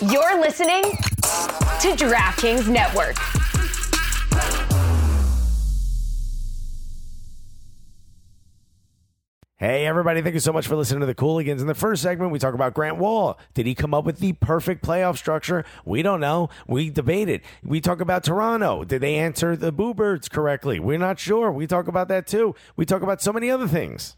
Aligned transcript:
You're 0.00 0.40
listening 0.40 0.82
to 0.82 1.96
DraftKings 1.96 2.68
Network. 2.68 3.16
Hey, 9.56 9.86
everybody, 9.86 10.22
thank 10.22 10.34
you 10.34 10.40
so 10.40 10.52
much 10.52 10.68
for 10.68 10.76
listening 10.76 11.00
to 11.00 11.06
the 11.06 11.16
Cooligans. 11.16 11.60
In 11.60 11.66
the 11.66 11.74
first 11.74 12.00
segment, 12.00 12.30
we 12.30 12.38
talk 12.38 12.54
about 12.54 12.74
Grant 12.74 12.98
Wahl. 12.98 13.40
Did 13.54 13.66
he 13.66 13.74
come 13.74 13.92
up 13.92 14.04
with 14.04 14.20
the 14.20 14.34
perfect 14.34 14.84
playoff 14.84 15.16
structure? 15.16 15.64
We 15.84 16.02
don't 16.02 16.20
know. 16.20 16.48
We 16.68 16.90
debated. 16.90 17.40
It. 17.40 17.46
We 17.64 17.80
talk 17.80 18.00
about 18.00 18.22
Toronto. 18.22 18.84
Did 18.84 19.00
they 19.00 19.16
answer 19.16 19.56
the 19.56 19.72
Boo 19.72 19.94
Birds 19.94 20.28
correctly? 20.28 20.78
We're 20.78 20.98
not 20.98 21.18
sure. 21.18 21.50
We 21.50 21.66
talk 21.66 21.88
about 21.88 22.06
that 22.06 22.28
too. 22.28 22.54
We 22.76 22.86
talk 22.86 23.02
about 23.02 23.20
so 23.20 23.32
many 23.32 23.50
other 23.50 23.66
things. 23.66 24.16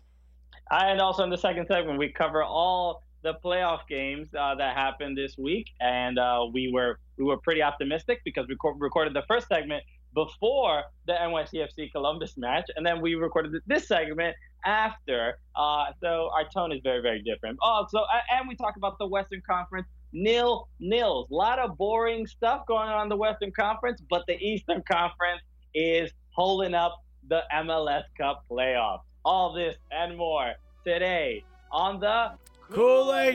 And 0.71 1.01
also 1.01 1.25
in 1.25 1.31
the 1.31 1.39
second 1.39 1.69
segment, 1.69 1.99
we 1.99 2.11
cover 2.11 2.45
all 2.45 3.03
the 3.23 3.35
playoff 3.45 3.81
games 3.89 4.29
uh, 4.39 4.55
that 4.55 4.77
happened 4.77 5.17
this 5.17 5.37
week, 5.37 5.67
and 5.81 6.19
uh, 6.19 6.47
we 6.53 6.71
were 6.73 6.99
we 7.19 7.25
were 7.25 7.37
pretty 7.39 7.63
optimistic 7.63 8.21
because 8.25 8.47
we 8.49 8.57
co- 8.57 8.77
recorded 8.79 9.15
the 9.15 9.25
first 9.29 9.49
segment 9.49 9.83
before 10.15 10.83
the 11.07 11.13
NYCFC 11.13 11.93
Columbus 11.93 12.37
match, 12.37 12.69
and 12.77 12.85
then 12.85 13.01
we 13.01 13.15
recorded 13.15 13.53
this 13.67 13.87
segment 13.87 14.35
after. 14.65 15.39
Uh, 15.55 15.87
so 16.01 16.31
our 16.35 16.45
tone 16.53 16.73
is 16.73 16.81
very 16.83 17.03
very 17.03 17.23
different. 17.23 17.59
Oh, 17.63 17.87
so 17.91 18.05
and 18.33 18.49
we 18.49 18.57
talk 18.57 18.77
about 18.77 18.99
the 18.99 19.07
Western 19.07 19.43
Conference. 19.49 19.87
Nil 20.13 20.69
nils, 20.81 21.29
a 21.31 21.35
lot 21.35 21.59
of 21.61 21.79
boring 21.79 22.27
stuff 22.27 22.67
going 22.67 22.89
on 22.89 23.05
in 23.05 23.09
the 23.09 23.17
Western 23.17 23.53
Conference, 23.53 24.03
but 24.11 24.25
the 24.27 24.37
Eastern 24.39 24.83
Conference 24.91 25.43
is 25.75 26.11
holding 26.31 26.75
up 26.75 26.97
the 27.29 27.43
MLS 27.55 28.03
Cup 28.19 28.45
playoffs. 28.51 29.03
All 29.25 29.53
this 29.53 29.77
and 29.93 30.17
more 30.17 30.55
today 30.85 31.45
on 31.71 32.01
the 32.01 32.33
Cooligans! 32.71 33.35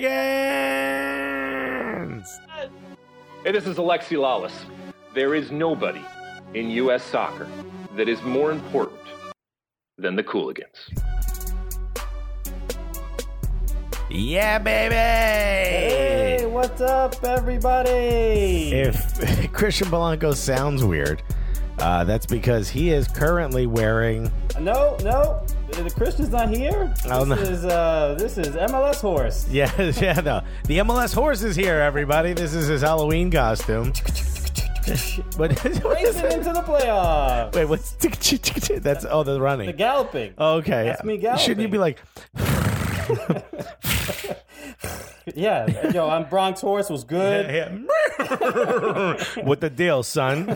Hey, 3.43 3.51
this 3.51 3.67
is 3.67 3.75
Alexi 3.75 4.15
Lalas. 4.17 4.53
There 5.13 5.35
is 5.35 5.51
nobody 5.51 5.99
in 6.53 6.69
U.S. 6.69 7.03
soccer 7.03 7.45
that 7.97 8.07
is 8.07 8.21
more 8.23 8.53
important 8.53 9.01
than 9.97 10.15
the 10.15 10.23
Cooligans. 10.23 10.87
Yeah, 14.09 14.57
baby! 14.57 14.95
Hey, 14.95 16.45
what's 16.45 16.79
up, 16.79 17.21
everybody? 17.21 18.71
If 18.71 19.51
Christian 19.53 19.89
Polanco 19.89 20.33
sounds 20.33 20.81
weird, 20.81 21.21
uh, 21.79 22.03
that's 22.03 22.25
because 22.25 22.69
he 22.69 22.91
is 22.91 23.07
currently 23.07 23.67
wearing. 23.67 24.31
No, 24.59 24.97
no, 25.03 25.45
the 25.71 25.89
Christian's 25.89 26.29
not 26.29 26.49
here. 26.49 26.93
Oh, 27.05 27.25
this 27.25 27.39
no. 27.39 27.51
is 27.53 27.65
uh, 27.65 28.15
this 28.17 28.37
is 28.37 28.47
MLS 28.55 29.01
horse. 29.01 29.47
Yeah, 29.55 29.71
yeah, 30.01 30.19
no. 30.19 30.41
The 30.65 30.79
MLS 30.79 31.13
horse 31.13 31.43
is 31.43 31.55
here, 31.55 31.75
everybody. 31.75 32.33
This 32.33 32.53
is 32.53 32.67
his 32.67 32.81
Halloween 32.81 33.31
costume. 33.31 33.93
But 34.85 35.51
what 35.59 35.65
is 35.65 35.83
Racing 35.83 36.31
into 36.31 36.53
the 36.53 36.61
playoff. 36.61 37.55
Wait, 37.55 37.65
what's 37.65 37.91
that's 38.83 39.05
oh 39.05 39.23
the 39.23 39.39
running? 39.41 39.67
The 39.67 39.73
galloping. 39.73 40.33
okay, 40.37 40.85
That's 40.85 41.03
me 41.03 41.17
galloping. 41.17 41.45
Shouldn't 41.45 41.61
you 41.61 41.69
be 41.69 41.77
like? 41.77 41.99
Yeah, 45.33 45.91
yo, 45.91 46.07
I'm 46.07 46.29
Bronx 46.29 46.61
horse 46.61 46.89
was 46.89 47.03
good. 47.03 47.47
what 49.43 49.59
the 49.59 49.71
deal, 49.73 50.03
son? 50.03 50.55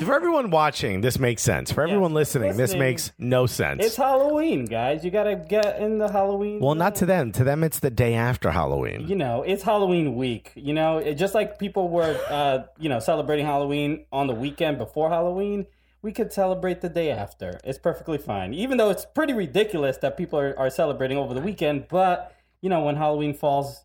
For 0.00 0.14
everyone 0.14 0.50
watching, 0.50 1.02
this 1.02 1.18
makes 1.18 1.42
sense. 1.42 1.70
For 1.70 1.82
everyone 1.82 2.14
listening, 2.14 2.50
this 2.50 2.58
listening, 2.58 2.80
makes 2.80 3.12
no 3.18 3.46
sense. 3.46 3.84
It's 3.84 3.96
Halloween, 3.96 4.64
guys. 4.64 5.04
You 5.04 5.10
gotta 5.10 5.36
get 5.36 5.78
in 5.80 5.98
the 5.98 6.10
Halloween. 6.10 6.60
well, 6.60 6.74
not 6.74 6.94
to 6.96 7.06
them. 7.06 7.32
To 7.32 7.44
them, 7.44 7.62
it's 7.62 7.80
the 7.80 7.90
day 7.90 8.14
after 8.14 8.50
Halloween. 8.50 9.06
you 9.06 9.14
know, 9.14 9.42
it's 9.42 9.62
Halloween 9.62 10.16
week. 10.16 10.52
You 10.56 10.72
know, 10.74 10.98
it, 10.98 11.14
just 11.14 11.34
like 11.34 11.58
people 11.58 11.88
were, 11.88 12.18
uh, 12.28 12.64
you 12.78 12.88
know, 12.88 12.98
celebrating 12.98 13.44
Halloween 13.46 14.06
on 14.10 14.26
the 14.26 14.34
weekend 14.34 14.78
before 14.78 15.10
Halloween, 15.10 15.66
we 16.02 16.12
could 16.12 16.32
celebrate 16.32 16.80
the 16.80 16.88
day 16.88 17.10
after. 17.10 17.60
It's 17.62 17.78
perfectly 17.78 18.18
fine. 18.18 18.54
Even 18.54 18.78
though 18.78 18.90
it's 18.90 19.04
pretty 19.04 19.34
ridiculous 19.34 19.98
that 19.98 20.16
people 20.16 20.38
are, 20.38 20.58
are 20.58 20.70
celebrating 20.70 21.18
over 21.18 21.34
the 21.34 21.42
weekend, 21.42 21.88
but 21.88 22.34
you 22.62 22.68
know, 22.68 22.82
when 22.82 22.96
Halloween 22.96 23.34
falls 23.34 23.84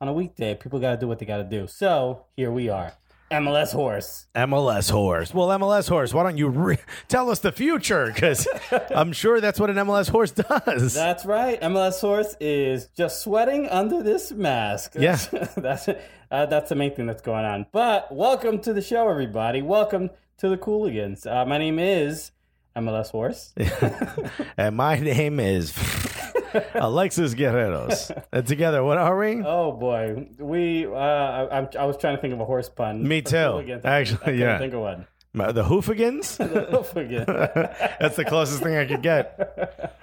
on 0.00 0.08
a 0.08 0.12
weekday, 0.12 0.54
people 0.54 0.78
got 0.78 0.92
to 0.92 0.96
do 0.96 1.06
what 1.08 1.18
they 1.18 1.26
got 1.26 1.38
to 1.38 1.44
do. 1.44 1.66
So 1.66 2.24
here 2.36 2.50
we 2.50 2.68
are, 2.68 2.94
MLS 3.30 3.72
horse. 3.72 4.26
MLS 4.34 4.90
horse. 4.90 5.34
Well, 5.34 5.48
MLS 5.48 5.88
horse, 5.88 6.14
why 6.14 6.22
don't 6.22 6.38
you 6.38 6.48
re- 6.48 6.78
tell 7.08 7.30
us 7.30 7.40
the 7.40 7.52
future? 7.52 8.06
Because 8.06 8.48
I'm 8.94 9.12
sure 9.12 9.40
that's 9.40 9.60
what 9.60 9.70
an 9.70 9.76
MLS 9.76 10.08
horse 10.08 10.30
does. 10.30 10.94
That's 10.94 11.24
right. 11.26 11.60
MLS 11.60 12.00
horse 12.00 12.34
is 12.40 12.88
just 12.96 13.22
sweating 13.22 13.68
under 13.68 14.02
this 14.02 14.32
mask. 14.32 14.94
Yeah. 14.98 15.16
that's 15.56 15.88
uh, 15.88 16.46
that's 16.46 16.70
the 16.70 16.74
main 16.74 16.94
thing 16.94 17.06
that's 17.06 17.22
going 17.22 17.44
on. 17.44 17.66
But 17.72 18.10
welcome 18.10 18.58
to 18.60 18.72
the 18.72 18.82
show, 18.82 19.08
everybody. 19.08 19.60
Welcome 19.62 20.10
to 20.38 20.48
the 20.48 20.56
Cooligans. 20.56 21.26
Uh, 21.26 21.44
my 21.44 21.58
name 21.58 21.78
is 21.78 22.30
MLS 22.74 23.10
Horse. 23.10 23.52
and 24.56 24.76
my 24.76 24.98
name 24.98 25.38
is 25.38 25.72
Alexis 26.74 27.34
Guerreros. 27.34 28.10
And 28.32 28.46
together, 28.46 28.82
what 28.84 28.98
are 28.98 29.18
we? 29.18 29.42
Oh 29.44 29.72
boy, 29.72 30.28
we. 30.38 30.86
Uh, 30.86 30.90
I, 30.90 31.44
I'm- 31.46 31.68
I 31.78 31.84
was 31.84 31.96
trying 31.96 32.16
to 32.16 32.20
think 32.22 32.34
of 32.34 32.40
a 32.40 32.44
horse 32.44 32.68
pun. 32.68 33.06
Me 33.06 33.22
too. 33.22 33.78
Actually, 33.84 34.32
I 34.32 34.36
yeah. 34.36 34.58
Think 34.58 34.74
of 34.74 34.80
one. 34.80 35.06
My- 35.32 35.52
The 35.52 35.64
Hoofagans? 35.64 36.36
Forget. 36.92 37.26
That's 38.00 38.16
the 38.16 38.24
closest 38.24 38.62
thing 38.62 38.76
I 38.76 38.84
could 38.86 39.02
get. 39.02 39.98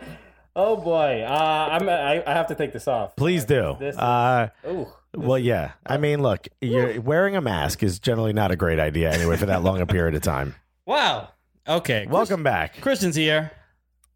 oh 0.56 0.76
boy, 0.78 1.24
uh, 1.28 1.70
I'm. 1.72 1.88
I, 1.90 2.24
I 2.26 2.34
have 2.34 2.48
to 2.48 2.56
take 2.56 2.74
this 2.74 2.88
off. 2.88 3.16
Please 3.16 3.46
do. 3.46 3.78
This 3.80 3.96
is- 3.96 4.00
Uh, 4.02 4.50
Ooh. 4.68 4.88
well, 5.16 5.40
yeah. 5.40 5.72
I 5.86 5.98
mean, 5.98 6.22
look, 6.22 6.48
you're 6.60 7.00
wearing 7.02 7.36
a 7.36 7.42
mask 7.42 7.84
is 7.84 8.00
generally 8.00 8.34
not 8.34 8.52
a 8.52 8.56
great 8.56 8.80
idea 8.80 9.12
anyway 9.12 9.38
for 9.38 9.46
that 9.48 9.64
long 9.64 9.80
a 9.82 9.86
period 9.86 10.16
of 10.16 10.22
time. 10.22 10.56
Wow. 10.86 11.30
Okay. 11.68 12.08
Welcome 12.10 12.44
back. 12.44 12.82
Christian's 12.82 13.16
here, 13.16 13.52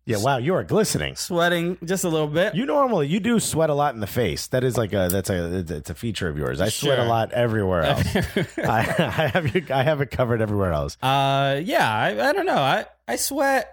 Yeah, 0.08 0.18
wow, 0.18 0.38
you 0.38 0.54
are 0.54 0.64
glistening. 0.64 1.16
sweating 1.16 1.78
just 1.84 2.04
a 2.04 2.10
little 2.10 2.28
bit. 2.28 2.54
You 2.54 2.66
normally 2.68 3.08
you 3.08 3.20
do 3.20 3.40
sweat 3.40 3.72
a 3.72 3.74
lot 3.74 3.96
in 3.96 4.02
the 4.02 4.08
face. 4.08 4.46
That 4.48 4.64
is 4.64 4.78
like 4.78 4.94
a 4.94 5.10
that's 5.12 5.30
a 5.32 5.66
it's 5.68 5.90
a 5.90 5.96
feature 5.96 6.28
of 6.28 6.38
yours. 6.38 6.62
I 6.62 6.70
sweat 6.70 7.00
a 7.00 7.06
lot 7.06 7.32
everywhere 7.32 7.82
else. 7.84 8.06
I, 8.58 8.80
I 9.00 9.28
have 9.34 9.56
you, 9.56 9.66
I 9.72 9.82
have 9.84 10.02
it 10.02 10.12
covered 10.12 10.42
everywhere 10.42 10.74
else. 10.74 10.96
uh, 11.02 11.60
yeah. 11.64 11.92
I, 11.92 12.30
I 12.30 12.34
don't 12.34 12.46
know. 12.46 12.56
I 12.56 12.86
I 13.08 13.16
sweat. 13.16 13.72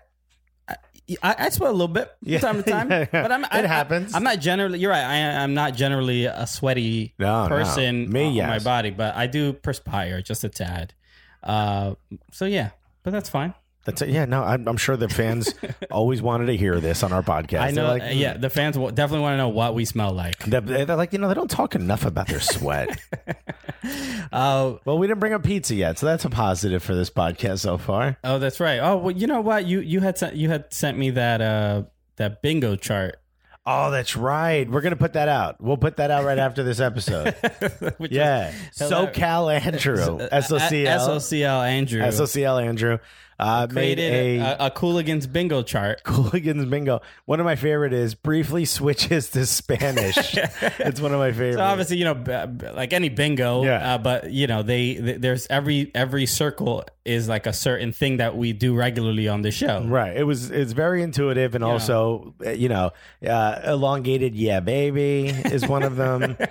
I, 1.23 1.35
I 1.39 1.49
sweat 1.51 1.69
a 1.69 1.73
little 1.73 1.89
bit 1.89 2.09
from 2.21 2.29
Yeah. 2.31 2.39
time 2.39 2.63
to 2.63 2.71
time, 2.71 2.91
Yeah, 2.91 2.99
yeah. 3.13 3.23
but 3.23 3.33
I'm, 3.33 3.45
I, 3.51 3.59
It 3.59 3.65
happens. 3.67 4.15
I, 4.15 4.17
am 4.17 4.23
not 4.23 4.39
generally. 4.39 4.79
You're 4.79 4.93
right. 4.93 5.05
I, 5.05 5.43
I'm 5.43 5.53
not 5.53 5.75
generally 5.75 6.25
a 6.27 6.47
sweaty 6.47 7.13
No, 7.19 7.43
no. 7.43 7.49
person 7.49 8.09
Me, 8.11 8.27
on 8.29 8.35
yes. 8.35 8.49
my 8.49 8.59
body, 8.61 8.91
but 8.91 9.15
I 9.17 9.27
do 9.27 9.53
perspire 9.53 10.23
just 10.23 10.45
a 10.45 10.49
tad. 10.49 10.95
Uh, 11.43 11.97
so 12.31 12.47
yeah, 12.47 12.71
but 13.03 13.11
that's 13.11 13.29
fine. 13.29 13.53
That's 13.85 14.01
it. 14.03 14.11
Yeah, 14.11 14.27
no, 14.27 14.45
I'm, 14.45 14.69
I'm 14.69 14.77
sure 14.77 14.97
the 14.97 15.09
fans 15.09 15.55
always 15.91 16.23
wanted 16.23 16.47
to 16.47 16.57
hear 16.57 16.79
this 16.79 17.03
on 17.03 17.13
our 17.13 17.23
podcast. 17.23 17.61
I 17.61 17.71
know. 17.71 17.83
They're 17.83 17.89
like, 17.89 18.03
uh, 18.03 18.07
yeah, 18.15 18.37
the 18.37 18.49
fans 18.51 18.79
will 18.79 18.91
definitely 18.91 19.23
want 19.23 19.35
to 19.35 19.39
know 19.39 19.49
what 19.49 19.75
we 19.75 19.85
smell 19.85 20.13
like. 20.13 20.39
They're, 20.45 20.61
they're 20.61 20.97
like, 20.97 21.13
you 21.13 21.19
know, 21.19 21.27
they 21.29 21.35
don't 21.35 21.51
talk 21.51 21.75
enough 21.75 22.05
about 22.05 22.29
their 22.29 22.41
sweat. 22.41 22.99
Uh, 24.33 24.77
well, 24.85 24.97
we 24.97 25.07
didn't 25.07 25.19
bring 25.21 25.33
up 25.33 25.43
pizza 25.43 25.75
yet, 25.75 25.99
so 25.99 26.07
that's 26.07 26.25
a 26.25 26.31
positive 26.31 26.83
for 26.83 26.95
this 26.95 27.11
podcast 27.11 27.59
so 27.59 27.77
far. 27.77 28.17
oh, 28.25 28.39
that's 28.39 28.61
right. 28.61 28.79
Oh, 28.79 28.97
well, 28.97 29.11
you 29.11 29.27
know 29.27 29.41
what? 29.41 29.67
You 29.67 29.81
you 29.81 30.01
had 30.01 30.17
sent, 30.17 30.37
you 30.37 30.49
had 30.49 30.73
sent 30.73 30.97
me 30.97 31.11
that 31.11 31.41
uh 31.43 31.83
that 32.17 32.41
bingo 32.43 32.77
chart. 32.77 33.17
Oh, 33.67 33.91
that's 33.91 34.17
right. 34.17 34.69
We're 34.71 34.81
gonna 34.81 34.97
put 34.97 35.13
that 35.15 35.29
out. 35.29 35.61
We'll 35.61 35.77
put 35.77 35.97
that 35.99 36.11
out 36.11 36.25
right 36.25 36.39
after 36.39 36.63
this 36.63 36.81
episode. 36.81 37.35
Yeah, 38.11 38.53
SoCal 38.75 39.53
Andrew. 39.55 39.97
SOCL, 39.97 40.99
SOCL 40.99 41.69
Andrew 41.69 42.01
SOCL 42.03 42.63
Andrew, 42.65 42.99
uh, 43.43 43.67
made 43.67 43.97
created 43.99 44.13
a, 44.13 44.39
a, 44.39 44.67
a, 44.67 44.71
Cooligans 44.71 45.31
bingo 45.31 45.63
chart. 45.63 46.03
Cooligans 46.05 46.69
bingo. 46.71 47.01
One 47.27 47.41
of 47.41 47.45
my 47.47 47.57
favorite 47.57 47.93
is 47.93 48.15
briefly 48.15 48.65
switches 48.65 49.31
to 49.31 49.47
Spanish. 49.47 50.17
it's 50.63 51.01
one 51.01 51.13
of 51.13 51.19
my 51.19 51.33
favorites. 51.33 51.57
So 51.57 51.63
obviously, 51.63 51.97
you 51.99 52.05
know, 52.05 52.15
b- 52.15 52.47
b- 52.47 52.71
like 52.71 52.93
any 52.93 53.09
bingo, 53.09 53.65
Yeah. 53.65 53.95
uh, 53.95 53.99
but 53.99 54.31
you 54.31 54.47
know, 54.47 54.63
they, 54.63 54.95
th 54.95 55.21
there's 55.21 55.47
every 55.51 55.91
every 55.95 56.27
circle 56.27 56.85
is 57.05 57.29
like 57.29 57.47
a 57.49 57.53
certain 57.53 57.93
thing 57.93 58.19
that 58.19 58.37
we 58.37 58.53
do 58.53 58.77
regularly 58.77 59.27
on 59.27 59.43
the 59.43 59.51
show. 59.51 59.83
Right. 59.85 60.17
It 60.17 60.23
was. 60.25 60.51
It's 60.51 60.73
very 60.73 61.03
intuitive 61.03 61.55
and 61.57 61.65
also, 61.65 62.35
uh, 62.47 62.51
you 62.51 62.69
know, 62.69 62.93
uh, 63.27 63.61
elongated. 63.65 64.37
Yeah, 64.37 64.61
baby 64.61 65.27
is 65.27 65.67
one 65.67 65.83
of 65.83 65.97
them. 65.97 66.37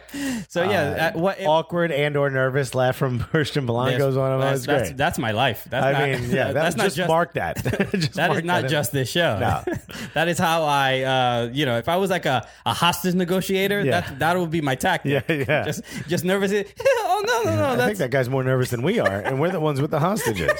So 0.49 0.63
yeah, 0.63 1.11
uh, 1.15 1.19
what 1.19 1.39
it- 1.39 1.45
Awkward 1.45 1.91
and 1.91 2.17
or 2.17 2.29
nervous 2.29 2.75
laugh 2.75 2.97
from 2.97 3.19
Christian 3.19 3.65
Polanco 3.65 4.09
is 4.09 4.17
one 4.17 4.31
of 4.33 4.41
them. 4.41 4.49
that's, 4.51 4.65
that's, 4.65 4.91
that's 4.91 5.19
my 5.19 5.31
life. 5.31 5.65
That's 5.69 5.85
I 5.85 5.91
not, 5.93 6.01
mean, 6.21 6.29
yeah. 6.29 6.51
That, 6.51 6.53
that's 6.53 6.75
not 6.81 6.85
just, 6.85 6.97
just 6.97 7.07
mark 7.07 7.33
that. 7.33 7.55
just 7.93 8.13
That 8.15 8.27
mark 8.29 8.39
is 8.39 8.45
not 8.45 8.63
in. 8.65 8.69
just 8.69 8.91
this 8.91 9.09
show. 9.09 9.39
No. 9.39 9.63
that 10.13 10.27
is 10.27 10.37
how 10.37 10.63
I, 10.63 11.01
uh, 11.01 11.49
you 11.53 11.65
know, 11.65 11.77
if 11.77 11.87
I 11.89 11.95
was 11.97 12.09
like 12.09 12.25
a, 12.25 12.47
a 12.65 12.73
hostage 12.73 13.15
negotiator, 13.15 13.81
Yeah. 13.81 14.01
that 14.01 14.19
that 14.19 14.37
would 14.39 14.51
be 14.51 14.61
my 14.61 14.75
tactic. 14.75 15.23
Yeah, 15.27 15.35
yeah. 15.35 15.63
Just 15.65 15.83
just 16.07 16.25
nervous. 16.25 16.51
oh 16.53 17.23
no 17.25 17.51
no 17.51 17.75
no. 17.75 17.83
I 17.83 17.85
think 17.87 17.97
that 17.99 18.11
guy's 18.11 18.29
more 18.29 18.43
nervous 18.43 18.69
than 18.69 18.81
we 18.81 18.99
are, 18.99 19.19
and 19.21 19.39
we're 19.39 19.51
the 19.51 19.59
ones 19.59 19.79
with 19.81 19.91
the 19.91 19.99
hostages. 19.99 20.51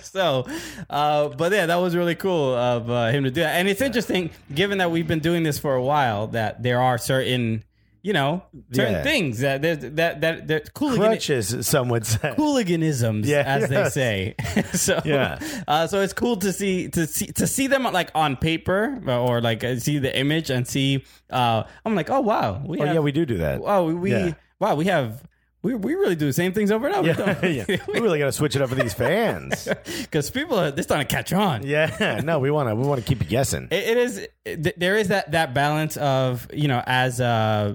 so. 0.00 0.46
Uh, 0.90 1.28
but 1.28 1.52
yeah, 1.52 1.66
that 1.66 1.76
was 1.76 1.94
really 1.96 2.14
cool 2.14 2.54
of 2.54 2.90
uh, 2.90 3.08
him 3.08 3.24
to 3.24 3.30
do 3.30 3.40
that, 3.42 3.56
and 3.56 3.68
it's 3.68 3.80
interesting 3.80 4.30
given 4.54 4.78
that 4.78 4.90
we've 4.90 5.06
been 5.08 5.20
doing 5.20 5.42
this 5.42 5.58
for 5.58 5.74
a 5.74 5.82
while 5.82 6.26
that 6.28 6.62
there 6.62 6.80
are 6.80 6.98
certain 6.98 7.64
you 8.02 8.12
know 8.12 8.42
certain 8.72 8.94
Yeah. 8.94 9.02
things 9.02 9.40
that 9.40 9.62
that 9.62 9.96
that 9.96 10.46
that, 10.48 10.70
hooligan, 10.76 11.06
Crutches, 11.06 11.66
some 11.66 11.88
would 11.88 12.06
say. 12.06 12.32
hooliganisms, 12.36 13.28
Yeah, 13.28 13.42
as 13.46 13.70
yes. 13.70 13.94
they 13.94 14.34
say. 14.34 14.62
so 14.72 15.00
Yeah. 15.04 15.38
uh, 15.66 15.86
so 15.86 16.00
it's 16.00 16.12
cool 16.12 16.36
to 16.36 16.52
see 16.52 16.88
to 16.90 17.06
see 17.06 17.26
to 17.32 17.46
see 17.46 17.66
them 17.66 17.82
like 17.84 18.10
on 18.14 18.36
paper 18.36 19.00
or 19.06 19.40
like 19.40 19.64
uh, 19.64 19.76
see 19.78 19.98
the 19.98 20.16
image 20.16 20.50
and 20.50 20.66
see. 20.66 21.04
Uh, 21.30 21.64
I'm 21.84 21.94
like, 21.94 22.10
oh 22.10 22.20
wow, 22.20 22.62
we 22.66 22.78
Oh 22.80 22.84
have, 22.86 22.94
yeah, 22.94 23.00
we 23.00 23.12
do 23.12 23.26
do 23.26 23.38
that. 23.38 23.60
wow 23.60 23.84
we 23.84 24.10
Yeah. 24.12 24.32
wow 24.60 24.74
we 24.74 24.84
have. 24.86 25.22
We, 25.60 25.74
we 25.74 25.96
really 25.96 26.14
do 26.14 26.24
the 26.24 26.32
same 26.32 26.52
things 26.52 26.70
over 26.70 26.86
and 26.86 26.94
over. 26.94 27.08
Yeah, 27.08 27.64
yeah. 27.68 27.76
We 27.92 27.98
really 27.98 28.20
got 28.20 28.26
to 28.26 28.32
switch 28.32 28.54
it 28.54 28.62
up 28.62 28.68
for 28.68 28.76
these 28.76 28.94
fans. 28.94 29.66
Because 30.02 30.30
people 30.30 30.56
are 30.56 30.70
they're 30.70 30.84
starting 30.84 31.08
to 31.08 31.12
catch 31.12 31.32
on. 31.32 31.66
Yeah, 31.66 32.20
no, 32.22 32.38
we 32.38 32.52
want 32.52 32.68
to 32.68 32.76
we 32.76 32.86
want 32.86 33.00
to 33.00 33.06
keep 33.06 33.20
you 33.20 33.28
guessing. 33.28 33.66
It, 33.72 33.88
it 33.88 33.96
is. 33.96 34.28
There 34.76 34.96
is 34.96 35.08
that 35.08 35.32
that 35.32 35.54
balance 35.54 35.96
of 35.96 36.46
you 36.54 36.68
know 36.68 36.80
as 36.86 37.20
uh 37.20 37.74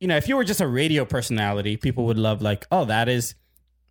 you 0.00 0.08
know 0.08 0.16
if 0.16 0.28
you 0.28 0.36
were 0.36 0.44
just 0.44 0.60
a 0.60 0.66
radio 0.66 1.04
personality, 1.04 1.76
people 1.76 2.04
would 2.06 2.18
love 2.18 2.42
like 2.42 2.66
oh 2.70 2.84
that 2.86 3.08
is 3.08 3.34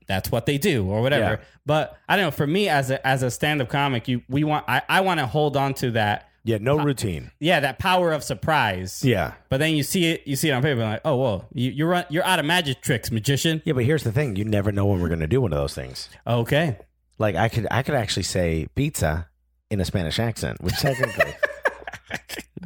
that's 0.08 0.32
what 0.32 0.46
they 0.46 0.58
do 0.58 0.86
or 0.90 1.02
whatever. 1.02 1.40
Yeah. 1.40 1.46
But 1.66 1.98
I 2.10 2.16
don't 2.18 2.26
know. 2.26 2.32
For 2.32 2.46
me 2.48 2.68
as 2.68 2.92
a 2.92 3.06
as 3.08 3.24
a 3.24 3.32
stand 3.32 3.62
up 3.62 3.70
comic, 3.70 4.08
you 4.08 4.22
we 4.28 4.44
want 4.44 4.66
I, 4.68 4.82
I 4.90 5.02
want 5.02 5.20
to 5.20 5.26
hold 5.28 5.56
on 5.56 5.74
to 5.76 5.92
that 5.92 6.30
Yeah, 6.44 6.58
no 6.60 6.78
routine. 6.78 7.32
yeah 7.40 7.62
that 7.62 7.80
power 7.80 8.12
of 8.12 8.24
surprise. 8.24 9.04
Yeah. 9.06 9.34
But 9.50 9.58
then 9.58 9.76
you 9.76 9.84
see 9.84 10.12
it 10.12 10.28
you 10.28 10.36
see 10.36 10.50
it 10.50 10.52
on 10.52 10.62
paper 10.62 10.82
and 10.82 10.92
like 10.92 11.02
oh 11.06 11.16
whoa 11.16 11.46
you, 11.54 11.72
you're 11.72 11.88
run- 11.88 12.06
you're 12.10 12.26
out 12.26 12.40
of 12.40 12.46
magic 12.46 12.82
tricks 12.82 13.12
magician. 13.12 13.62
Yeah, 13.64 13.74
but 13.74 13.86
here's 13.86 14.04
the 14.04 14.12
thing: 14.12 14.36
you 14.36 14.44
never 14.46 14.72
know 14.74 14.86
when 14.86 15.00
we're 15.00 15.08
going 15.08 15.20
to 15.22 15.28
do 15.28 15.40
one 15.42 15.54
of 15.54 15.60
those 15.60 15.74
things. 15.74 16.10
Okay. 16.28 16.78
Like 17.20 17.36
I 17.36 17.48
could, 17.48 17.68
I 17.72 17.84
could 17.84 17.96
actually 17.96 18.24
say 18.24 18.68
pizza 18.76 19.30
in 19.70 19.80
a 19.80 19.86
Spanish 19.86 20.20
accent, 20.20 20.60
which 20.62 20.76
technically, 20.80 21.34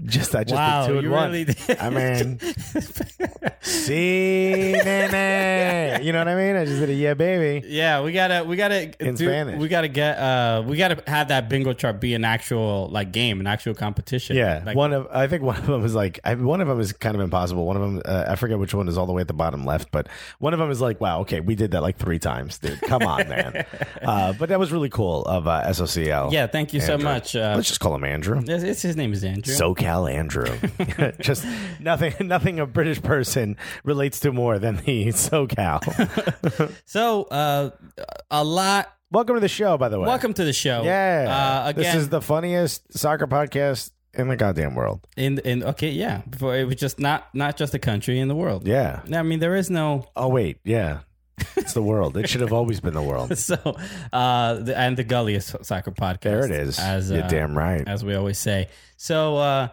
just 0.05 0.35
I 0.35 0.43
just 0.43 0.55
wow, 0.55 0.87
did 0.87 0.93
two 0.93 1.01
you 1.07 1.11
one. 1.11 1.31
really. 1.31 1.55
I 1.79 1.89
mean, 1.89 2.39
see. 3.61 4.71
You 4.71 6.13
know 6.13 6.19
what 6.19 6.27
I 6.27 6.35
mean? 6.35 6.55
I 6.55 6.65
just 6.65 6.79
did 6.79 6.89
a 6.89 6.93
yeah, 6.93 7.13
baby. 7.13 7.65
Yeah, 7.67 8.01
we 8.01 8.11
gotta 8.11 8.43
we 8.43 8.55
gotta 8.55 8.93
In 9.05 9.15
do- 9.15 9.25
Spanish. 9.25 9.59
We 9.59 9.67
gotta 9.67 9.87
get 9.87 10.17
uh 10.17 10.63
we 10.65 10.77
gotta 10.77 11.01
have 11.07 11.29
that 11.29 11.49
bingo 11.49 11.73
chart 11.73 11.99
be 11.99 12.13
an 12.13 12.23
actual 12.25 12.87
like 12.89 13.11
game, 13.11 13.39
an 13.39 13.47
actual 13.47 13.73
competition. 13.73 14.35
Yeah, 14.35 14.63
like, 14.65 14.75
one 14.75 14.93
of 14.93 15.07
I 15.11 15.27
think 15.27 15.43
one 15.43 15.57
of 15.57 15.65
them 15.67 15.83
is 15.85 15.95
like 15.95 16.19
I, 16.23 16.35
one 16.35 16.61
of 16.61 16.67
them 16.67 16.79
is 16.79 16.93
kind 16.93 17.15
of 17.15 17.21
impossible. 17.21 17.65
One 17.65 17.75
of 17.77 17.81
them 17.81 18.01
uh, 18.05 18.25
I 18.27 18.35
forget 18.35 18.59
which 18.59 18.73
one 18.73 18.87
is 18.87 18.97
all 18.97 19.05
the 19.05 19.13
way 19.13 19.21
at 19.21 19.27
the 19.27 19.33
bottom 19.33 19.65
left, 19.65 19.91
but 19.91 20.07
one 20.39 20.53
of 20.53 20.59
them 20.59 20.71
is 20.71 20.81
like, 20.81 21.01
wow, 21.01 21.21
okay, 21.21 21.39
we 21.39 21.55
did 21.55 21.71
that 21.71 21.81
like 21.81 21.97
three 21.97 22.19
times, 22.19 22.57
dude. 22.59 22.79
Come 22.81 23.03
on, 23.03 23.27
man. 23.29 23.65
uh, 24.01 24.33
but 24.33 24.49
that 24.49 24.59
was 24.59 24.71
really 24.71 24.89
cool 24.89 25.23
of 25.25 25.47
uh, 25.47 25.63
SOCL. 25.67 26.31
Yeah, 26.31 26.47
thank 26.47 26.73
you 26.73 26.81
so 26.81 26.97
much. 26.97 27.35
Uh, 27.35 27.53
Let's 27.55 27.67
just 27.67 27.79
call 27.79 27.95
him 27.95 28.03
Andrew. 28.03 28.39
it's, 28.39 28.49
it's- 28.49 28.81
his 28.81 28.95
name 28.95 29.11
is 29.13 29.23
Andrew. 29.23 29.53
SoCal 29.87 30.13
Andrew. 30.13 31.11
just 31.19 31.45
nothing. 31.79 32.13
Nothing 32.27 32.59
a 32.59 32.65
British 32.65 33.01
person 33.01 33.57
relates 33.83 34.19
to 34.21 34.31
more 34.31 34.59
than 34.59 34.77
the 34.77 35.07
SoCal. 35.07 36.71
so 36.85 37.23
uh, 37.23 37.71
a 38.29 38.43
lot. 38.43 38.93
Welcome 39.11 39.35
to 39.35 39.39
the 39.39 39.47
show, 39.47 39.77
by 39.77 39.89
the 39.89 39.99
way. 39.99 40.07
Welcome 40.07 40.33
to 40.33 40.43
the 40.43 40.53
show. 40.53 40.83
Yeah. 40.83 41.63
Uh, 41.65 41.69
again, 41.69 41.83
this 41.83 41.95
is 41.95 42.09
the 42.09 42.21
funniest 42.21 42.97
soccer 42.97 43.27
podcast 43.27 43.91
in 44.13 44.27
the 44.27 44.35
goddamn 44.35 44.75
world. 44.75 45.07
in 45.15 45.39
in 45.39 45.63
okay, 45.63 45.89
yeah. 45.89 46.21
Before 46.29 46.57
it 46.57 46.65
was 46.65 46.75
just 46.75 46.99
not 46.99 47.33
not 47.33 47.55
just 47.55 47.71
the 47.71 47.79
country 47.79 48.19
in 48.19 48.27
the 48.27 48.35
world. 48.35 48.67
Yeah. 48.67 49.01
I 49.13 49.23
mean, 49.23 49.39
there 49.39 49.55
is 49.55 49.69
no 49.69 50.05
Oh 50.15 50.27
wait, 50.27 50.59
yeah. 50.65 50.99
It's 51.55 51.73
the 51.73 51.83
world. 51.83 52.17
It 52.17 52.29
should 52.29 52.41
have 52.41 52.53
always 52.53 52.79
been 52.79 52.93
the 52.93 53.01
world. 53.01 53.37
so 53.49 53.55
uh 54.13 54.53
the, 54.55 54.77
and 54.77 54.97
the 54.97 55.03
gulliest 55.03 55.63
soccer 55.65 55.91
podcast. 55.91 56.21
There 56.21 56.45
it 56.45 56.51
is. 56.51 56.79
As 56.79 57.09
You're 57.11 57.23
uh, 57.23 57.27
damn 57.27 57.57
right. 57.57 57.87
as 57.87 58.03
we 58.03 58.15
always 58.15 58.37
say. 58.39 58.69
So 58.97 59.37
uh 59.37 59.67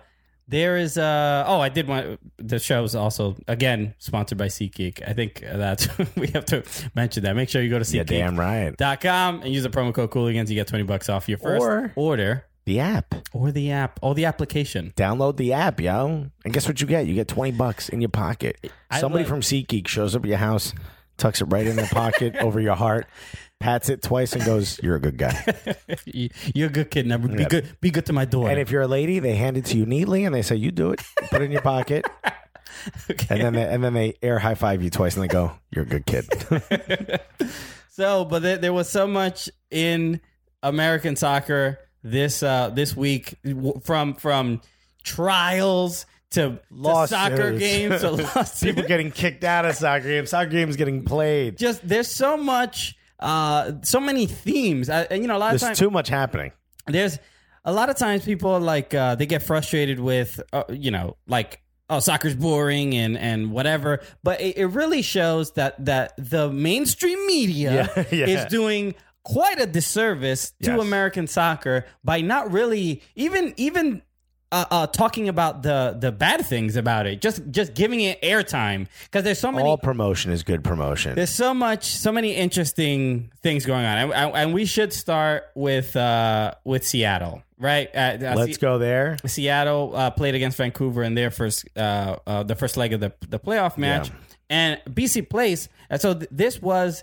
there 0.47 0.77
is 0.77 0.99
uh 0.99 1.45
oh 1.47 1.61
I 1.61 1.71
did 1.71 1.89
want 1.89 2.19
the 2.37 2.59
show 2.59 2.85
is 2.85 2.95
also 2.95 3.37
again 3.49 3.95
sponsored 3.99 4.37
by 4.39 4.49
SeatGeek. 4.49 5.07
I 5.09 5.15
think 5.15 5.41
that's 5.41 5.89
we 6.17 6.27
have 6.29 6.45
to 6.47 6.63
mention 6.95 7.23
that. 7.25 7.35
Make 7.35 7.49
sure 7.49 7.63
you 7.63 7.71
go 7.71 7.79
to 7.79 7.97
Yeah, 7.97 8.03
damn 8.05 8.39
right. 8.39 8.77
SeatGeek.com 8.77 9.43
and 9.43 9.53
use 9.55 9.63
the 9.63 9.71
promo 9.71 9.95
code 9.95 10.11
Cooligans. 10.11 10.49
You 10.51 10.55
get 10.57 10.67
twenty 10.67 10.85
bucks 10.85 11.09
off 11.09 11.29
your 11.29 11.39
first 11.39 11.63
Or- 11.63 11.93
order 11.97 12.45
The 12.67 12.81
app. 12.81 13.15
or 13.33 13.53
the 13.53 13.71
app 13.71 13.99
or 14.03 14.15
the 14.15 14.27
application. 14.27 14.93
Download 14.97 15.37
the 15.39 15.55
app, 15.55 15.81
yo. 15.81 16.27
And 16.45 16.53
guess 16.53 16.69
what 16.69 16.79
you 16.81 16.87
get? 16.87 17.07
You 17.07 17.15
get 17.15 17.27
20 17.29 17.53
bucks 17.53 17.89
in 17.89 18.01
your 18.03 18.11
pocket. 18.11 18.71
I 18.91 19.01
Somebody 19.01 19.25
love- 19.25 19.31
from 19.31 19.41
SeatGeek 19.41 19.89
shows 19.89 20.15
up 20.15 20.25
at 20.25 20.29
your 20.29 20.39
house, 20.39 20.75
tucks 21.17 21.41
it 21.41 21.47
right 21.47 21.67
in 21.67 21.77
their 21.77 21.87
pocket 21.87 22.37
over 22.41 22.61
your 22.61 22.75
heart, 22.75 23.07
pats 23.61 23.89
it 23.89 24.03
twice 24.03 24.33
and 24.35 24.45
goes, 24.45 24.79
You're 24.83 24.97
a 24.97 25.01
good 25.01 25.17
guy. 25.19 25.55
You- 26.05 26.31
You're 26.55 26.69
a 26.69 26.73
good 26.73 26.91
kid. 26.91 27.07
Never 27.07 27.29
be 27.29 27.43
Yeah. 27.43 27.49
good. 27.49 27.77
Be 27.81 27.91
good 27.91 28.07
to 28.07 28.13
my 28.13 28.25
daughter. 28.25 28.51
And 28.51 28.61
if 28.61 28.71
you're 28.71 28.83
a 28.83 28.87
lady, 28.89 29.19
they 29.21 29.35
hand 29.37 29.57
it 29.57 29.65
to 29.67 29.77
you 29.79 29.87
neatly 29.87 30.25
and 30.25 30.35
they 30.35 30.43
say, 30.43 30.57
"You 30.57 30.71
do 30.71 30.91
it. 30.93 31.03
Put 31.31 31.41
it 31.43 31.47
in 31.47 31.51
your 31.53 31.63
pocket." 31.63 32.05
And 33.31 33.41
then 33.41 33.53
they, 33.55 33.63
and 33.63 33.83
then 33.85 33.95
they 33.95 34.15
air 34.21 34.39
high 34.39 34.57
five 34.57 34.83
you 34.83 34.91
twice 34.91 35.15
and 35.15 35.23
they 35.23 35.29
go, 35.29 35.53
"You're 35.71 35.85
a 35.85 35.89
good 35.89 36.05
kid." 36.07 36.27
So, 37.91 38.25
but 38.25 38.43
there, 38.43 38.57
there 38.59 38.73
was 38.73 38.89
so 38.91 39.07
much 39.07 39.49
in 39.71 40.21
American 40.63 41.15
soccer 41.17 41.79
this 42.03 42.43
uh, 42.43 42.71
this 42.71 42.97
week, 42.97 43.37
w- 43.45 43.81
from 43.85 44.15
from 44.15 44.61
trials 45.05 46.05
to, 46.35 46.61
to 46.83 47.07
soccer 47.09 47.53
games 47.53 48.01
to 48.03 48.11
lawsuits. 48.11 48.63
People 48.63 48.83
getting 48.85 49.11
kicked 49.11 49.45
out 49.45 49.65
of 49.65 49.75
soccer 49.75 50.07
games. 50.09 50.31
Soccer 50.31 50.51
games 50.51 50.77
getting 50.77 51.05
played. 51.05 51.57
Just 51.59 51.87
there's 51.87 52.09
so 52.09 52.37
much, 52.37 52.97
uh, 53.21 53.73
so 53.83 54.01
many 54.01 54.27
themes, 54.27 54.89
and 54.89 55.23
you 55.23 55.29
know, 55.29 55.37
a 55.37 55.39
lot 55.39 55.55
of 55.55 55.61
There's 55.61 55.69
times 55.71 55.79
too 55.79 55.91
much 55.91 56.09
happening. 56.09 56.53
there's 56.87 57.19
a 57.65 57.73
lot 57.73 57.89
of 57.89 57.97
times 57.97 58.25
people 58.25 58.61
like 58.61 58.93
uh, 58.95 59.15
they 59.15 59.27
get 59.27 59.43
frustrated 59.43 59.99
with 59.99 60.41
uh, 60.53 60.65
you 60.69 60.91
know 60.91 61.17
like 61.27 61.63
oh 61.89 61.99
soccer's 61.99 62.35
boring 62.35 62.95
and 62.95 63.17
and 63.17 63.51
whatever 63.53 64.03
but 64.23 64.41
it, 64.41 64.57
it 64.59 64.67
really 64.67 65.01
shows 65.03 65.53
that 65.53 65.83
that 65.85 66.13
the 66.19 66.51
mainstream 66.51 67.27
media 67.27 67.89
Yeah, 67.97 68.05
yeah. 68.11 68.27
is 68.27 68.45
doing 68.47 68.95
quite 69.23 69.59
a 69.61 69.67
disservice 69.67 70.53
to 70.63 70.73
Yes. 70.73 70.81
american 70.81 71.27
soccer 71.27 71.87
by 72.03 72.21
not 72.21 72.51
really 72.53 73.03
even 73.17 73.55
even 73.57 74.03
uh, 74.53 74.65
uh, 74.71 74.87
talking 74.87 75.29
about 75.29 75.63
the 75.63 75.97
the 75.99 76.13
bad 76.13 76.45
things 76.47 76.77
about 76.77 77.07
it 77.07 77.21
just 77.21 77.43
just 77.51 77.75
giving 77.75 78.01
it 78.01 78.21
airtime 78.23 78.87
because 79.05 79.25
there's 79.25 79.39
so 79.39 79.51
many 79.51 79.67
All 79.69 79.77
promotion 79.79 80.31
is 80.31 80.43
good 80.45 80.63
promotion. 80.63 81.15
there's 81.17 81.31
so 81.35 81.53
much, 81.53 81.87
so 81.87 82.13
many 82.13 82.35
interesting 82.35 83.33
things 83.43 83.67
going 83.67 83.85
on, 83.85 84.13
and, 84.13 84.13
and- 84.35 84.55
we 84.55 84.65
should 84.65 84.93
start 84.93 85.45
with 85.55 85.97
uh, 85.97 86.55
with 86.65 86.87
Seattle, 86.87 87.43
right? 87.59 87.89
Uh, 87.95 87.99
uh, 87.99 88.35
Let's 88.37 88.55
Se- 88.55 88.61
go 88.61 88.79
there. 88.79 89.17
Seattle 89.27 89.93
uh, 89.97 90.11
played 90.11 90.35
against 90.37 90.57
Vancouver 90.59 91.03
in 91.03 91.15
their 91.15 91.31
first, 91.31 91.67
uh, 91.77 92.17
uh, 92.27 92.43
the 92.45 92.55
first 92.55 92.77
leg 92.77 92.93
of 92.93 93.01
the 93.01 93.13
the 93.29 93.41
playoff 93.41 93.77
match, 93.77 94.09
Yeah. 94.09 94.15
and 94.51 94.81
BC 94.95 95.29
Place. 95.29 95.69
And 95.91 96.01
so 96.01 96.15
th- 96.15 96.29
this 96.31 96.63
was. 96.63 97.03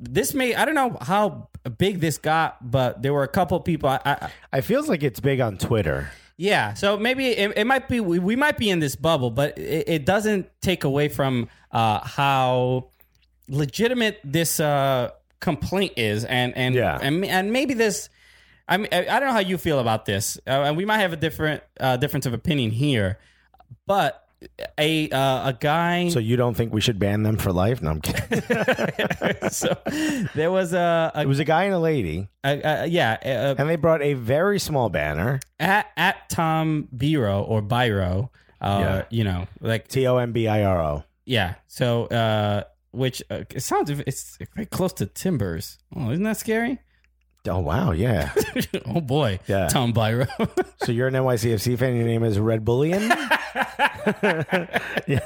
This 0.00 0.34
may 0.34 0.52
I 0.56 0.64
don't 0.64 0.74
know 0.74 0.96
how 1.00 1.48
big 1.78 2.00
this 2.00 2.18
got, 2.18 2.68
but 2.72 3.02
there 3.02 3.12
were 3.12 3.22
a 3.22 3.28
couple 3.28 3.60
people. 3.60 3.88
I, 3.88 4.00
I, 4.04 4.30
I 4.54 4.60
feels 4.62 4.88
like 4.88 5.04
it's 5.04 5.20
big 5.20 5.40
on 5.40 5.58
Twitter. 5.58 6.10
Yeah, 6.40 6.72
so 6.72 6.96
maybe 6.96 7.26
it, 7.26 7.52
it 7.54 7.66
might 7.66 7.86
be 7.86 8.00
we, 8.00 8.18
we 8.18 8.34
might 8.34 8.56
be 8.56 8.70
in 8.70 8.78
this 8.80 8.96
bubble, 8.96 9.30
but 9.30 9.58
it, 9.58 9.84
it 9.88 10.06
doesn't 10.06 10.48
take 10.62 10.84
away 10.84 11.08
from 11.10 11.50
uh, 11.70 12.00
how 12.00 12.86
legitimate 13.46 14.20
this 14.24 14.58
uh, 14.58 15.10
complaint 15.40 15.92
is, 15.98 16.24
and 16.24 16.56
and 16.56 16.74
Yeah. 16.74 16.98
and 17.02 17.22
and 17.26 17.52
maybe 17.52 17.74
this. 17.74 18.08
I 18.66 18.78
mean, 18.78 18.88
I 18.90 19.02
don't 19.02 19.26
know 19.26 19.32
how 19.32 19.40
you 19.40 19.58
feel 19.58 19.80
about 19.80 20.06
this, 20.06 20.38
uh, 20.46 20.62
and 20.62 20.78
we 20.78 20.86
might 20.86 21.00
have 21.00 21.12
a 21.12 21.16
different 21.16 21.62
uh, 21.78 21.98
difference 21.98 22.24
of 22.24 22.32
opinion 22.32 22.70
here, 22.70 23.18
but 23.86 24.24
a 24.78 25.08
uh, 25.10 25.48
a 25.50 25.56
guy. 25.58 26.08
So 26.08 26.18
you 26.18 26.36
don't 26.36 26.54
think 26.54 26.72
we 26.72 26.80
should 26.80 26.98
ban 26.98 27.22
them 27.22 27.36
for 27.36 27.52
life? 27.52 27.82
No, 27.82 27.90
I'm 27.90 28.00
kidding. 28.00 28.40
so 29.50 29.76
there 30.34 30.50
was 30.50 30.72
a, 30.72 31.12
it 31.14 31.26
was 31.26 31.38
a 31.38 31.44
guy 31.44 31.64
and 31.64 31.74
a 31.74 31.78
lady, 31.78 32.28
a, 32.44 32.60
a 32.84 32.86
yeah 32.86 33.18
a, 33.22 33.54
and 33.58 33.68
they 33.68 33.76
brought 33.76 34.02
a 34.02 34.14
very 34.14 34.58
small 34.58 34.88
banner. 34.88 35.40
at 35.58 35.86
at 35.96 36.28
Tom 36.30 36.88
Biro 36.96 37.46
or 37.48 37.60
Biro, 37.62 38.30
uh, 38.60 38.78
Yeah. 38.80 39.04
you 39.10 39.24
know, 39.24 39.46
like 39.60 39.88
T 39.88 40.06
O 40.06 40.16
M 40.18 40.32
B 40.32 40.48
I 40.48 40.64
R 40.64 40.80
O. 40.82 41.04
Yeah. 41.26 41.54
So, 41.68 42.06
uh, 42.06 42.64
which 42.92 43.22
uh, 43.30 43.44
it 43.50 43.62
sounds 43.62 43.90
it's 43.90 44.38
very 44.54 44.66
close 44.66 44.92
to 44.94 45.06
Timbers. 45.06 45.78
Oh, 45.94 46.10
isn't 46.10 46.24
that 46.24 46.38
scary? 46.38 46.78
Oh 47.48 47.60
wow, 47.60 47.92
yeah. 47.92 48.32
oh 48.86 49.00
boy. 49.00 49.38
Yeah. 49.46 49.68
Tom 49.68 49.92
Biro. 49.94 50.28
So 50.84 50.92
you're 50.92 51.08
an 51.08 51.14
NYCFC 51.14 51.78
fan. 51.78 51.94
Your 51.96 52.06
name 52.06 52.24
is 52.24 52.38
Red 52.38 52.64
Bullion. 52.64 53.10
Yeah. 55.06 55.18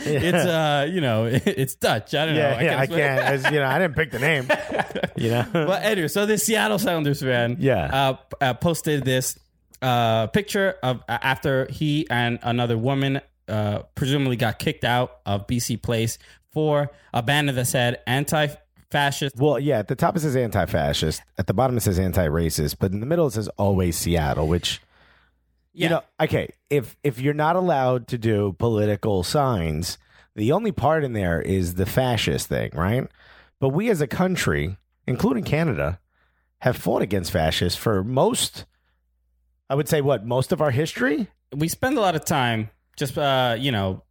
It's 0.00 0.46
uh, 0.46 0.86
you 0.90 1.00
know, 1.00 1.24
it's 1.26 1.74
Dutch. 1.76 2.14
I 2.14 2.26
don't 2.26 2.34
know. 2.34 2.40
yeah, 2.40 2.60
yeah. 2.62 2.78
I 2.80 2.86
can't. 2.86 3.20
As, 3.20 3.44
you 3.44 3.58
know, 3.60 3.66
I 3.66 3.78
didn't 3.78 3.94
pick 3.96 4.10
the 4.10 4.18
name. 4.18 4.48
You 5.16 5.30
know. 5.30 5.46
But 5.52 5.82
anyway, 5.84 6.08
so 6.08 6.26
this 6.26 6.44
Seattle 6.44 6.78
Sounders 6.78 7.20
fan, 7.22 7.56
Yeah. 7.60 7.84
uh, 7.86 8.16
uh, 8.40 8.54
posted 8.54 9.04
this 9.04 9.38
uh 9.82 10.26
picture 10.28 10.74
of 10.82 11.02
uh, 11.08 11.18
after 11.22 11.66
he 11.70 12.06
and 12.10 12.38
another 12.42 12.76
woman 12.76 13.20
uh 13.48 13.78
presumably 13.94 14.36
got 14.36 14.58
kicked 14.58 14.84
out 14.84 15.20
of 15.24 15.46
BC 15.46 15.80
Place 15.82 16.18
for 16.52 16.90
a 17.14 17.22
banner 17.22 17.52
that 17.52 17.66
said 17.66 18.00
anti-fascist 18.92 19.36
Well, 19.36 19.58
yeah. 19.58 19.78
At 19.78 19.88
the 19.88 19.96
top 19.96 20.16
it 20.16 20.20
says 20.20 20.36
anti-fascist. 20.36 21.22
At 21.38 21.46
the 21.46 21.54
bottom 21.54 21.76
it 21.76 21.80
says 21.80 21.98
anti-racist. 21.98 22.76
But 22.78 22.92
in 22.92 23.00
the 23.00 23.06
middle 23.06 23.26
it 23.26 23.32
says 23.32 23.48
always 23.56 23.96
Seattle, 23.96 24.48
which 24.48 24.80
You 25.72 25.88
know, 25.88 26.02
okay, 26.20 26.50
if 26.68 26.96
if 27.02 27.20
you're 27.20 27.34
not 27.34 27.56
allowed 27.56 28.08
to 28.08 28.18
do 28.18 28.54
political 28.58 29.22
signs, 29.22 29.98
the 30.34 30.52
only 30.52 30.72
part 30.72 31.04
in 31.04 31.12
there 31.12 31.40
is 31.40 31.74
the 31.74 31.86
fascist 31.86 32.48
thing, 32.48 32.70
right? 32.74 33.06
But 33.60 33.70
we 33.70 33.90
as 33.90 34.00
a 34.00 34.06
country, 34.06 34.76
including 35.06 35.44
Canada, 35.44 36.00
have 36.60 36.76
fought 36.76 37.02
against 37.02 37.30
fascists 37.30 37.78
for 37.78 38.02
most 38.04 38.66
I 39.68 39.76
would 39.76 39.88
say 39.88 40.00
what, 40.00 40.26
most 40.26 40.50
of 40.52 40.60
our 40.60 40.72
history? 40.72 41.28
we 41.54 41.68
spend 41.68 41.98
a 41.98 42.00
lot 42.00 42.14
of 42.14 42.24
time 42.24 42.70
just 42.96 43.18
uh 43.18 43.56
you 43.58 43.72
know 43.72 44.02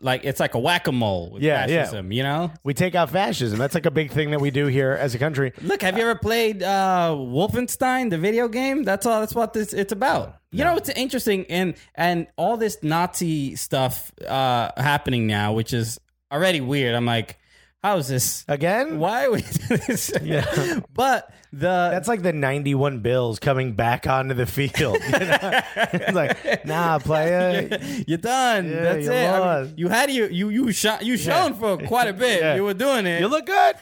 like 0.00 0.24
it's 0.24 0.40
like 0.40 0.54
a 0.54 0.58
whack-a-mole 0.58 1.30
with 1.30 1.42
Yeah, 1.42 1.66
yeah. 1.66 2.00
you 2.02 2.22
know 2.22 2.52
We 2.64 2.74
take 2.74 2.94
out 2.94 3.10
fascism. 3.10 3.58
That's 3.58 3.74
like 3.74 3.86
a 3.86 3.90
big 3.90 4.10
thing 4.10 4.30
that 4.32 4.40
we 4.40 4.50
do 4.50 4.66
here 4.66 4.92
as 4.92 5.14
a 5.14 5.18
country. 5.18 5.52
look 5.62 5.82
have 5.82 5.96
you 5.96 6.02
ever 6.02 6.14
played 6.18 6.62
uh 6.62 7.14
wolfenstein 7.16 8.10
the 8.10 8.18
video 8.18 8.48
game 8.48 8.82
that's 8.84 9.06
all 9.06 9.20
that's 9.20 9.34
what 9.34 9.52
this 9.52 9.72
it's 9.72 9.92
about 9.92 10.36
you 10.50 10.64
know 10.64 10.76
it's 10.76 10.88
interesting 10.90 11.46
and 11.48 11.74
and 11.94 12.26
all 12.36 12.56
this 12.56 12.78
nazi 12.82 13.54
stuff 13.56 14.12
uh 14.26 14.70
happening 14.76 15.26
now 15.26 15.52
which 15.52 15.72
is 15.72 15.98
already 16.32 16.60
weird 16.60 16.94
i'm 16.94 17.06
like 17.06 17.38
how 17.82 17.96
is 17.96 18.08
this 18.08 18.44
Again? 18.48 18.98
why 18.98 19.26
are 19.26 19.30
we 19.32 19.42
doing 19.68 19.80
this 19.86 20.10
Yeah. 20.22 20.80
but 20.94 21.32
the 21.50 21.88
That's 21.90 22.08
like 22.08 22.20
the 22.22 22.34
91 22.34 23.00
Bills 23.00 23.38
coming 23.38 23.72
back 23.72 24.06
onto 24.06 24.34
the 24.34 24.44
field. 24.44 24.98
you 25.02 25.10
know? 25.10 25.38
it's 25.76 26.12
like, 26.12 26.66
nah, 26.66 26.98
player. 26.98 27.78
You're 28.06 28.18
done. 28.18 28.68
Yeah, 28.68 28.82
That's 28.82 29.06
you 29.06 29.12
it. 29.12 29.26
I 29.26 29.62
mean, 29.62 29.74
you 29.78 29.88
had 29.88 30.10
you 30.10 30.26
you 30.26 30.50
you 30.50 30.72
shot 30.72 31.06
you 31.06 31.16
shown 31.16 31.54
for 31.54 31.78
quite 31.78 32.06
a 32.08 32.12
bit. 32.12 32.40
Yeah. 32.42 32.54
You 32.56 32.64
were 32.64 32.74
doing 32.74 33.06
it. 33.06 33.20
You 33.20 33.28
look 33.28 33.46
good. 33.46 33.76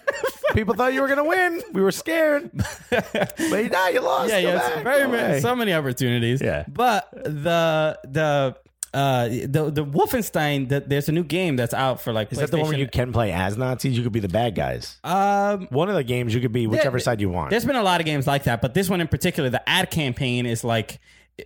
People 0.55 0.75
thought 0.75 0.93
you 0.95 1.01
were 1.03 1.09
going 1.09 1.19
to 1.19 1.25
win. 1.29 1.61
We 1.73 1.83
were 1.83 1.91
scared. 1.91 2.51
But 2.91 3.73
now 3.73 3.89
you 3.89 4.01
lost. 4.01 4.31
yeah, 4.31 4.39
yeah. 4.39 4.83
very 4.85 5.09
many, 5.09 5.41
so 5.41 5.57
many 5.57 5.73
opportunities. 5.75 6.41
Yeah. 6.41 6.67
but 6.69 7.11
the 7.25 7.99
the. 8.05 8.57
Uh, 8.97 9.29
the 9.29 9.71
the 9.71 9.85
Wolfenstein. 9.85 10.69
The, 10.69 10.81
there's 10.81 11.09
a 11.09 11.13
new 11.13 11.23
game 11.25 11.57
that's 11.57 11.75
out 11.75 12.01
for 12.01 12.13
like. 12.13 12.33
Is 12.33 12.39
that 12.39 12.51
the 12.51 12.57
one 12.57 12.69
where 12.69 12.79
you 12.79 12.89
can 12.89 13.13
play 13.13 13.31
as 13.31 13.57
Nazis? 13.59 13.97
You 13.97 14.03
could 14.03 14.13
be 14.13 14.21
the 14.21 14.29
bad 14.29 14.55
guys. 14.55 14.99
Um, 15.05 15.67
One 15.71 15.89
of 15.91 15.95
the 15.95 16.03
games 16.05 16.35
you 16.35 16.41
could 16.41 16.53
be 16.53 16.67
whichever 16.67 16.93
there- 16.93 17.01
side 17.01 17.21
you 17.21 17.29
want. 17.29 17.51
There's 17.51 17.65
been 17.67 17.77
a 17.77 17.83
lot 17.83 18.01
of 18.01 18.07
games 18.07 18.27
like 18.27 18.45
that, 18.45 18.63
but 18.63 18.73
this 18.75 18.89
one 18.89 19.01
in 19.03 19.09
particular, 19.09 19.51
the 19.51 19.69
ad 19.69 19.91
campaign 19.91 20.47
is 20.47 20.65
like, 20.65 20.99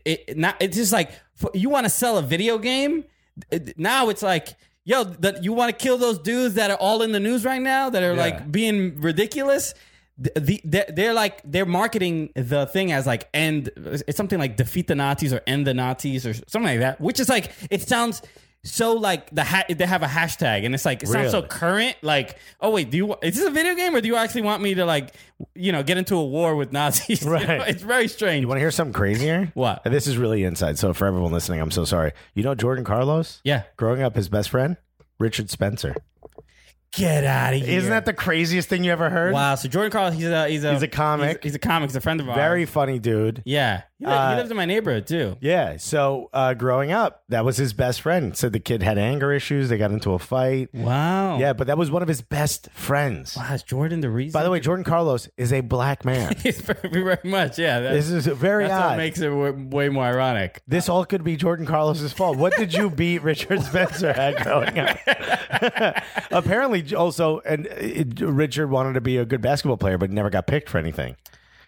it, 0.05 0.37
not, 0.39 0.57
it's 0.61 0.77
just 0.77 0.93
like 0.93 1.11
you 1.53 1.69
want 1.71 1.85
to 1.87 1.91
sell 1.91 2.19
a 2.19 2.23
video 2.23 2.57
game. 2.59 3.05
Now 3.77 4.11
it's 4.11 4.23
like, 4.23 4.51
yo, 4.85 5.05
that 5.05 5.43
you 5.43 5.53
want 5.53 5.77
to 5.77 5.83
kill 5.83 5.99
those 5.99 6.19
dudes 6.19 6.55
that 6.55 6.71
are 6.71 6.77
all 6.77 7.03
in 7.03 7.13
the 7.13 7.21
news 7.21 7.45
right 7.45 7.61
now 7.63 7.91
that 7.91 8.03
are 8.03 8.15
Yeah. 8.15 8.21
like 8.21 8.53
being 8.53 9.01
ridiculous. 9.01 9.75
The, 10.23 10.61
the 10.65 10.85
they're, 10.93 11.15
like 11.15 11.41
they're 11.45 11.65
marketing 11.65 12.31
the 12.35 12.67
thing 12.67 12.93
as 12.93 13.07
like 13.07 13.29
end 13.33 13.71
it's 13.77 14.17
something 14.19 14.39
like 14.39 14.57
defeat 14.57 14.87
the 14.87 14.95
Nazis 14.95 15.33
or 15.33 15.41
end 15.47 15.67
the 15.67 15.73
Nazis 15.73 16.27
or 16.27 16.35
something 16.35 16.63
like 16.65 16.81
that, 16.81 17.01
which 17.01 17.19
is 17.21 17.29
like 17.31 17.51
it 17.71 17.81
sounds 17.89 18.21
so 18.63 18.93
like 18.93 19.31
the 19.31 19.43
ha- 19.43 19.65
they 19.71 19.87
have 19.87 20.03
a 20.03 20.07
hashtag 20.07 20.67
and 20.67 20.75
it's 20.75 20.85
like 20.85 21.03
it 21.03 21.07
sounds 21.09 21.31
so 21.31 21.41
current. 21.41 21.97
Like, 22.03 22.37
oh 22.61 22.69
wait, 22.71 22.91
do 22.91 22.99
you 22.99 23.15
is 23.23 23.37
this 23.37 23.47
a 23.47 23.51
video 23.51 23.75
game 23.75 23.95
or 23.97 24.03
do 24.03 24.09
you 24.09 24.17
actually 24.17 24.43
want 24.43 24.63
me 24.63 24.75
to 24.75 24.85
like 24.85 25.15
you 25.55 25.73
know 25.73 25.83
get 25.83 25.97
into 25.97 26.17
a 26.17 26.25
war 26.27 26.55
with 26.55 26.71
Nazis? 26.71 27.23
You 27.25 27.31
Right. 27.31 27.49
know, 27.49 27.65
it's 27.65 27.81
very 27.83 28.07
strange. 28.07 28.43
you 28.43 28.49
want 28.49 28.57
to 28.59 28.61
hear 28.61 28.71
something 28.71 28.93
crazier? 28.93 29.51
What? 29.55 29.81
And 29.87 29.95
This 29.95 30.07
is 30.07 30.19
really 30.19 30.45
inside. 30.45 30.79
So 30.79 30.93
for 30.93 31.07
everyone 31.07 31.33
listening, 31.33 31.63
I'm 31.63 31.71
so 31.71 31.87
sorry. 31.87 32.13
You 32.35 32.43
know 32.43 32.55
Jordan 32.55 32.85
Carlos? 32.85 33.41
Yeah. 33.45 33.63
Growing 33.79 34.03
up, 34.03 34.17
his 34.17 34.29
best 34.29 34.51
friend? 34.51 34.77
Richard 35.19 35.49
Spencer. 35.49 35.95
Get 36.93 37.25
out 37.25 37.55
of 37.55 37.61
here! 37.61 37.79
Isn't 37.79 37.91
that 37.91 38.05
the 38.05 38.13
craziest 38.13 38.69
thing 38.69 38.83
you 38.85 38.91
ever 38.93 39.11
heard? 39.11 39.33
wow? 39.33 39.55
So 39.55 39.69
Jordan 39.69 39.93
Carlos, 39.93 40.15
he's 40.15 40.27
a 40.27 40.49
he's 40.49 40.65
a 40.65 40.73
He's 40.73 40.83
a 40.83 40.89
comic. 40.89 41.43
He's, 41.43 41.51
he's 41.53 41.55
a 41.55 41.59
comic. 41.61 41.91
He's 41.91 41.97
a 41.97 42.01
friend 42.01 42.21
of 42.21 42.29
ours. 42.29 42.37
Very 42.37 42.67
funny 42.67 42.99
dude. 42.99 43.43
yeah. 43.45 43.83
He, 44.01 44.07
li- 44.07 44.13
Uh, 44.13 44.31
he 44.31 44.37
lives 44.39 44.51
in 44.51 44.57
my 44.57 44.65
neighborhood 44.65 45.07
too. 45.07 45.37
Yeah. 45.41 45.77
So 45.77 46.31
uh, 46.33 46.55
growing 46.55 46.91
up, 46.91 47.23
that 47.29 47.45
was 47.45 47.59
his 47.59 47.73
best 47.75 48.01
friend. 48.01 48.37
Said 48.37 48.53
the 48.53 48.59
kid 48.59 48.83
had 48.83 48.97
anger 48.99 49.31
issues. 49.33 49.69
They 49.69 49.77
got 49.79 49.91
into 49.93 50.15
a 50.15 50.19
fight. 50.19 50.71
Wow. 50.75 51.39
Yeah, 51.39 51.53
but 51.53 51.67
that 51.69 51.77
was 51.79 51.91
one 51.91 52.01
of 52.03 52.09
his 52.09 52.23
best 52.23 52.71
friends. 52.73 53.37
Wow, 53.37 53.53
is 53.55 53.63
Jordan 53.63 54.01
the 54.01 54.11
reason? 54.11 54.33
By 54.33 54.43
the 54.43 54.51
way, 54.51 54.59
Jordan 54.59 54.85
Carlos 54.85 55.29
is 55.37 55.53
a 55.53 55.61
black 55.61 56.05
man. 56.05 56.35
he's 56.43 56.61
very, 56.61 56.89
very 56.91 57.19
much. 57.25 57.59
Yeah. 57.59 57.81
That's, 57.81 58.09
this 58.09 58.11
is 58.11 58.27
very 58.27 58.65
that's 58.65 58.81
what 58.81 58.91
odd. 58.93 58.97
makes 58.97 59.19
it 59.21 59.29
w- 59.29 59.69
way 59.71 59.89
more 59.91 60.05
ironic. 60.05 60.63
this 60.67 60.89
all 60.89 61.05
could 61.05 61.23
be 61.23 61.37
Jordan 61.37 61.67
Carlos's 61.67 62.13
fault. 62.13 62.39
What 62.39 62.57
did 62.57 62.73
you 62.75 62.89
beat 62.91 63.23
Richard 63.23 63.63
Spencer 63.65 64.09
at 64.09 64.43
growing 64.43 64.79
up? 64.79 64.97
Apparently, 66.31 66.95
also, 66.95 67.41
and 67.41 67.69
uh, 67.69 68.27
Richard 68.33 68.69
wanted 68.71 68.95
to 68.95 69.01
be 69.01 69.17
a 69.19 69.25
good 69.25 69.41
basketball 69.43 69.77
player, 69.77 69.99
but 69.99 70.11
never 70.11 70.31
got 70.31 70.47
picked 70.47 70.69
for 70.69 70.79
anything. 70.79 71.17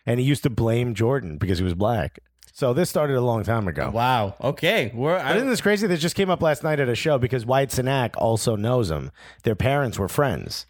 And 0.06 0.18
he 0.18 0.26
used 0.26 0.42
to 0.42 0.50
blame 0.50 0.94
Jordan 0.94 1.38
because 1.38 1.58
he 1.58 1.64
was 1.64 1.74
black. 1.74 2.18
So 2.52 2.74
this 2.74 2.90
started 2.90 3.16
a 3.16 3.20
long 3.22 3.44
time 3.44 3.66
ago. 3.66 3.90
Wow. 3.90 4.36
Okay. 4.40 4.92
We're 4.94 5.18
But 5.18 5.36
isn't 5.36 5.48
this 5.48 5.60
crazy? 5.62 5.86
This 5.86 6.00
just 6.00 6.14
came 6.14 6.28
up 6.28 6.42
last 6.42 6.62
night 6.62 6.80
at 6.80 6.88
a 6.88 6.94
show 6.94 7.18
because 7.18 7.46
Wyatt 7.46 7.70
Cenac 7.70 8.10
also 8.16 8.56
knows 8.56 8.90
him. 8.90 9.10
Their 9.44 9.54
parents 9.54 9.98
were 9.98 10.08
friends. 10.08 10.66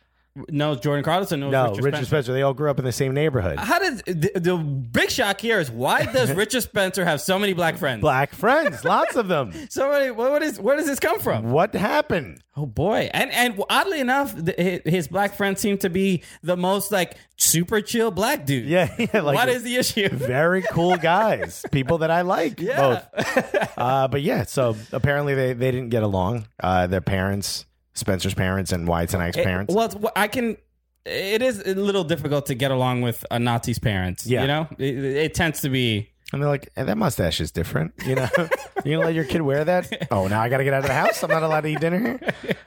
No 0.49 0.75
Jordan 0.75 1.05
Carlson. 1.05 1.41
no, 1.41 1.49
Richard, 1.49 1.61
Richard, 1.77 1.83
Spencer? 1.83 2.05
Spencer. 2.07 2.33
They 2.33 2.43
all 2.43 2.55
grew 2.55 2.71
up 2.71 2.79
in 2.79 2.85
the 2.85 2.93
same 2.93 3.13
neighborhood. 3.13 3.59
How 3.59 3.79
does 3.79 4.03
the, 4.03 4.31
the 4.35 4.57
big 4.57 5.11
shock 5.11 5.41
here 5.41 5.61
is 5.61 5.71
why 5.71 6.05
does 6.13 6.33
Richard 6.33 6.63
Spencer 6.63 7.05
have 7.05 7.21
so 7.21 7.39
many 7.39 7.53
black 7.53 7.77
friends? 7.77 8.01
Black 8.01 8.35
friends, 8.35 8.85
lots 8.85 9.17
of 9.17 9.29
them. 9.29 9.53
So 9.69 9.91
many, 9.91 10.11
what, 10.11 10.31
what 10.31 10.43
is 10.43 10.61
where 10.61 10.77
does 10.77 10.87
this 10.87 10.99
come 11.01 11.19
from? 11.21 11.51
What 11.51 11.75
happened? 11.75 12.43
Oh 12.57 12.67
boy, 12.67 13.09
and 13.15 13.31
and 13.33 13.63
oddly 13.71 14.01
enough, 14.01 14.35
the, 14.37 14.55
his, 14.59 14.81
his 14.85 15.09
black 15.09 15.35
friends 15.35 15.61
seem 15.61 15.79
to 15.79 15.89
be 15.89 16.23
the 16.43 16.57
most 16.57 16.93
like 16.93 17.17
super 17.37 17.81
chill 17.81 18.11
black 18.11 18.45
dude. 18.45 18.67
Yeah, 18.67 18.95
yeah. 18.99 19.21
Like 19.21 19.35
what 19.35 19.49
is 19.49 19.63
the 19.63 19.77
issue? 19.77 20.09
very 20.11 20.63
cool 20.63 20.97
guys, 20.97 21.65
people 21.71 21.99
that 21.99 22.11
I 22.11 22.23
like. 22.23 22.61
Yeah. 22.61 23.03
Both. 23.15 23.79
Uh, 23.79 24.09
but 24.09 24.21
yeah, 24.23 24.45
so 24.45 24.77
apparently 24.93 25.35
they, 25.35 25.53
they 25.55 25.71
didn't 25.71 25.89
get 25.91 26.03
along. 26.03 26.47
Uh, 26.61 26.87
their 26.87 27.01
parents, 27.01 27.65
Spencer's 27.95 28.35
parents, 28.35 28.73
and 28.73 28.87
Wyatt 28.89 29.11
Cenac's 29.11 29.37
parents. 29.37 29.75
Well, 29.75 29.91
I 30.17 30.29
can. 30.29 30.57
It 31.05 31.43
is 31.43 31.61
a 31.67 31.75
little 31.75 32.05
difficult 32.05 32.47
to 32.47 32.55
get 32.55 32.71
along 32.71 33.03
with 33.03 33.25
a 33.31 33.39
Nazi's 33.39 33.79
parents. 33.81 34.25
Yeah. 34.27 34.43
you 34.43 34.47
know, 34.47 34.69
it, 34.79 34.97
it 34.99 35.35
tends 35.35 35.61
to 35.63 35.69
be. 35.69 36.09
And 36.33 36.41
they're 36.41 36.49
like, 36.49 36.71
"Eh, 36.77 36.85
that 36.85 36.97
mustache 36.97 37.41
is 37.43 37.51
different. 37.51 37.93
You 38.07 38.15
know, 38.15 38.29
you 38.85 38.93
gonna 38.97 39.01
let 39.05 39.15
your 39.15 39.25
kid 39.25 39.43
wear 39.43 39.65
that? 39.65 40.09
Oh, 40.11 40.29
now 40.29 40.41
I 40.41 40.49
got 40.49 40.59
to 40.59 40.65
get 40.65 40.73
out 40.73 40.81
of 40.83 40.87
the 40.87 40.95
house. 40.95 41.23
I'm 41.23 41.29
not 41.29 41.43
allowed 41.43 41.63
to 41.63 41.69
eat 41.69 41.81
dinner 41.81 41.99
here. 41.99 42.21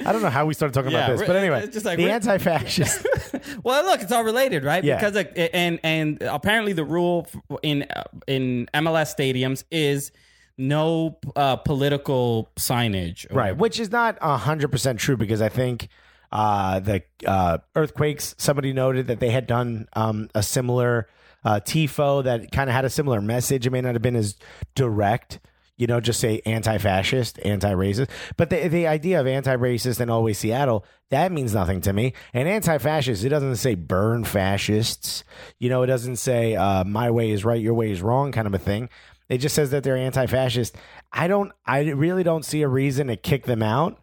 I 0.05 0.11
don't 0.11 0.21
know 0.21 0.29
how 0.29 0.45
we 0.45 0.53
started 0.53 0.73
talking 0.73 0.91
Yeah, 0.91 1.05
about 1.05 1.17
this, 1.17 1.27
but 1.27 1.35
anyway, 1.35 1.63
it's 1.63 1.73
just 1.73 1.85
like 1.85 1.97
the 1.97 2.11
anti-fascist. 2.11 3.07
Well, 3.63 3.83
look, 3.85 4.01
it's 4.01 4.11
all 4.11 4.23
related, 4.23 4.63
right? 4.63 4.83
Yeah. 4.83 4.97
Because 4.99 5.25
and 5.53 5.79
and 5.83 6.21
apparently 6.21 6.73
the 6.73 6.83
rule 6.83 7.27
in 7.63 7.87
in 8.27 8.67
MLS 8.73 9.15
stadiums 9.15 9.63
is 9.71 10.11
no 10.57 11.17
uh, 11.35 11.55
political 11.57 12.49
signage. 12.55 13.25
right 13.31 13.57
which 13.57 13.79
is 13.79 13.91
not 13.91 14.19
100% 14.19 14.97
true 14.97 15.17
because 15.17 15.41
i 15.41 15.49
think 15.49 15.89
uh, 16.31 16.79
the 16.79 17.03
uh, 17.25 17.57
earthquakes 17.75 18.35
somebody 18.37 18.73
noted 18.73 19.07
that 19.07 19.19
they 19.19 19.29
had 19.29 19.47
done 19.47 19.87
um, 19.93 20.29
a 20.35 20.43
similar 20.43 21.07
uh, 21.43 21.59
tifo 21.63 22.23
that 22.23 22.51
kind 22.51 22.69
of 22.69 22.75
had 22.75 22.85
a 22.85 22.89
similar 22.89 23.21
message 23.21 23.67
it 23.67 23.71
may 23.71 23.81
not 23.81 23.93
have 23.93 24.01
been 24.01 24.15
as 24.15 24.35
direct 24.73 25.39
you 25.77 25.87
know 25.87 25.99
just 25.99 26.19
say 26.19 26.41
anti-fascist 26.45 27.39
anti-racist 27.45 28.09
but 28.37 28.49
the, 28.49 28.67
the 28.67 28.87
idea 28.87 29.19
of 29.19 29.27
anti-racist 29.27 29.99
and 29.99 30.09
always 30.09 30.37
seattle 30.37 30.85
that 31.09 31.31
means 31.31 31.53
nothing 31.53 31.81
to 31.81 31.93
me 31.93 32.13
and 32.33 32.47
anti-fascist 32.47 33.23
it 33.23 33.29
doesn't 33.29 33.57
say 33.57 33.75
burn 33.75 34.23
fascists 34.23 35.23
you 35.59 35.69
know 35.69 35.83
it 35.83 35.87
doesn't 35.87 36.15
say 36.15 36.55
uh, 36.55 36.83
my 36.83 37.11
way 37.11 37.29
is 37.29 37.45
right 37.45 37.61
your 37.61 37.73
way 37.73 37.91
is 37.91 38.01
wrong 38.01 38.31
kind 38.31 38.47
of 38.47 38.53
a 38.53 38.59
thing 38.59 38.89
it 39.29 39.39
just 39.39 39.55
says 39.55 39.71
that 39.71 39.83
they're 39.83 39.97
anti-fascist. 39.97 40.75
I 41.11 41.27
don't. 41.27 41.51
I 41.65 41.81
really 41.91 42.23
don't 42.23 42.45
see 42.45 42.61
a 42.61 42.67
reason 42.67 43.07
to 43.07 43.15
kick 43.15 43.45
them 43.45 43.63
out. 43.63 43.99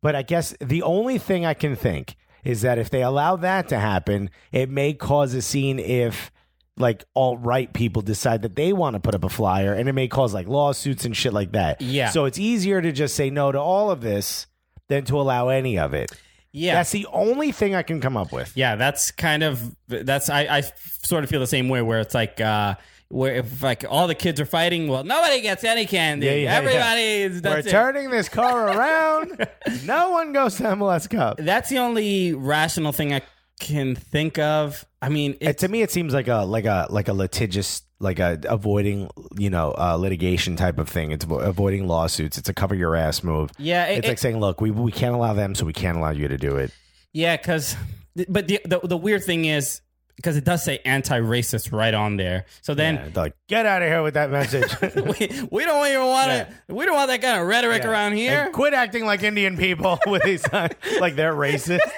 But 0.00 0.14
I 0.14 0.22
guess 0.22 0.54
the 0.60 0.82
only 0.82 1.18
thing 1.18 1.46
I 1.46 1.54
can 1.54 1.76
think 1.76 2.16
is 2.44 2.60
that 2.60 2.78
if 2.78 2.90
they 2.90 3.02
allow 3.02 3.36
that 3.36 3.68
to 3.68 3.78
happen, 3.78 4.28
it 4.52 4.68
may 4.68 4.92
cause 4.92 5.32
a 5.32 5.40
scene 5.40 5.78
if 5.78 6.30
like 6.76 7.04
alt 7.14 7.38
right 7.40 7.72
people 7.72 8.02
decide 8.02 8.42
that 8.42 8.56
they 8.56 8.72
want 8.72 8.94
to 8.94 9.00
put 9.00 9.14
up 9.14 9.24
a 9.24 9.28
flyer, 9.28 9.72
and 9.72 9.88
it 9.88 9.92
may 9.92 10.08
cause 10.08 10.34
like 10.34 10.46
lawsuits 10.48 11.04
and 11.04 11.16
shit 11.16 11.32
like 11.32 11.52
that. 11.52 11.80
Yeah. 11.80 12.10
So 12.10 12.24
it's 12.24 12.38
easier 12.38 12.82
to 12.82 12.92
just 12.92 13.14
say 13.14 13.30
no 13.30 13.52
to 13.52 13.60
all 13.60 13.90
of 13.90 14.00
this 14.00 14.46
than 14.88 15.04
to 15.06 15.20
allow 15.20 15.48
any 15.48 15.78
of 15.78 15.94
it. 15.94 16.10
Yeah. 16.52 16.74
That's 16.74 16.90
the 16.90 17.06
only 17.12 17.50
thing 17.50 17.74
I 17.74 17.82
can 17.82 18.00
come 18.00 18.16
up 18.16 18.30
with. 18.30 18.56
Yeah, 18.56 18.76
that's 18.76 19.10
kind 19.10 19.42
of 19.42 19.74
that's 19.88 20.28
I, 20.28 20.42
I 20.42 20.62
sort 21.02 21.24
of 21.24 21.30
feel 21.30 21.40
the 21.40 21.46
same 21.46 21.68
way 21.68 21.82
where 21.82 22.00
it's 22.00 22.14
like 22.14 22.40
uh 22.40 22.74
where 23.14 23.36
if 23.36 23.62
like 23.62 23.84
all 23.88 24.06
the 24.08 24.14
kids 24.14 24.40
are 24.40 24.46
fighting, 24.46 24.88
well 24.88 25.04
nobody 25.04 25.40
gets 25.40 25.64
any 25.64 25.86
candy. 25.86 26.26
Yeah, 26.26 26.32
yeah, 26.34 26.54
Everybody 26.56 27.00
yeah. 27.02 27.26
is 27.26 27.42
We're 27.42 27.58
it. 27.58 27.68
turning 27.68 28.10
this 28.10 28.28
car 28.28 28.68
around. 28.76 29.46
no 29.84 30.10
one 30.10 30.32
goes 30.32 30.56
to 30.56 30.64
MLS 30.64 31.08
Cup. 31.08 31.38
That's 31.38 31.68
the 31.70 31.78
only 31.78 32.34
rational 32.34 32.92
thing 32.92 33.12
I 33.14 33.22
can 33.60 33.94
think 33.94 34.38
of. 34.38 34.84
I 35.00 35.08
mean, 35.10 35.36
it's, 35.40 35.60
to 35.60 35.68
me, 35.68 35.82
it 35.82 35.90
seems 35.90 36.12
like 36.12 36.28
a 36.28 36.38
like 36.44 36.64
a 36.64 36.86
like 36.90 37.08
a 37.08 37.12
litigious, 37.12 37.82
like 38.00 38.18
a 38.18 38.40
avoiding 38.48 39.08
you 39.38 39.48
know 39.50 39.74
uh, 39.78 39.94
litigation 39.96 40.56
type 40.56 40.78
of 40.78 40.88
thing. 40.88 41.12
It's 41.12 41.24
avoiding 41.28 41.86
lawsuits. 41.86 42.36
It's 42.36 42.48
a 42.48 42.54
cover 42.54 42.74
your 42.74 42.96
ass 42.96 43.22
move. 43.22 43.50
Yeah, 43.58 43.84
it- 43.86 43.98
it's 43.98 44.08
like 44.08 44.18
saying, 44.18 44.40
look, 44.40 44.60
we 44.60 44.70
we 44.72 44.90
can't 44.90 45.14
allow 45.14 45.34
them, 45.34 45.54
so 45.54 45.64
we 45.66 45.72
can't 45.72 45.96
allow 45.96 46.10
you 46.10 46.26
to 46.28 46.36
do 46.36 46.56
it. 46.56 46.72
Yeah, 47.12 47.36
because 47.36 47.76
but 48.28 48.48
the, 48.48 48.60
the 48.64 48.80
the 48.82 48.96
weird 48.96 49.22
thing 49.24 49.44
is, 49.44 49.80
because 50.16 50.36
it 50.36 50.44
does 50.44 50.64
say 50.64 50.78
anti-racist 50.84 51.72
right 51.72 51.94
on 51.94 52.16
there. 52.16 52.46
So 52.62 52.74
then 52.74 52.96
Yeah, 52.96 53.08
like, 53.14 53.34
get 53.48 53.66
out 53.66 53.82
of 53.82 53.88
here 53.88 54.02
with 54.02 54.14
that 54.14 54.30
message. 54.30 54.70
we, 54.94 55.46
we 55.50 55.64
don't 55.64 55.86
even 55.88 56.06
want 56.06 56.30
to. 56.30 56.48
We 56.68 56.84
don't 56.84 56.94
want 56.94 57.08
that 57.10 57.22
kind 57.22 57.40
of 57.40 57.46
rhetoric 57.46 57.82
Yeah. 57.82 57.90
around 57.90 58.12
here. 58.14 58.44
And 58.44 58.52
quit 58.52 58.74
acting 58.74 59.06
like 59.06 59.22
Indian 59.22 59.56
people 59.56 59.98
with 60.06 60.22
these 60.22 60.44
like 60.52 61.16
they're 61.16 61.34
racist. 61.34 61.80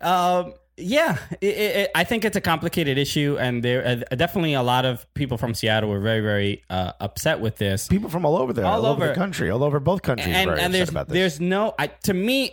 Um, 0.00 0.54
yeah, 0.78 1.18
it, 1.40 1.46
it, 1.46 1.90
I 1.94 2.04
think 2.04 2.24
it's 2.24 2.36
a 2.36 2.40
complicated 2.40 2.96
issue, 2.96 3.36
and 3.38 3.62
there 3.62 4.04
uh, 4.10 4.14
definitely 4.16 4.54
a 4.54 4.62
lot 4.62 4.84
of 4.86 5.06
people 5.14 5.36
from 5.36 5.54
Seattle 5.54 5.90
were 5.90 6.00
very, 6.00 6.20
very 6.20 6.64
uh, 6.70 6.92
upset 6.98 7.40
with 7.40 7.56
this. 7.58 7.86
People 7.88 8.08
from 8.08 8.24
all 8.24 8.36
over 8.38 8.52
there, 8.54 8.64
All 8.64 8.86
all, 8.86 8.92
over. 8.92 9.04
over. 9.04 9.08
the 9.12 9.14
country, 9.14 9.50
all 9.50 9.62
over 9.62 9.78
both 9.80 10.00
countries, 10.02 10.34
and 10.34 10.48
are 10.50 10.56
and 10.56 10.72
there's 10.72 10.88
about 10.88 11.08
this. 11.08 11.14
there's 11.14 11.40
no 11.40 11.74
I, 11.78 11.88
to 11.88 12.14
me 12.14 12.52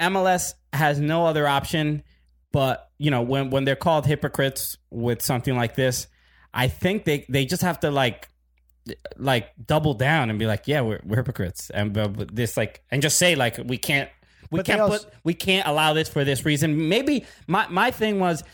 MLS 0.00 0.54
has 0.72 0.98
no 0.98 1.26
other 1.26 1.46
option 1.46 2.02
but 2.54 2.88
you 2.98 3.10
know 3.10 3.20
when 3.20 3.50
when 3.50 3.64
they're 3.66 3.76
called 3.88 4.06
hypocrites 4.06 4.78
with 4.90 5.20
something 5.20 5.56
like 5.56 5.74
this 5.74 6.06
I 6.54 6.68
think 6.68 7.04
they 7.04 7.26
they 7.28 7.44
just 7.44 7.62
have 7.62 7.80
to 7.80 7.90
like 7.90 8.28
like 9.16 9.50
double 9.66 9.94
down 9.94 10.30
and 10.30 10.38
be 10.38 10.46
like 10.46 10.68
yeah 10.68 10.80
we're, 10.82 11.00
we're 11.04 11.16
hypocrites. 11.16 11.70
And 11.70 11.94
this 12.32 12.56
like 12.56 12.82
and 12.90 13.02
just 13.02 13.16
say 13.18 13.34
like 13.34 13.58
we 13.58 13.76
can't 13.76 14.08
we 14.50 14.58
But 14.60 14.66
can't 14.66 14.80
also- 14.80 15.04
put 15.04 15.14
we 15.24 15.34
can't 15.34 15.66
allow 15.66 15.94
this 15.94 16.08
for 16.08 16.22
this 16.24 16.44
reason. 16.44 16.88
Maybe 16.88 17.24
my 17.46 17.66
my 17.68 17.90
thing 17.90 18.20
was 18.20 18.44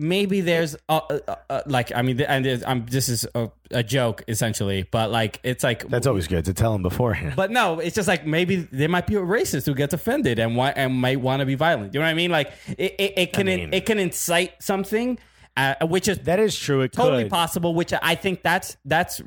maybe 0.00 0.40
there's 0.40 0.74
a, 0.88 1.00
a, 1.28 1.36
a, 1.50 1.62
like 1.66 1.92
I 1.94 2.02
mean 2.02 2.20
and 2.22 2.64
um, 2.64 2.86
this 2.88 3.08
is 3.08 3.26
a, 3.34 3.50
joke 3.84 4.24
essentially 4.26 4.82
but 4.90 5.12
like 5.12 5.38
it's 5.44 5.62
like 5.62 5.88
That's 5.88 6.06
always 6.06 6.26
good 6.26 6.46
to 6.46 6.54
tell 6.54 6.72
them 6.72 6.82
beforehand. 6.82 7.34
but 7.36 7.50
no, 7.52 7.78
it's 7.78 7.94
just 7.94 8.08
like 8.08 8.26
maybe 8.26 8.56
there 8.56 8.88
might 8.88 9.06
be 9.06 9.14
a 9.14 9.20
racist 9.20 9.66
who 9.66 9.74
gets 9.74 9.94
offended 9.94 10.38
and 10.40 10.56
wa- 10.56 10.72
and 10.74 10.94
might 10.94 11.20
want 11.20 11.40
to 11.40 11.46
be 11.46 11.54
violent. 11.54 11.94
You 11.94 12.00
know 12.00 12.06
what 12.06 12.10
I 12.10 12.14
mean? 12.14 12.30
Like 12.32 12.50
it, 12.66 12.94
it, 12.98 13.12
it 13.16 13.32
can 13.32 13.46
mean- 13.46 13.72
it 13.72 13.86
can 13.86 13.98
incite 14.00 14.60
something, 14.60 15.18
uh, 15.56 15.74
which 15.86 16.08
is 16.08 16.18
that 16.20 16.40
is 16.40 16.58
true. 16.58 16.80
It 16.80 16.92
totally 16.92 17.24
could. 17.24 17.30
possible. 17.30 17.74
Which 17.74 17.92
I 17.92 18.14
think 18.16 18.42
that's 18.42 18.76
that's 18.84 19.20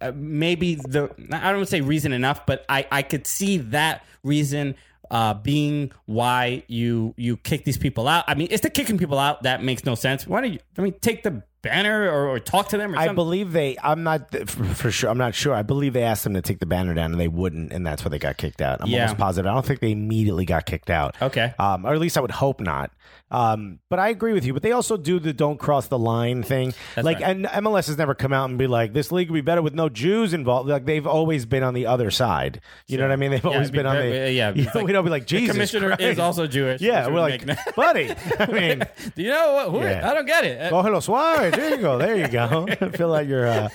uh, 0.00 0.12
maybe 0.14 0.74
the 0.74 1.04
I 1.32 1.44
don't 1.50 1.56
want 1.56 1.68
to 1.68 1.70
say 1.70 1.80
reason 1.80 2.12
enough, 2.12 2.44
but 2.44 2.64
I 2.68 2.86
I 2.90 3.02
could 3.02 3.26
see 3.26 3.58
that 3.58 4.04
reason 4.22 4.74
uh, 5.10 5.34
being 5.34 5.92
why 6.06 6.62
you 6.68 7.14
you 7.16 7.36
kick 7.36 7.64
these 7.64 7.78
people 7.78 8.08
out. 8.08 8.24
I 8.28 8.34
mean, 8.34 8.48
it's 8.50 8.62
the 8.62 8.70
kicking 8.70 8.98
people 8.98 9.18
out 9.18 9.42
that 9.42 9.62
makes 9.62 9.84
no 9.84 9.94
sense. 9.94 10.26
Why 10.26 10.40
don't 10.40 10.52
you? 10.52 10.58
I 10.78 10.82
mean, 10.82 10.94
take 11.00 11.22
the 11.22 11.42
banner 11.66 12.10
or, 12.10 12.28
or 12.28 12.38
talk 12.40 12.68
to 12.70 12.78
them 12.78 12.94
or 12.94 12.96
I 12.96 13.00
something. 13.06 13.14
believe 13.14 13.52
they. 13.52 13.76
I'm 13.82 14.02
not 14.02 14.30
for, 14.48 14.64
for 14.64 14.90
sure. 14.90 15.10
I'm 15.10 15.18
not 15.18 15.34
sure. 15.34 15.54
I 15.54 15.62
believe 15.62 15.92
they 15.92 16.02
asked 16.02 16.24
them 16.24 16.34
to 16.34 16.42
take 16.42 16.58
the 16.60 16.66
banner 16.66 16.94
down, 16.94 17.12
and 17.12 17.20
they 17.20 17.28
wouldn't, 17.28 17.72
and 17.72 17.86
that's 17.86 18.04
why 18.04 18.08
they 18.08 18.18
got 18.18 18.36
kicked 18.36 18.60
out. 18.62 18.80
I'm 18.80 18.88
Yeah. 18.88 19.02
almost 19.02 19.18
positive. 19.18 19.50
I 19.50 19.54
don't 19.54 19.66
think 19.66 19.80
they 19.80 19.92
immediately 19.92 20.44
got 20.44 20.66
kicked 20.66 20.90
out. 20.90 21.14
Okay. 21.20 21.52
um, 21.58 21.84
or 21.84 21.92
at 21.94 22.00
least 22.00 22.16
I 22.16 22.20
would 22.20 22.30
hope 22.30 22.60
not. 22.60 22.90
Um, 23.30 23.80
but 23.90 23.98
I 23.98 24.08
agree 24.10 24.32
with 24.32 24.44
you. 24.44 24.52
But 24.52 24.62
they 24.62 24.70
also 24.70 24.96
do 24.96 25.18
the 25.18 25.32
"don't 25.32 25.58
cross 25.58 25.88
the 25.88 25.98
line" 25.98 26.44
thing. 26.44 26.74
like, 26.96 27.18
right. 27.20 27.30
and 27.30 27.46
MLS 27.46 27.88
has 27.88 27.98
never 27.98 28.14
come 28.14 28.32
out 28.32 28.48
and 28.48 28.56
be 28.58 28.68
like, 28.68 28.92
"This 28.92 29.10
league 29.10 29.30
would 29.30 29.34
be 29.36 29.40
better 29.40 29.62
with 29.62 29.74
no 29.74 29.88
Jews 29.88 30.32
involved." 30.32 30.68
Like 30.68 30.84
they've 30.86 31.06
always 31.06 31.44
been 31.44 31.64
on 31.64 31.74
the 31.74 31.86
other 31.86 32.12
side. 32.12 32.60
You 32.86 32.98
know 32.98 33.04
what 33.04 33.10
I 33.12 33.16
mean? 33.16 33.32
They've 33.32 33.44
always 33.44 33.70
be 33.72 33.78
been 33.78 33.86
on 33.86 33.96
the. 33.96 34.30
yeah, 34.32 34.50
you 34.54 34.64
know, 34.66 34.70
like- 34.76 34.86
we 34.86 34.92
don't 34.92 35.04
be 35.04 35.10
like 35.10 35.26
the 35.26 35.46
commissioner 35.48 35.88
Christ." 35.88 36.02
is 36.02 36.18
also 36.20 36.46
Jewish. 36.46 36.80
Yeah, 36.80 37.08
we're 37.08 37.18
like, 37.20 37.44
buddy. 37.74 38.14
I 38.38 38.46
mean, 38.52 38.82
Do 39.16 39.22
you 39.22 39.30
know 39.30 39.52
what? 39.54 39.70
Who, 39.70 39.80
Yeah. 39.88 40.08
I 40.08 40.14
don't 40.14 40.26
get 40.26 40.44
it. 40.44 40.72
Cógelo 40.72 41.02
suave. 41.02 41.55
There 41.56 41.70
you 41.70 41.76
go. 41.78 41.98
There 41.98 42.16
you 42.16 42.28
go. 42.28 42.66
I 42.80 42.88
feel 42.90 43.08
like 43.08 43.28
you're 43.28 43.46
uh, 43.46 43.68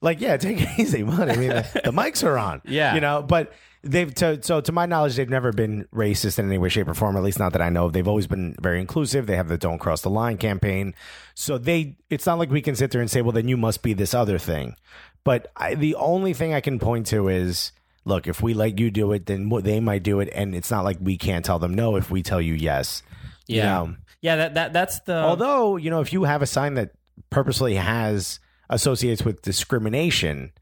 like, 0.00 0.20
yeah, 0.20 0.36
take 0.36 0.60
it 0.60 0.68
easy, 0.78 1.02
man. 1.02 1.30
I 1.30 1.36
mean, 1.36 1.48
the, 1.50 1.80
the 1.84 1.90
mics 1.92 2.24
are 2.24 2.38
on. 2.38 2.60
Yeah. 2.64 2.94
You 2.94 3.00
know, 3.00 3.22
but 3.22 3.52
they've, 3.82 4.12
to, 4.16 4.42
so 4.42 4.60
to 4.60 4.72
my 4.72 4.86
knowledge, 4.86 5.16
they've 5.16 5.28
never 5.28 5.52
been 5.52 5.86
racist 5.94 6.38
in 6.38 6.46
any 6.46 6.58
way, 6.58 6.68
shape, 6.68 6.88
or 6.88 6.94
form, 6.94 7.16
at 7.16 7.22
least 7.22 7.38
not 7.38 7.52
that 7.52 7.62
I 7.62 7.70
know 7.70 7.86
of. 7.86 7.92
They've 7.92 8.06
always 8.08 8.26
been 8.26 8.54
very 8.60 8.80
inclusive. 8.80 9.26
They 9.26 9.36
have 9.36 9.48
the 9.48 9.58
Don't 9.58 9.78
Cross 9.78 10.02
the 10.02 10.10
Line 10.10 10.36
campaign. 10.36 10.94
So 11.34 11.58
they, 11.58 11.96
it's 12.10 12.26
not 12.26 12.38
like 12.38 12.50
we 12.50 12.60
can 12.62 12.76
sit 12.76 12.90
there 12.90 13.00
and 13.00 13.10
say, 13.10 13.22
well, 13.22 13.32
then 13.32 13.48
you 13.48 13.56
must 13.56 13.82
be 13.82 13.92
this 13.94 14.14
other 14.14 14.38
thing. 14.38 14.76
But 15.24 15.50
I, 15.56 15.74
the 15.74 15.94
only 15.96 16.32
thing 16.34 16.54
I 16.54 16.60
can 16.60 16.78
point 16.78 17.06
to 17.08 17.28
is, 17.28 17.72
look, 18.04 18.26
if 18.26 18.42
we 18.42 18.54
let 18.54 18.78
you 18.78 18.90
do 18.90 19.12
it, 19.12 19.26
then 19.26 19.48
what- 19.48 19.64
they 19.64 19.80
might 19.80 20.02
do 20.02 20.20
it. 20.20 20.28
And 20.34 20.54
it's 20.54 20.70
not 20.70 20.84
like 20.84 20.98
we 21.00 21.16
can't 21.16 21.44
tell 21.44 21.58
them 21.58 21.74
no 21.74 21.96
if 21.96 22.10
we 22.10 22.22
tell 22.22 22.40
you 22.40 22.54
yes. 22.54 23.02
You 23.46 23.56
Yeah, 23.58 23.64
know? 23.64 23.94
Yeah. 24.20 24.36
That 24.36 24.54
that 24.54 24.72
that's 24.72 25.00
the. 25.00 25.16
Although, 25.16 25.76
you 25.76 25.90
know, 25.90 26.00
if 26.00 26.12
you 26.12 26.24
have 26.24 26.42
a 26.42 26.46
sign 26.46 26.74
that 26.74 26.90
purposely 27.30 27.74
has 27.76 28.40
associates 28.70 29.24
with 29.24 29.42
discrimination, 29.42 30.52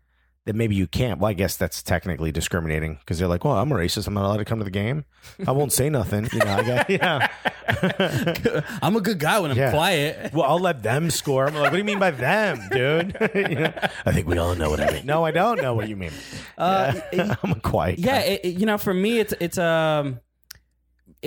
then 0.45 0.57
maybe 0.57 0.75
you 0.77 0.87
can't. 0.87 1.19
Well, 1.21 1.29
I 1.31 1.35
guess 1.35 1.57
that's 1.57 1.83
technically 1.83 2.31
discriminating 2.33 2.97
because 3.01 3.19
they're 3.19 3.29
like, 3.29 3.45
well, 3.45 3.55
I'm 3.55 3.73
a 3.73 3.75
racist. 3.75 4.07
I'm 4.07 4.15
not 4.15 4.25
allowed 4.27 4.37
to 4.39 4.45
come 4.45 4.59
to 4.59 4.65
the 4.65 4.71
game. 4.71 5.05
I 5.47 5.51
won't 5.53 5.73
say 5.73 5.91
nothing. 5.91 6.29
You 6.33 6.39
know, 6.39 6.47
I 6.47 6.63
got, 6.63 6.91
yeah. 6.91 7.29
I'm 8.83 8.95
a 8.97 9.01
good 9.01 9.19
guy 9.19 9.41
when 9.41 9.51
I'm 9.51 9.57
Yeah. 9.57 9.71
quiet. 9.73 10.33
Well, 10.33 10.45
I'll 10.49 10.61
let 10.61 10.83
them 10.85 11.11
score. 11.11 11.47
I'm 11.47 11.55
like, 11.55 11.63
what 11.65 11.73
do 11.73 11.79
you 11.79 11.85
mean 11.85 11.99
by 11.99 12.13
them, 12.13 12.61
dude? 12.71 13.17
You 13.35 13.55
know, 13.57 13.73
I 14.07 14.13
think 14.13 14.29
we 14.29 14.39
all 14.39 14.55
know 14.55 14.71
what 14.71 14.81
I 14.81 14.93
mean. 14.93 15.05
No, 15.07 15.25
I 15.25 15.31
don't 15.33 15.61
know 15.61 15.75
what 15.75 15.89
you 15.89 15.97
mean. 15.97 16.13
Uh, 16.57 16.93
I'm 17.43 17.53
a 17.53 17.61
quiet. 17.61 17.99
yeah, 17.99 18.21
guy. 18.21 18.25
it, 18.27 18.41
it- 18.45 18.57
you 18.61 18.67
know, 18.67 18.79
for 18.79 18.95
me, 18.95 19.19
it's 19.19 19.35
it's 19.41 19.59
um, 19.59 20.21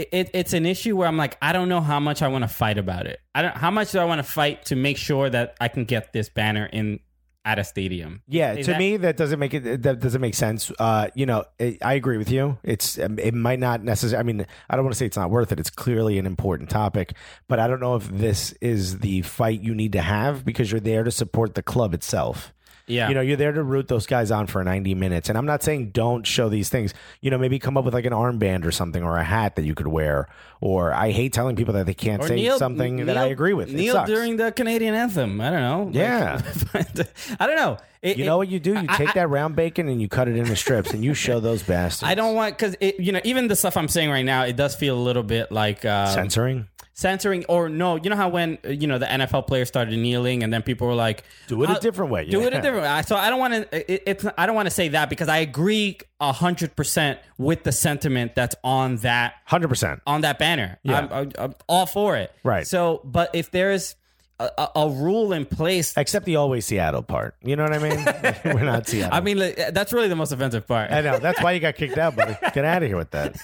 it, 0.02 0.10
it, 0.12 0.30
it's 0.34 0.54
an 0.54 0.66
issue 0.66 0.96
where 0.96 1.08
I'm 1.08 1.18
like, 1.18 1.38
I 1.42 1.52
don't 1.54 1.70
know 1.70 1.82
how 1.82 2.00
much 2.00 2.22
I 2.22 2.28
want 2.28 2.44
to 2.44 2.48
fight 2.48 2.78
about 2.78 3.06
it. 3.06 3.20
I 3.36 3.42
don't. 3.42 3.56
How 3.56 3.72
much 3.72 3.92
do 3.92 4.00
I 4.00 4.06
want 4.06 4.20
to 4.20 4.24
fight 4.32 4.66
to 4.66 4.76
make 4.76 4.98
sure 4.98 5.30
that 5.30 5.56
I 5.60 5.68
can 5.68 5.86
get 5.86 6.14
this 6.14 6.30
banner 6.30 6.66
in 6.66 7.00
at 7.46 7.58
a 7.58 7.64
stadium? 7.64 8.22
Yeah, 8.28 8.54
Is 8.54 8.66
to 8.66 8.74
that- 8.74 8.80
me 8.80 8.98
that 8.98 9.18
doesn't 9.18 9.40
make 9.40 9.54
it 9.54 9.82
that 9.84 10.00
doesn't 10.00 10.22
make 10.22 10.36
sense. 10.36 10.72
Uh, 10.80 11.08
you 11.16 11.26
know, 11.26 11.46
it, 11.58 11.78
I 11.84 11.94
agree 11.94 12.18
with 12.18 12.30
you. 12.32 12.58
It's 12.64 12.98
um, 13.00 13.18
it 13.20 13.34
might 13.34 13.60
not 13.60 13.84
necessarily. 13.84 14.20
I 14.20 14.24
mean, 14.24 14.46
I 14.70 14.76
don't 14.76 14.86
want 14.86 14.94
to 14.94 14.98
say 15.00 15.06
it's 15.06 15.18
not 15.18 15.30
worth 15.30 15.52
it. 15.52 15.60
It's 15.60 15.70
clearly 15.70 16.18
an 16.18 16.26
important 16.26 16.70
topic, 16.70 17.14
but 17.48 17.60
I 17.60 17.68
don't 17.68 17.80
know 17.80 17.96
if 17.96 18.08
this 18.10 18.54
is 18.62 19.00
the 19.00 19.22
fight 19.24 19.62
you 19.62 19.74
need 19.76 19.94
to 19.94 20.02
have 20.02 20.46
because 20.46 20.72
you're 20.72 20.82
there 20.82 21.04
to 21.04 21.12
support 21.12 21.56
the 21.56 21.64
club 21.64 21.94
itself. 21.94 22.54
Yeah, 22.90 23.08
You 23.10 23.16
know, 23.16 23.22
you're 23.22 23.38
there 23.38 23.52
to 23.52 23.64
root 23.64 23.88
those 23.88 24.06
guys 24.06 24.32
on 24.32 24.48
for 24.48 24.64
90 24.64 24.96
minutes. 24.96 25.30
And 25.30 25.38
I'm 25.38 25.46
not 25.46 25.64
saying 25.64 25.92
don't 25.92 26.26
show 26.26 26.50
these 26.50 26.70
things. 26.70 26.94
You 27.22 27.30
know, 27.32 27.38
maybe 27.38 27.60
come 27.60 27.78
up 27.78 27.86
with 27.86 27.94
like 27.94 28.06
an 28.06 28.14
armband 28.14 28.66
or 28.66 28.72
something 28.72 29.04
or 29.04 29.18
a 29.18 29.24
hat 29.24 29.56
that 29.58 29.64
you 29.64 29.76
could 29.76 29.88
wear. 29.88 30.28
Or 30.62 30.92
I 30.94 31.12
hate 31.12 31.32
telling 31.34 31.56
people 31.56 31.74
that 31.76 31.86
they 31.86 31.94
can't 31.94 32.24
Or 32.24 32.28
say 32.28 32.36
kneel- 32.36 32.58
something 32.58 33.06
that 33.06 33.16
I 33.18 33.26
agree 33.28 33.54
with. 33.54 33.70
It 33.70 33.76
Kneel 33.76 34.06
during 34.06 34.38
the 34.38 34.52
Canadian 34.52 34.94
anthem. 34.96 35.40
I 35.40 35.50
don't 35.52 35.62
know. 35.62 35.84
Like- 35.86 35.96
Yeah. 35.96 36.42
I 37.40 37.48
don't 37.48 37.56
know. 37.56 37.78
It- 38.02 38.18
you 38.18 38.24
it- 38.24 38.28
know 38.28 38.38
what 38.38 38.48
you 38.48 38.60
do? 38.60 38.72
You 38.74 38.86
I- 38.90 38.98
take 38.98 39.10
I- 39.10 39.14
that 39.14 39.30
round 39.30 39.56
bacon 39.56 39.88
and 39.88 40.02
you 40.02 40.08
cut 40.08 40.28
it 40.28 40.36
into 40.36 40.56
strips 40.56 40.92
and 40.94 41.04
you 41.04 41.14
show 41.14 41.40
those 41.40 41.64
bastards. 41.64 42.10
I 42.10 42.16
don't 42.16 42.34
want 42.36 42.58
because 42.58 42.76
you 42.82 43.12
know 43.12 43.22
even 43.24 43.48
the 43.48 43.56
stuff 43.56 43.78
I'm 43.78 43.88
saying 43.88 44.10
right 44.10 44.26
now, 44.26 44.44
it 44.44 44.56
does 44.56 44.76
feel 44.76 44.98
a 44.98 45.04
little 45.04 45.24
bit 45.24 45.52
like 45.52 45.86
uh, 45.86 46.08
censoring. 46.14 46.68
Censoring 47.00 47.46
or 47.48 47.70
no 47.70 47.96
you 47.96 48.10
know 48.10 48.16
how 48.18 48.28
when 48.28 48.58
uh, 48.66 48.70
you 48.70 48.86
know 48.86 48.98
the 48.98 49.06
nfl 49.06 49.46
players 49.48 49.68
started 49.70 49.98
kneeling 49.98 50.44
and 50.44 50.52
then 50.52 50.62
people 50.62 50.86
were 50.86 50.94
like 50.94 51.24
Do 51.48 51.64
it 51.64 51.70
a 51.70 51.80
different 51.80 52.12
way." 52.12 52.26
do 52.30 52.42
it 52.42 52.54
a 52.54 52.62
different 52.62 52.84
way 52.84 53.02
so 53.08 53.16
i 53.16 53.30
don't 53.30 53.40
want 53.40 53.54
to 53.54 53.94
it, 53.94 54.04
it's 54.06 54.26
i 54.38 54.46
don't 54.46 54.56
want 54.56 54.66
to 54.66 54.76
say 54.82 54.90
that 54.90 55.10
because 55.10 55.30
i 55.30 55.38
agree 55.38 55.98
100% 56.22 57.18
with 57.38 57.64
the 57.64 57.72
sentiment 57.72 58.36
that's 58.36 58.56
on 58.64 58.98
that 58.98 59.36
100%. 59.50 60.02
on 60.06 60.22
that 60.22 60.38
banner 60.40 60.78
Yeah. 60.84 61.00
I'm, 61.00 61.12
I'm, 61.14 61.32
I'm 61.40 61.56
all 61.68 61.86
for 61.86 62.18
it 62.18 62.34
Right. 62.44 62.68
so 62.68 63.02
but 63.06 63.30
if 63.34 63.52
there's 63.52 63.96
a, 64.40 64.50
a, 64.58 64.72
a 64.76 64.90
rule 64.90 65.34
in 65.34 65.46
place 65.46 65.94
Except 65.98 66.26
the 66.26 66.38
always 66.38 66.66
Seattle 66.66 67.04
part. 67.04 67.36
You 67.44 67.56
know 67.56 67.64
what 67.64 67.74
I 67.74 67.80
mean? 67.80 68.06
We're 68.56 68.64
not 68.64 68.88
Seattle. 68.88 69.16
i 69.16 69.22
mean 69.22 69.38
that's 69.72 69.92
really 69.94 70.08
the 70.08 70.16
most 70.16 70.32
offensive 70.32 70.66
part 70.68 70.92
I 70.92 71.02
know. 71.02 71.20
That's 71.20 71.42
why 71.42 71.52
you 71.54 71.60
got 71.60 71.76
kicked 71.76 71.98
out, 71.98 72.16
buddy. 72.16 72.36
Get 72.54 72.66
out 72.66 72.84
of 72.84 72.88
here 72.90 72.98
with 72.98 73.12
that. 73.12 73.38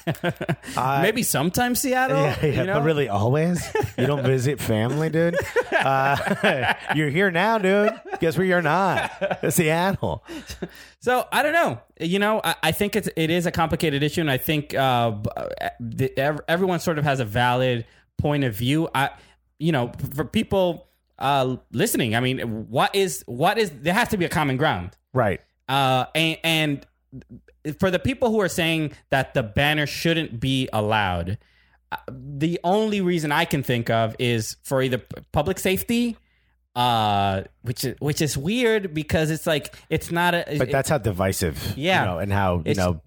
Uh, 0.78 1.00
maybe 1.04 1.24
sometimes 1.24 1.82
seattle 1.82 2.18
Yeah, 2.18 2.46
yeah, 2.46 2.62
you 2.62 2.64
know? 2.66 2.74
but 2.76 2.84
really, 2.84 3.10
always? 3.10 3.66
You 3.98 4.08
don't 4.08 4.24
visit 4.24 4.60
family, 4.60 5.10
dude? 5.10 5.36
Uh, 5.72 6.74
you're 6.96 7.10
here 7.10 7.32
now, 7.32 7.58
dude. 7.58 7.94
Guess 8.20 8.38
where 8.38 8.46
you're 8.46 8.62
not? 8.62 9.12
Seattle. 9.50 10.24
So 11.00 11.28
I 11.32 11.44
don't 11.44 11.54
know. 11.54 11.80
You 12.00 12.20
know, 12.20 12.42
I, 12.44 12.56
I 12.64 12.72
think 12.72 12.96
it's 12.96 13.10
it 13.16 13.30
is 13.30 13.46
a 13.46 13.52
complicated 13.52 14.02
issue, 14.04 14.22
and 14.22 14.32
I 14.32 14.38
think 14.38 14.74
uh, 14.74 15.14
uh, 15.38 15.50
the, 15.80 16.44
everyone 16.50 16.80
sort 16.80 16.98
of 16.98 17.04
has 17.04 17.20
a 17.20 17.26
valid 17.26 17.86
point 18.18 18.44
of 18.44 18.56
view. 18.56 18.90
I, 18.96 19.12
you 19.60 19.72
know, 19.72 19.92
for 20.16 20.26
people 20.26 20.85
uh, 21.20 21.58
listening, 21.72 22.16
I 22.16 22.20
mean, 22.20 22.40
what 22.70 22.94
is 22.96 23.24
what 23.28 23.58
is 23.58 23.72
there 23.72 23.94
has 23.94 24.10
to 24.10 24.18
be 24.18 24.26
a 24.26 24.30
common 24.30 24.58
ground, 24.58 24.92
Right. 25.14 25.42
uh, 25.70 26.06
and 26.16 26.38
and 26.44 26.86
for 27.80 27.90
the 27.90 28.00
people 28.00 28.30
who 28.32 28.42
are 28.42 28.50
saying 28.50 28.92
that 29.10 29.34
the 29.34 29.42
banner 29.44 29.88
shouldn't 29.88 30.40
be 30.40 30.68
allowed, 30.74 31.38
uh, 31.92 31.98
the 32.10 32.60
only 32.64 33.02
reason 33.02 33.32
I 33.32 33.46
can 33.46 33.64
think 33.64 33.90
of 33.90 34.16
is 34.20 34.58
for 34.64 34.82
either 34.82 35.02
public 35.32 35.60
safety. 35.60 36.18
Uh, 36.76 37.44
which 37.62 37.86
is 37.86 37.96
which 38.00 38.22
is 38.22 38.38
weird 38.38 38.94
because 38.94 39.32
it's 39.32 39.48
like 39.48 39.74
it's 39.90 40.12
not 40.12 40.34
a. 40.36 40.58
But 40.58 40.72
that's 40.72 40.90
how 40.90 40.98
divisive, 40.98 41.74
Yeah. 41.78 42.02
you 42.02 42.06
know, 42.12 42.20
and 42.20 42.34
how, 42.34 42.64
you 42.66 42.74
know, 42.76 43.02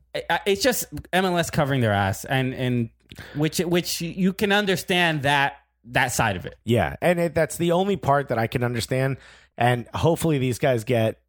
it's 0.47 0.63
just 0.63 0.87
MLS 1.13 1.53
covering 1.53 1.83
their 1.83 1.93
ass, 1.93 2.25
and 2.25 2.55
and 2.55 2.89
which 3.35 3.59
which 3.59 4.01
you 4.01 4.33
can 4.33 4.53
understand 4.53 5.25
that 5.25 5.57
that 5.93 6.13
side 6.13 6.37
of 6.37 6.47
it. 6.47 6.57
Yeah, 6.65 6.97
and 7.01 7.19
it, 7.19 7.35
that's 7.35 7.57
the 7.57 7.73
only 7.73 7.97
part 7.97 8.29
that 8.29 8.39
I 8.39 8.47
can 8.47 8.63
understand. 8.63 9.17
And 9.57 9.87
hopefully, 9.95 10.39
these 10.39 10.59
guys 10.59 10.85
get. 10.85 11.21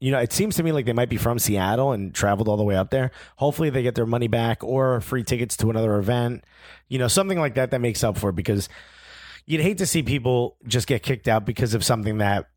You 0.00 0.10
know, 0.10 0.18
it 0.18 0.32
seems 0.32 0.56
to 0.56 0.64
me 0.64 0.72
like 0.72 0.84
they 0.84 0.92
might 0.92 1.08
be 1.08 1.16
from 1.16 1.38
Seattle 1.38 1.92
and 1.92 2.12
traveled 2.12 2.48
all 2.48 2.56
the 2.56 2.64
way 2.64 2.74
up 2.74 2.90
there. 2.90 3.12
Hopefully, 3.36 3.70
they 3.70 3.84
get 3.84 3.94
their 3.94 4.06
money 4.06 4.26
back 4.26 4.64
or 4.64 5.00
free 5.00 5.22
tickets 5.22 5.56
to 5.58 5.70
another 5.70 5.96
event. 5.96 6.44
You 6.88 6.98
know, 6.98 7.06
something 7.06 7.38
like 7.38 7.54
that 7.54 7.70
that 7.70 7.80
makes 7.80 8.02
up 8.02 8.18
for 8.18 8.30
it 8.30 8.34
because 8.34 8.68
you'd 9.46 9.60
hate 9.60 9.78
to 9.78 9.86
see 9.86 10.02
people 10.02 10.56
just 10.66 10.88
get 10.88 11.04
kicked 11.04 11.28
out 11.28 11.46
because 11.46 11.74
of 11.74 11.84
something 11.84 12.18
that 12.18 12.48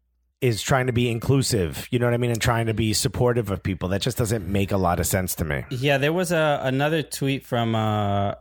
is 0.42 0.62
trying 0.62 0.88
to 0.88 0.94
be 0.94 1.10
inclusive. 1.10 1.88
You 1.92 2.00
know 2.00 2.06
what 2.06 2.14
I 2.14 2.18
mean, 2.18 2.32
and 2.32 2.42
trying 2.42 2.66
to 2.68 2.74
be 2.74 2.94
supportive 2.94 3.50
of 3.52 3.64
people. 3.64 3.90
That 3.90 4.02
just 4.02 4.18
doesn't 4.18 4.48
make 4.48 4.72
a 4.72 4.78
lot 4.78 5.00
of 5.00 5.08
sense 5.08 5.36
to 5.36 5.46
me. 5.46 5.66
Yeah, 5.70 5.98
there 5.98 6.14
was 6.14 6.32
a 6.32 6.60
another 6.64 7.04
tweet 7.04 7.46
from 7.46 7.76
uh 7.76 8.36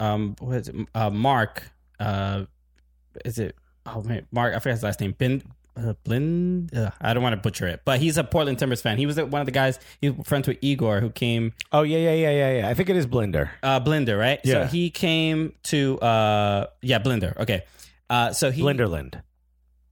um 0.00 0.36
what 0.40 0.56
is 0.56 0.68
it? 0.68 0.76
Uh, 0.94 1.10
Mark 1.10 1.70
uh 2.00 2.44
is 3.24 3.38
it 3.38 3.56
oh 3.86 4.02
man 4.02 4.26
Mark 4.32 4.54
I 4.54 4.58
forgot 4.58 4.74
his 4.74 4.82
last 4.82 5.00
name 5.00 5.14
Ben 5.16 5.42
uh, 5.76 5.94
Blind 6.04 6.74
uh, 6.76 6.90
I 7.00 7.14
don't 7.14 7.22
want 7.22 7.34
to 7.34 7.40
butcher 7.40 7.66
it 7.68 7.82
but 7.84 8.00
he's 8.00 8.18
a 8.18 8.24
Portland 8.24 8.58
Timbers 8.58 8.82
fan. 8.82 8.98
He 8.98 9.06
was 9.06 9.16
one 9.16 9.40
of 9.40 9.46
the 9.46 9.52
guys 9.52 9.78
he's 10.00 10.12
friends 10.24 10.48
with 10.48 10.58
Igor 10.60 11.00
who 11.00 11.10
came 11.10 11.52
Oh 11.72 11.82
yeah, 11.82 11.98
yeah, 11.98 12.12
yeah, 12.14 12.30
yeah, 12.30 12.58
yeah. 12.60 12.68
I 12.68 12.74
think 12.74 12.88
it 12.90 12.96
is 12.96 13.06
Blender. 13.06 13.50
uh 13.62 13.78
Blinder 13.80 14.16
right 14.18 14.40
so 14.44 14.66
he 14.66 14.90
came 14.90 15.54
to 15.64 15.98
uh 16.00 16.66
yeah 16.82 16.98
Blender. 16.98 17.36
okay 17.38 17.62
uh 18.10 18.32
so 18.32 18.50
he 18.50 18.62
Blinderland. 18.62 19.22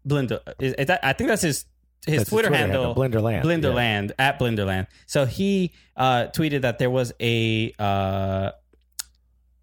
Blinder 0.05 0.40
is, 0.59 0.72
is 0.74 0.87
that 0.87 1.00
I 1.05 1.12
think 1.12 1.29
that's 1.29 1.42
his 1.42 1.64
his 2.07 2.18
That's 2.18 2.31
Twitter, 2.31 2.48
Twitter 2.48 2.61
handle, 2.62 2.94
handle, 2.94 3.22
Blenderland 3.22 3.42
Blinderland 3.42 4.12
at 4.18 4.38
Blenderland. 4.38 4.87
So 5.07 5.24
he 5.26 5.72
uh, 5.96 6.26
tweeted 6.29 6.61
that 6.62 6.79
there 6.79 6.90
was 6.90 7.12
a 7.20 7.72
uh, 7.81 8.52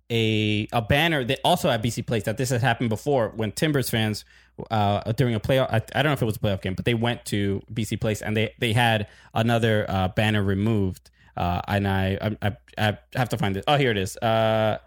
a 0.10 0.68
a 0.72 0.82
banner 0.82 1.24
that 1.24 1.40
also 1.44 1.70
at 1.70 1.82
BC 1.82 2.06
Place 2.06 2.24
that 2.24 2.38
this 2.38 2.50
has 2.50 2.62
happened 2.62 2.90
before 2.90 3.30
when 3.36 3.52
Timbers 3.52 3.90
fans 3.90 4.26
uh, 4.70 5.12
during 5.14 5.36
a 5.36 5.40
playoff. 5.40 5.68
I, 5.72 5.82
I 5.98 6.04
don't 6.04 6.10
know 6.12 6.14
if 6.14 6.22
it 6.22 6.26
was 6.26 6.36
a 6.36 6.40
playoff 6.40 6.62
game, 6.62 6.76
but 6.76 6.86
they 6.86 6.94
went 6.94 7.26
to 7.26 7.62
BC 7.74 8.00
Place 8.00 8.22
and 8.22 8.36
they 8.36 8.54
they 8.60 8.74
had 8.74 9.08
another 9.34 9.86
uh, 9.90 10.10
banner 10.10 10.44
removed. 10.44 11.10
Uh, 11.36 11.62
and 11.68 11.88
I, 11.88 12.38
I 12.42 12.58
I 12.78 12.98
have 13.16 13.30
to 13.30 13.38
find 13.38 13.58
it. 13.58 13.64
Oh, 13.68 13.78
here 13.78 13.92
it 13.92 13.98
is. 13.98 14.18
Uh, 14.18 14.78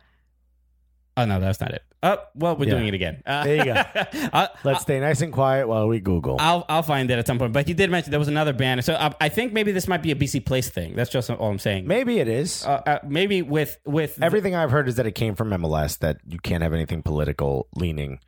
oh 1.16 1.24
no, 1.24 1.40
that's 1.40 1.60
not 1.60 1.72
it. 1.72 1.82
Oh, 2.02 2.18
well, 2.34 2.56
we're 2.56 2.66
Yeah. 2.66 2.72
doing 2.74 2.86
it 2.88 2.94
again. 2.94 3.22
Uh, 3.26 3.42
There 3.44 3.56
you 3.56 3.64
go. 3.64 3.74
I- 4.32 4.48
Let's 4.64 4.82
stay 4.82 5.00
nice 5.00 5.22
and 5.22 5.32
quiet 5.32 5.66
while 5.66 5.88
we 5.88 5.98
Google. 6.00 6.36
I'll 6.38 6.64
I'll 6.68 6.82
find 6.82 7.10
it 7.10 7.18
at 7.18 7.26
some 7.26 7.38
point. 7.38 7.52
But 7.52 7.68
you 7.68 7.74
did 7.74 7.90
mention 7.90 8.10
there 8.10 8.18
was 8.20 8.28
another 8.28 8.52
banner, 8.52 8.82
so 8.82 8.94
I, 8.94 9.14
I 9.20 9.28
think 9.28 9.52
maybe 9.52 9.72
this 9.72 9.88
might 9.88 10.02
be 10.02 10.10
a 10.12 10.14
BC 10.14 10.44
Place 10.44 10.68
thing. 10.68 10.94
That's 10.94 11.10
just 11.10 11.30
all 11.30 11.50
I'm 11.50 11.58
saying. 11.58 11.86
Maybe 11.86 12.18
it 12.20 12.28
is. 12.28 12.64
Uh, 12.64 12.82
uh, 12.86 12.98
maybe 13.06 13.42
with 13.42 13.78
with 13.84 14.22
Everything 14.22 14.54
I've 14.54 14.70
heard 14.70 14.88
is 14.88 14.96
that 14.96 15.06
it 15.06 15.12
came 15.12 15.34
from 15.34 15.50
MLS 15.50 15.98
that 15.98 16.18
you 16.26 16.38
can't 16.38 16.62
have 16.62 16.72
anything 16.72 17.02
political 17.02 17.68
leaning 17.74 18.20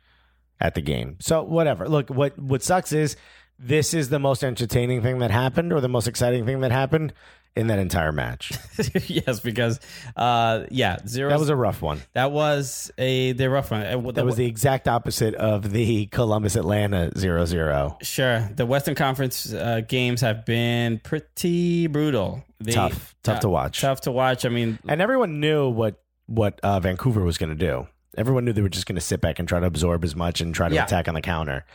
at 0.59 0.75
the 0.75 0.81
game. 0.81 1.15
So 1.19 1.43
whatever. 1.43 1.87
Look, 1.87 2.09
what 2.09 2.37
what 2.37 2.63
sucks 2.63 2.91
is 2.91 3.15
this 3.61 3.93
is 3.93 4.09
the 4.09 4.19
most 4.19 4.43
entertaining 4.43 5.01
thing 5.01 5.19
that 5.19 5.31
happened 5.31 5.73
or 5.73 5.81
the 5.81 5.89
most 5.89 6.07
exciting 6.07 6.45
thing 6.45 6.61
that 6.61 6.71
happened 6.71 7.13
in 7.59 7.67
that 7.67 7.77
entire 7.79 8.11
match. 8.11 8.51
yes, 9.07 9.39
because 9.39 9.79
uh, 10.15 10.65
yeah, 10.71 10.97
zero. 11.07 11.29
That 11.29 11.39
was 11.39 11.49
a 11.49 11.55
rough 11.55 11.81
one. 11.81 12.01
that 12.13 12.31
was 12.31 12.91
a 12.97 13.33
the 13.33 13.49
rough 13.49 13.71
one. 13.71 13.81
Uh, 13.85 14.11
That 14.11 14.25
was 14.25 14.35
the 14.37 14.45
exact 14.45 14.87
opposite 14.87 15.35
of 15.35 15.71
the 15.71 16.05
Columbus 16.11 16.55
Atlanta 16.55 17.11
0-0. 17.15 18.03
sure. 18.03 18.49
The 18.55 18.65
Western 18.65 18.95
Conference 18.95 19.53
uh, 19.53 19.81
games 19.87 20.21
have 20.21 20.45
been 20.45 20.99
pretty 20.99 21.87
brutal. 21.87 22.43
They- 22.59 22.71
Tough. 22.71 23.15
Tough 23.23 23.41
to 23.41 23.49
watch. 23.49 23.81
Tough 23.81 24.01
to 24.01 24.11
watch. 24.11 24.45
I 24.45 24.49
mean, 24.49 24.79
And 24.87 25.01
everyone 25.01 25.39
knew 25.39 25.69
what 25.69 26.01
what 26.25 26.59
uh, 26.61 26.79
Vancouver 26.79 27.21
was 27.23 27.37
going 27.37 27.49
to 27.49 27.55
do. 27.55 27.87
Everyone 28.17 28.45
knew 28.45 28.53
they 28.53 28.61
were 28.61 28.69
just 28.69 28.85
going 28.85 28.95
to 28.95 29.01
sit 29.01 29.21
back 29.21 29.39
and 29.39 29.47
try 29.47 29.59
to 29.59 29.65
absorb 29.65 30.03
as 30.03 30.15
much 30.15 30.41
and 30.41 30.53
try 30.53 30.69
to 30.69 30.75
Yeah. 30.75 30.83
attack 30.85 31.07
on 31.07 31.13
the 31.13 31.21
counter. 31.21 31.65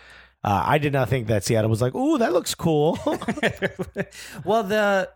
Uh, 0.42 0.62
I 0.66 0.79
did 0.79 0.92
not 0.92 1.09
think 1.09 1.29
that 1.29 1.42
Seattle 1.42 1.70
was 1.70 1.81
like, 1.81 1.94
"Ooh, 1.94 2.18
that 2.18 2.33
looks 2.35 2.55
cool." 2.55 2.99
well, 4.44 4.62
the 4.62 5.09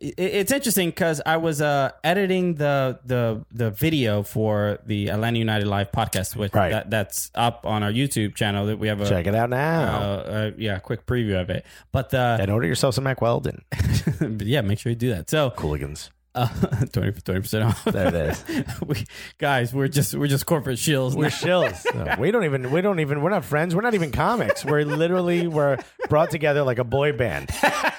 it's 0.00 0.50
interesting 0.50 0.88
because 0.88 1.20
I 1.26 1.36
was 1.36 1.60
uh, 1.60 1.90
editing 2.02 2.54
the 2.54 2.98
the 3.04 3.44
the 3.52 3.70
video 3.70 4.22
for 4.22 4.78
the 4.86 5.10
Atlanta 5.10 5.38
United 5.38 5.68
Live 5.68 5.92
podcast, 5.92 6.36
which 6.36 6.54
Right. 6.54 6.70
that, 6.72 6.90
that's 6.90 7.30
up 7.34 7.66
on 7.66 7.82
our 7.82 7.92
YouTube 7.92 8.34
channel. 8.34 8.66
That 8.66 8.78
we 8.78 8.88
have 8.88 9.00
a 9.00 9.08
Check 9.08 9.26
it 9.26 9.34
out 9.34 9.52
uh, 9.52 9.56
now 9.56 9.92
uh, 10.20 10.50
yeah, 10.56 10.78
quick 10.78 11.04
preview 11.06 11.40
of 11.40 11.50
it. 11.50 11.66
But 11.92 12.14
uh, 12.14 12.38
and 12.40 12.50
order 12.50 12.66
yourself 12.66 12.94
some 12.94 13.04
Mack 13.04 13.20
Weldon 13.20 13.62
yeah, 14.40 14.62
make 14.62 14.78
sure 14.78 14.90
you 14.90 14.96
do 14.96 15.10
that. 15.10 15.28
So 15.28 15.50
Cooligans. 15.50 16.08
uh, 16.36 16.48
20 16.92 17.10
percent 17.12 17.64
off. 17.64 17.84
There 17.84 18.06
it 18.08 18.14
is. 18.14 18.44
we, 18.86 19.04
guys, 19.38 19.74
we're 19.74 19.88
just 19.88 20.14
we're 20.14 20.28
just 20.28 20.46
corporate 20.46 20.78
shills. 20.78 21.14
We're 21.16 21.26
shills. 21.26 21.84
No, 21.94 22.14
we 22.20 22.30
don't 22.30 22.44
even. 22.44 22.70
We 22.70 22.80
don't 22.82 23.00
even. 23.00 23.20
We're 23.20 23.30
not 23.30 23.44
friends. 23.44 23.74
We're 23.74 23.80
not 23.82 23.94
even 23.94 24.12
comics. 24.12 24.64
We're 24.64 24.84
literally 24.84 25.48
we're 25.48 25.78
brought 26.08 26.30
together 26.30 26.62
like 26.62 26.78
a 26.78 26.84
boy 26.84 27.12
band 27.12 27.50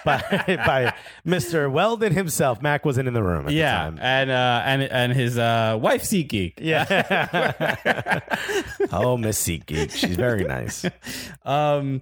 by 0.06 0.22
by 0.66 0.94
Mr. 1.28 1.70
Weldon 1.70 2.14
himself. 2.14 2.62
Mack 2.62 2.86
wasn't 2.86 3.10
in 3.10 3.14
the 3.14 3.22
room. 3.24 3.48
At 3.48 3.52
Yeah, 3.54 3.90
The 3.90 3.98
time. 3.98 4.00
and 4.02 4.32
uh, 4.32 4.62
and 4.66 4.82
and 4.84 5.14
his 5.14 5.38
uh, 5.38 5.78
wife 5.82 6.04
SeatGeek. 6.04 6.54
Yeah. 6.62 6.86
oh, 8.92 9.18
Miss 9.18 9.46
SeatGeek. 9.46 9.92
She's 9.92 10.16
very 10.16 10.44
nice. 10.46 10.86
Um, 11.44 12.02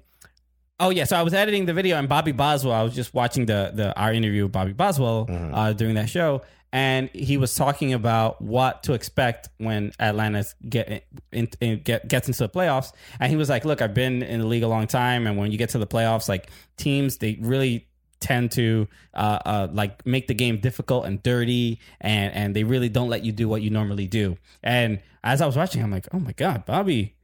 oh 0.79 0.89
yeah, 0.89 1.03
so 1.03 1.17
I 1.17 1.23
was 1.23 1.33
editing 1.33 1.65
the 1.65 1.73
video, 1.73 1.97
and 1.97 2.07
Bobby 2.07 2.31
Boswell. 2.31 2.73
I 2.73 2.83
was 2.83 2.95
just 2.95 3.13
watching 3.13 3.45
the 3.45 3.71
the 3.73 3.97
our 3.99 4.13
interview 4.13 4.43
with 4.43 4.51
Bobby 4.51 4.73
Boswell 4.73 5.27
uh, 5.53 5.73
during 5.73 5.95
that 5.95 6.09
show, 6.09 6.41
and 6.71 7.09
he 7.13 7.37
was 7.37 7.55
talking 7.55 7.93
about 7.93 8.41
what 8.41 8.83
to 8.83 8.93
expect 8.93 9.49
when 9.57 9.91
Atlanta 9.99 10.45
get 10.67 11.05
in, 11.31 11.49
in, 11.59 11.81
get 11.81 12.07
gets 12.07 12.27
into 12.27 12.39
the 12.39 12.49
playoffs. 12.49 12.93
And 13.19 13.29
he 13.29 13.35
was 13.35 13.49
like, 13.49 13.65
"Look, 13.65 13.81
I've 13.81 13.93
been 13.93 14.23
in 14.23 14.39
the 14.39 14.47
league 14.47 14.63
a 14.63 14.67
long 14.67 14.87
time, 14.87 15.27
and 15.27 15.37
when 15.37 15.51
you 15.51 15.57
get 15.57 15.69
to 15.71 15.77
the 15.77 15.87
playoffs, 15.87 16.29
like 16.29 16.49
teams, 16.77 17.17
they 17.17 17.37
really." 17.41 17.85
tend 18.21 18.51
to 18.51 18.85
uh, 19.13 19.39
uh, 19.45 19.67
like 19.71 20.05
make 20.05 20.27
the 20.27 20.33
game 20.33 20.57
difficult 20.57 21.05
and 21.05 21.23
dirty 21.23 21.79
and 22.01 22.33
and 22.33 22.53
they 22.53 22.65
really 22.65 22.89
don't 22.89 23.07
let 23.07 23.23
you 23.23 23.31
do 23.31 23.47
what 23.47 23.61
you 23.61 23.69
normally 23.69 24.07
do 24.07 24.37
and 24.61 24.99
as 25.23 25.39
i 25.39 25.45
was 25.45 25.55
watching 25.55 25.81
i'm 25.81 25.89
like 25.89 26.05
oh 26.11 26.19
my 26.19 26.33
god 26.33 26.65
bobby 26.65 27.15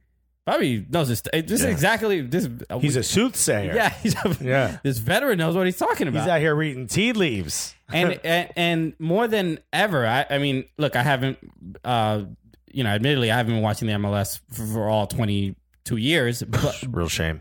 Bobby 0.46 0.86
knows 0.88 1.08
this. 1.08 1.20
This 1.32 1.50
is 1.50 1.64
Yeah. 1.64 1.70
exactly 1.70 2.20
this. 2.22 2.48
He's 2.80 2.96
a 2.96 3.02
soothsayer. 3.02 3.74
yeah. 3.74 3.88
He's 4.02 4.14
a, 4.14 4.36
Yeah. 4.40 4.78
This 4.82 4.98
veteran 4.98 5.36
knows 5.38 5.56
what 5.56 5.66
he's 5.66 5.76
talking 5.76 6.06
about. 6.08 6.20
He's 6.22 6.28
out 6.28 6.40
here 6.40 6.54
reading 6.54 6.86
tea 6.86 7.12
leaves. 7.12 7.74
and, 7.92 8.18
and 8.24 8.48
and 8.56 8.94
more 9.00 9.26
than 9.28 9.58
ever, 9.72 10.06
I, 10.06 10.24
I 10.30 10.38
mean, 10.38 10.64
look, 10.78 10.94
I 10.96 11.02
haven't, 11.02 11.38
uh, 11.84 12.22
you 12.72 12.84
know, 12.84 12.90
admittedly, 12.90 13.30
I 13.32 13.36
haven't 13.36 13.54
been 13.54 13.62
watching 13.62 13.88
the 13.88 13.94
MLS 13.94 14.38
for, 14.52 14.64
for 14.66 14.88
all 14.88 15.06
twenty 15.08 15.56
two 15.84 15.96
years, 15.96 16.42
but 16.42 16.80
Real 16.88 17.08
shame. 17.08 17.40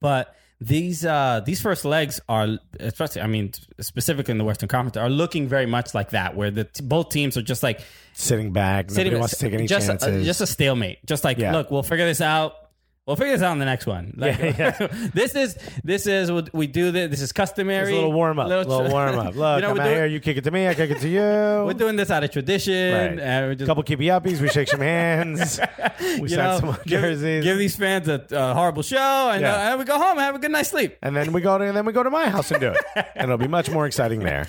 but 0.00 0.34
these 0.60 1.04
uh 1.04 1.40
these 1.46 1.60
first 1.60 1.84
legs 1.84 2.20
are 2.28 2.58
especially 2.80 3.22
i 3.22 3.26
mean 3.28 3.52
specifically 3.80 4.32
in 4.32 4.38
the 4.38 4.44
western 4.44 4.68
conference 4.68 4.96
are 4.96 5.08
looking 5.08 5.46
very 5.46 5.66
much 5.66 5.94
like 5.94 6.10
that 6.10 6.34
where 6.34 6.50
the 6.50 6.64
t- 6.64 6.82
both 6.82 7.10
teams 7.10 7.36
are 7.36 7.42
just 7.42 7.62
like 7.62 7.80
Sitting 8.14 8.52
back. 8.52 8.86
Nobody 8.86 8.94
sitting 9.04 9.18
wants 9.20 9.36
to 9.38 9.44
take 9.44 9.54
any 9.54 9.68
just, 9.68 9.86
chances. 9.86 10.26
just 10.26 10.40
a 10.40 10.46
stalemate 10.48 11.04
just 11.06 11.22
like 11.22 11.38
Yeah. 11.38 11.52
look 11.52 11.70
we'll 11.70 11.84
figure 11.84 12.04
this 12.06 12.20
out 12.20 12.54
we'll 13.08 13.16
figure 13.16 13.32
this 13.32 13.42
out 13.42 13.52
in 13.52 13.58
the 13.58 13.64
next 13.64 13.86
one 13.86 14.12
like, 14.16 14.38
Yeah, 14.38 14.70
this 15.14 15.34
is 15.34 15.56
this 15.82 16.06
is 16.06 16.30
what 16.30 16.52
we 16.54 16.66
do 16.68 16.90
this 16.92 17.10
this 17.10 17.20
is 17.22 17.32
customary 17.32 17.84
It's 17.84 17.90
a 17.92 17.94
little 17.94 18.12
warm 18.12 18.38
up. 18.38 18.48
Little- 18.48 18.76
Little, 18.78 18.92
warm 18.92 19.18
up. 19.18 19.34
Look, 19.34 19.56
you 19.56 19.62
know, 19.62 19.70
I'm 19.70 19.80
out 19.80 19.84
doing, 19.84 19.96
here. 19.96 20.06
You 20.06 20.20
kick 20.20 20.36
it 20.36 20.44
to 20.44 20.50
me. 20.50 20.68
I 20.68 20.74
kick 20.74 20.90
it 20.90 21.00
to 21.00 21.08
you. 21.08 21.20
we're 21.66 21.72
doing 21.72 21.96
this 21.96 22.10
out 22.10 22.22
of 22.22 22.30
tradition 22.30 23.16
Right. 23.16 23.40
we're 23.46 23.54
just 23.54 23.66
couple 23.66 23.82
keepy 23.82 24.04
uppies. 24.06 24.40
We 24.40 24.48
shake 24.48 24.68
some 24.68 24.80
hands. 24.80 25.58
We 26.20 26.28
sign 26.28 26.60
some 26.60 26.76
give, 26.84 27.00
jerseys. 27.00 27.42
give 27.44 27.56
these 27.58 27.74
fans 27.76 28.08
a 28.08 28.22
uh, 28.38 28.54
horrible 28.54 28.82
show 28.82 29.30
and, 29.32 29.40
Yeah. 29.40 29.54
uh, 29.54 29.70
and 29.70 29.78
we 29.78 29.84
go 29.86 29.96
home 29.98 30.12
and 30.12 30.20
have 30.20 30.34
a 30.34 30.38
good 30.38 30.50
night's 30.52 30.68
sleep 30.68 30.96
and 31.02 31.16
then 31.16 31.32
we 31.32 31.40
go 31.40 31.56
to 31.58 31.64
and 31.64 31.76
then 31.76 31.86
we 31.86 31.92
go 31.92 32.02
to 32.02 32.10
my 32.10 32.28
house 32.28 32.50
and 32.50 32.60
do 32.60 32.68
it, 32.72 33.06
and 33.16 33.24
it'll 33.24 33.38
be 33.38 33.48
much 33.48 33.70
more 33.70 33.86
exciting 33.86 34.20
there. 34.20 34.46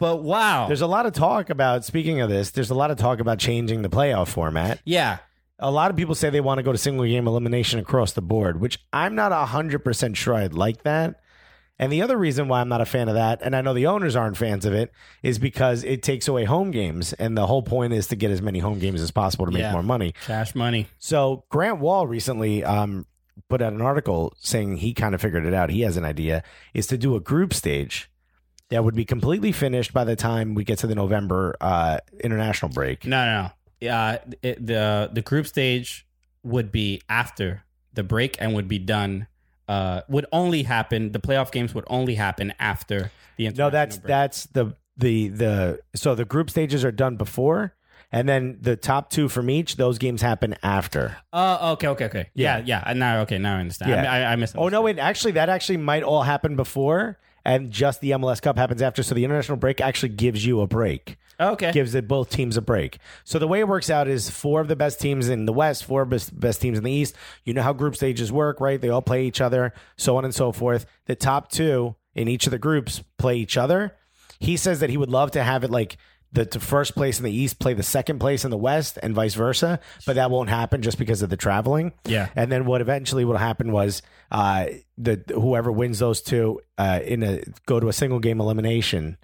but 0.00 0.22
wow 0.24 0.66
There's 0.66 0.80
a 0.82 0.86
lot 0.86 1.06
of 1.06 1.12
talk 1.12 1.48
about. 1.50 1.84
Speaking 1.84 2.20
of 2.20 2.28
this, 2.28 2.50
there's 2.50 2.70
a 2.70 2.74
lot 2.74 2.90
of 2.90 2.96
talk 2.96 3.20
about 3.20 3.38
changing 3.38 3.82
the 3.82 3.88
playoff 3.88 4.28
format. 4.28 4.80
yeah 4.84 5.18
A 5.62 5.70
lot 5.70 5.90
of 5.90 5.96
people 5.96 6.14
say 6.14 6.30
they 6.30 6.40
want 6.40 6.58
to 6.58 6.62
go 6.62 6.72
to 6.72 6.78
single 6.78 7.04
game 7.04 7.26
elimination 7.26 7.78
across 7.78 8.12
the 8.12 8.22
board, 8.22 8.60
which 8.60 8.78
I'm 8.92 9.14
not 9.14 9.32
hundred 9.48 9.80
percent 9.80 10.16
sure 10.16 10.34
I'd 10.34 10.54
like 10.54 10.82
that. 10.84 11.20
And 11.78 11.90
the 11.90 12.02
other 12.02 12.18
reason 12.18 12.46
why 12.48 12.60
I'm 12.60 12.68
not 12.68 12.82
a 12.82 12.86
fan 12.86 13.08
of 13.08 13.14
that, 13.14 13.40
and 13.42 13.56
I 13.56 13.62
know 13.62 13.72
the 13.72 13.86
owners 13.86 14.14
aren't 14.14 14.36
fans 14.36 14.66
of 14.66 14.74
it, 14.74 14.92
is 15.22 15.38
because 15.38 15.82
it 15.82 16.02
takes 16.02 16.28
away 16.28 16.44
home 16.44 16.70
games, 16.70 17.14
and 17.14 17.36
the 17.38 17.46
whole 17.46 17.62
point 17.62 17.94
is 17.94 18.06
to 18.08 18.16
get 18.16 18.30
as 18.30 18.42
many 18.42 18.58
home 18.58 18.78
games 18.78 19.00
as 19.00 19.10
possible 19.10 19.46
to 19.46 19.50
make 19.52 19.62
Yeah. 19.62 19.72
more 19.72 19.82
money. 19.82 20.12
cash 20.26 20.54
money 20.54 20.88
So 20.98 21.44
Grant 21.48 21.78
Wahl 21.78 22.06
recently 22.06 22.62
um, 22.64 23.06
put 23.48 23.62
out 23.62 23.72
an 23.72 23.80
article 23.80 24.34
saying 24.38 24.76
he 24.78 24.92
kind 24.92 25.14
of 25.14 25.22
figured 25.22 25.46
it 25.46 25.54
out. 25.54 25.70
He 25.70 25.80
has 25.82 25.96
an 25.96 26.04
idea 26.04 26.42
is 26.74 26.86
to 26.88 26.98
do 26.98 27.16
a 27.16 27.20
group 27.20 27.54
stage 27.54 28.10
that 28.68 28.84
would 28.84 28.94
be 28.94 29.06
completely 29.06 29.50
finished 29.50 29.94
by 29.94 30.04
the 30.04 30.16
time 30.16 30.54
we 30.54 30.64
get 30.64 30.78
to 30.80 30.86
the 30.86 30.94
November 30.94 31.56
uh, 31.62 31.98
international 32.22 32.70
break. 32.72 33.06
No, 33.06 33.24
no, 33.24 33.42
no. 33.44 33.50
Uh, 33.88 34.18
it, 34.42 34.64
the 34.66 35.10
the 35.12 35.22
group 35.22 35.46
stage 35.46 36.06
would 36.42 36.70
be 36.72 37.00
after 37.08 37.64
the 37.92 38.02
break 38.02 38.36
and 38.40 38.54
would 38.54 38.68
be 38.68 38.78
done. 38.78 39.26
Uh, 39.68 40.00
would 40.08 40.26
only 40.32 40.64
happen. 40.64 41.12
The 41.12 41.20
playoff 41.20 41.52
games 41.52 41.74
would 41.74 41.84
only 41.86 42.16
happen 42.16 42.52
after 42.58 43.12
the 43.36 43.50
No, 43.50 43.70
that's 43.70 43.98
break. 43.98 44.08
that's 44.08 44.46
the 44.46 44.74
the 44.96 45.28
the 45.28 45.80
so 45.94 46.14
the 46.14 46.24
group 46.24 46.50
stages 46.50 46.84
are 46.84 46.90
done 46.90 47.14
before, 47.16 47.74
and 48.10 48.28
then 48.28 48.58
the 48.60 48.74
top 48.76 49.10
two 49.10 49.28
from 49.28 49.48
each 49.48 49.76
those 49.76 49.96
games 49.98 50.22
happen 50.22 50.56
after. 50.62 51.16
Oh, 51.32 51.72
okay, 51.74 51.86
okay, 51.88 52.04
okay. 52.06 52.30
Yeah, 52.34 52.58
Yeah. 52.64 52.82
yeah. 52.86 52.92
Now, 52.94 53.20
okay, 53.20 53.38
now 53.38 53.56
I 53.56 53.60
understand. 53.60 53.90
Yeah. 53.92 54.12
I, 54.12 54.18
I, 54.22 54.32
I 54.32 54.36
missed. 54.36 54.56
Oh 54.58 54.68
no, 54.68 54.82
wait, 54.82 54.98
actually 54.98 55.32
that 55.32 55.48
actually 55.48 55.76
might 55.78 56.02
all 56.02 56.22
happen 56.24 56.56
before, 56.56 57.18
and 57.44 57.70
just 57.70 58.00
the 58.00 58.12
MLS 58.12 58.40
Cup 58.40 58.56
happens 58.56 58.82
after. 58.82 59.02
So 59.02 59.14
the 59.14 59.24
international 59.24 59.58
break 59.58 59.80
actually 59.80 60.10
gives 60.10 60.44
you 60.44 60.60
a 60.60 60.66
break. 60.66 61.16
Okay. 61.38 61.72
Gives 61.72 61.94
it 61.94 62.06
both 62.06 62.28
teams 62.28 62.56
a 62.56 62.62
break. 62.62 62.98
So 63.24 63.38
the 63.38 63.48
way 63.48 63.60
it 63.60 63.68
works 63.68 63.88
out 63.88 64.08
is 64.08 64.28
four 64.28 64.60
of 64.60 64.68
the 64.68 64.76
best 64.76 65.00
teams 65.00 65.28
in 65.28 65.46
the 65.46 65.52
West, 65.52 65.84
four 65.84 66.04
best, 66.04 66.38
best 66.38 66.60
teams 66.60 66.76
in 66.76 66.84
the 66.84 66.92
East. 66.92 67.16
You 67.44 67.54
know 67.54 67.62
how 67.62 67.72
group 67.72 67.96
stages 67.96 68.30
work, 68.30 68.60
right? 68.60 68.80
They 68.80 68.90
all 68.90 69.00
play 69.00 69.24
each 69.24 69.40
other, 69.40 69.72
so 69.96 70.16
on 70.16 70.24
and 70.24 70.34
so 70.34 70.52
forth. 70.52 70.84
The 71.06 71.16
top 71.16 71.50
two 71.50 71.96
in 72.14 72.28
each 72.28 72.46
of 72.46 72.50
the 72.50 72.58
groups 72.58 73.02
play 73.18 73.36
each 73.36 73.56
other. 73.56 73.96
He 74.38 74.56
says 74.56 74.80
that 74.80 74.90
he 74.90 74.96
would 74.96 75.10
love 75.10 75.30
to 75.32 75.42
have 75.42 75.64
it 75.64 75.70
like 75.70 75.96
the, 76.32 76.44
the 76.44 76.60
first 76.60 76.94
place 76.94 77.18
in 77.18 77.24
the 77.24 77.32
East 77.32 77.58
play 77.58 77.74
the 77.74 77.82
second 77.82 78.18
place 78.20 78.44
in 78.44 78.50
the 78.50 78.56
West 78.56 78.98
and 79.02 79.14
vice 79.14 79.34
versa, 79.34 79.80
but 80.06 80.14
that 80.16 80.30
won't 80.30 80.48
happen 80.48 80.80
just 80.82 80.96
because 80.98 81.22
of 81.22 81.30
the 81.30 81.36
traveling. 81.36 81.92
Yeah. 82.04 82.28
And 82.36 82.52
then 82.52 82.66
what 82.66 82.80
eventually 82.80 83.24
will 83.24 83.36
happen 83.36 83.72
was 83.72 84.00
uh, 84.30 84.66
the 84.96 85.22
whoever 85.34 85.72
wins 85.72 85.98
those 85.98 86.20
two 86.22 86.60
uh, 86.78 87.00
in 87.04 87.22
a 87.24 87.42
go 87.66 87.80
to 87.80 87.88
a 87.88 87.92
single 87.92 88.20
game 88.20 88.40
elimination, 88.40 89.16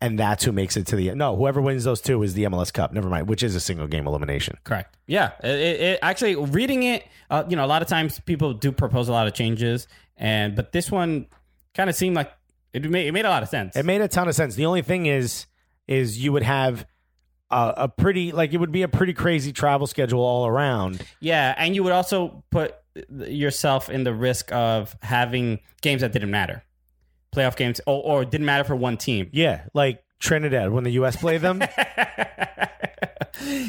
and 0.00 0.18
that's 0.18 0.44
who 0.44 0.52
makes 0.52 0.76
it 0.76 0.86
to 0.88 0.96
the 0.96 1.14
no. 1.14 1.36
Whoever 1.36 1.60
wins 1.60 1.84
those 1.84 2.00
two 2.00 2.22
is 2.22 2.34
the 2.34 2.44
MLS 2.44 2.72
Cup. 2.72 2.92
Never 2.92 3.08
mind, 3.08 3.28
which 3.28 3.42
is 3.42 3.54
a 3.54 3.60
single 3.60 3.86
game 3.86 4.06
elimination. 4.06 4.56
Correct. 4.64 4.96
Yeah. 5.06 5.32
It, 5.42 5.50
it, 5.50 5.80
it- 5.80 5.98
actually, 6.02 6.36
reading 6.36 6.82
it, 6.82 7.04
uh, 7.30 7.44
you 7.48 7.56
know, 7.56 7.64
a 7.64 7.66
lot 7.68 7.82
of 7.82 7.88
times 7.88 8.20
people 8.20 8.52
do 8.54 8.72
propose 8.72 9.08
a 9.08 9.12
lot 9.12 9.26
of 9.26 9.34
changes, 9.34 9.86
and 10.16 10.54
but 10.56 10.72
this 10.72 10.90
one 10.90 11.26
kind 11.74 11.88
of 11.90 11.96
seemed 11.96 12.16
like 12.16 12.30
it 12.72 12.88
made 12.90 13.06
it 13.06 13.12
made 13.12 13.24
a 13.24 13.30
lot 13.30 13.42
of 13.42 13.48
sense. 13.48 13.76
It 13.76 13.84
made 13.84 14.00
a 14.00 14.08
ton 14.08 14.28
of 14.28 14.34
sense. 14.34 14.54
The 14.54 14.66
only 14.66 14.82
thing 14.82 15.06
is, 15.06 15.46
is 15.88 16.18
you 16.18 16.32
would 16.32 16.42
have 16.42 16.86
a, 17.50 17.74
a 17.76 17.88
pretty 17.88 18.32
like 18.32 18.52
it 18.52 18.58
would 18.58 18.72
be 18.72 18.82
a 18.82 18.88
pretty 18.88 19.12
crazy 19.12 19.52
travel 19.52 19.86
schedule 19.86 20.20
all 20.20 20.46
around. 20.46 21.04
yeah, 21.20 21.54
and 21.56 21.74
you 21.74 21.82
would 21.84 21.92
also 21.92 22.42
put 22.50 22.74
yourself 23.10 23.90
in 23.90 24.04
the 24.04 24.14
risk 24.14 24.52
of 24.52 24.96
having 25.02 25.60
games 25.82 26.00
that 26.00 26.12
didn't 26.12 26.30
matter, 26.30 26.62
playoff 27.34 27.56
games, 27.56 27.80
or, 27.86 28.02
or 28.02 28.24
didn't 28.24 28.46
matter 28.46 28.64
for 28.64 28.74
one 28.74 28.96
team. 28.96 29.28
Yeah, 29.32 29.64
like 29.74 30.02
Trinidad 30.18 30.70
when 30.70 30.84
the 30.84 30.92
U.S. 30.92 31.16
played 31.16 31.42
them. 31.42 31.62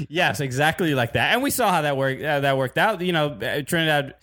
yes, 0.10 0.39
exactly 0.39 0.95
like 0.95 1.13
that. 1.13 1.34
And 1.34 1.43
we 1.43 1.51
saw 1.51 1.71
how 1.71 1.82
that 1.82 1.97
worked. 1.97 2.21
Uh, 2.21 2.39
that 2.41 2.58
worked 2.58 2.77
out. 2.77 3.01
You 3.01 3.13
know, 3.13 3.27
uh, 3.27 3.62
Trinidad 3.62 4.15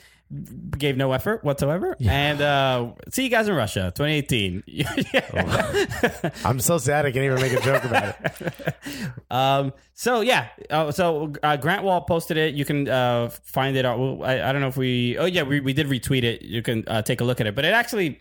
gave 0.77 0.97
no 0.97 1.12
effort 1.12 1.44
whatsoever. 1.44 1.97
And 2.01 2.40
uh, 2.40 2.92
see 3.11 3.25
you 3.25 3.29
guys 3.31 3.49
in 3.49 3.55
Russia, 3.55 3.92
2018. 3.94 4.64
I'm 6.44 6.61
so 6.61 6.79
sad 6.79 7.07
I 7.07 7.12
can't 7.12 7.25
even 7.25 7.40
make 7.40 7.53
a 7.53 7.61
joke 7.61 7.85
about 7.85 8.16
it. 8.20 8.75
um, 9.31 9.73
so 9.94 10.20
yeah, 10.20 10.49
uh, 10.70 10.90
so 10.90 11.33
uh, 11.42 11.57
Grant 11.57 11.85
Wahl 11.85 12.03
posted 12.03 12.37
it. 12.37 12.55
You 12.55 12.64
can 12.64 12.88
uh, 12.88 13.29
find 13.29 13.77
it. 13.77 13.85
I, 13.85 14.49
I 14.49 14.53
don't 14.53 14.61
know 14.61 14.68
if 14.68 14.77
we. 14.77 15.16
Oh 15.18 15.27
yeah, 15.27 15.42
we, 15.42 15.61
we 15.61 15.73
did 15.73 15.87
retweet 15.88 16.25
it. 16.25 16.42
You 16.42 16.62
can 16.62 16.85
uh, 16.87 17.03
take 17.03 17.20
a 17.20 17.25
look 17.25 17.40
at 17.40 17.47
it. 17.47 17.55
But 17.55 17.64
it 17.64 17.73
actually 17.73 18.20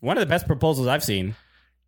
one 0.00 0.16
of 0.16 0.20
the 0.20 0.26
best 0.26 0.46
proposals 0.46 0.86
I've 0.86 1.04
seen. 1.04 1.34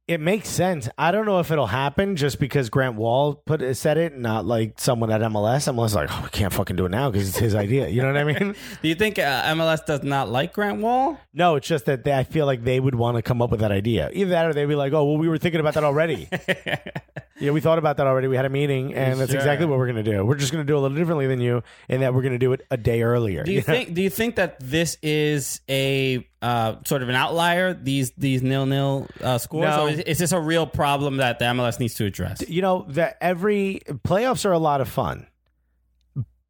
It 0.08 0.20
makes 0.20 0.48
sense. 0.48 0.88
I 0.96 1.10
don't 1.12 1.26
know 1.26 1.38
if 1.38 1.50
it'll 1.50 1.66
happen 1.66 2.16
just 2.16 2.40
because 2.40 2.70
Grant 2.70 2.96
Wahl 2.96 3.34
put 3.34 3.76
said 3.76 3.98
it, 3.98 4.16
not 4.16 4.46
like 4.46 4.80
someone 4.80 5.12
at 5.12 5.20
MLS. 5.20 5.70
MLS 5.70 5.86
is 5.88 5.94
like, 5.94 6.08
oh, 6.10 6.20
we 6.24 6.30
can't 6.30 6.50
fucking 6.50 6.76
do 6.76 6.86
it 6.86 6.90
now 6.90 7.10
because 7.10 7.28
it's 7.28 7.36
his 7.36 7.54
idea. 7.54 7.88
You 7.88 8.00
know 8.00 8.08
what 8.14 8.16
I 8.16 8.24
mean? 8.24 8.54
Do 8.82 8.88
you 8.88 8.94
think 8.94 9.18
uh, 9.18 9.42
MLS 9.54 9.84
does 9.84 10.02
not 10.02 10.30
like 10.30 10.54
Grant 10.54 10.80
Wahl? 10.80 11.20
No, 11.34 11.56
it's 11.56 11.68
just 11.68 11.84
that 11.84 12.04
they, 12.04 12.14
I 12.14 12.24
feel 12.24 12.46
like 12.46 12.64
they 12.64 12.80
would 12.80 12.94
want 12.94 13.16
to 13.18 13.22
come 13.22 13.42
up 13.42 13.50
with 13.50 13.60
that 13.60 13.70
idea. 13.70 14.08
Either 14.14 14.30
that 14.30 14.46
or 14.46 14.54
they'd 14.54 14.64
be 14.64 14.74
like, 14.74 14.94
oh, 14.94 15.04
well, 15.04 15.18
we 15.18 15.28
were 15.28 15.36
thinking 15.36 15.60
about 15.60 15.74
that 15.74 15.84
already. 15.84 16.26
yeah, 17.38 17.50
we 17.50 17.60
thought 17.60 17.78
about 17.78 17.98
that 17.98 18.06
already. 18.06 18.28
We 18.28 18.36
had 18.36 18.46
a 18.46 18.48
meeting, 18.50 18.94
and 18.94 19.20
that's 19.20 19.30
Sure. 19.30 19.38
exactly 19.40 19.66
what 19.66 19.78
we're 19.78 19.92
going 19.92 20.02
to 20.02 20.10
do. 20.10 20.24
We're 20.24 20.36
just 20.36 20.52
going 20.52 20.66
to 20.66 20.70
do 20.70 20.74
it 20.74 20.78
a 20.78 20.80
little 20.80 20.96
differently 20.96 21.26
than 21.26 21.42
you, 21.42 21.62
in 21.88 22.00
that 22.00 22.14
we're 22.14 22.22
going 22.22 22.32
to 22.32 22.38
do 22.38 22.54
it 22.54 22.66
a 22.70 22.78
day 22.78 23.02
earlier. 23.02 23.44
Do 23.44 23.52
you 23.52 23.60
think? 23.62 23.92
Do 23.92 24.00
you 24.00 24.10
think 24.10 24.36
that 24.36 24.58
this 24.58 24.96
is 25.02 25.60
a 25.68 26.26
uh, 26.42 26.76
sort 26.84 27.02
of 27.02 27.08
an 27.08 27.14
outlier? 27.14 27.74
These 27.74 28.12
these 28.12 28.42
nil 28.42 28.66
nil 28.66 29.06
uh, 29.22 29.38
scores, 29.38 29.64
No. 29.64 29.86
or 29.86 29.90
is, 29.90 29.98
is 30.00 30.18
this 30.18 30.32
a 30.32 30.40
real 30.40 30.66
problem 30.66 31.16
that 31.18 31.38
the 31.38 31.46
MLS 31.46 31.78
needs 31.80 31.94
to 31.94 32.04
address? 32.04 32.42
you 32.48 32.62
know 32.62 32.84
that 32.90 33.16
every 33.20 33.80
playoffs 34.06 34.44
are 34.44 34.52
a 34.52 34.58
lot 34.58 34.80
of 34.80 34.88
fun. 34.88 35.26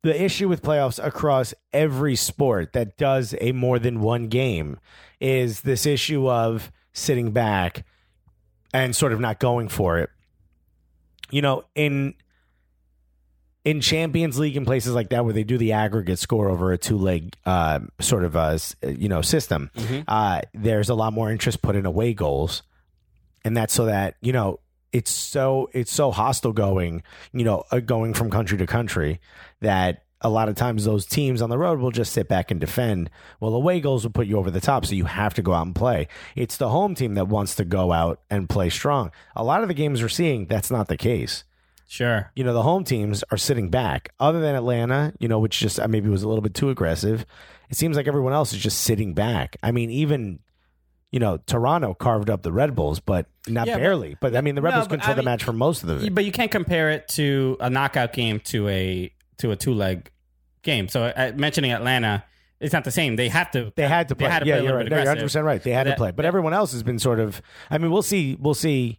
The 0.05 0.23
issue 0.23 0.49
with 0.49 0.63
playoffs 0.63 1.05
across 1.05 1.55
every 1.73 2.15
sport 2.17 2.73
that 2.75 2.97
does 2.97 3.35
a 3.41 3.51
more 3.53 3.79
than 3.81 4.01
one 4.01 4.29
game 4.29 4.79
is 5.21 5.63
this 5.63 5.87
issue 5.87 6.29
of 6.31 6.71
sitting 6.93 7.33
back 7.33 7.85
and 8.73 8.95
sort 8.95 9.13
of 9.13 9.19
not 9.19 9.41
going 9.41 9.69
for 9.69 9.99
it. 9.99 10.11
You 11.31 11.43
know, 11.43 11.65
in 11.75 12.15
in 13.69 13.81
Champions 13.81 14.39
League 14.39 14.57
and 14.57 14.67
places 14.67 14.95
like 14.95 15.11
that 15.11 15.25
where 15.25 15.35
they 15.35 15.45
do 15.45 15.59
the 15.59 15.73
aggregate 15.73 16.19
score 16.19 16.49
over 16.49 16.73
a 16.73 16.79
two 16.79 16.97
leg 16.97 17.35
uh, 17.45 17.81
sort 18.01 18.25
of 18.25 18.37
uh, 18.37 18.47
s- 18.55 18.75
you 18.83 19.09
know 19.09 19.21
system, 19.23 19.71
uh, 20.09 20.41
there's 20.55 20.89
a 20.89 20.95
lot 20.95 21.13
more 21.13 21.31
interest 21.31 21.61
put 21.63 21.77
in 21.77 21.85
away 21.87 22.15
goals. 22.15 22.63
And 23.45 23.57
that's 23.57 23.73
so 23.75 23.87
that 23.87 24.17
you 24.21 24.33
know 24.33 24.61
it's 24.93 25.11
so 25.11 25.69
it's 25.73 25.93
so 25.93 26.11
hostile 26.11 26.53
going 26.53 27.03
you 27.33 27.45
know 27.45 27.63
uh, 27.71 27.81
going 27.81 28.15
from 28.15 28.31
country 28.31 28.57
to 28.59 28.67
country 28.67 29.21
that 29.61 30.05
a 30.23 30.29
lot 30.29 30.49
of 30.49 30.57
times 30.57 30.85
those 30.85 31.07
teams 31.07 31.41
on 31.43 31.49
the 31.51 31.59
road 31.59 31.79
will 31.79 31.91
just 31.93 32.13
sit 32.13 32.27
back 32.29 32.51
and 32.51 32.59
defend. 32.61 33.09
Well 33.39 33.55
away 33.55 33.81
goals 33.81 34.03
will 34.05 34.11
put 34.13 34.27
you 34.27 34.39
over 34.39 34.51
the 34.51 34.61
top 34.61 34.87
so 34.87 34.95
you 34.95 35.05
have 35.05 35.35
to 35.35 35.43
go 35.43 35.53
out 35.53 35.67
and 35.67 35.75
play. 35.75 36.09
It's 36.35 36.57
the 36.57 36.71
home 36.71 36.95
team 36.95 37.15
that 37.15 37.29
wants 37.29 37.55
to 37.57 37.65
go 37.65 37.93
out 37.93 38.21
and 38.31 38.49
play 38.49 38.71
strong. 38.71 39.13
A 39.37 39.45
lot 39.45 39.63
of 39.63 39.69
the 39.69 39.75
games 39.75 40.01
we're 40.03 40.09
seeing 40.09 40.47
that's 40.47 40.71
not 40.71 40.89
the 40.89 40.97
case 40.97 41.45
Sure. 41.91 42.31
you 42.37 42.45
know 42.45 42.53
the 42.53 42.63
home 42.63 42.85
teams 42.85 43.25
are 43.31 43.39
sitting 43.39 43.71
back 43.71 44.11
other 44.21 44.41
than 44.41 44.55
atlanta 44.55 45.13
you 45.19 45.27
know 45.27 45.39
which 45.39 45.59
just 45.59 45.81
uh, 45.81 45.89
maybe 45.89 46.09
was 46.11 46.23
a 46.23 46.29
little 46.29 46.43
bit 46.43 46.53
too 46.55 46.69
aggressive 46.69 47.25
it 47.71 47.77
seems 47.77 47.97
like 47.97 48.07
everyone 48.07 48.35
else 48.35 48.53
is 48.53 48.59
just 48.59 48.83
sitting 48.83 49.15
back 49.15 49.57
i 49.63 49.73
mean 49.73 49.91
even 49.91 50.39
you 51.11 51.19
know 51.19 51.39
toronto 51.47 51.95
carved 51.95 52.29
up 52.29 52.43
the 52.43 52.53
red 52.53 52.75
bulls 52.75 53.01
but 53.01 53.27
not 53.49 53.67
Yeah, 53.67 53.79
barely 53.79 54.17
but, 54.21 54.37
i 54.37 54.43
mean 54.43 54.55
the 54.55 54.61
red 54.61 54.73
No, 54.73 54.77
bulls 54.77 54.89
but 54.89 54.97
controlled 55.01 55.19
I 55.19 55.23
the 55.23 55.25
match 55.25 55.45
for 55.45 55.55
most 55.55 55.83
of 55.83 55.89
the 56.01 56.11
But 56.11 56.27
you 56.27 56.33
can't 56.33 56.51
compare 56.51 56.91
it 56.91 57.09
to 57.09 57.57
a 57.59 57.71
knockout 57.71 58.13
game 58.13 58.41
to 58.41 58.69
a 58.69 59.11
to 59.39 59.51
a 59.53 59.57
two 59.57 59.73
leg 59.73 60.11
game. 60.63 60.89
So 60.89 61.05
uh, 61.05 61.33
mentioning 61.37 61.73
Atlanta, 61.73 62.25
it's 62.61 62.73
not 62.73 62.85
the 62.85 62.91
same. 62.91 63.17
They 63.17 63.29
have 63.29 63.51
to. 63.53 63.73
they 63.77 63.87
had 63.89 64.09
to 64.09 64.17
play. 64.17 64.27
They 64.27 64.33
had 64.33 64.41
to 64.41 64.47
yeah, 64.47 64.57
play 64.57 64.65
you're 64.65 64.77
right. 64.77 64.89
No, 64.89 64.97
you're 64.97 65.05
100 65.07 65.23
percent 65.23 65.47
right. 65.47 65.63
They 65.63 65.71
had 65.71 65.85
to 65.85 65.95
play, 65.95 66.11
but 66.11 66.23
that- 66.23 66.27
everyone 66.27 66.53
else 66.53 66.73
has 66.73 66.83
been 66.83 66.99
sort 66.99 67.21
of. 67.21 67.41
I 67.71 67.79
mean, 67.79 67.91
we'll 67.91 68.03
see. 68.03 68.37
We'll 68.39 68.55
see. 68.55 68.99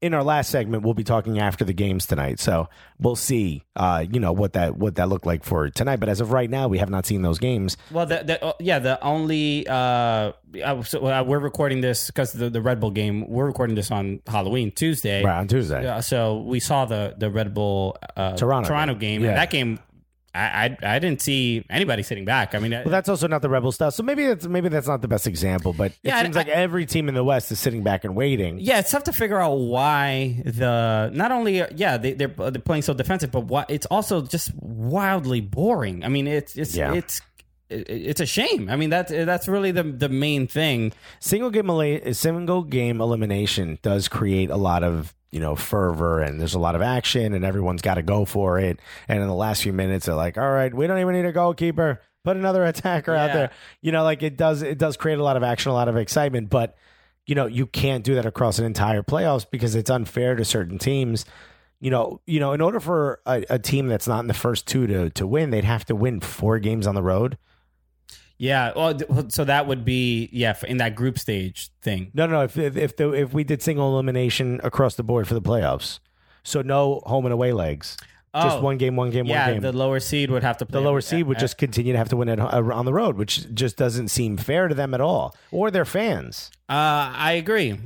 In 0.00 0.14
our 0.14 0.22
last 0.22 0.50
segment, 0.50 0.82
we'll 0.82 0.94
be 0.94 1.04
talking 1.04 1.38
after 1.38 1.64
the 1.64 1.72
games 1.72 2.06
tonight, 2.06 2.40
so 2.40 2.68
we'll 2.98 3.16
see. 3.16 3.62
Uh, 3.74 4.04
you 4.10 4.18
know 4.18 4.32
what 4.32 4.54
that 4.54 4.76
what 4.76 4.96
that 4.96 5.08
looked 5.08 5.26
like 5.26 5.44
for 5.44 5.68
tonight. 5.70 5.96
But 5.96 6.08
as 6.08 6.20
of 6.20 6.32
right 6.32 6.48
now, 6.48 6.68
we 6.68 6.78
have 6.78 6.90
not 6.90 7.06
seen 7.06 7.22
those 7.22 7.38
games. 7.38 7.76
Well, 7.90 8.06
the, 8.06 8.22
the, 8.24 8.44
uh, 8.44 8.52
yeah, 8.60 8.78
the 8.78 9.02
only 9.02 9.66
uh, 9.68 10.32
so, 10.84 11.06
uh, 11.06 11.22
we're 11.26 11.38
recording 11.38 11.80
this 11.80 12.06
because 12.06 12.32
the, 12.32 12.48
the 12.50 12.62
Red 12.62 12.80
Bull 12.80 12.90
game. 12.90 13.28
We're 13.28 13.46
recording 13.46 13.76
this 13.76 13.90
on 13.90 14.20
Halloween 14.26 14.72
Tuesday. 14.72 15.22
Right 15.22 15.38
on 15.38 15.48
Tuesday. 15.48 15.86
Uh, 15.86 16.00
so 16.00 16.38
we 16.38 16.60
saw 16.60 16.84
the 16.84 17.14
the 17.16 17.30
Red 17.30 17.52
Bull 17.54 17.96
uh, 18.16 18.36
Toronto 18.36 18.68
Toronto 18.68 18.94
game. 18.94 19.20
game. 19.20 19.30
Yeah. 19.30 19.34
That 19.34 19.50
game, 19.50 19.78
I, 20.36 20.76
I 20.82 20.94
I 20.96 20.98
didn't 20.98 21.20
see 21.22 21.64
anybody 21.70 22.02
sitting 22.02 22.24
back. 22.24 22.54
I 22.54 22.58
mean, 22.58 22.72
Well, 22.72 22.84
that's 22.88 23.08
also 23.08 23.26
not 23.26 23.42
the 23.42 23.48
rebel 23.48 23.72
stuff. 23.72 23.94
So 23.94 24.02
maybe 24.02 24.26
that's 24.26 24.46
maybe 24.46 24.68
that's 24.68 24.86
not 24.86 25.02
the 25.02 25.08
best 25.08 25.26
example. 25.26 25.72
But 25.72 25.92
it 25.92 25.98
Yeah, 26.04 26.18
I- 26.18 26.22
seems 26.22 26.36
like 26.36 26.48
every 26.48 26.86
team 26.86 27.08
in 27.08 27.14
the 27.14 27.24
West 27.24 27.50
is 27.50 27.58
sitting 27.58 27.82
back 27.82 28.04
and 28.04 28.14
waiting. 28.14 28.58
Yeah, 28.60 28.78
it's 28.80 28.90
tough 28.90 29.04
to 29.04 29.12
figure 29.12 29.38
out 29.40 29.54
why 29.56 30.42
the 30.44 31.10
not 31.14 31.32
only 31.32 31.62
yeah 31.74 31.96
they, 31.96 32.12
they're 32.12 32.28
they're 32.28 32.60
playing 32.62 32.82
so 32.82 32.94
defensive, 32.94 33.30
but 33.30 33.44
why 33.46 33.64
it's 33.68 33.86
also 33.86 34.22
just 34.22 34.52
wildly 34.56 35.40
boring. 35.40 36.04
I 36.04 36.08
mean, 36.08 36.26
it's 36.26 36.56
it's 36.56 36.76
Yeah. 36.76 36.92
it's 36.94 37.20
it's 37.68 38.20
a 38.20 38.26
shame. 38.26 38.68
I 38.70 38.76
mean, 38.76 38.90
that's 38.90 39.10
that's 39.10 39.48
really 39.48 39.72
the 39.72 39.82
the 39.82 40.08
main 40.08 40.46
thing. 40.46 40.92
Single 41.18 41.50
game 41.50 42.12
single 42.14 42.62
game 42.62 43.00
elimination 43.00 43.78
does 43.82 44.06
create 44.08 44.50
a 44.50 44.56
lot 44.56 44.84
of 44.84 45.14
you 45.36 45.42
know 45.42 45.54
fervor 45.54 46.22
and 46.22 46.40
there's 46.40 46.54
a 46.54 46.58
lot 46.58 46.74
of 46.74 46.80
action 46.80 47.34
and 47.34 47.44
everyone's 47.44 47.82
got 47.82 47.96
to 47.96 48.02
go 48.02 48.24
for 48.24 48.58
it. 48.58 48.80
And 49.06 49.20
in 49.20 49.28
the 49.28 49.34
last 49.34 49.62
few 49.62 49.72
minutes, 49.74 50.06
they're 50.06 50.14
like, 50.14 50.38
"All 50.38 50.50
right, 50.50 50.72
we 50.72 50.86
don't 50.86 50.98
even 50.98 51.14
need 51.14 51.26
a 51.26 51.32
goalkeeper. 51.32 52.00
Put 52.24 52.38
another 52.38 52.64
attacker 52.72 53.14
out 53.14 53.34
there." 53.34 53.50
You 53.82 53.92
know, 53.92 54.02
like 54.02 54.22
it 54.22 54.38
does. 54.38 54.62
It 54.62 54.78
does 54.78 54.96
create 54.96 55.18
a 55.18 55.22
lot 55.22 55.36
of 55.36 55.42
action, 55.42 55.70
a 55.70 55.74
lot 55.74 55.88
of 55.88 55.96
excitement, 55.96 56.48
but. 56.48 56.74
You 57.28 57.34
know, 57.34 57.46
you 57.46 57.66
can't 57.66 58.04
do 58.04 58.14
that 58.14 58.24
across 58.24 58.60
an 58.60 58.64
entire 58.64 59.02
playoffs 59.02 59.44
because 59.50 59.74
it's 59.74 59.90
unfair 59.90 60.36
to 60.36 60.44
certain 60.44 60.78
teams. 60.78 61.24
You 61.80 61.90
know, 61.90 62.20
you 62.24 62.38
know, 62.38 62.52
in 62.52 62.60
order 62.60 62.78
for 62.78 63.18
a, 63.26 63.44
a 63.50 63.58
team 63.58 63.88
that's 63.88 64.06
not 64.06 64.20
in 64.20 64.28
the 64.28 64.32
first 64.32 64.68
two 64.68 64.86
to 64.86 65.10
to 65.10 65.26
win, 65.26 65.50
they'd 65.50 65.64
have 65.64 65.84
to 65.86 65.96
win 65.96 66.20
four 66.20 66.60
games 66.60 66.86
on 66.86 66.94
the 66.94 67.02
road. 67.02 67.36
Yeah, 68.38 68.72
well, 68.76 68.98
so 69.28 69.44
that 69.44 69.66
would 69.66 69.84
be 69.84 70.28
yeah 70.32 70.54
in 70.66 70.76
that 70.78 70.94
group 70.94 71.18
stage 71.18 71.70
thing. 71.80 72.10
No, 72.14 72.26
no. 72.26 72.42
If 72.42 72.58
if 72.58 72.76
if, 72.76 72.96
the, 72.96 73.12
if 73.12 73.32
we 73.32 73.44
did 73.44 73.62
single 73.62 73.92
elimination 73.94 74.60
across 74.62 74.94
the 74.94 75.02
board 75.02 75.26
for 75.26 75.34
the 75.34 75.40
playoffs, 75.42 76.00
so 76.42 76.60
no 76.62 77.00
home 77.06 77.24
and 77.24 77.32
away 77.32 77.52
legs, 77.52 77.96
just 78.34 78.58
Oh. 78.58 78.60
one 78.60 78.76
game, 78.76 78.94
one 78.96 79.08
game, 79.08 79.24
Yeah, 79.24 79.46
one 79.46 79.54
game. 79.54 79.62
the 79.62 79.72
lower 79.72 79.98
seed 80.00 80.30
would 80.30 80.42
have 80.42 80.58
to 80.58 80.66
play 80.66 80.78
the 80.78 80.84
lower 80.86 81.00
seed 81.00 81.26
would 81.26 81.38
uh, 81.38 81.40
just 81.40 81.56
continue 81.56 81.92
to 81.92 81.98
have 81.98 82.10
to 82.10 82.16
win 82.18 82.28
it 82.28 82.38
uh, 82.38 82.62
on 82.74 82.84
the 82.84 82.92
road, 82.92 83.16
which 83.16 83.52
just 83.54 83.78
doesn't 83.78 84.08
seem 84.08 84.36
fair 84.36 84.68
to 84.68 84.74
them 84.74 84.92
at 84.92 85.00
all, 85.00 85.34
or 85.50 85.70
their 85.70 85.86
fans. 85.86 86.50
Uh, 86.68 87.08
I 87.16 87.32
agree. 87.38 87.78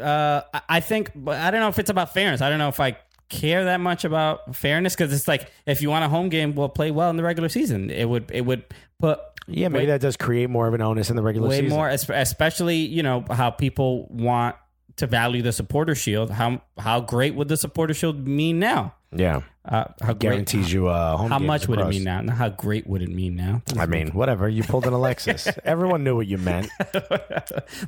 Uh, 0.00 0.40
I- 0.54 0.60
I 0.70 0.80
think, 0.80 1.10
but 1.14 1.38
I 1.38 1.50
don't 1.50 1.60
know 1.60 1.68
if 1.68 1.78
it's 1.78 1.90
about 1.90 2.14
fairness. 2.14 2.40
I 2.40 2.48
don't 2.48 2.58
know 2.58 2.68
if 2.68 2.80
I 2.80 2.96
care 3.28 3.64
that 3.66 3.78
much 3.80 4.06
about 4.06 4.56
fairness 4.56 4.94
because 4.96 5.12
it's 5.12 5.28
like 5.28 5.50
if 5.66 5.82
you 5.82 5.90
want 5.90 6.02
a 6.04 6.08
home 6.08 6.30
game, 6.30 6.54
well, 6.54 6.70
play 6.70 6.90
well 6.90 7.10
in 7.10 7.16
the 7.16 7.22
regular 7.22 7.50
season. 7.50 7.90
It 7.90 8.06
would 8.08 8.30
it 8.32 8.46
would 8.46 8.64
put 8.98 9.20
Yeah, 9.48 9.68
maybe 9.68 9.84
way- 9.84 9.90
that 9.92 10.00
does 10.00 10.16
create 10.16 10.50
more 10.50 10.68
of 10.68 10.74
an 10.74 10.80
onus 10.82 11.10
in 11.10 11.16
the 11.16 11.22
regular 11.22 11.48
way 11.48 11.60
season. 11.60 11.70
Way 11.70 11.76
more, 11.76 11.88
especially 11.88 12.76
you 12.76 13.02
know 13.02 13.24
how 13.30 13.50
people 13.50 14.06
want 14.10 14.56
to 14.96 15.06
value 15.06 15.42
the 15.42 15.52
supporter 15.52 15.94
shield. 15.94 16.30
How 16.30 16.60
how 16.78 17.00
great 17.00 17.34
would 17.34 17.48
the 17.48 17.56
supporter 17.56 17.94
shield 17.94 18.26
mean 18.26 18.58
now? 18.58 18.94
Yeah, 19.10 19.40
Uh, 19.64 19.84
how 20.02 20.08
great, 20.08 20.18
guarantees 20.18 20.70
you 20.70 20.88
uh, 20.88 21.16
home 21.16 21.30
How 21.30 21.38
much 21.38 21.66
would 21.66 21.80
it 21.80 21.88
mean 21.88 22.04
now? 22.04 22.20
Not 22.20 22.36
how 22.36 22.50
great 22.50 22.86
would 22.86 23.00
it 23.00 23.08
mean 23.08 23.36
now? 23.36 23.62
I 23.78 23.86
mean, 23.86 24.08
whatever. 24.08 24.50
You 24.50 24.62
pulled 24.62 24.86
an 24.86 24.92
Alexis. 24.92 25.48
Everyone 25.64 26.04
knew 26.04 26.14
what 26.14 26.26
you 26.26 26.36
meant. 26.36 26.68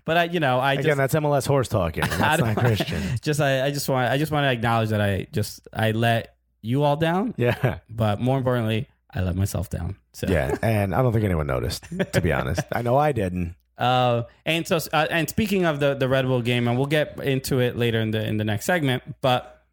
but 0.07 0.17
I, 0.17 0.25
you 0.25 0.41
know, 0.41 0.59
I 0.59 0.75
Again, 0.75 0.85
just, 0.85 0.97
that's 0.97 1.15
MLS 1.15 1.47
horse 1.47 1.69
talking. 1.69 2.05
That's 2.09 2.41
not 2.41 2.57
Christian. 2.57 3.03
just, 3.21 3.39
I, 3.39 3.67
I 3.67 3.71
just 3.71 3.87
want, 3.87 4.11
I 4.11 4.17
just 4.17 4.33
want 4.33 4.45
to 4.45 4.51
acknowledge 4.51 4.89
that 4.91 5.03
I 5.03 5.27
just, 5.31 5.69
I 5.75 5.91
let 5.91 6.35
you 6.63 6.85
all 6.85 6.97
down, 6.97 7.35
Yeah, 7.37 7.81
but 7.91 8.19
more 8.19 8.39
importantly, 8.39 8.89
I 9.15 9.21
let 9.23 9.37
myself 9.37 9.69
down. 9.71 9.97
So 10.13 10.27
yeah. 10.29 10.57
And 10.63 10.95
I 10.95 11.03
don't 11.03 11.13
think 11.13 11.25
anyone 11.25 11.47
noticed. 11.47 11.85
To 12.13 12.21
be 12.21 12.33
honest, 12.33 12.63
I 12.73 12.83
know 12.83 12.97
I 12.97 13.13
didn't. 13.13 13.57
Uh, 13.81 14.25
and 14.45 14.69
so, 14.69 14.77
uh, 14.93 15.07
and 15.11 15.27
speaking 15.31 15.65
of 15.65 15.81
the 15.81 15.95
the 15.95 16.07
Red 16.07 16.27
Bull 16.27 16.43
game, 16.43 16.69
and 16.69 16.77
we'll 16.77 16.87
get 16.87 17.19
into 17.19 17.61
it 17.61 17.79
later 17.79 17.99
in 17.99 18.11
the 18.11 18.23
in 18.23 18.37
the 18.37 18.45
next 18.45 18.67
segment, 18.67 19.03
but 19.23 19.65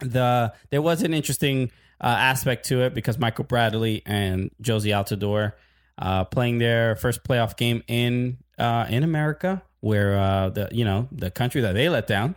the 0.00 0.52
there 0.70 0.82
was 0.82 1.04
an 1.04 1.14
interesting 1.14 1.70
uh, 2.00 2.06
aspect 2.08 2.66
to 2.66 2.82
it 2.82 2.94
because 2.94 3.16
Michael 3.16 3.44
Bradley 3.44 4.02
and 4.06 4.50
Jozy 4.60 4.90
Altidore 4.90 5.52
uh, 5.98 6.24
playing 6.24 6.58
their 6.58 6.96
first 6.96 7.22
playoff 7.22 7.56
game 7.56 7.84
in 7.86 8.38
uh, 8.58 8.86
in 8.88 9.04
America, 9.04 9.62
where 9.80 10.18
uh, 10.18 10.48
the 10.48 10.68
you 10.72 10.84
know 10.84 11.08
the 11.12 11.30
country 11.30 11.60
that 11.60 11.74
they 11.74 11.88
let 11.88 12.06
down, 12.06 12.34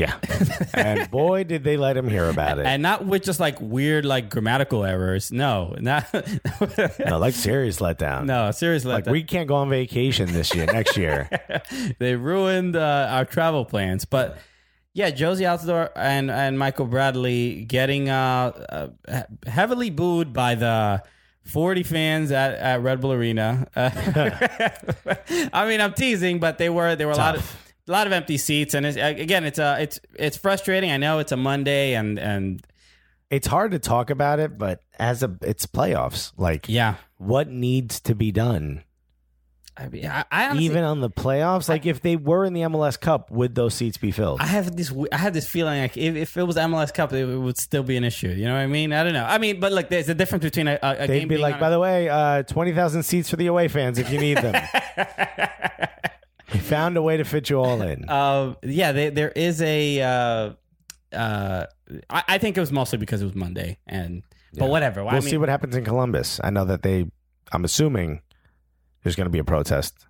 Yeah, 0.00 0.16
and 0.72 1.10
boy, 1.10 1.44
did 1.44 1.62
they 1.62 1.76
let 1.76 1.94
him 1.94 2.08
hear 2.08 2.30
about 2.30 2.58
it. 2.58 2.64
and 2.64 2.82
not 2.82 3.04
with 3.04 3.22
just 3.22 3.38
like 3.38 3.60
weird 3.60 4.06
like 4.06 4.30
grammatical 4.30 4.82
errors. 4.82 5.30
No, 5.30 5.76
not 5.78 6.06
no, 7.06 7.18
like 7.18 7.34
serious 7.34 7.80
letdown. 7.80 8.24
no, 8.24 8.50
seriously, 8.50 8.92
like 8.92 9.04
we 9.04 9.22
can't 9.22 9.46
go 9.46 9.56
on 9.56 9.68
vacation 9.68 10.32
this 10.32 10.54
year, 10.54 10.64
next 10.64 10.96
year. 10.96 11.28
they 11.98 12.16
ruined 12.16 12.76
uh, 12.76 13.08
our 13.10 13.26
travel 13.26 13.66
plans. 13.66 14.06
But 14.06 14.38
yeah, 14.94 15.10
Jozy 15.10 15.42
Altidore 15.42 15.90
and 15.94 16.30
and 16.30 16.58
Michael 16.58 16.86
Bradley 16.86 17.66
getting 17.66 18.08
uh, 18.08 18.88
uh, 19.06 19.22
heavily 19.46 19.90
booed 19.90 20.32
by 20.32 20.54
the. 20.54 21.02
40 21.42 21.82
fans 21.84 22.30
at, 22.30 22.52
at 22.52 22.82
Red 22.82 23.00
Bull 23.00 23.12
Arena. 23.12 23.66
Uh, 23.74 23.90
I 25.52 25.66
mean, 25.66 25.80
I'm 25.80 25.94
teasing, 25.94 26.38
but 26.38 26.58
they 26.58 26.68
were 26.68 26.94
there 26.94 27.08
were 27.08 27.14
a 27.14 27.16
lot 27.16 27.34
of 27.34 27.69
a 27.90 27.92
lot 27.92 28.06
of 28.06 28.12
empty 28.12 28.38
seats, 28.38 28.72
and 28.74 28.86
it's, 28.86 28.96
again, 28.96 29.44
it's 29.44 29.58
uh, 29.58 29.76
it's 29.80 30.00
it's 30.14 30.36
frustrating. 30.36 30.90
I 30.92 30.96
know 30.96 31.18
it's 31.18 31.32
a 31.32 31.36
Monday, 31.36 31.94
and 31.94 32.18
and 32.18 32.64
It's 33.30 33.48
hard 33.48 33.72
to 33.72 33.78
talk 33.78 34.10
about 34.10 34.38
it, 34.38 34.56
but 34.56 34.80
as 34.98 35.22
a 35.22 35.36
it's 35.42 35.66
playoffs. 35.66 36.32
Like, 36.36 36.68
yeah, 36.68 36.94
what 37.18 37.48
needs 37.48 38.00
to 38.02 38.14
be 38.14 38.30
done? 38.32 38.84
I 39.76 39.88
mean, 39.88 40.04
I, 40.06 40.24
I 40.30 40.44
honestly, 40.46 40.66
Even 40.66 40.84
on 40.84 41.00
the 41.00 41.08
playoffs, 41.08 41.68
like 41.68 41.86
if 41.86 42.02
they 42.02 42.14
were 42.16 42.44
in 42.44 42.52
the 42.52 42.62
MLS 42.62 43.00
Cup, 43.00 43.30
would 43.30 43.54
those 43.54 43.72
seats 43.72 43.96
be 43.96 44.10
filled? 44.10 44.40
I 44.40 44.46
have 44.46 44.76
this. 44.76 44.92
I 45.10 45.16
have 45.16 45.32
this 45.32 45.48
feeling 45.48 45.80
like 45.80 45.96
if, 45.96 46.16
if 46.16 46.36
it 46.36 46.42
was 46.42 46.56
MLS 46.56 46.92
Cup, 46.92 47.12
it, 47.12 47.24
would 47.24 47.56
still 47.56 47.82
be 47.82 47.96
an 47.96 48.04
issue. 48.04 48.28
You 48.28 48.44
know 48.44 48.52
what 48.52 48.60
I 48.60 48.66
mean? 48.66 48.92
I 48.92 49.02
don't 49.04 49.14
know. 49.14 49.24
I 49.24 49.38
mean, 49.38 49.58
but 49.58 49.72
look, 49.72 49.88
there's 49.88 50.08
a 50.08 50.14
difference 50.14 50.44
between 50.44 50.68
a, 50.68 50.78
a, 50.82 51.06
They'd 51.06 51.20
game 51.20 51.28
be 51.28 51.36
being 51.36 51.42
like, 51.42 51.58
by 51.58 51.68
a- 51.68 51.70
the 51.70 51.78
way, 51.80 52.08
uh, 52.08 52.42
twenty 52.42 52.72
thousand 52.72 53.04
seats 53.04 53.30
for 53.30 53.36
the 53.36 53.46
away 53.46 53.68
fans 53.68 53.98
if 53.98 54.10
you 54.10 54.20
need 54.20 54.38
them. 54.38 54.54
we 56.52 56.58
found 56.58 56.96
a 56.96 57.02
way 57.02 57.16
to 57.16 57.24
fit 57.24 57.50
you 57.50 57.60
all 57.60 57.82
in. 57.82 58.08
Uh, 58.08 58.54
yeah, 58.62 58.92
they, 58.92 59.10
there 59.10 59.30
is 59.30 59.60
a. 59.62 60.02
Uh, 60.02 60.52
uh, 61.14 61.66
I, 62.08 62.22
I 62.28 62.38
think 62.38 62.56
it 62.56 62.60
was 62.60 62.72
mostly 62.72 62.98
because 62.98 63.22
it 63.22 63.24
was 63.24 63.34
Monday, 63.34 63.78
and 63.86 64.22
but 64.54 64.68
whatever. 64.68 65.04
we'll 65.04 65.14
I 65.14 65.20
see 65.20 65.36
what 65.36 65.48
happens 65.48 65.76
in 65.76 65.84
Columbus. 65.84 66.40
I 66.42 66.50
know 66.50 66.64
that 66.64 66.82
they. 66.82 67.06
I'm 67.52 67.64
assuming 67.64 68.22
there's 69.02 69.16
going 69.16 69.26
to 69.26 69.30
be 69.30 69.38
a 69.38 69.44
protest 69.44 70.06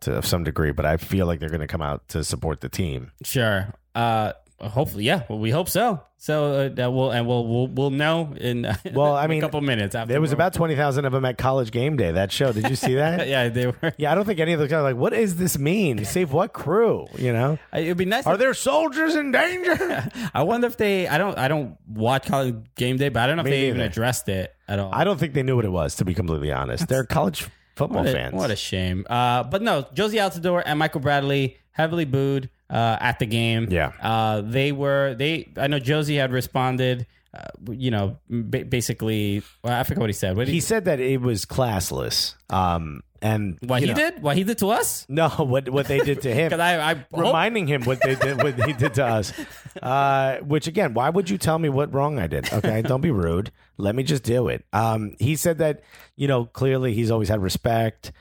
to 0.00 0.14
of 0.14 0.26
some 0.26 0.44
degree, 0.44 0.72
but 0.72 0.86
I 0.86 0.96
feel 0.96 1.26
like 1.26 1.40
they're 1.40 1.50
going 1.50 1.60
to 1.60 1.66
come 1.66 1.82
out 1.82 2.08
to 2.08 2.24
support 2.24 2.60
the 2.60 2.68
team. 2.68 3.12
Sure. 3.22 3.74
Uh, 3.94 4.32
hopefully, 4.60 5.04
yeah. 5.04 5.22
Well, 5.28 5.38
we 5.38 5.50
hope 5.50 5.68
so. 5.68 6.02
So 6.16 6.52
uh, 6.52 6.68
that 6.70 6.92
we'll 6.92 7.10
and 7.10 7.26
we'll 7.26 7.46
we'll 7.46 7.66
we'll 7.66 7.90
know 7.90 8.34
in 8.40 8.66
Well, 8.94 9.14
I 9.14 9.26
mean, 9.26 9.38
a 9.38 9.46
couple 9.46 9.60
minutes. 9.60 9.94
After 9.94 10.12
There 10.12 10.20
was 10.20 10.32
about 10.32 10.54
twenty 10.54 10.74
thousand 10.74 11.04
of 11.04 11.12
them 11.12 11.24
at 11.26 11.36
College 11.36 11.70
Game 11.70 11.96
Day. 11.96 12.12
That 12.12 12.32
show. 12.32 12.50
Did 12.52 12.70
you 12.70 12.76
see 12.76 12.94
that? 12.94 13.28
yeah, 13.28 13.48
they 13.50 13.66
were. 13.66 13.92
Yeah, 13.98 14.10
I 14.10 14.14
don't 14.14 14.24
think 14.24 14.40
any 14.40 14.52
of 14.54 14.58
those 14.60 14.70
guys 14.70 14.78
are 14.78 14.82
like, 14.82 14.96
what 14.96 15.12
does 15.12 15.36
this 15.36 15.58
mean? 15.58 16.04
Save 16.04 16.32
what 16.32 16.52
crew? 16.54 17.06
You 17.18 17.32
know? 17.32 17.58
It'd 17.74 17.96
be 17.98 18.06
nice. 18.06 18.26
Are 18.26 18.34
if- 18.34 18.40
there 18.40 18.54
soldiers 18.54 19.14
in 19.16 19.32
danger? 19.32 20.08
I 20.34 20.42
wonder 20.44 20.66
if 20.66 20.76
they. 20.78 21.08
I 21.08 21.18
don't. 21.18 21.36
I 21.36 21.48
don't 21.48 21.76
watch 21.86 22.26
college 22.26 22.56
game 22.74 22.96
day, 22.96 23.10
but 23.10 23.20
I 23.22 23.26
don't 23.26 23.36
know 23.36 23.42
if 23.42 23.46
Me 23.46 23.50
they 23.50 23.68
even 23.68 23.80
addressed 23.82 24.28
it 24.30 24.54
at 24.66 24.78
all. 24.78 24.90
I 24.94 25.04
don't 25.04 25.18
think 25.20 25.34
they 25.34 25.42
knew 25.42 25.56
what 25.56 25.64
it 25.66 25.72
was, 25.72 25.96
to 25.96 26.04
be 26.06 26.14
completely 26.14 26.52
honest. 26.52 26.88
They're 26.88 27.04
college 27.04 27.48
football 27.76 28.02
What 28.04 28.08
a, 28.08 28.12
fans. 28.12 28.34
what 28.34 28.50
a 28.50 28.56
shame. 28.56 29.04
Uh, 29.10 29.42
but 29.42 29.60
no, 29.60 29.82
Jozy 29.82 30.14
Altidore 30.14 30.62
and 30.64 30.78
Michael 30.78 31.00
Bradley 31.00 31.58
heavily 31.72 32.04
booed 32.04 32.48
uh, 32.70 32.96
at 33.00 33.18
the 33.18 33.26
game. 33.26 33.68
Yeah. 33.70 33.92
Uh, 34.02 34.40
they 34.42 34.72
were 34.72 35.14
they. 35.14 35.52
I 35.56 35.66
know 35.66 35.80
Jozy 35.80 36.16
had 36.18 36.32
responded. 36.32 37.06
Uh, 37.36 37.48
you 37.72 37.90
know, 37.90 38.16
ba- 38.30 38.64
basically, 38.64 39.42
well, 39.64 39.72
I 39.80 39.82
forgot 39.82 40.02
what 40.02 40.08
he 40.10 40.14
said. 40.14 40.36
What 40.36 40.46
did 40.46 40.52
he 40.52 40.60
said 40.60 40.84
that 40.84 41.00
it 41.00 41.20
was 41.20 41.44
classless. 41.44 42.36
Um, 42.48 43.02
and 43.20 43.58
What 43.60 43.80
he 43.80 43.88
know- 43.88 43.94
did? 43.94 44.22
What 44.22 44.36
he 44.36 44.44
did 44.44 44.58
to 44.58 44.68
us? 44.68 45.04
No, 45.08 45.28
what 45.30 45.68
what 45.68 45.86
they 45.86 45.98
did 45.98 46.22
to 46.22 46.32
him. 46.32 46.44
Because 46.50 46.60
I, 46.60 46.90
I 46.90 46.94
hope- 46.94 47.06
reminding 47.10 47.66
him 47.66 47.82
what 47.82 48.00
they 48.02 48.14
did, 48.14 48.40
what 48.40 48.54
he 48.64 48.72
did 48.74 48.94
to 48.94 49.04
us. 49.04 49.32
Uh, 49.82 50.36
which 50.38 50.68
again, 50.68 50.94
why 50.94 51.10
would 51.10 51.28
you 51.28 51.36
tell 51.36 51.58
me 51.58 51.68
what 51.68 51.92
wrong 51.92 52.16
I 52.20 52.28
did? 52.28 52.52
Okay, 52.52 52.80
don't 52.82 53.00
be 53.00 53.10
rude. 53.10 53.50
Let 53.76 53.96
me 53.96 54.04
just 54.04 54.22
do 54.22 54.46
it. 54.46 54.64
Um, 54.72 55.16
he 55.18 55.34
said 55.34 55.58
that 55.58 55.82
you 56.14 56.28
know 56.28 56.44
clearly 56.44 56.94
he's 56.94 57.10
always 57.10 57.28
had 57.28 57.42
respect. 57.42 58.12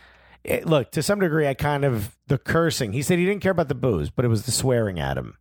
It- 0.43 0.65
look, 0.65 0.91
to 0.91 1.03
some 1.03 1.19
degree, 1.19 1.47
I 1.47 1.53
kind 1.53 1.85
of 1.85 2.15
the 2.27 2.37
cursing. 2.37 2.93
He 2.93 3.01
said 3.01 3.17
he 3.19 3.25
didn't 3.25 3.41
care 3.41 3.51
about 3.51 3.67
the 3.69 3.75
booze, 3.75 4.09
but 4.09 4.25
it 4.25 4.27
was 4.29 4.45
the 4.45 4.51
swearing 4.51 4.99
at 4.99 5.17
him 5.17 5.37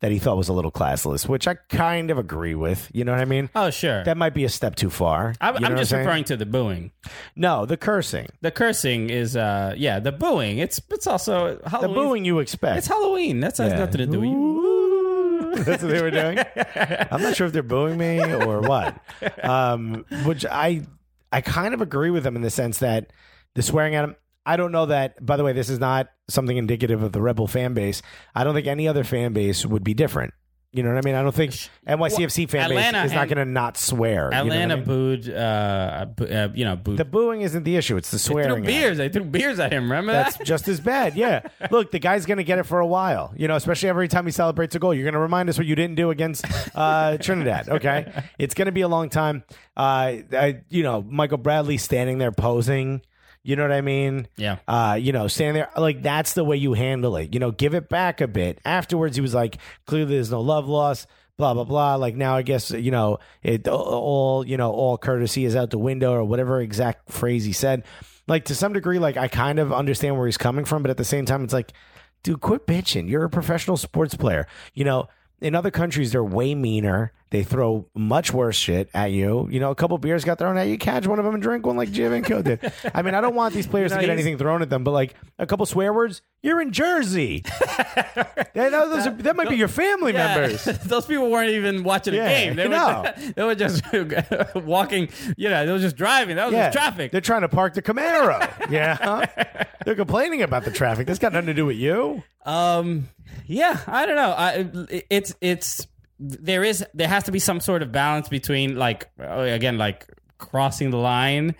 that 0.00 0.10
he 0.10 0.18
thought 0.18 0.36
was 0.38 0.48
a 0.48 0.52
little 0.54 0.70
classless, 0.72 1.28
which 1.28 1.46
I 1.46 1.54
kind 1.68 2.10
of 2.10 2.16
agree 2.16 2.54
with. 2.54 2.90
You 2.94 3.04
know 3.04 3.12
what 3.12 3.20
I 3.20 3.26
mean? 3.26 3.50
Oh 3.54 3.68
sure. 3.70 4.02
That 4.04 4.16
might 4.16 4.32
be 4.34 4.44
a 4.44 4.48
step 4.48 4.74
too 4.74 4.88
far. 4.90 5.34
I'm, 5.40 5.54
You 5.54 5.60
know 5.60 5.66
I'm 5.68 5.76
just 5.76 5.90
saying? 5.90 6.06
referring 6.06 6.24
to 6.24 6.36
the 6.38 6.46
booing. 6.46 6.90
No, 7.36 7.66
the 7.66 7.76
cursing, 7.76 8.28
The 8.40 8.50
cursing 8.50 9.10
is, 9.10 9.36
uh, 9.36 9.74
yeah, 9.76 10.00
the 10.00 10.10
booing. 10.12 10.58
It's 10.58 10.80
it's 10.90 11.06
also 11.06 11.60
Halloween. 11.66 11.94
the 11.94 12.00
booing 12.00 12.24
you 12.24 12.38
expect. 12.38 12.78
It's 12.78 12.86
Halloween. 12.88 13.40
That 13.40 13.56
has 13.58 13.72
Yeah. 13.72 13.78
nothing 13.78 13.98
to 13.98 14.06
do 14.06 14.20
with 14.20 14.28
you. 14.30 15.54
That's 15.64 15.82
what 15.82 15.90
they 15.92 16.00
were 16.00 16.10
doing. 16.10 16.38
I'm 17.10 17.22
not 17.22 17.36
sure 17.36 17.46
if 17.46 17.52
they're 17.52 17.62
booing 17.62 17.98
me 17.98 18.20
or 18.22 18.60
what. 18.60 18.96
Um, 19.44 20.04
which 20.24 20.46
I 20.46 20.82
I 21.32 21.40
kind 21.42 21.74
of 21.74 21.80
agree 21.82 22.10
with 22.10 22.22
them 22.24 22.36
in 22.36 22.42
the 22.42 22.50
sense 22.50 22.78
that 22.78 23.12
the 23.54 23.62
swearing 23.62 23.94
at 23.94 24.04
him. 24.04 24.16
I 24.46 24.56
don't 24.56 24.72
know 24.72 24.86
that. 24.86 25.24
By 25.24 25.36
the 25.36 25.44
way, 25.44 25.52
this 25.52 25.68
is 25.68 25.78
not 25.78 26.08
something 26.28 26.56
indicative 26.56 27.02
of 27.02 27.12
the 27.12 27.20
Red 27.20 27.36
Bull 27.36 27.46
fan 27.46 27.74
base. 27.74 28.02
I 28.34 28.44
don't 28.44 28.54
think 28.54 28.66
any 28.66 28.88
other 28.88 29.04
fan 29.04 29.32
base 29.32 29.64
would 29.66 29.84
be 29.84 29.94
different. 29.94 30.32
You 30.72 30.84
know 30.84 30.90
what 30.94 30.98
I 30.98 31.00
mean? 31.04 31.16
I 31.16 31.22
don't 31.22 31.34
think 31.34 31.50
NYCFC 31.88 32.48
fan 32.48 32.70
Atlanta 32.70 32.98
base 33.02 33.06
is 33.06 33.12
not 33.12 33.22
and- 33.22 33.34
going 33.34 33.44
to 33.44 33.52
not 33.52 33.76
swear. 33.76 34.26
you 34.26 34.30
know 34.38 34.44
what 34.44 34.52
I 34.52 34.56
Atlanta 34.62 34.76
mean? 34.76 34.84
booed, 34.86 35.28
uh, 35.28 36.06
bo- 36.16 36.24
uh, 36.26 36.48
you 36.54 36.64
know, 36.64 36.76
booed. 36.76 36.96
The 36.96 37.04
booing 37.04 37.40
isn't 37.40 37.64
the 37.64 37.74
issue. 37.76 37.96
It's 37.96 38.12
the 38.12 38.18
they 38.18 38.22
threw 38.22 38.32
swearing. 38.44 38.64
at 38.64 38.66
beers. 38.68 38.96
They 38.98 39.08
threw 39.08 39.24
beers 39.24 39.58
at 39.58 39.72
him. 39.72 39.82
Remember 39.90 40.12
That's 40.12 40.36
that? 40.36 40.46
just 40.46 40.68
as 40.68 40.78
bad. 40.78 41.16
Yeah. 41.16 41.40
Look, 41.72 41.90
the 41.90 41.98
guy's 41.98 42.24
going 42.24 42.38
to 42.38 42.44
get 42.44 42.60
it 42.60 42.66
for 42.66 42.78
a 42.78 42.86
while. 42.86 43.34
You 43.36 43.48
know, 43.48 43.56
especially 43.56 43.88
every 43.88 44.06
time 44.06 44.26
he 44.26 44.30
celebrates 44.30 44.76
a 44.76 44.78
goal. 44.78 44.94
You're 44.94 45.02
going 45.02 45.14
to 45.14 45.18
remind 45.20 45.48
us 45.48 45.58
what 45.58 45.66
you 45.66 45.74
didn't 45.74 45.96
do 45.96 46.10
against 46.10 46.44
uh, 46.76 47.16
Trinidad. 47.20 47.68
Okay. 47.68 48.22
It's 48.38 48.54
going 48.54 48.66
to 48.66 48.72
be 48.72 48.82
a 48.82 48.88
long 48.88 49.08
time. 49.08 49.42
Uh, 49.76 50.22
I, 50.32 50.60
you 50.68 50.84
know, 50.84 51.02
Michael 51.02 51.38
Bradley 51.38 51.78
standing 51.78 52.18
there 52.18 52.30
posing. 52.30 53.02
You 53.42 53.56
know 53.56 53.62
what 53.62 53.72
I 53.72 53.80
mean? 53.80 54.28
Yeah. 54.36 54.58
Uh, 54.68 54.98
you 55.00 55.12
know, 55.12 55.26
standing 55.26 55.54
there 55.54 55.70
like 55.76 56.02
that's 56.02 56.34
the 56.34 56.44
way 56.44 56.56
you 56.56 56.74
handle 56.74 57.16
it. 57.16 57.32
You 57.32 57.40
know, 57.40 57.50
give 57.50 57.74
it 57.74 57.88
back 57.88 58.20
a 58.20 58.28
bit. 58.28 58.60
Afterwards, 58.64 59.16
he 59.16 59.22
was 59.22 59.34
like, 59.34 59.56
clearly 59.86 60.16
there's 60.16 60.30
no 60.30 60.40
love 60.40 60.68
lost. 60.68 61.06
Blah 61.38 61.54
blah 61.54 61.64
blah. 61.64 61.94
Like 61.94 62.16
now, 62.16 62.36
I 62.36 62.42
guess 62.42 62.70
you 62.70 62.90
know 62.90 63.18
it. 63.42 63.66
All 63.66 64.46
you 64.46 64.58
know, 64.58 64.70
all 64.72 64.98
courtesy 64.98 65.46
is 65.46 65.56
out 65.56 65.70
the 65.70 65.78
window, 65.78 66.12
or 66.12 66.22
whatever 66.24 66.60
exact 66.60 67.10
phrase 67.10 67.44
he 67.44 67.52
said. 67.52 67.84
Like 68.28 68.44
to 68.46 68.54
some 68.54 68.74
degree, 68.74 68.98
like 68.98 69.16
I 69.16 69.26
kind 69.26 69.58
of 69.58 69.72
understand 69.72 70.18
where 70.18 70.26
he's 70.26 70.36
coming 70.36 70.66
from, 70.66 70.82
but 70.82 70.90
at 70.90 70.98
the 70.98 71.04
same 71.04 71.24
time, 71.24 71.42
it's 71.42 71.54
like, 71.54 71.72
dude, 72.22 72.42
quit 72.42 72.66
bitching. 72.66 73.08
You're 73.08 73.24
a 73.24 73.30
professional 73.30 73.78
sports 73.78 74.14
player. 74.14 74.46
You 74.74 74.84
know, 74.84 75.08
in 75.40 75.54
other 75.54 75.70
countries, 75.70 76.12
they're 76.12 76.22
way 76.22 76.54
meaner. 76.54 77.12
They 77.30 77.44
throw 77.44 77.86
much 77.94 78.32
worse 78.32 78.56
shit 78.56 78.90
at 78.92 79.12
you. 79.12 79.46
You 79.52 79.60
know, 79.60 79.70
a 79.70 79.74
couple 79.76 79.96
beers 79.98 80.24
got 80.24 80.38
thrown 80.38 80.58
at 80.58 80.66
you, 80.66 80.76
catch 80.76 81.06
one 81.06 81.20
of 81.20 81.24
them 81.24 81.34
and 81.34 81.40
drink 81.42 81.64
one 81.64 81.76
like 81.76 81.92
Jim 81.92 82.12
and 82.12 82.24
Giovinco 82.26 82.42
did. 82.42 82.72
I 82.94 83.02
mean, 83.02 83.14
I 83.14 83.20
don't 83.20 83.36
want 83.36 83.54
these 83.54 83.68
players 83.68 83.92
to 83.92 84.00
get 84.00 84.10
anything 84.10 84.36
thrown 84.36 84.62
at 84.62 84.68
them, 84.70 84.82
but 84.82 84.90
like 84.90 85.14
a 85.38 85.46
couple 85.46 85.64
swear 85.64 85.92
words, 85.94 86.22
you're 86.42 86.60
in 86.60 86.72
Jersey. 86.72 87.44
that, 88.04 88.50
those 88.54 89.06
are- 89.06 89.10
that 89.12 89.36
might 89.36 89.48
be 89.48 89.56
your 89.56 89.68
family 89.68 90.12
Yeah. 90.12 90.34
members. 90.34 90.64
Those 90.84 91.06
people 91.06 91.30
weren't 91.30 91.50
even 91.50 91.84
watching 91.84 92.14
Yeah, 92.14 92.26
a 92.28 92.46
game. 92.46 92.56
They 92.56 92.64
were, 92.64 92.74
no. 92.74 93.04
just, 93.54 93.84
they 93.92 93.98
were 94.00 94.04
just 94.06 94.54
walking. 94.56 95.08
You 95.36 95.50
know, 95.50 95.66
they 95.66 95.72
were 95.72 95.78
just 95.78 95.96
driving. 95.96 96.36
That 96.36 96.46
was 96.46 96.54
Yeah, 96.54 96.66
just 96.70 96.76
traffic. 96.76 97.12
They're 97.12 97.20
trying 97.20 97.42
to 97.42 97.48
park 97.48 97.74
the 97.74 97.82
Camaro. 97.82 98.70
yeah, 98.70 99.26
they're 99.84 99.94
complaining 99.94 100.42
about 100.42 100.64
the 100.64 100.70
traffic. 100.72 101.06
That's 101.06 101.18
got 101.18 101.32
nothing 101.32 101.46
to 101.46 101.54
do 101.54 101.66
with 101.66 101.76
you. 101.76 102.22
Um, 102.44 103.08
yeah, 103.46 103.78
I 103.86 104.06
don't 104.06 104.16
know. 104.16 104.30
I, 104.36 104.96
it's 105.10 105.34
it's 105.40 105.86
there 106.22 106.62
is 106.62 106.84
there 106.92 107.08
has 107.08 107.24
to 107.24 107.32
be 107.32 107.38
some 107.38 107.60
sort 107.60 107.82
of 107.82 107.90
balance 107.90 108.28
between 108.28 108.76
like 108.76 109.08
uh, 109.18 109.40
again 109.40 109.78
like 109.78 110.06
crossing 110.38 110.90
the 110.90 110.98
line 110.98 111.54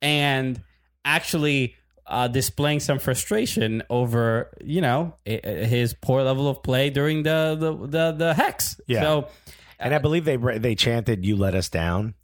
and 0.00 0.60
actually 1.04 1.74
uh, 2.06 2.26
displaying 2.28 2.80
some 2.80 2.98
frustration 2.98 3.82
over 3.90 4.50
you 4.64 4.80
know 4.80 5.14
his 5.24 5.94
poor 6.00 6.22
level 6.22 6.48
of 6.48 6.62
play 6.62 6.88
during 6.88 7.22
the 7.24 7.56
the 7.60 7.72
the, 7.86 8.12
the 8.12 8.34
hex. 8.34 8.80
Yeah. 8.86 9.02
So 9.02 9.28
And 9.78 9.94
I 9.94 9.98
believe 9.98 10.24
they 10.24 10.36
they 10.36 10.74
chanted 10.74 11.24
"You 11.26 11.36
let 11.36 11.54
us 11.54 11.68
down," 11.68 12.14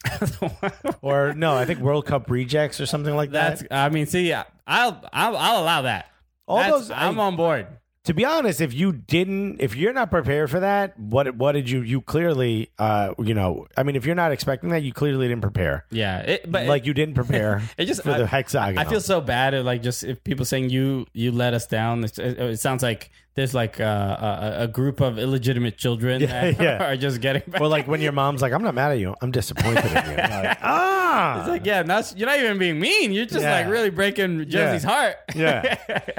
or 1.03 1.35
no, 1.35 1.55
I 1.55 1.65
think 1.67 1.81
World 1.81 2.07
Cup 2.07 2.31
rejects 2.31 2.81
or 2.81 2.87
something 2.87 3.15
like 3.15 3.33
that. 3.33 3.59
that's 3.59 3.65
I 3.71 3.91
mean, 3.91 4.07
see, 4.07 4.33
I'll 4.33 4.47
I'll, 4.67 5.37
I'll 5.37 5.63
allow 5.63 5.83
that. 5.83 6.07
All 6.47 6.57
That's- 6.57 6.73
those- 6.73 6.91
I'm 6.91 7.21
I- 7.21 7.25
on 7.25 7.37
board. 7.37 7.67
To 8.05 8.15
be 8.15 8.25
honest, 8.25 8.61
if 8.61 8.75
you 8.75 8.93
didn't, 8.93 9.61
if 9.61 9.77
you're 9.77 9.93
not 9.93 10.11
prepared 10.11 10.51
for 10.51 10.59
that, 10.61 10.99
what 10.99 11.37
what 11.37 11.53
did 11.53 11.71
you? 11.71 11.83
You 11.83 12.01
clearly, 12.01 12.71
uh, 12.79 13.15
you 13.19 13.33
know, 13.33 13.69
I 13.77 13.85
mean, 13.85 13.95
if 13.95 14.05
you're 14.05 14.17
not 14.17 14.33
expecting 14.33 14.71
that, 14.71 14.83
you 14.83 14.93
clearly 14.93 15.29
didn't 15.29 15.43
prepare. 15.43 15.87
Yeah, 15.91 16.19
it, 16.19 16.51
but 16.51 16.67
like 16.67 16.85
you 16.85 16.95
didn't 16.95 17.15
prepare 17.15 17.63
It 17.79 17.85
just 17.87 18.03
for 18.03 18.11
I, 18.11 18.19
the 18.19 18.27
hexagon. 18.27 18.79
I 18.79 18.91
feel 18.91 19.01
so 19.01 19.21
bad 19.21 19.55
at 19.55 19.65
like 19.65 19.83
just 19.83 20.03
if 20.03 20.23
people 20.25 20.45
saying 20.45 20.71
you 20.71 21.07
you 21.13 21.31
let 21.31 21.55
us 21.55 21.67
down. 21.67 22.03
It, 22.03 22.19
it 22.19 22.61
sounds 22.61 22.83
like 22.83 23.11
there's 23.35 23.55
like 23.55 23.81
a, 23.81 24.59
a, 24.61 24.65
a 24.65 24.69
group 24.69 25.01
of 25.01 25.19
illegitimate 25.19 25.79
children 25.79 26.21
Yeah, 26.21 26.51
that 26.53 26.61
yeah. 26.61 26.85
are 26.93 26.97
just 26.97 27.21
getting. 27.21 27.43
Back. 27.47 27.61
or 27.61 27.69
like 27.69 27.87
when 27.89 28.01
your 28.01 28.13
mom's 28.13 28.43
like, 28.43 28.53
"I'm 28.53 28.63
not 28.63 28.75
mad 28.75 28.93
at 28.93 28.99
you. 28.99 29.15
I'm 29.23 29.31
disappointed 29.31 29.85
in 29.87 30.11
you." 30.11 30.17
Like, 30.17 30.59
ah, 30.63 31.41
It's 31.41 31.49
like 31.49 31.65
yeah, 31.67 31.83
not, 31.83 32.13
you're 32.17 32.29
not 32.29 32.39
even 32.39 32.59
being 32.59 32.79
mean. 32.79 33.13
You're 33.13 33.25
just 33.27 33.41
Yeah. 33.43 33.53
like 33.61 33.69
really 33.69 33.91
breaking 33.91 34.49
Jozy's 34.49 34.85
heart. 34.85 35.17
yeah. 35.35 35.77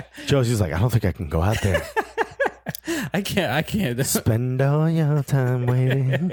Jozy's 0.25 0.59
like, 0.61 0.73
"I 0.73 0.79
don't 0.79 0.89
think 0.91 1.05
I 1.05 1.11
can 1.11 1.29
go 1.29 1.41
out 1.41 1.61
there. 1.61 1.85
I 3.13 3.21
can't. 3.21 3.51
I 3.51 3.61
can't. 3.61 4.03
Spend 4.05 4.61
all 4.61 4.89
your 4.89 5.21
time 5.23 5.65
waiting." 5.67 6.31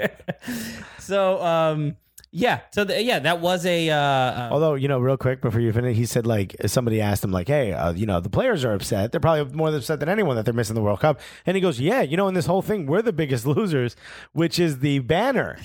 so 0.99 1.41
um 1.43 1.95
yeah. 2.31 2.61
So 2.71 2.85
the, 2.85 3.01
yeah, 3.03 3.19
that 3.19 3.41
was 3.41 3.65
a 3.65 3.89
uh, 3.89 3.95
uh 3.95 4.49
Although, 4.51 4.75
you 4.75 4.87
know, 4.87 4.99
real 4.99 5.17
quick 5.17 5.41
before 5.41 5.59
you 5.59 5.73
finish, 5.73 5.97
he 5.97 6.05
said 6.05 6.25
like 6.25 6.55
somebody 6.65 7.01
asked 7.01 7.23
him 7.23 7.31
like, 7.31 7.47
"Hey, 7.47 7.73
uh, 7.73 7.91
you 7.93 8.05
know, 8.05 8.21
the 8.21 8.29
players 8.29 8.63
are 8.63 8.73
upset. 8.73 9.11
They're 9.11 9.19
probably 9.19 9.53
more 9.53 9.75
upset 9.75 9.99
than 9.99 10.09
anyone 10.09 10.35
that 10.37 10.45
they're 10.45 10.53
missing 10.53 10.75
the 10.75 10.81
World 10.81 11.01
Cup." 11.01 11.19
And 11.45 11.55
he 11.55 11.61
goes, 11.61 11.79
"Yeah, 11.79 12.01
you 12.01 12.15
know, 12.15 12.27
in 12.27 12.33
this 12.33 12.45
whole 12.45 12.61
thing, 12.61 12.85
we're 12.85 13.01
the 13.01 13.13
biggest 13.13 13.45
losers, 13.57 13.95
which 14.31 14.59
is 14.59 14.79
the 14.79 14.99
banner 14.99 15.57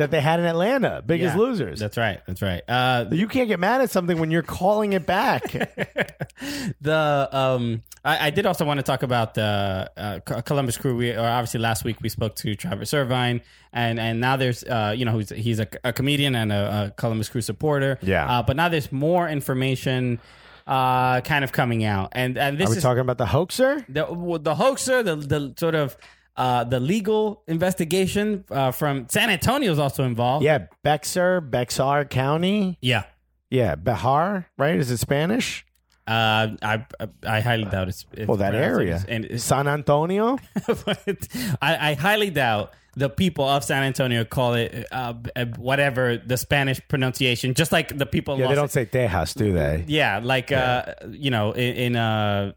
that 0.00 0.10
they 0.10 0.20
had 0.20 0.40
in 0.40 0.46
Atlanta, 0.46 1.02
biggest 1.04 1.34
yeah. 1.36 1.40
losers. 1.40 1.78
That's 1.78 1.96
right. 1.96 2.20
That's 2.26 2.42
right. 2.42 2.62
Uh 2.66 3.06
you 3.12 3.28
can't 3.28 3.48
get 3.48 3.60
mad 3.60 3.80
at 3.80 3.90
something 3.90 4.18
when 4.18 4.30
you're 4.30 4.42
calling 4.42 4.92
it 4.94 5.06
back. 5.06 5.52
the 6.80 7.28
um 7.30 7.82
I, 8.04 8.28
I 8.28 8.30
did 8.30 8.46
also 8.46 8.64
want 8.64 8.78
to 8.78 8.82
talk 8.82 9.02
about 9.02 9.34
the 9.34 9.90
uh, 9.96 10.20
Co- 10.20 10.40
Columbus 10.42 10.78
Crew. 10.78 10.96
We 10.96 11.10
or 11.12 11.26
obviously 11.26 11.60
last 11.60 11.84
week 11.84 12.00
we 12.00 12.08
spoke 12.08 12.34
to 12.36 12.54
Travis 12.54 12.94
Irvine, 12.94 13.42
and 13.72 14.00
and 14.00 14.20
now 14.20 14.36
there's 14.36 14.64
uh 14.64 14.94
you 14.96 15.04
know 15.04 15.12
who's 15.12 15.28
he's 15.28 15.60
a, 15.60 15.68
a 15.84 15.92
comedian 15.92 16.34
and 16.34 16.50
a, 16.50 16.86
a 16.86 16.90
Columbus 16.96 17.28
Crew 17.28 17.42
supporter. 17.42 17.98
Yeah. 18.00 18.38
Uh, 18.38 18.42
but 18.42 18.56
now 18.56 18.68
there's 18.68 18.90
more 18.90 19.28
information 19.28 20.18
uh 20.66 21.20
kind 21.20 21.44
of 21.44 21.52
coming 21.52 21.84
out, 21.84 22.10
and 22.12 22.38
and 22.38 22.58
this 22.58 22.68
Are 22.68 22.70
we 22.70 22.76
is 22.78 22.82
talking 22.82 23.00
about 23.00 23.18
the 23.18 23.26
hoaxer? 23.26 23.84
the 23.88 24.06
the 24.40 24.54
hoaxer, 24.54 25.02
the 25.02 25.16
the 25.16 25.54
sort 25.58 25.74
of. 25.74 25.96
Uh, 26.36 26.64
the 26.64 26.80
legal 26.80 27.42
investigation 27.46 28.44
uh, 28.50 28.70
from 28.70 29.06
San 29.10 29.30
Antonio 29.30 29.70
is 29.72 29.78
also 29.78 30.04
involved. 30.04 30.44
Yeah, 30.44 30.66
Bexar, 30.82 31.40
Bexar 31.40 32.04
County. 32.06 32.78
yeah. 32.80 33.04
Yeah, 33.50 33.74
Behar, 33.74 34.46
right? 34.56 34.76
Is 34.76 34.92
it 34.92 34.98
Spanish? 34.98 35.66
Uh, 36.06 36.56
I 36.62 36.84
I 37.26 37.40
highly 37.40 37.64
doubt 37.64 37.88
it's, 37.88 38.06
it's 38.12 38.28
Well, 38.28 38.36
that 38.36 38.54
area. 38.54 39.04
and 39.08 39.40
San 39.40 39.66
Antonio? 39.66 40.38
but 40.66 41.28
I, 41.60 41.90
I 41.90 41.94
highly 41.94 42.30
doubt 42.30 42.72
the 42.94 43.08
people 43.08 43.48
of 43.48 43.64
San 43.64 43.82
Antonio 43.82 44.24
call 44.24 44.54
it 44.54 44.86
uh, 44.92 45.14
uh, 45.36 45.44
whatever 45.56 46.16
the 46.16 46.36
Spanish 46.36 46.80
pronunciation, 46.88 47.54
just 47.54 47.72
like 47.72 47.96
the 47.96 48.06
people. 48.06 48.38
Yeah, 48.38 48.48
they 48.48 48.54
don't 48.54 48.70
say 48.70 48.86
Tejas, 48.86 49.34
do 49.34 49.52
they? 49.52 49.84
Yeah, 49.88 50.20
like 50.22 50.52
uh, 50.52 50.94
you 51.10 51.30
know, 51.30 51.52
in, 51.52 51.74
in 51.74 51.96
uh, 51.96 52.52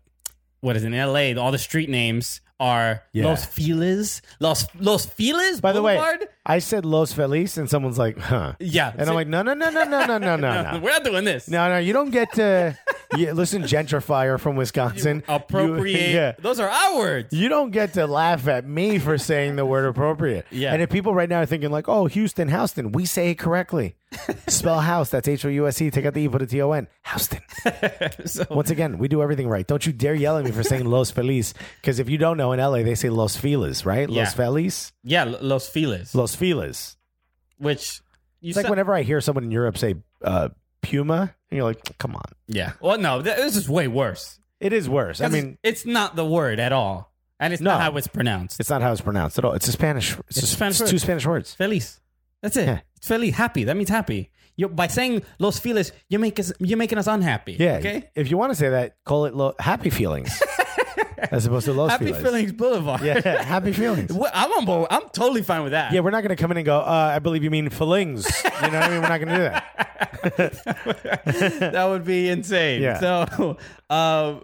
what 0.61 0.75
is 0.75 0.83
it, 0.83 0.87
in 0.87 0.93
L.A. 0.93 1.35
All 1.35 1.51
the 1.51 1.57
street 1.57 1.89
names 1.89 2.41
are 2.59 3.03
Yeah. 3.13 3.25
Los 3.25 3.45
Feliz, 3.45 4.21
Los 4.39 4.67
Los 4.79 5.05
Feliz. 5.05 5.61
By 5.61 5.71
the 5.73 5.81
way, 5.81 5.95
Boulevard? 5.95 6.29
I 6.45 6.59
said 6.59 6.83
Los 6.85 7.13
Feliz, 7.13 7.57
and 7.57 7.69
someone's 7.69 7.97
like, 7.97 8.17
huh. 8.17 8.53
yeah, 8.59 8.91
And 8.97 9.07
I'm 9.09 9.15
like, 9.15 9.27
no, 9.29 9.43
no, 9.43 9.53
no, 9.53 9.69
no, 9.69 9.83
no, 9.85 10.05
no, 10.05 10.17
no, 10.17 10.35
no, 10.35 10.71
no. 10.71 10.79
we're 10.83 10.91
not 10.91 11.03
doing 11.05 11.23
this. 11.23 11.47
No, 11.47 11.69
no, 11.69 11.77
you 11.77 11.93
don't 11.93 12.11
get 12.11 12.33
to 12.33 12.77
you, 13.17 13.31
listen, 13.33 13.63
gentrifier 13.63 14.37
from 14.39 14.57
Wisconsin. 14.57 15.23
You- 15.27 15.35
Appropriate. 15.35 16.09
yeah. 16.13 16.33
Those 16.39 16.59
are 16.59 16.67
our 16.69 16.97
words. 16.97 17.33
You 17.33 17.47
don't 17.47 17.71
get 17.71 17.93
to 17.93 18.07
laugh 18.07 18.47
at 18.49 18.65
me 18.67 18.99
for 18.99 19.17
saying 19.17 19.55
the 19.55 19.65
word 19.65 19.85
appropriate. 19.85 20.45
Yeah. 20.51 20.73
And 20.73 20.81
if 20.81 20.89
people 20.89 21.15
right 21.15 21.29
now 21.29 21.41
are 21.41 21.45
thinking 21.45 21.71
like, 21.71 21.87
oh, 21.87 22.07
Houston, 22.07 22.49
Houston, 22.49 22.91
we 22.91 23.05
say 23.05 23.29
it 23.29 23.35
correctly. 23.35 23.95
Spell 24.47 24.79
house. 24.81 25.09
That's 25.09 25.27
H 25.27 25.43
O 25.45 25.47
U 25.49 25.67
S 25.67 25.81
E. 25.81 25.89
Take 25.89 26.05
out 26.05 26.13
the 26.13 26.21
E, 26.21 26.29
put 26.29 26.41
a 26.41 26.45
T 26.45 26.61
O 26.61 26.71
N. 26.73 26.87
Houston. 27.07 27.39
so, 28.25 28.45
Once 28.51 28.69
again, 28.69 28.99
we 28.99 29.07
do 29.07 29.23
everything 29.23 29.47
right. 29.47 29.65
Don't 29.65 29.85
you 29.87 29.91
dare 29.93 30.13
yell 30.13 30.37
at 30.37 30.45
me 30.45 30.51
for 30.51 30.61
saying 30.61 30.85
Los 30.85 31.09
Feliz. 31.09 31.55
Because 31.81 31.97
if 31.99 32.09
you 32.09 32.19
don't 32.19 32.37
know, 32.37 32.51
in 32.51 32.59
LA, 32.59 32.83
they 32.83 32.93
say 32.93 33.09
Los 33.09 33.35
Feliz, 33.37 33.85
right? 33.87 34.07
Yeah. 34.07 34.23
Los 34.23 34.33
Feliz? 34.35 34.91
yeah, 35.03 35.23
Los 35.23 35.67
Feliz, 35.67 36.13
Los 36.13 36.32
Feliz. 36.35 36.97
which 37.57 38.01
you 38.41 38.49
It's 38.49 38.57
like 38.57 38.63
said- 38.65 38.69
whenever 38.69 38.93
I 38.93 39.03
hear 39.03 39.21
someone 39.21 39.43
in 39.45 39.51
Europe 39.51 39.77
say 39.77 39.95
uh, 40.23 40.49
Puma, 40.81 41.33
and 41.49 41.57
you're 41.57 41.63
like, 41.63 41.97
come 41.97 42.15
on. 42.15 42.23
yeah. 42.47 42.73
Well, 42.81 42.97
no, 42.97 43.21
th- 43.21 43.37
this 43.37 43.55
is 43.55 43.69
way 43.69 43.87
worse. 43.87 44.39
It 44.59 44.73
is 44.73 44.87
worse. 44.89 45.21
I 45.21 45.27
mean, 45.29 45.57
it's 45.63 45.85
not 45.85 46.15
the 46.15 46.25
word 46.25 46.59
at 46.59 46.71
all, 46.71 47.11
and 47.39 47.53
it's 47.53 47.61
No. 47.61 47.71
not 47.71 47.81
how 47.81 47.97
it's 47.97 48.07
pronounced. 48.07 48.59
it's 48.59 48.69
not 48.69 48.81
how 48.81 48.91
it's 48.91 49.01
pronounced 49.01 49.37
at 49.37 49.45
all. 49.45 49.53
It's 49.53 49.67
a 49.67 49.71
Spanish. 49.71 50.17
It's, 50.29 50.37
It's 50.37 50.43
a, 50.43 50.47
Spanish 50.47 50.75
it's 50.75 50.81
word. 50.81 50.89
two 50.91 50.99
Spanish 50.99 51.25
words. 51.25 51.53
Feliz. 51.53 51.99
That's 52.41 52.57
it. 52.57 52.67
Yeah. 52.67 52.79
It's 52.97 53.07
feliz, 53.07 53.35
happy. 53.35 53.63
That 53.65 53.75
means 53.77 53.89
happy. 53.89 54.29
You 54.55 54.67
by 54.69 54.87
saying 54.87 55.23
Los 55.39 55.59
Feliz, 55.59 55.91
you 56.09 56.19
make 56.19 56.39
us, 56.39 56.51
you're 56.59 56.77
making 56.77 56.97
us 56.97 57.07
unhappy. 57.07 57.55
Yeah. 57.59 57.75
Okay. 57.77 58.09
If 58.15 58.29
you 58.29 58.37
want 58.37 58.51
to 58.51 58.55
say 58.55 58.69
that, 58.69 58.97
call 59.05 59.25
it 59.25 59.33
lo- 59.33 59.55
Happy 59.59 59.89
Feelings 59.89 60.41
as 61.31 61.45
opposed 61.45 61.65
to 61.65 61.73
Los 61.73 61.91
Happy 61.91 62.05
Feliz. 62.07 62.21
Feelings 62.23 62.51
Boulevard. 62.53 63.01
Yeah, 63.01 63.19
Happy 63.43 63.71
Feelings. 63.73 64.11
Well, 64.11 64.31
I'm 64.33 64.51
on 64.51 64.65
board. 64.65 64.87
I'm 64.91 65.03
totally 65.09 65.41
fine 65.43 65.63
with 65.63 65.71
that. 65.71 65.91
Yeah, 65.93 66.01
we're 66.01 66.11
not 66.11 66.21
going 66.21 66.35
to 66.35 66.41
come 66.41 66.51
in 66.51 66.57
and 66.57 66.65
go, 66.65 66.79
uh, 66.79 67.11
I 67.15 67.19
believe 67.19 67.43
you 67.43 67.51
mean 67.51 67.69
fillings. 67.69 68.25
You 68.43 68.49
know 68.71 68.79
what 68.79 68.83
I 68.83 68.89
mean? 68.89 69.01
We're 69.01 69.09
not 69.09 69.17
going 69.19 69.27
to 69.29 69.35
do 69.35 69.43
that. 69.43 71.23
that 71.73 71.85
would 71.85 72.05
be 72.05 72.29
insane. 72.29 72.81
Yeah. 72.81 72.99
So, 72.99 73.57
uh, 73.89 74.39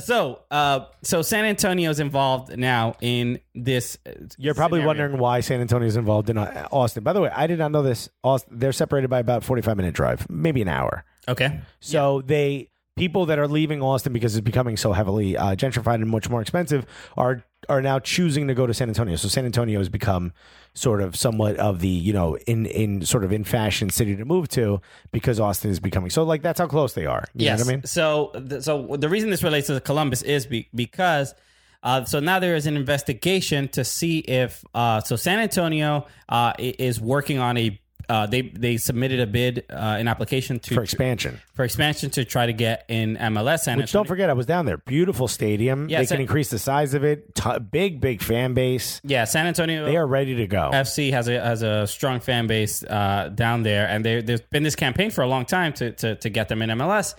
so, 0.00 0.40
uh, 0.50 0.86
so 1.02 1.22
San 1.22 1.44
Antonio's 1.44 1.98
involved 2.00 2.56
now 2.56 2.94
in 3.00 3.40
this. 3.54 3.98
uh, 4.06 4.12
You're 4.38 4.54
probably 4.54 4.78
scenario. 4.80 4.86
wondering 4.86 5.18
why 5.18 5.40
San 5.40 5.60
Antonio 5.60 5.86
is 5.88 5.96
involved 5.96 6.30
in 6.30 6.38
uh, 6.38 6.68
Austin. 6.70 7.02
By 7.02 7.12
the 7.12 7.20
way, 7.20 7.30
I 7.34 7.46
did 7.46 7.58
not 7.58 7.72
know 7.72 7.82
this. 7.82 8.08
Austin, 8.22 8.58
they're 8.58 8.72
separated 8.72 9.08
by 9.08 9.18
about 9.18 9.42
45 9.44 9.76
minute 9.76 9.94
drive, 9.94 10.28
maybe 10.30 10.62
an 10.62 10.68
hour. 10.68 11.04
Okay. 11.26 11.60
So 11.80 12.20
they 12.22 12.70
people 12.96 13.26
that 13.26 13.38
are 13.38 13.48
leaving 13.48 13.82
Austin 13.82 14.12
because 14.12 14.36
it's 14.36 14.44
becoming 14.44 14.76
so 14.76 14.92
heavily 14.92 15.36
uh, 15.36 15.54
gentrified 15.56 15.96
and 15.96 16.08
much 16.08 16.30
more 16.30 16.40
expensive 16.40 16.86
are 17.16 17.44
are 17.68 17.80
now 17.80 17.98
choosing 17.98 18.46
to 18.48 18.54
go 18.54 18.66
to 18.66 18.74
San 18.74 18.88
Antonio. 18.88 19.16
So 19.16 19.28
San 19.28 19.46
Antonio 19.46 19.78
has 19.78 19.88
become 19.88 20.32
sort 20.74 21.00
of 21.00 21.16
somewhat 21.16 21.56
of 21.56 21.80
the 21.80 21.88
you 21.88 22.12
know 22.12 22.36
in 22.46 22.66
in 22.66 23.04
sort 23.04 23.24
of 23.24 23.32
in 23.32 23.44
fashion 23.44 23.90
city 23.90 24.16
to 24.16 24.24
move 24.24 24.48
to 24.48 24.80
because 25.12 25.40
Austin 25.40 25.70
is 25.70 25.80
becoming 25.80 26.10
so 26.10 26.22
like 26.22 26.42
that's 26.42 26.60
how 26.60 26.66
close 26.66 26.92
they 26.92 27.06
are. 27.06 27.24
You 27.34 27.46
yes. 27.46 27.58
know 27.58 27.64
what 27.64 27.72
I 27.72 27.76
mean? 27.76 27.86
So, 27.86 28.60
so 28.60 28.96
the 28.96 29.08
reason 29.08 29.30
this 29.30 29.42
relates 29.42 29.66
to 29.68 29.80
Columbus 29.80 30.22
is 30.22 30.46
be- 30.46 30.68
because. 30.74 31.34
Uh, 31.82 32.02
so 32.02 32.18
now 32.18 32.38
there 32.38 32.56
is 32.56 32.64
an 32.66 32.78
investigation 32.78 33.68
to 33.68 33.84
see 33.84 34.20
if 34.20 34.64
uh, 34.72 35.02
so 35.02 35.16
San 35.16 35.38
Antonio 35.38 36.06
uh, 36.30 36.54
is 36.58 36.98
working 36.98 37.38
on 37.38 37.58
a 37.58 37.78
uh, 38.08 38.26
they 38.26 38.42
they 38.42 38.76
submitted 38.76 39.20
a 39.20 39.26
bid 39.26 39.64
uh, 39.70 39.74
an 39.98 40.08
application 40.08 40.58
to 40.60 40.74
For 40.74 40.82
expansion. 40.82 41.40
for 41.54 41.64
expansion 41.64 42.10
to 42.10 42.24
try 42.24 42.46
to 42.46 42.52
get 42.52 42.84
in 42.88 43.16
MLS 43.16 43.66
And 43.66 43.80
Which 43.80 43.92
don't 43.92 44.06
forget, 44.06 44.30
I 44.30 44.32
was 44.34 44.46
down 44.46 44.66
there. 44.66 44.78
Beautiful 44.78 45.28
stadium. 45.28 45.88
Yeah, 45.88 45.98
they 45.98 46.06
San- 46.06 46.16
can 46.16 46.22
increase 46.22 46.50
the 46.50 46.58
size 46.58 46.94
of 46.94 47.04
it. 47.04 47.34
T- 47.34 47.58
big, 47.58 48.00
big 48.00 48.22
fan 48.22 48.54
base. 48.54 49.00
yeah, 49.04 49.24
San 49.24 49.46
Antonio 49.46 49.84
They 49.84 49.96
are 49.96 50.06
ready 50.06 50.34
to 50.36 50.46
go. 50.46 50.70
FC 50.72 51.10
has 51.12 51.28
a 51.28 51.40
has 51.40 51.62
a 51.62 51.86
strong 51.86 52.20
fan 52.20 52.46
base 52.46 52.82
uh, 52.84 53.30
down 53.34 53.62
there, 53.62 53.86
and 53.88 54.04
there, 54.04 54.22
there's 54.22 54.40
been 54.42 54.62
this 54.62 54.76
campaign 54.76 55.10
for 55.10 55.22
a 55.22 55.26
long 55.28 55.44
time 55.44 55.72
to, 55.74 55.92
to 55.92 56.16
to 56.16 56.28
get 56.30 56.48
them 56.48 56.62
in 56.62 56.70
MLS. 56.70 57.14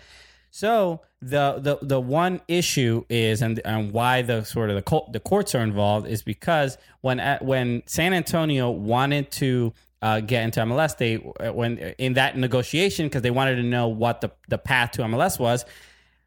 So 0.51 1.01
the 1.21 1.59
the 1.59 1.77
the 1.85 1.99
one 1.99 2.41
issue 2.47 3.03
is, 3.09 3.41
and 3.41 3.59
and 3.65 3.91
why 3.91 4.21
the 4.21 4.43
sort 4.43 4.69
of 4.69 4.75
the 4.75 4.81
court, 4.81 5.11
the 5.11 5.19
courts 5.19 5.53
are 5.55 5.61
involved 5.61 6.07
is 6.07 6.21
because 6.23 6.77
when 7.01 7.19
at, 7.19 7.43
when 7.43 7.83
San 7.87 8.13
Antonio 8.13 8.69
wanted 8.69 9.31
to. 9.31 9.73
Uh, 10.05 10.19
get 10.19 10.43
into 10.43 10.59
MLS. 10.59 10.97
They 10.97 11.15
when 11.51 11.77
in 11.97 12.13
that 12.13 12.37
negotiation 12.37 13.07
because 13.07 13.23
they 13.23 13.31
wanted 13.31 13.55
to 13.55 13.63
know 13.63 13.87
what 13.87 14.21
the 14.21 14.29
the 14.49 14.59
path 14.59 14.91
to 14.91 15.01
MLS 15.01 15.39
was. 15.39 15.65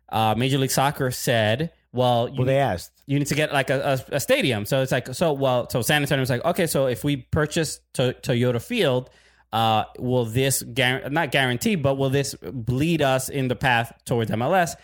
Uh, 0.08 0.34
Major 0.36 0.58
League 0.58 0.70
Soccer 0.72 1.10
said, 1.12 1.70
"Well, 1.92 2.28
you 2.28 2.38
well, 2.38 2.46
they 2.46 2.58
asked. 2.58 2.90
you 3.06 3.18
need 3.18 3.28
to 3.28 3.34
get 3.36 3.52
like 3.52 3.70
a, 3.70 4.00
a, 4.10 4.16
a 4.16 4.20
stadium. 4.20 4.64
So 4.64 4.82
it's 4.82 4.90
like 4.90 5.14
so 5.14 5.32
well. 5.32 5.68
So 5.70 5.82
San 5.82 6.02
Antonio 6.02 6.22
was 6.22 6.30
like, 6.30 6.44
okay, 6.44 6.66
so 6.66 6.86
if 6.86 7.04
we 7.04 7.18
purchase 7.18 7.80
to, 7.94 8.14
Toyota 8.22 8.60
Field, 8.60 9.10
uh, 9.52 9.84
will 9.98 10.24
this 10.24 10.62
guar- 10.62 11.10
not 11.12 11.30
guarantee, 11.30 11.76
but 11.76 11.96
will 11.98 12.10
this 12.10 12.34
bleed 12.42 13.00
us 13.02 13.28
in 13.28 13.48
the 13.48 13.56
path 13.56 13.92
towards 14.06 14.30
MLS? 14.30 14.74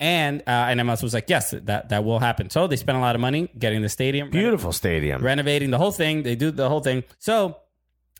And 0.00 0.40
uh, 0.48 0.66
and 0.68 0.80
MLS 0.80 1.02
was 1.02 1.14
like, 1.14 1.30
yes, 1.30 1.52
that 1.62 1.88
that 1.90 2.04
will 2.04 2.18
happen. 2.18 2.50
So 2.50 2.66
they 2.66 2.76
spent 2.76 2.98
a 2.98 3.00
lot 3.00 3.14
of 3.14 3.20
money 3.20 3.48
getting 3.56 3.82
the 3.82 3.88
stadium, 3.88 4.30
Beautiful 4.30 4.72
stadium. 4.72 5.22
renovating 5.22 5.70
the 5.70 5.78
whole 5.78 5.92
thing. 5.92 6.24
They 6.24 6.34
do 6.34 6.50
the 6.50 6.68
whole 6.68 6.80
thing. 6.80 7.04
So 7.20 7.56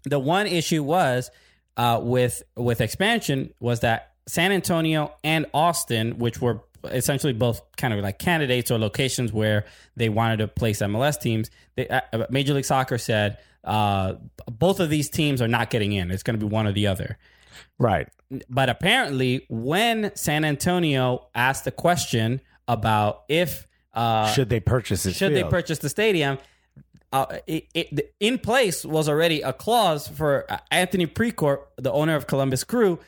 the 0.04 0.18
one 0.18 0.46
issue 0.46 0.82
was 0.82 1.30
uh, 1.76 2.00
with 2.02 2.42
with 2.56 2.80
expansion 2.80 3.52
was 3.60 3.80
that 3.80 4.12
San 4.26 4.52
Antonio 4.52 5.12
and 5.24 5.46
Austin, 5.52 6.18
which 6.18 6.40
were 6.40 6.60
essentially 6.84 7.32
both 7.32 7.60
kind 7.76 7.94
of 7.94 8.00
like 8.00 8.18
candidates 8.18 8.70
or 8.70 8.78
locations 8.78 9.32
where 9.32 9.64
they 9.96 10.08
wanted 10.08 10.38
to 10.38 10.48
place 10.48 10.80
MLS 10.80 11.20
teams, 11.20 11.50
they, 11.76 11.88
uh, 11.88 12.00
Major 12.30 12.54
League 12.54 12.64
Soccer 12.64 12.98
said 12.98 13.38
uh, 13.64 14.14
both 14.50 14.80
of 14.80 14.90
these 14.90 15.08
teams 15.08 15.40
are 15.40 15.48
not 15.48 15.70
getting 15.70 15.92
in. 15.92 16.10
It's 16.10 16.22
going 16.22 16.38
to 16.38 16.44
be 16.44 16.50
one 16.50 16.66
or 16.66 16.72
the 16.72 16.86
other. 16.86 17.18
Right. 17.78 18.08
But 18.48 18.68
apparently, 18.68 19.46
when 19.48 20.14
San 20.16 20.44
Antonio 20.44 21.28
asked 21.34 21.64
the 21.64 21.70
question 21.70 22.40
about 22.66 23.24
if 23.28 23.66
uh, 23.92 24.32
should 24.32 24.48
they 24.48 24.60
purchase 24.60 25.02
should 25.16 25.34
they 25.34 25.44
purchase 25.44 25.78
the 25.78 25.88
stadium, 25.88 26.38
uh, 27.12 27.26
it, 27.46 27.68
it, 27.74 28.14
in 28.20 28.38
place 28.38 28.84
was 28.84 29.08
already 29.08 29.42
a 29.42 29.52
clause 29.52 30.08
for 30.08 30.50
uh, 30.50 30.58
Anthony 30.70 31.06
Precourt, 31.06 31.58
the 31.76 31.92
owner 31.92 32.16
of 32.16 32.26
Columbus 32.26 32.64
Crew, 32.64 32.98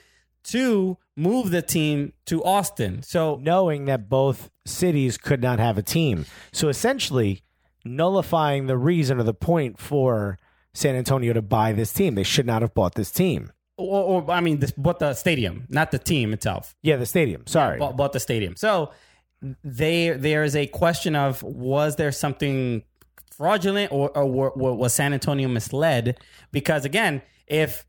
to 0.45 0.99
move 1.17 1.51
the 1.51 1.63
team 1.63 2.13
to 2.27 2.45
Austin. 2.45 3.03
So 3.03 3.39
knowing 3.43 3.87
that 3.87 4.09
both 4.09 4.51
cities 4.67 5.17
could 5.17 5.43
not 5.43 5.59
have 5.59 5.79
a 5.79 5.83
team. 5.83 6.27
So 6.53 6.69
essentially, 6.69 7.43
nullifying 7.85 8.67
the 8.67 8.77
reason 8.77 9.19
or 9.19 9.23
the 9.23 9.35
point 9.35 9.79
for 9.79 10.39
San 10.75 10.97
Antonio 10.97 11.33
to 11.33 11.43
buy 11.43 11.73
this 11.73 11.93
team. 11.93 12.15
They 12.15 12.25
should 12.25 12.47
not 12.47 12.63
have 12.63 12.75
bought 12.75 12.95
this 12.95 13.11
team. 13.11 13.53
or, 13.77 14.23
or 14.23 14.31
I 14.31 14.41
mean, 14.41 14.59
this, 14.59 14.73
bought 14.73 14.99
the 14.99 15.15
stadium, 15.15 15.67
not 15.69 15.91
the 15.91 15.99
team 15.99 16.33
itself. 16.33 16.75
Yeah, 16.83 16.97
the 16.97 17.07
stadium. 17.07 17.47
Sorry. 17.47 17.79
bought, 17.79 17.97
bought 17.97 18.13
the 18.13 18.21
stadium. 18.21 18.57
So 18.57 18.91
they 19.63 20.11
there 20.11 20.43
is 20.43 20.57
a 20.57 20.67
question 20.67 21.15
of 21.15 21.43
was 21.43 21.97
there 21.97 22.13
something 22.13 22.83
fraudulent 23.37 23.93
or, 23.93 24.11
or, 24.17 24.27
wa- 24.27 24.73
was 24.73 24.93
San 24.93 25.13
Antonio 25.13 25.49
misled? 25.49 26.19
Because 26.53 26.85
again, 26.85 27.23
if 27.47 27.87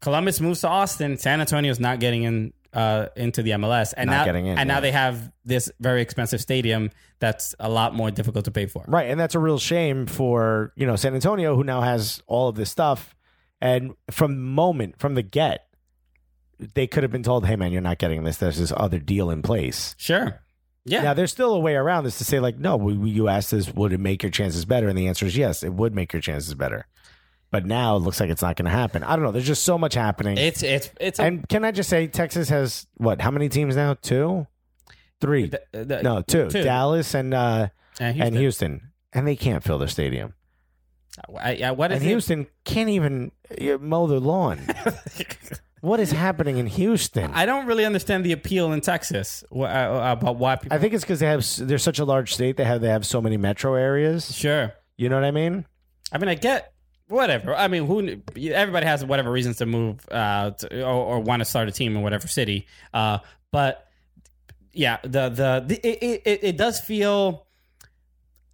Columbus 0.00 0.40
moves 0.40 0.60
to 0.60 0.68
Austin, 0.68 1.18
San 1.18 1.40
Antonio 1.40 1.70
is 1.70 1.80
not 1.80 2.00
getting 2.00 2.22
in 2.22 2.52
uh, 2.72 3.06
into 3.16 3.42
the 3.42 3.50
MLS, 3.50 3.92
and 3.96 4.08
Not 4.08 4.18
now 4.18 4.24
getting 4.24 4.46
in, 4.46 4.58
and 4.58 4.68
yeah. 4.68 4.74
now 4.74 4.80
they 4.80 4.92
have 4.92 5.32
this 5.44 5.70
very 5.80 6.02
expensive 6.02 6.40
stadium 6.40 6.90
that's 7.18 7.54
a 7.58 7.68
lot 7.68 7.94
more 7.94 8.10
difficult 8.10 8.44
to 8.44 8.50
pay 8.50 8.66
for. 8.66 8.84
Right, 8.86 9.10
and 9.10 9.18
that's 9.18 9.34
a 9.34 9.40
real 9.40 9.58
shame 9.58 10.06
for 10.06 10.72
you 10.76 10.86
know 10.86 10.96
San 10.96 11.14
Antonio, 11.14 11.56
who 11.56 11.64
now 11.64 11.80
has 11.80 12.22
all 12.26 12.48
of 12.48 12.54
this 12.56 12.70
stuff, 12.70 13.16
and 13.60 13.94
from 14.10 14.34
the 14.34 14.40
moment 14.40 15.00
from 15.00 15.14
the 15.14 15.22
get, 15.22 15.66
they 16.74 16.86
could 16.86 17.02
have 17.02 17.10
been 17.10 17.24
told, 17.24 17.46
"Hey, 17.46 17.56
man, 17.56 17.72
you're 17.72 17.80
not 17.82 17.98
getting 17.98 18.22
this. 18.22 18.36
There's 18.36 18.58
this 18.58 18.72
other 18.76 19.00
deal 19.00 19.30
in 19.30 19.42
place." 19.42 19.96
Sure. 19.98 20.40
Yeah. 20.84 21.02
Now, 21.02 21.14
there's 21.14 21.30
still 21.30 21.52
a 21.54 21.58
way 21.60 21.74
around 21.74 22.04
this 22.04 22.18
to 22.18 22.24
say, 22.24 22.40
like, 22.40 22.58
no, 22.58 22.76
we, 22.76 22.96
we- 22.96 23.10
you 23.10 23.28
asked 23.28 23.50
this, 23.50 23.72
would 23.74 23.92
it 23.92 24.00
make 24.00 24.22
your 24.22 24.30
chances 24.30 24.64
better? 24.64 24.88
And 24.88 24.96
the 24.96 25.08
answer 25.08 25.26
is 25.26 25.36
yes, 25.36 25.62
it 25.62 25.72
would 25.74 25.94
make 25.94 26.12
your 26.12 26.22
chances 26.22 26.54
better. 26.54 26.86
But 27.50 27.66
now 27.66 27.96
it 27.96 28.00
looks 28.00 28.20
like 28.20 28.30
it's 28.30 28.42
not 28.42 28.56
going 28.56 28.64
to 28.66 28.70
happen. 28.70 29.02
I 29.02 29.16
don't 29.16 29.24
know. 29.24 29.32
There's 29.32 29.46
just 29.46 29.64
so 29.64 29.76
much 29.76 29.94
happening. 29.94 30.38
It's 30.38 30.62
it's 30.62 30.88
it's 31.00 31.18
a, 31.18 31.24
and 31.24 31.48
can 31.48 31.64
I 31.64 31.72
just 31.72 31.90
say, 31.90 32.06
Texas 32.06 32.48
has 32.48 32.86
what? 32.94 33.20
How 33.20 33.32
many 33.32 33.48
teams 33.48 33.74
now? 33.74 33.94
Two, 33.94 34.46
three? 35.20 35.46
the- 35.48 35.84
the- 35.84 36.02
no, 36.02 36.22
two. 36.22 36.48
two. 36.48 36.62
Dallas 36.62 37.12
and 37.12 37.34
uh, 37.34 37.68
and 37.98 38.14
Houston. 38.14 38.26
and 38.34 38.36
Houston, 38.36 38.80
and 39.12 39.26
they 39.26 39.34
can't 39.34 39.64
fill 39.64 39.78
their 39.78 39.88
stadium. 39.88 40.34
I, 41.36 41.56
I, 41.64 41.70
what 41.72 41.90
is 41.90 41.96
And 41.96 42.06
it? 42.06 42.08
Houston 42.10 42.46
can't 42.64 42.88
even 42.88 43.32
mow 43.80 44.06
their 44.06 44.20
lawn. 44.20 44.60
what 45.80 46.00
is 46.00 46.12
happening 46.12 46.58
in 46.58 46.66
Houston? 46.66 47.30
I, 47.32 47.46
don't 47.46 47.66
really 47.66 47.84
understand 47.84 48.24
the 48.24 48.32
appeal 48.32 48.72
in 48.72 48.80
Texas 48.80 49.42
wh- 49.50 49.60
uh, 49.62 50.16
about 50.18 50.36
why 50.36 50.56
people. 50.56 50.76
I 50.76 50.80
think 50.80 50.94
it's 50.94 51.04
because 51.04 51.20
they 51.20 51.26
have 51.26 51.40
s- 51.40 51.56
they're 51.56 51.78
such 51.78 51.98
a 51.98 52.04
large 52.04 52.34
state. 52.34 52.56
They 52.56 52.64
have 52.64 52.80
they 52.80 52.88
have 52.88 53.06
so 53.06 53.20
many 53.20 53.36
metro 53.36 53.74
areas. 53.74 54.34
sure. 54.34 54.72
You 54.96 55.08
know 55.08 55.14
what 55.16 55.24
I 55.24 55.30
mean? 55.30 55.64
I 56.12 56.18
mean, 56.18 56.28
I 56.28 56.34
get 56.34 56.72
whatever. 57.08 57.54
I 57.54 57.68
mean, 57.68 57.86
who? 57.86 58.20
Everybody 58.52 58.86
has 58.86 59.04
whatever 59.04 59.30
reasons 59.32 59.56
to 59.58 59.66
move 59.66 60.06
uh, 60.10 60.50
to, 60.50 60.82
or, 60.84 60.92
or 61.16 61.20
want 61.20 61.40
to 61.40 61.44
start 61.44 61.68
a 61.68 61.72
team 61.72 61.96
in 61.96 62.02
whatever 62.02 62.28
city. 62.28 62.66
Uh, 62.92 63.18
but 63.50 63.86
yeah, 64.72 64.98
the 65.02 65.28
the, 65.30 65.64
the 65.66 65.74
it, 65.86 66.22
it, 66.26 66.40
it 66.44 66.56
does 66.56 66.80
feel. 66.80 67.46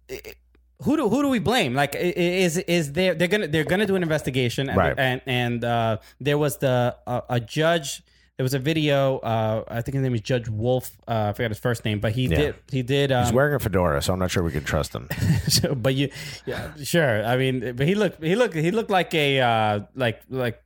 it- 0.07 0.35
who 0.83 0.95
do 0.97 1.09
who 1.09 1.21
do 1.23 1.29
we 1.29 1.39
blame? 1.39 1.73
Like, 1.73 1.95
is 1.95 2.57
is 2.57 2.93
there 2.93 3.15
they're 3.15 3.27
gonna 3.27 3.47
they're 3.47 3.63
gonna 3.63 3.85
do 3.87 3.95
an 3.95 4.03
investigation, 4.03 4.69
and 4.69 4.77
Right. 4.77 4.93
and, 4.97 5.21
and 5.25 5.63
uh, 5.65 5.97
there 6.21 6.37
was 6.37 6.57
the 6.57 6.95
uh, 7.07 7.21
a 7.29 7.39
judge. 7.39 8.03
There 8.37 8.43
was 8.43 8.53
a 8.53 8.59
video. 8.59 9.17
Uh, 9.17 9.63
I 9.67 9.81
think 9.81 9.95
his 9.95 10.03
name 10.03 10.13
is 10.13 10.21
Judge 10.21 10.47
Wolf. 10.47 10.95
Uh, 11.07 11.29
I 11.29 11.33
forgot 11.33 11.49
his 11.49 11.57
first 11.57 11.83
name, 11.83 11.99
but 11.99 12.11
he 12.11 12.27
Yeah. 12.27 12.37
did 12.37 12.55
he 12.71 12.83
did. 12.83 13.11
Um, 13.11 13.23
He's 13.23 13.33
wearing 13.33 13.55
a 13.55 13.59
fedora, 13.59 13.99
so 14.03 14.13
I'm 14.13 14.19
not 14.19 14.29
sure 14.29 14.43
we 14.43 14.51
can 14.51 14.63
trust 14.63 14.93
him. 14.93 15.09
so, 15.47 15.73
but 15.73 15.95
you, 15.95 16.11
yeah, 16.45 16.69
sure. 16.83 17.25
I 17.25 17.35
mean, 17.37 17.73
but 17.75 17.87
he 17.87 17.95
looked, 17.95 18.23
he 18.23 18.35
looked, 18.35 18.53
he 18.53 18.69
looked 18.69 18.91
like 18.91 19.11
a 19.15 19.39
uh, 19.41 19.79
like 19.95 20.21
like 20.29 20.61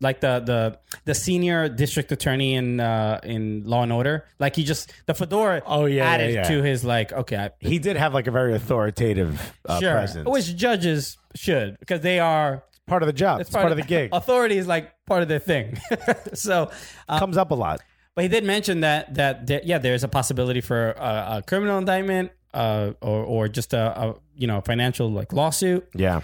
like 0.00 0.20
the 0.20 0.40
the 0.40 0.78
the 1.04 1.14
senior 1.14 1.68
district 1.68 2.12
attorney 2.12 2.54
in 2.54 2.80
uh, 2.80 3.20
in 3.22 3.64
Law 3.64 3.82
and 3.82 3.92
Order. 3.92 4.26
Like 4.38 4.56
he 4.56 4.64
just 4.64 4.92
the 5.06 5.14
fedora. 5.14 5.62
Oh, 5.64 5.86
yeah, 5.86 6.04
added 6.04 6.34
yeah, 6.34 6.42
yeah. 6.42 6.56
to 6.56 6.62
his 6.62 6.84
like 6.84 7.12
okay, 7.12 7.36
I, 7.36 7.50
He 7.60 7.78
did 7.78 7.96
have 7.96 8.14
like 8.14 8.26
a 8.26 8.30
very 8.30 8.54
authoritative 8.54 9.54
uh, 9.66 9.80
sure. 9.80 9.92
presence. 9.92 10.28
Which 10.28 10.54
judges 10.56 11.16
should 11.34 11.78
because 11.78 12.00
they 12.00 12.18
are 12.20 12.64
part 12.86 13.02
of 13.02 13.06
the 13.06 13.12
job. 13.12 13.40
It's, 13.40 13.50
part, 13.50 13.70
of 13.70 13.76
the 13.76 13.82
gig. 13.82 14.10
Authority 14.12 14.58
is 14.58 14.66
like 14.66 14.92
part 15.06 15.22
of 15.22 15.28
their 15.28 15.38
thing. 15.38 15.78
so. 16.34 16.70
Uh, 17.08 17.18
Comes 17.18 17.36
up 17.36 17.50
a 17.50 17.54
lot. 17.54 17.80
But 18.14 18.22
he 18.22 18.28
did 18.28 18.44
mention 18.44 18.80
that 18.80 19.14
that 19.14 19.46
there, 19.46 19.60
yeah, 19.62 19.76
there's 19.76 20.02
a 20.02 20.08
possibility 20.08 20.62
for 20.62 20.92
a, 20.92 21.36
a 21.36 21.42
criminal 21.46 21.76
indictment, 21.76 22.32
uh, 22.54 22.92
or 23.02 23.24
or 23.24 23.48
just 23.48 23.74
a, 23.74 24.00
a 24.00 24.14
you 24.34 24.46
know 24.46 24.62
financial 24.62 25.10
like 25.10 25.34
lawsuit. 25.34 25.86
Yeah. 25.94 26.22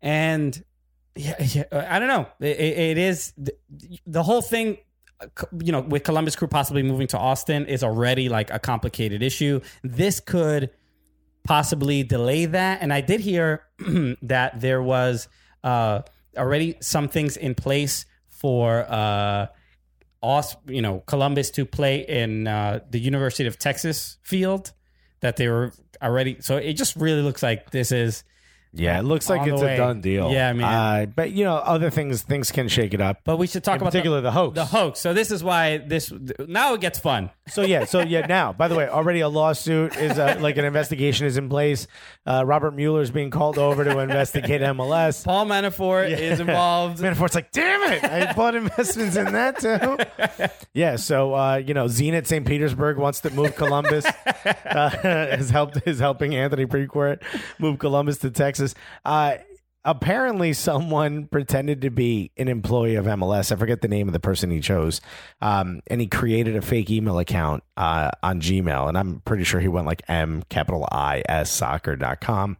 and 0.00 0.64
yeah, 1.16 1.34
yeah 1.42 1.64
I 1.90 1.98
don't 1.98 2.08
know. 2.08 2.26
It, 2.40 2.58
it- 2.60 2.98
is 2.98 3.32
the, 3.36 4.22
whole 4.22 4.42
thing. 4.42 4.78
uh, 5.20 5.26
You 5.60 5.72
know, 5.72 5.80
with 5.80 6.04
Columbus 6.04 6.36
Crew 6.36 6.48
possibly 6.48 6.82
moving 6.82 7.06
to 7.08 7.18
Austin 7.18 7.66
is 7.66 7.82
already 7.84 8.28
like 8.28 8.50
a 8.50 8.58
complicated 8.58 9.22
issue. 9.22 9.60
This 9.82 10.20
could 10.20 10.70
possibly 11.44 12.02
delay 12.02 12.46
that. 12.46 12.82
And 12.82 12.92
I 12.92 13.00
did 13.00 13.20
hear 13.20 13.64
that 14.22 14.60
there 14.60 14.82
was 14.82 15.28
uh, 15.64 16.02
already 16.36 16.76
some 16.80 17.08
things 17.08 17.36
in 17.36 17.54
place 17.54 18.06
for 18.28 18.86
uh, 18.88 19.46
you 20.66 20.82
know, 20.82 21.00
Columbus 21.06 21.50
to 21.52 21.64
play 21.66 22.06
in 22.06 22.46
uh, 22.46 22.80
the 22.90 22.98
University 23.00 23.46
of 23.48 23.58
Texas 23.58 24.18
field. 24.22 24.72
That 25.20 25.36
they 25.36 25.48
were 25.48 25.72
already. 26.02 26.40
So 26.40 26.56
it 26.56 26.72
just 26.74 26.96
really 26.96 27.22
looks 27.22 27.42
like 27.42 27.70
this 27.70 27.92
is. 27.92 28.24
Yeah, 28.74 28.98
it 28.98 29.02
looks 29.02 29.28
like 29.28 29.42
On 29.42 29.48
the 29.48 29.54
it's 29.54 29.62
way. 29.62 29.74
a 29.74 29.76
done 29.76 30.00
deal. 30.00 30.30
Yeah, 30.32 30.48
I 30.48 30.52
mean- 30.54 30.62
uh, 30.64 31.06
but 31.14 31.32
you 31.32 31.44
know, 31.44 31.56
other 31.56 31.90
things 31.90 32.22
things 32.22 32.50
can 32.50 32.68
shake 32.68 32.94
it 32.94 33.00
up. 33.00 33.18
But 33.24 33.36
we 33.36 33.46
should 33.46 33.62
talk 33.64 33.76
In 33.76 33.82
about 33.82 33.92
particular, 33.92 34.20
the 34.22 34.30
hoax. 34.30 34.54
The 34.54 34.64
hoax. 34.64 35.00
So 35.00 35.12
this 35.12 35.30
is 35.30 35.44
why 35.44 35.78
this 35.78 36.12
now 36.38 36.74
it 36.74 36.80
gets 36.80 36.98
fun. 36.98 37.30
So 37.48 37.62
yeah, 37.62 37.84
so 37.84 38.00
yeah. 38.00 38.26
Now, 38.26 38.52
by 38.52 38.68
the 38.68 38.74
way, 38.74 38.88
already 38.88 39.20
a 39.20 39.28
lawsuit 39.28 39.96
is 39.96 40.18
uh, 40.18 40.36
like 40.40 40.56
an 40.56 40.64
investigation 40.64 41.26
is 41.26 41.36
in 41.36 41.48
place. 41.48 41.86
Uh, 42.26 42.44
Robert 42.46 42.70
Mueller 42.74 43.02
is 43.02 43.10
being 43.10 43.30
called 43.30 43.58
over 43.58 43.84
to 43.84 43.98
investigate 43.98 44.60
MLS. 44.62 45.24
Paul 45.24 45.46
Manafort 45.46 46.16
is 46.18 46.40
involved. 46.40 46.98
Manafort's 47.02 47.34
like, 47.34 47.50
damn 47.50 47.92
it, 47.92 48.04
I 48.04 48.32
bought 48.32 48.54
investments 48.54 49.16
in 49.16 49.32
that 49.32 49.58
too. 49.58 49.98
Yeah, 50.74 50.96
so 50.96 51.34
uh, 51.34 51.56
you 51.56 51.74
know, 51.74 51.84
Zenit 51.86 52.26
St. 52.26 52.46
Petersburg 52.46 52.96
wants 52.96 53.20
to 53.20 53.30
move 53.30 53.54
Columbus. 53.56 54.06
uh, 54.64 54.90
is 55.38 55.50
helped 55.50 55.78
is 55.86 55.98
helping 55.98 56.34
Anthony 56.34 56.64
Precourt 56.64 57.22
move 57.58 57.78
Columbus 57.78 58.18
to 58.18 58.30
Texas. 58.30 58.61
Uh, 59.04 59.34
apparently, 59.84 60.52
someone 60.52 61.26
pretended 61.26 61.82
to 61.82 61.90
be 61.90 62.30
an 62.36 62.48
employee 62.48 62.94
of 62.96 63.06
MLS. 63.06 63.50
I 63.52 63.56
forget 63.56 63.80
the 63.80 63.88
name 63.88 64.08
of 64.08 64.12
the 64.12 64.20
person 64.20 64.50
he 64.50 64.60
chose, 64.60 65.00
um, 65.40 65.80
and 65.88 66.00
he 66.00 66.06
created 66.06 66.56
a 66.56 66.62
fake 66.62 66.90
email 66.90 67.18
account 67.18 67.62
uh, 67.76 68.10
on 68.22 68.40
Gmail, 68.40 68.88
and 68.88 68.96
I'm 68.98 69.20
pretty 69.24 69.44
sure 69.44 69.60
he 69.60 69.68
went 69.68 69.86
like 69.86 70.02
M 70.08 70.42
capital 70.48 70.88
I 70.90 71.22
S 71.28 71.50
soccer.com. 71.50 72.56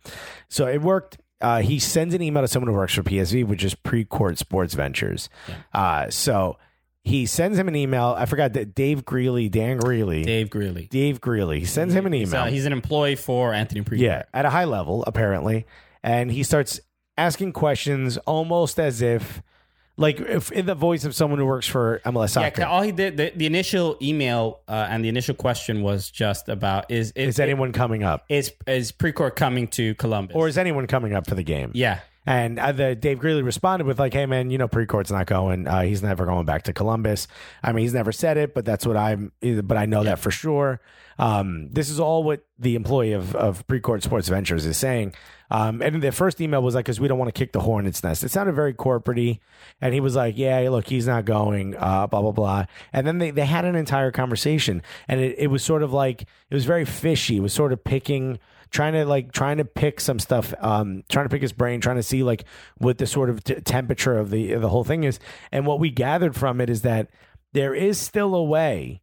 So 0.49 0.67
it 0.67 0.83
worked. 0.83 1.19
Uh, 1.41 1.61
he 1.61 1.79
sends 1.81 2.15
an 2.15 2.23
email 2.23 2.43
to 2.43 2.49
someone 2.49 2.69
who 2.73 2.77
works 2.79 2.95
for 2.95 3.03
PSV, 3.03 3.45
which 3.47 3.65
is 3.65 3.75
Precourt 3.75 4.39
Sports 4.39 4.75
Ventures. 4.75 5.29
Uh, 5.75 6.09
so 6.09 6.57
he 7.03 7.27
sends 7.27 7.59
him 7.59 7.67
an 7.67 7.75
email. 7.75 8.15
I 8.17 8.27
forgot 8.27 8.53
that 8.53 8.77
Dave 8.77 9.05
Greeley, 9.05 9.49
Dan 9.49 9.79
Greeley, 9.79 10.23
Dave, 10.23 10.51
Greeley, 10.51 10.87
Dave 10.87 11.21
Greeley. 11.21 11.59
He 11.59 11.67
sends 11.67 11.95
him 11.95 12.07
an 12.07 12.13
He's, 12.13 12.29
email. 12.29 12.43
uh, 12.43 12.47
he's 12.47 12.65
an 12.65 12.73
employee 12.73 13.17
for 13.17 13.53
Anthony 13.53 13.81
Precourt. 13.83 13.99
yeah, 13.99 14.23
at 14.33 14.45
a 14.45 14.51
high 14.51 14.67
level 14.67 15.03
apparently, 15.05 15.67
and 16.03 16.31
he 16.31 16.43
starts 16.43 16.81
asking 17.17 17.53
questions 17.53 18.17
almost 18.19 18.81
as 18.81 19.03
if, 19.03 19.43
like, 19.97 20.19
if 20.21 20.51
in 20.53 20.67
the 20.67 20.75
voice 20.75 21.05
of 21.05 21.15
someone 21.15 21.39
who 21.39 21.47
works 21.47 21.67
for 21.67 22.01
MLS 22.07 22.31
soccer. 22.31 22.63
Yeah, 22.63 22.69
all 22.69 22.83
he 22.83 22.93
did, 22.93 23.17
the, 23.17 23.33
the 23.37 23.47
initial 23.47 23.97
email 24.01 24.61
uh, 24.67 24.87
and 24.89 25.05
the 25.05 25.09
initial 25.09 25.35
question 25.35 25.83
was 25.83 26.11
just 26.11 26.49
about 26.49 26.91
is 26.91 27.13
is, 27.13 27.35
is 27.35 27.41
anyone 27.41 27.73
coming 27.73 28.03
up, 28.03 28.25
is 28.29 28.53
is 28.67 28.93
Precourt 28.93 29.37
coming 29.37 29.69
to 29.69 29.95
Columbus? 29.97 30.35
or 30.35 30.49
is 30.49 30.57
anyone 30.59 30.87
coming 30.87 31.13
up 31.13 31.27
for 31.29 31.35
the 31.35 31.43
game? 31.43 31.71
yeah, 31.75 32.01
And 32.27 32.59
uh, 32.59 32.73
the 32.73 32.95
Dave 32.95 33.19
Greeley 33.19 33.43
responded 33.43 33.87
with 33.87 33.99
like, 33.99 34.15
"Hey 34.15 34.27
man, 34.27 34.51
you 34.51 34.57
know 34.59 34.69
Precourt's 34.69 35.11
not 35.13 35.27
going. 35.27 35.69
Uh, 35.69 35.83
he's 35.83 36.03
never 36.03 36.25
going 36.25 36.47
back 36.47 36.63
to 36.65 36.73
Columbus. 36.73 37.29
I 37.63 37.73
mean, 37.73 37.83
he's 37.83 37.95
never 37.95 38.13
said 38.13 38.39
it, 38.39 38.55
but 38.55 38.65
that's 38.65 38.87
what 38.87 38.97
I'm. 38.97 39.31
But 39.43 39.77
I 39.77 39.85
know 39.87 40.03
that 40.05 40.19
for 40.19 40.31
sure. 40.31 40.81
Um, 41.19 41.69
this 41.71 41.91
is 41.91 42.01
all 42.01 42.25
what 42.25 42.45
the 42.59 42.75
employee 42.75 43.13
of 43.13 43.35
of 43.35 43.67
Precourt 43.67 44.03
Sports 44.03 44.29
Ventures 44.29 44.67
is 44.67 44.77
saying. 44.77 45.15
Um, 45.51 45.83
and 45.83 46.03
the 46.03 46.13
first 46.13 46.41
email 46.41 46.63
was 46.63 46.75
like, 46.75 46.87
"Because 46.87 46.99
we 46.99 47.09
don't 47.09 47.19
want 47.19 47.29
to 47.29 47.39
kick 47.39 47.53
the 47.53 47.61
hornet's 47.61 48.03
nest." 48.03 48.25
It 48.25 48.31
sounded 48.31 48.55
very 48.55 48.73
corporatey, 48.73 49.41
and 49.81 49.93
he 49.93 50.01
was 50.01 50.17
like, 50.17 50.39
"Yeah, 50.39 50.67
look, 50.71 50.89
he's 50.89 51.07
not 51.07 51.25
going." 51.25 51.77
Uh, 51.77 52.07
blah 52.07 52.23
blah 52.23 52.33
blah. 52.33 52.65
And 52.93 53.07
then 53.07 53.19
they 53.19 53.31
they 53.31 53.45
had 53.45 53.65
an 53.65 53.77
entire 53.77 54.11
conversation, 54.11 54.83
and 55.09 55.21
it, 55.21 55.37
it 55.39 55.47
was 55.49 55.63
sort 55.63 55.83
of 55.83 55.93
like 55.93 56.23
it 56.23 56.55
was 56.55 56.65
very 56.65 56.85
fishy. 56.87 57.37
It 57.37 57.41
was 57.41 57.53
sort 57.53 57.73
of 57.73 57.85
picking 57.85 58.39
trying 58.73 58.95
to 58.95 59.05
like 59.05 59.33
trying 59.33 59.59
to 59.59 59.65
pick 59.65 60.01
some 60.01 60.19
stuff 60.19 60.55
um 60.61 61.05
trying 61.09 61.27
to 61.27 61.29
pick 61.29 61.43
his 61.43 61.53
brain 61.53 61.81
trying 61.81 61.97
to 61.97 62.03
see 62.03 62.23
like 62.23 62.45
what 62.79 62.99
the 62.99 63.07
sort 63.07 63.29
of 63.29 63.45
t- 63.45 63.55
temperature 63.57 64.19
of 64.19 64.31
the 64.31 64.55
the 64.55 64.71
whole 64.71 64.83
thing 64.83 65.05
is 65.05 65.21
and 65.53 65.67
what 65.67 65.79
we 65.79 65.91
gathered 65.91 66.35
from 66.35 66.59
it 66.61 66.71
is 66.71 66.81
that 66.81 67.09
there 67.53 67.75
is 67.75 67.99
still 67.99 68.35
a 68.35 68.43
way 68.43 69.02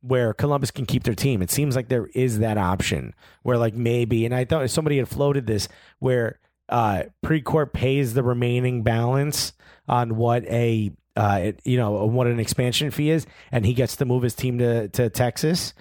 where 0.00 0.32
Columbus 0.32 0.70
can 0.70 0.86
keep 0.86 1.04
their 1.04 1.14
team. 1.14 1.42
It 1.42 1.50
seems 1.50 1.74
like 1.74 1.88
there 1.88 2.06
is 2.14 2.38
that 2.38 2.58
option 2.58 3.14
where 3.42 3.58
like 3.58 3.74
maybe 3.74 4.24
and 4.24 4.34
I 4.34 4.44
thought 4.44 4.68
somebody 4.70 4.98
had 4.98 5.08
floated 5.08 5.46
this 5.46 5.68
where 5.98 6.38
uh 6.68 7.04
Precourt 7.24 7.72
pays 7.72 8.14
the 8.14 8.22
remaining 8.22 8.82
balance 8.82 9.52
on 9.88 10.16
what 10.16 10.44
a 10.44 10.92
uh 11.16 11.52
you 11.64 11.76
know 11.76 12.04
what 12.06 12.26
an 12.26 12.38
expansion 12.38 12.90
fee 12.90 13.10
is 13.10 13.26
and 13.50 13.64
he 13.64 13.72
gets 13.72 13.96
to 13.96 14.04
move 14.04 14.22
his 14.22 14.34
team 14.34 14.58
to 14.58 14.88
to 14.88 15.10
Texas 15.10 15.74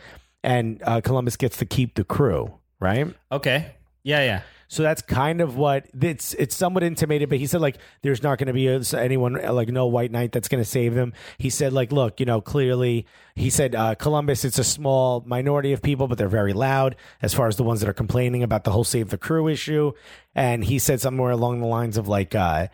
and 0.45 0.81
uh, 0.83 1.01
Columbus 1.01 1.35
gets 1.35 1.57
to 1.57 1.65
keep 1.65 1.95
the 1.95 2.03
crew, 2.03 2.53
right? 2.79 3.13
Okay. 3.31 3.75
Yeah, 4.05 4.23
yeah. 4.23 4.41
So 4.67 4.83
that's 4.83 5.01
kind 5.01 5.41
of 5.41 5.57
what 5.57 5.87
it's 5.99 6.33
it's 6.35 6.55
somewhat 6.55 6.83
intimated, 6.83 7.29
but 7.29 7.39
he 7.39 7.47
said 7.47 7.61
like 7.61 7.77
there's 8.01 8.21
not 8.21 8.37
going 8.37 8.47
to 8.47 8.53
be 8.53 8.67
anyone 8.97 9.33
like 9.33 9.69
no 9.69 9.87
white 9.87 10.11
knight 10.11 10.31
that's 10.31 10.47
going 10.47 10.63
to 10.63 10.69
save 10.69 10.93
them. 10.93 11.13
He 11.37 11.49
said 11.49 11.73
like 11.73 11.91
look, 11.91 12.19
you 12.19 12.25
know, 12.25 12.39
clearly 12.39 13.07
he 13.35 13.49
said 13.49 13.73
uh, 13.73 13.95
Columbus 13.95 14.45
it's 14.45 14.59
a 14.59 14.63
small 14.63 15.23
minority 15.25 15.73
of 15.73 15.81
people, 15.81 16.07
but 16.07 16.17
they're 16.17 16.27
very 16.27 16.53
loud 16.53 16.95
as 17.21 17.33
far 17.33 17.47
as 17.47 17.57
the 17.57 17.63
ones 17.63 17.79
that 17.81 17.89
are 17.89 17.93
complaining 17.93 18.43
about 18.43 18.63
the 18.63 18.71
whole 18.71 18.83
save 18.83 19.09
the 19.09 19.17
crew 19.17 19.47
issue. 19.47 19.91
And 20.35 20.63
he 20.63 20.77
said 20.77 21.01
somewhere 21.01 21.31
along 21.31 21.61
the 21.61 21.67
lines 21.67 21.97
of 21.97 22.07
like 22.07 22.35
uh, 22.35 22.67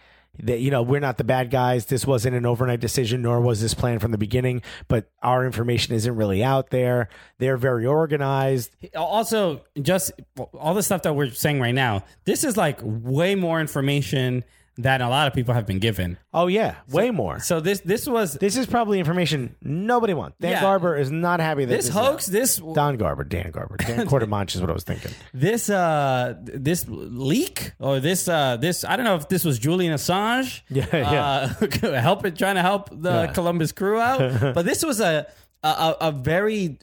that 0.44 0.60
you 0.60 0.72
know 0.72 0.82
we're 0.82 1.00
not 1.00 1.18
the 1.18 1.24
bad 1.24 1.50
guys. 1.52 1.86
This 1.86 2.06
wasn't 2.06 2.36
an 2.36 2.46
overnight 2.46 2.80
decision, 2.80 3.22
nor 3.22 3.42
was 3.42 3.62
this 3.62 3.74
planned 3.74 4.02
from 4.02 4.12
the 4.12 4.18
beginning. 4.18 4.62
But 4.88 5.10
our 5.22 5.46
information 5.46 5.96
isn't 5.96 6.16
really 6.16 6.44
out 6.44 6.70
there. 6.70 7.10
They're 7.38 7.58
very 7.58 7.86
organized. 7.86 8.76
Also, 8.96 9.62
just 9.82 10.12
all 10.54 10.74
the 10.74 10.84
stuff 10.84 11.04
that 11.04 11.16
we're 11.16 11.32
saying 11.32 11.60
right 11.60 11.76
now, 11.76 12.04
this 12.26 12.44
is 12.44 12.58
like 12.58 12.80
way 12.84 13.36
more 13.36 13.62
information 13.62 14.44
than 14.82 15.02
a 15.02 15.10
lot 15.10 15.28
of 15.28 15.34
people 15.34 15.54
have 15.54 15.66
been 15.66 15.80
given. 15.80 16.18
Oh 16.34 16.48
yeah, 16.48 16.76
way 16.90 17.12
more. 17.12 17.40
So 17.40 17.60
this 17.60 17.80
this 17.82 18.08
was 18.08 18.34
This 18.34 18.56
is 18.58 18.66
probably 18.66 19.00
information 19.00 19.56
nobody 19.62 20.14
wants. 20.14 20.38
Dan 20.40 20.52
Yeah. 20.52 20.62
Garber 20.62 20.96
is 20.98 21.12
not 21.12 21.40
happy 21.40 21.66
that 21.66 21.76
this 21.76 21.86
is 21.88 21.94
hoax. 21.94 22.26
This 22.28 22.58
Don 22.58 22.98
Garber, 22.98 23.24
Dan 23.24 23.52
Garber, 23.52 23.78
Dan 23.78 24.08
Quartermanch 24.10 24.56
is 24.56 24.62
what 24.62 24.70
I 24.70 24.74
was 24.74 24.84
thinking. 24.84 25.12
this 25.34 25.70
uh 25.70 26.36
this 26.44 26.86
leak 26.88 27.74
or 27.80 28.00
this 28.00 28.28
uh 28.28 28.58
this 28.58 28.84
I 28.84 28.96
don't 28.96 29.06
know 29.06 29.16
if 29.16 29.28
this 29.30 29.44
was 29.46 29.60
Julian 29.60 29.94
Assange. 29.94 30.62
Yeah, 30.70 30.86
yeah. 30.92 31.54
Uh, 31.92 32.00
helping 32.02 32.36
trying 32.36 32.56
to 32.56 32.62
help 32.62 32.90
the 32.92 33.12
Yeah. 33.26 33.34
Columbus 33.34 33.72
crew 33.72 34.00
out, 34.00 34.20
but 34.56 34.66
this 34.66 34.84
was 34.84 35.00
a 35.00 35.28
a, 35.64 35.96
a 36.02 36.12
very 36.12 36.78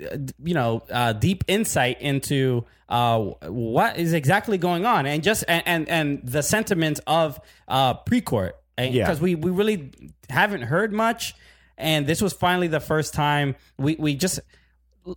you 0.44 0.54
know 0.54 0.82
uh, 0.90 1.12
deep 1.12 1.44
insight 1.48 2.00
into 2.00 2.64
uh 2.88 3.18
what 3.48 3.98
is 3.98 4.12
exactly 4.12 4.56
going 4.56 4.86
on 4.86 5.04
and 5.06 5.22
just 5.22 5.44
and 5.48 5.62
and, 5.66 5.88
and 5.88 6.20
the 6.26 6.42
sentiment 6.42 7.00
of 7.06 7.40
uh 7.66 7.94
Precourt 8.04 8.52
because 8.76 8.94
Yeah. 8.94 9.22
we 9.22 9.34
we 9.34 9.50
really 9.50 9.90
haven't 10.30 10.62
heard 10.62 10.92
much 10.92 11.34
and 11.76 12.06
this 12.06 12.22
was 12.22 12.32
finally 12.32 12.68
the 12.68 12.80
first 12.80 13.14
time 13.14 13.56
we 13.78 13.96
we 13.96 14.14
just 14.14 14.40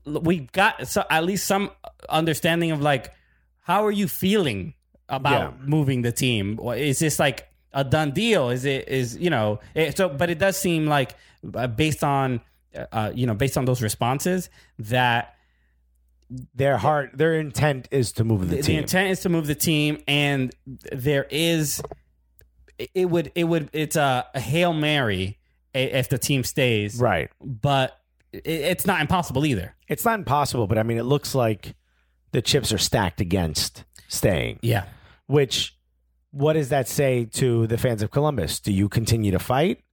we 0.05 0.39
got 0.53 0.87
so, 0.87 1.03
at 1.09 1.23
least 1.23 1.45
some 1.45 1.69
understanding 2.09 2.71
of 2.71 2.81
like 2.81 3.13
how 3.61 3.85
are 3.85 3.91
you 3.91 4.07
feeling 4.07 4.73
about 5.07 5.53
Yeah. 5.59 5.65
moving 5.67 6.01
the 6.01 6.11
team 6.11 6.59
is 6.75 6.99
this 6.99 7.19
like 7.19 7.47
a 7.73 7.83
done 7.83 8.11
deal 8.11 8.49
is 8.49 8.65
it 8.65 8.87
is 8.89 9.17
you 9.17 9.29
know 9.29 9.59
it, 9.75 9.95
so 9.95 10.09
but 10.09 10.29
it 10.29 10.39
does 10.39 10.57
seem 10.57 10.87
like 10.87 11.15
uh, 11.53 11.67
based 11.67 12.03
on 12.03 12.41
uh, 12.91 13.11
you 13.13 13.25
know 13.27 13.33
based 13.35 13.57
on 13.57 13.65
those 13.65 13.81
responses 13.81 14.49
that 14.79 15.35
Their 16.55 16.77
heart, 16.77 17.11
their 17.13 17.35
intent 17.39 17.87
is 17.91 18.13
to 18.13 18.23
move 18.23 18.47
the, 18.49 18.55
the, 18.57 18.61
the 18.61 18.75
intent 18.77 19.11
is 19.11 19.19
to 19.21 19.29
move 19.29 19.47
the 19.47 19.55
team 19.55 19.97
and 20.07 20.55
there 20.91 21.25
is 21.29 21.81
it- 22.77 22.89
it 22.93 23.05
would 23.09 23.31
it 23.35 23.43
would 23.43 23.69
it's 23.73 23.95
a, 23.97 24.25
a 24.33 24.39
hail 24.39 24.71
mary 24.73 25.37
if 25.73 26.07
the 26.09 26.17
team 26.17 26.43
stays 26.43 26.95
right. 26.99 27.29
but 27.41 27.99
it, 28.31 28.41
it's 28.45 28.85
not 28.87 29.01
impossible 29.01 29.45
either 29.45 29.75
It's 29.89 30.05
not 30.05 30.19
impossible, 30.19 30.67
but 30.67 30.77
I 30.77 30.83
mean, 30.83 30.97
it 30.97 31.03
looks 31.03 31.35
like 31.35 31.75
the 32.31 32.41
chips 32.41 32.71
are 32.71 32.77
stacked 32.77 33.19
against 33.21 33.83
staying. 34.07 34.59
yeah 34.61 34.85
Which, 35.27 35.75
what 36.31 36.53
does 36.53 36.69
that 36.69 36.87
say 36.87 37.25
to 37.33 37.67
the 37.67 37.77
fans 37.77 38.01
of 38.01 38.09
Columbus? 38.11 38.59
Do 38.61 38.71
you 38.71 38.87
continue 38.87 39.31
to 39.31 39.39
fight, 39.39 39.83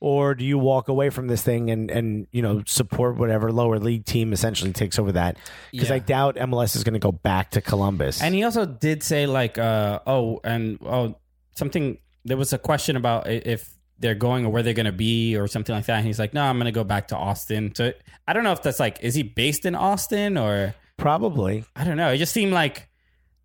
or 0.00 0.34
do 0.34 0.44
you 0.44 0.58
walk 0.58 0.88
away 0.88 1.10
from 1.10 1.28
this 1.28 1.42
thing 1.42 1.70
and 1.70 1.90
and 1.90 2.26
you 2.32 2.42
know 2.42 2.62
support 2.66 3.16
whatever 3.16 3.52
lower 3.52 3.78
league 3.78 4.04
team 4.06 4.32
essentially 4.32 4.72
takes 4.72 4.98
over 4.98 5.12
that? 5.12 5.36
Because 5.70 5.90
Yeah. 5.90 5.96
I 5.96 5.98
doubt 6.00 6.36
MLS 6.36 6.74
is 6.74 6.84
going 6.84 6.94
to 6.94 6.98
go 6.98 7.12
back 7.12 7.50
to 7.52 7.60
Columbus. 7.60 8.22
And 8.22 8.34
he 8.34 8.42
also 8.42 8.66
did 8.66 9.02
say 9.02 9.26
like, 9.26 9.58
uh, 9.58 10.00
oh, 10.06 10.40
and 10.42 10.78
oh, 10.84 11.16
something. 11.54 11.98
There 12.24 12.36
was 12.36 12.52
a 12.52 12.58
question 12.58 12.96
about 12.96 13.30
if 13.30 13.72
they're 13.98 14.14
going 14.14 14.44
or 14.44 14.50
where 14.50 14.62
they're 14.62 14.74
going 14.74 14.84
to 14.84 14.92
be 14.92 15.36
or 15.36 15.46
something 15.46 15.74
like 15.74 15.86
that. 15.86 15.96
And 15.96 16.06
he's 16.06 16.18
like, 16.18 16.34
no, 16.34 16.42
I'm 16.42 16.56
going 16.56 16.66
to 16.66 16.72
go 16.72 16.84
back 16.84 17.08
to 17.08 17.16
Austin. 17.16 17.74
So 17.74 17.92
I 18.28 18.34
don't 18.34 18.44
know 18.44 18.52
if 18.52 18.62
that's 18.62 18.78
like, 18.80 18.98
is 19.00 19.14
he 19.14 19.22
based 19.22 19.64
in 19.64 19.74
Austin 19.74 20.36
or 20.36 20.74
Probably. 20.98 21.64
I 21.74 21.84
don't 21.84 21.96
know. 21.96 22.10
It 22.10 22.18
just 22.18 22.34
seemed 22.34 22.52
like 22.52 22.89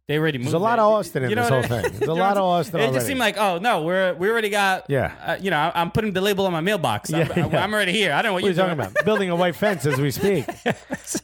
they 0.08 0.18
already 0.20 0.38
moved. 0.38 0.48
There's 0.48 0.54
a 0.54 0.60
lot 0.60 0.78
of 0.80 0.86
Austin 0.92 1.24
in 1.24 1.30
You 1.32 1.36
know 1.36 1.42
this 1.44 1.50
whole 1.70 1.78
I- 1.78 1.82
thing. 1.82 1.92
There's 2.00 2.10
a 2.10 2.14
lot 2.28 2.38
of 2.38 2.44
Austin 2.44 2.76
It 2.80 2.84
already. 2.84 2.94
just 2.98 3.08
seemed 3.08 3.20
like, 3.20 3.38
oh 3.38 3.58
no, 3.58 3.82
we're 3.84 4.14
we 4.14 4.30
already 4.30 4.50
got. 4.50 4.86
Yeah. 4.90 5.14
Uh, 5.24 5.38
you 5.42 5.50
know, 5.52 5.72
I'm 5.74 5.90
putting 5.92 6.14
the 6.14 6.22
label 6.22 6.46
on 6.46 6.52
my 6.54 6.62
mailbox. 6.62 7.12
I'm, 7.14 7.28
Yeah, 7.28 7.48
yeah. 7.48 7.64
I'm 7.64 7.74
already 7.74 7.92
here. 7.94 8.14
I 8.14 8.22
don't 8.22 8.30
know 8.30 8.34
what, 8.34 8.44
What 8.44 8.50
you 8.50 8.56
you're 8.56 8.66
talking 8.66 8.78
doing. 8.78 8.92
about? 8.92 9.06
Building 9.06 9.30
a 9.32 9.36
white 9.36 9.56
fence 9.64 9.86
as 9.86 10.00
we 10.00 10.12
speak. 10.12 10.46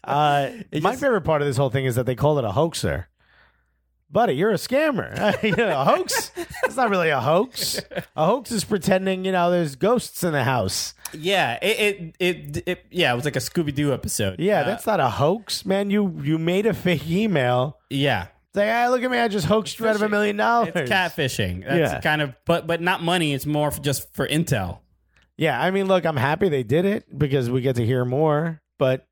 Uh, 0.03 0.49
my 0.73 0.91
just- 0.91 1.01
favorite 1.01 1.21
part 1.21 1.41
of 1.41 1.47
this 1.47 1.57
whole 1.57 1.69
thing 1.69 1.85
is 1.85 1.95
that 1.95 2.05
they 2.05 2.15
call 2.15 2.37
it 2.39 2.45
a 2.45 2.51
hoaxer. 2.51 3.07
Buddy, 4.11 4.33
you're 4.33 4.51
a 4.51 4.55
scammer. 4.55 5.41
you 5.41 5.55
know, 5.55 5.69
a 5.79 5.85
hoax? 5.85 6.31
It's 6.65 6.75
not 6.75 6.89
really 6.89 7.09
a 7.09 7.21
hoax. 7.21 7.79
A 8.15 8.25
hoax 8.25 8.51
is 8.51 8.63
pretending, 8.65 9.23
you 9.25 9.31
know, 9.31 9.49
there's 9.51 9.75
ghosts 9.75 10.23
in 10.23 10.33
the 10.33 10.43
house. 10.43 10.93
Yeah, 11.13 11.57
it 11.61 11.79
it, 11.79 12.15
it 12.19 12.63
it 12.67 12.85
yeah, 12.91 13.13
it 13.13 13.15
was 13.15 13.23
like 13.25 13.35
a 13.37 13.39
Scooby 13.39 13.73
Doo 13.73 13.93
episode. 13.93 14.39
Yeah, 14.39 14.61
Uh, 14.61 14.63
that's 14.65 14.85
not 14.85 14.99
a 14.99 15.09
hoax, 15.09 15.65
man. 15.65 15.89
You 15.89 16.19
you 16.21 16.37
made 16.37 16.65
a 16.65 16.73
fake 16.73 17.09
email. 17.09 17.77
yeah. 17.89 18.27
It's 18.53 18.57
like, 18.57 18.69
ah, 18.69 18.87
look 18.89 19.01
at 19.01 19.09
me, 19.09 19.17
I 19.17 19.29
just 19.29 19.45
hoaxed 19.45 19.79
you 19.79 19.87
out 19.87 19.95
of 19.95 20.01
a 20.01 20.09
million 20.09 20.35
dollars. 20.35 20.73
It's 20.75 20.91
catfishing. 20.91 21.63
That's 21.65 21.93
Yeah. 21.93 22.01
kind 22.01 22.21
of, 22.21 22.35
but 22.45 22.67
but 22.67 22.81
not 22.81 23.01
money. 23.01 23.33
It's 23.33 23.45
more 23.45 23.71
for 23.71 23.79
just 23.81 24.13
for 24.13 24.27
intel. 24.27 24.79
Yeah, 25.37 25.59
I 25.59 25.71
mean, 25.71 25.87
look, 25.87 26.05
I'm 26.05 26.17
happy 26.17 26.49
they 26.49 26.63
did 26.63 26.83
it 26.85 27.17
because 27.17 27.49
we 27.49 27.61
get 27.61 27.77
to 27.77 27.85
hear 27.85 28.03
more. 28.03 28.61
But 28.77 29.07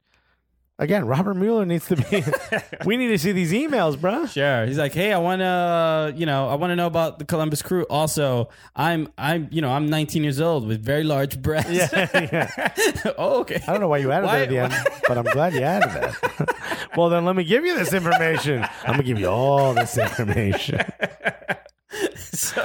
again, 0.79 1.05
Robert 1.05 1.35
Mueller 1.35 1.65
needs 1.65 1.87
to 1.89 1.95
be. 1.95 2.23
we 2.85 2.97
need 2.97 3.09
to 3.09 3.19
see 3.19 3.31
these 3.31 3.51
emails, 3.51 3.97
bruh. 3.97 4.27
Sure. 4.27 4.65
He's 4.65 4.77
like, 4.77 4.93
hey, 4.93 5.13
I 5.13 5.19
want 5.19 5.41
to, 5.41 6.13
you 6.17 6.25
know, 6.25 6.49
I 6.49 6.55
want 6.55 6.71
to 6.71 6.75
know 6.75 6.87
about 6.87 7.19
the 7.19 7.25
Columbus 7.25 7.61
Crew. 7.61 7.83
Also, 7.89 8.49
I'm, 8.75 9.09
I'm, 9.17 9.47
you 9.51 9.61
know, 9.61 9.69
I'm 9.69 9.87
19 9.87 10.23
years 10.23 10.41
old 10.41 10.67
with 10.67 10.83
very 10.83 11.03
large 11.03 11.39
breasts. 11.41 11.71
Yeah, 11.71 12.07
yeah. 12.13 13.11
oh, 13.17 13.41
okay. 13.41 13.61
I 13.67 13.71
don't 13.71 13.81
know 13.81 13.87
why 13.89 13.97
you 13.99 14.11
added 14.11 14.25
Why- 14.25 14.39
that 14.39 14.43
at 14.43 14.49
the 14.49 14.57
end, 14.57 14.73
but 15.07 15.17
I'm 15.17 15.25
glad 15.25 15.53
you 15.53 15.61
added 15.61 15.89
that. 15.91 16.89
well, 16.97 17.09
then 17.09 17.25
let 17.25 17.35
me 17.35 17.43
give 17.43 17.65
you 17.65 17.77
this 17.77 17.93
information. 17.93 18.63
I'm 18.83 18.93
gonna 18.93 19.03
give 19.03 19.19
you 19.19 19.27
all 19.27 19.73
this 19.73 19.97
information. 19.97 20.79
so, 22.15 22.61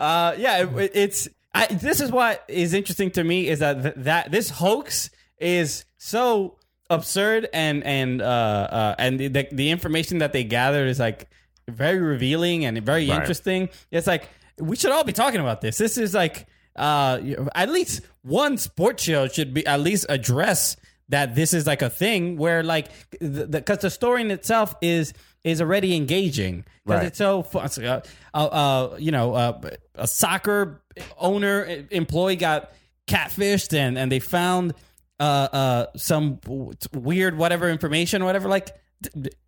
uh, 0.00 0.34
yeah, 0.38 0.64
it, 0.64 0.90
it's. 0.94 1.28
I, 1.54 1.66
this 1.66 2.00
is 2.00 2.12
what 2.12 2.44
is 2.46 2.74
interesting 2.74 3.10
to 3.12 3.24
me 3.24 3.48
is 3.48 3.60
that 3.60 3.82
th- 3.82 3.94
that 3.96 4.30
this 4.30 4.50
hoax 4.50 5.10
is 5.40 5.86
so 5.96 6.57
absurd 6.90 7.48
and 7.52 7.84
and 7.84 8.22
uh, 8.22 8.24
uh 8.24 8.94
and 8.98 9.18
the 9.20 9.48
the 9.52 9.70
information 9.70 10.18
that 10.18 10.32
they 10.32 10.44
gathered 10.44 10.88
is 10.88 10.98
like 10.98 11.28
very 11.68 11.98
revealing 12.00 12.64
and 12.64 12.80
very 12.82 13.08
Right. 13.08 13.20
interesting. 13.20 13.68
It's 13.90 14.06
like 14.06 14.28
we 14.58 14.74
should 14.76 14.90
all 14.90 15.04
be 15.04 15.12
talking 15.12 15.40
about 15.40 15.60
this. 15.60 15.78
This 15.78 15.98
is 15.98 16.14
like 16.14 16.46
uh 16.76 17.20
at 17.54 17.68
least 17.68 18.02
one 18.22 18.56
sports 18.56 19.02
show 19.02 19.28
should 19.28 19.52
be 19.52 19.66
at 19.66 19.80
least 19.80 20.06
address 20.08 20.76
that 21.10 21.34
this 21.34 21.52
is 21.54 21.66
like 21.66 21.82
a 21.82 21.90
thing 21.90 22.36
where 22.36 22.62
like 22.62 22.88
because 23.20 23.78
the, 23.78 23.90
story 23.90 24.20
in 24.20 24.30
itself 24.30 24.74
is 24.82 25.12
is 25.44 25.60
already 25.60 25.94
engaging 25.96 26.64
because 26.84 26.98
Right. 27.00 27.06
it's 27.06 27.18
so 27.18 27.42
fun. 27.42 27.68
Uh, 27.82 28.00
uh, 28.34 28.36
uh, 28.36 28.96
you 28.98 29.10
know, 29.10 29.34
uh, 29.34 29.60
a 29.94 30.06
soccer 30.06 30.82
owner 31.18 31.84
employee 31.90 32.36
got 32.36 32.72
catfished 33.06 33.72
and 33.76 33.98
and 33.98 34.12
they 34.12 34.18
found 34.20 34.74
uh 35.20 35.22
uh 35.22 35.86
some 35.96 36.36
w- 36.44 36.72
weird 36.94 37.36
whatever 37.36 37.68
information 37.68 38.24
whatever 38.24 38.48
like 38.48 38.68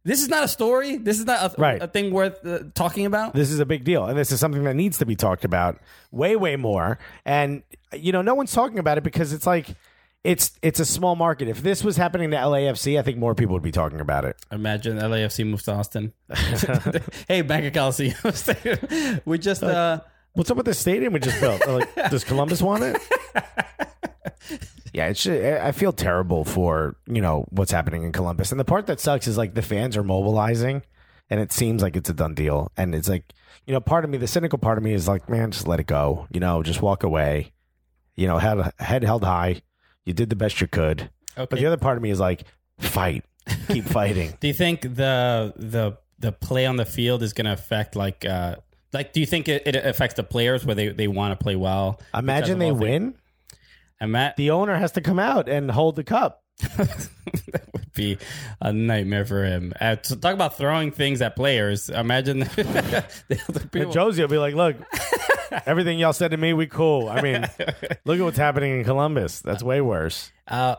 this 0.05 0.23
is 0.23 0.29
not 0.29 0.45
a 0.45 0.49
story. 0.49 0.97
This 0.97 1.19
is 1.19 1.27
not 1.27 1.53
a, 1.59 1.61
Right. 1.61 1.83
a 1.83 1.89
thing 1.89 2.13
worth 2.13 2.47
uh, 2.47 2.61
talking 2.75 3.05
about. 3.05 3.35
This 3.35 3.51
is 3.51 3.59
a 3.59 3.67
big 3.67 3.83
deal, 3.83 4.05
and 4.07 4.17
this 4.17 4.31
is 4.31 4.39
something 4.39 4.63
that 4.63 4.77
needs 4.77 4.99
to 4.99 5.07
be 5.07 5.17
talked 5.17 5.45
about 5.45 5.81
way, 6.13 6.37
way 6.37 6.55
more. 6.55 7.01
And 7.25 7.65
you 7.93 8.13
know, 8.13 8.23
no 8.23 8.35
one's 8.37 8.53
talking 8.53 8.79
about 8.79 8.97
it 8.97 9.03
because 9.03 9.33
it's 9.33 9.47
like 9.49 9.67
it's 10.23 10.53
it's 10.63 10.79
a 10.79 10.85
small 10.85 11.17
market. 11.17 11.49
If 11.49 11.63
this 11.65 11.83
was 11.83 11.97
happening 11.97 12.31
to 12.31 12.37
LAFC, 12.37 12.97
I 12.97 13.03
think 13.03 13.19
more 13.19 13.35
people 13.35 13.55
would 13.55 13.63
be 13.65 13.73
talking 13.73 14.01
about 14.01 14.25
it. 14.25 14.37
Imagine 14.53 14.99
LAFC 14.99 15.45
moves 15.45 15.65
to 15.65 15.73
Austin. 15.73 16.13
hey, 17.27 17.43
back 17.43 17.65
at 17.65 17.75
Coliseum. 17.75 18.15
we 19.25 19.37
just 19.39 19.65
uh, 19.65 19.99
What's 20.35 20.49
up 20.49 20.59
with 20.59 20.67
this 20.67 20.79
stadium 20.79 21.13
we 21.13 21.19
just 21.19 21.41
built? 21.41 21.67
Like, 21.67 21.93
does 22.09 22.23
Columbus 22.23 22.63
want 22.63 22.85
it? 22.85 23.03
Yeah, 24.93 25.07
it's. 25.09 25.27
I 25.27 25.73
feel 25.73 25.93
terrible 25.93 26.45
for 26.45 26.97
you 27.07 27.21
know 27.23 27.47
what's 27.51 27.71
happening 27.73 28.03
in 28.03 28.13
Columbus, 28.13 28.51
and 28.51 28.59
the 28.61 28.65
part 28.65 28.87
that 28.87 29.01
sucks 29.01 29.27
is 29.27 29.37
like 29.39 29.55
the 29.55 29.63
fans 29.63 29.97
are 29.97 30.03
mobilizing, 30.03 30.83
and 31.29 31.41
it 31.41 31.53
seems 31.53 31.83
like 31.83 31.97
it's 31.97 32.11
a 32.11 32.15
done 32.15 32.35
deal, 32.35 32.71
and 32.77 32.95
it's 32.95 33.09
like 33.09 33.33
you 33.67 33.73
know 33.73 33.81
part 33.81 34.05
of 34.05 34.11
me, 34.11 34.19
the 34.19 34.27
cynical 34.27 34.59
part 34.59 34.79
of 34.79 34.85
me 34.85 34.93
is 34.93 35.07
like, 35.07 35.29
man, 35.29 35.51
just 35.51 35.69
let 35.69 35.81
it 35.81 35.87
go, 35.87 36.27
you 36.33 36.41
know, 36.41 36.63
just 36.63 36.83
walk 36.83 37.03
away, 37.05 37.53
you 38.17 38.27
know, 38.27 38.39
head 38.39 38.73
head 38.79 39.05
held 39.05 39.25
high, 39.25 39.63
you 40.05 40.13
did 40.13 40.31
the 40.31 40.37
best 40.37 40.61
you 40.61 40.67
could, 40.67 41.11
Okay. 41.39 41.47
but 41.51 41.59
the 41.59 41.67
other 41.67 41.77
part 41.77 41.97
of 41.97 42.03
me 42.03 42.11
is 42.11 42.19
like, 42.21 42.43
fight, 42.79 43.25
keep 43.69 43.85
fighting. 43.99 44.35
Do 44.41 44.49
you 44.49 44.55
think 44.55 44.83
the 44.83 45.53
the 45.57 45.97
the 46.19 46.33
play 46.33 46.67
on 46.67 46.77
the 46.77 46.85
field 46.85 47.23
is 47.23 47.33
going 47.33 47.47
to 47.47 47.53
affect 47.53 47.97
like 47.97 48.25
uh 48.27 48.57
like 48.93 49.13
do 49.13 49.21
you 49.21 49.27
think 49.27 49.49
it, 49.49 49.63
it 49.67 49.77
affects 49.77 50.17
the 50.17 50.23
players 50.25 50.67
where 50.67 50.75
they, 50.75 50.89
they 50.89 51.07
want 51.07 51.39
to 51.39 51.43
play 51.43 51.55
well? 51.57 52.01
Imagine 52.13 52.59
they 52.59 52.73
win, 52.73 53.15
And 54.01 54.13
Matt, 54.13 54.37
the 54.37 54.51
owner 54.51 54.77
has 54.77 54.93
to 54.93 55.01
come 55.01 55.19
out 55.19 55.49
and 55.49 55.71
hold 55.71 55.97
the 55.97 56.05
cup. 56.05 56.43
that 56.77 57.69
would 57.73 57.93
be 57.95 58.19
a 58.61 58.73
nightmare 58.73 59.25
for 59.25 59.45
him. 59.45 59.73
Uh, 59.81 59.97
to 59.97 60.17
talk 60.17 60.35
about 60.35 60.57
throwing 60.57 60.91
things 60.91 61.21
at 61.23 61.37
players. 61.37 61.89
Imagine 61.91 62.41
the 62.41 63.41
other 63.49 63.67
people. 63.69 63.93
Jozy 63.93 64.21
will 64.21 64.29
be 64.29 64.39
like, 64.39 64.55
look, 64.55 64.77
everything 65.67 65.99
y'all 65.99 66.13
said 66.13 66.31
to 66.31 66.37
me, 66.37 66.53
we 66.53 66.67
cool. 66.67 67.09
I 67.09 67.21
mean, 67.21 67.43
look 68.05 68.19
at 68.19 68.23
what's 68.25 68.39
happening 68.39 68.79
in 68.79 68.85
Columbus. 68.85 69.41
That's 69.41 69.63
way 69.63 69.81
worse. 69.81 70.31
Uh, 70.49 70.77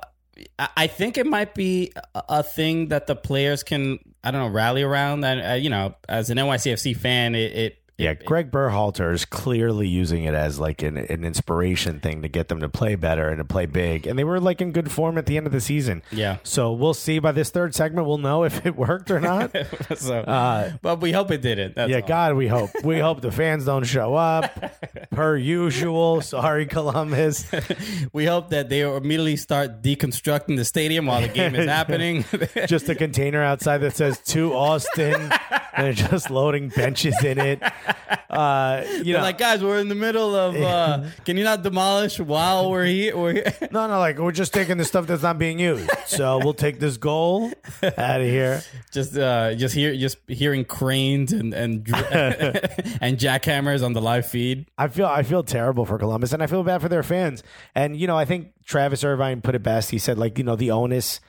I 0.75 0.87
think 0.87 1.17
it 1.17 1.27
might 1.27 1.53
be 1.53 1.91
a- 2.15 2.23
a 2.29 2.43
thing 2.43 2.87
that 2.87 3.05
the 3.05 3.15
players 3.15 3.61
can, 3.63 3.99
I 4.23 4.31
don't 4.31 4.41
know, 4.41 4.47
rally 4.53 4.81
around. 4.81 5.23
And 5.23 5.41
uh, 5.41 5.53
you 5.53 5.69
know, 5.69 5.95
as 6.09 6.29
an 6.31 6.37
NYCFC 6.37 6.97
fan, 6.97 7.35
it, 7.35 7.51
it 7.51 7.80
Yeah, 8.01 8.13
Greg 8.15 8.51
Berhalter 8.51 9.13
is 9.13 9.25
clearly 9.25 9.87
using 9.87 10.23
it 10.23 10.33
as 10.33 10.59
like 10.59 10.81
an, 10.81 10.97
an 10.97 11.23
inspiration 11.23 11.99
thing 11.99 12.21
to 12.21 12.27
get 12.27 12.47
them 12.47 12.59
to 12.61 12.69
play 12.69 12.95
better 12.95 13.29
and 13.29 13.37
to 13.37 13.45
play 13.45 13.65
big. 13.65 14.07
And 14.07 14.17
they 14.17 14.23
were 14.23 14.39
like 14.39 14.61
in 14.61 14.71
good 14.71 14.91
form 14.91 15.17
at 15.17 15.25
the 15.25 15.37
end 15.37 15.45
of 15.47 15.53
the 15.53 15.61
season. 15.61 16.01
yeah. 16.11 16.37
So 16.43 16.71
we'll 16.73 16.93
see 16.93 17.19
by 17.19 17.31
this 17.31 17.49
third 17.49 17.73
segment, 17.75 18.07
we'll 18.07 18.17
know 18.17 18.43
if 18.43 18.65
it 18.65 18.75
worked 18.75 19.11
or 19.11 19.19
not. 19.19 19.55
so, 19.95 20.19
Uh, 20.21 20.71
but 20.81 21.01
we 21.01 21.11
hope 21.11 21.31
it 21.31 21.41
didn't. 21.41 21.75
That's 21.75 21.89
yeah, 21.89 21.99
all. 22.01 22.07
God, 22.07 22.35
we 22.35 22.47
hope. 22.47 22.69
We 22.83 22.99
hope 22.99 23.21
the 23.21 23.31
fans 23.31 23.65
don't 23.65 23.83
show 23.83 24.15
up 24.15 24.51
per 25.11 25.35
usual. 25.37 26.21
Sorry, 26.21 26.65
Columbus. 26.65 27.45
We 28.13 28.25
hope 28.25 28.49
that 28.49 28.67
they 28.69 28.81
immediately 28.81 29.35
start 29.37 29.81
deconstructing 29.81 30.57
the 30.57 30.65
stadium 30.65 31.05
while 31.05 31.21
the 31.21 31.27
game 31.27 31.55
is 31.55 31.67
happening. 31.67 32.25
Just 32.67 32.89
a 32.89 32.95
container 32.95 33.41
outside 33.43 33.79
that 33.79 33.95
says 33.95 34.19
to 34.27 34.53
Austin. 34.53 35.13
and 35.73 35.85
they're 35.85 35.93
just 35.93 36.29
loading 36.29 36.69
benches 36.69 37.23
in 37.23 37.37
it. 37.39 37.61
Uh, 38.31 38.85
you 38.87 39.03
They're 39.03 39.15
know, 39.15 39.21
like, 39.23 39.37
guys, 39.37 39.61
we're 39.61 39.79
in 39.79 39.89
the 39.89 39.95
middle 39.95 40.33
of. 40.33 40.55
Uh, 40.55 41.03
can 41.25 41.35
you 41.35 41.43
not 41.43 41.63
demolish 41.63 42.17
while 42.17 42.71
we're 42.71 42.85
here? 42.85 43.17
We're 43.21 43.33
here. 43.33 43.53
No, 43.71 43.87
no, 43.87 43.99
like 43.99 44.19
we're 44.19 44.31
just 44.31 44.53
taking 44.53 44.77
the 44.77 44.85
stuff 44.85 45.05
that's 45.05 45.21
not 45.21 45.37
being 45.37 45.59
used. 45.59 45.89
So 46.05 46.37
we'll 46.37 46.53
take 46.53 46.79
this 46.79 46.95
goal 46.95 47.51
out 47.83 48.21
of 48.21 48.27
here. 48.27 48.63
just, 48.89 49.17
uh, 49.17 49.53
just 49.55 49.75
hear, 49.75 49.93
just 49.97 50.17
hearing 50.29 50.63
cranes 50.63 51.33
and 51.33 51.53
and 51.53 51.85
and 53.01 53.17
jackhammers 53.17 53.83
on 53.83 53.91
the 53.91 54.01
live 54.01 54.25
feed. 54.25 54.65
I 54.77 54.87
feel 54.87 55.07
I 55.07 55.23
feel 55.23 55.43
terrible 55.43 55.85
for 55.85 55.97
Columbus 55.97 56.31
and 56.31 56.41
I 56.41 56.47
feel 56.47 56.63
bad 56.63 56.81
for 56.81 56.87
their 56.87 57.03
fans. 57.03 57.43
And 57.75 57.97
you 57.97 58.07
know, 58.07 58.17
I 58.17 58.23
think 58.23 58.53
Travis 58.63 59.03
Irvine 59.03 59.41
put 59.41 59.55
it 59.55 59.63
best. 59.63 59.91
He 59.91 59.97
said 59.97 60.17
like, 60.17 60.37
you 60.37 60.45
know, 60.45 60.55
the 60.55 60.71
onus 60.71 61.19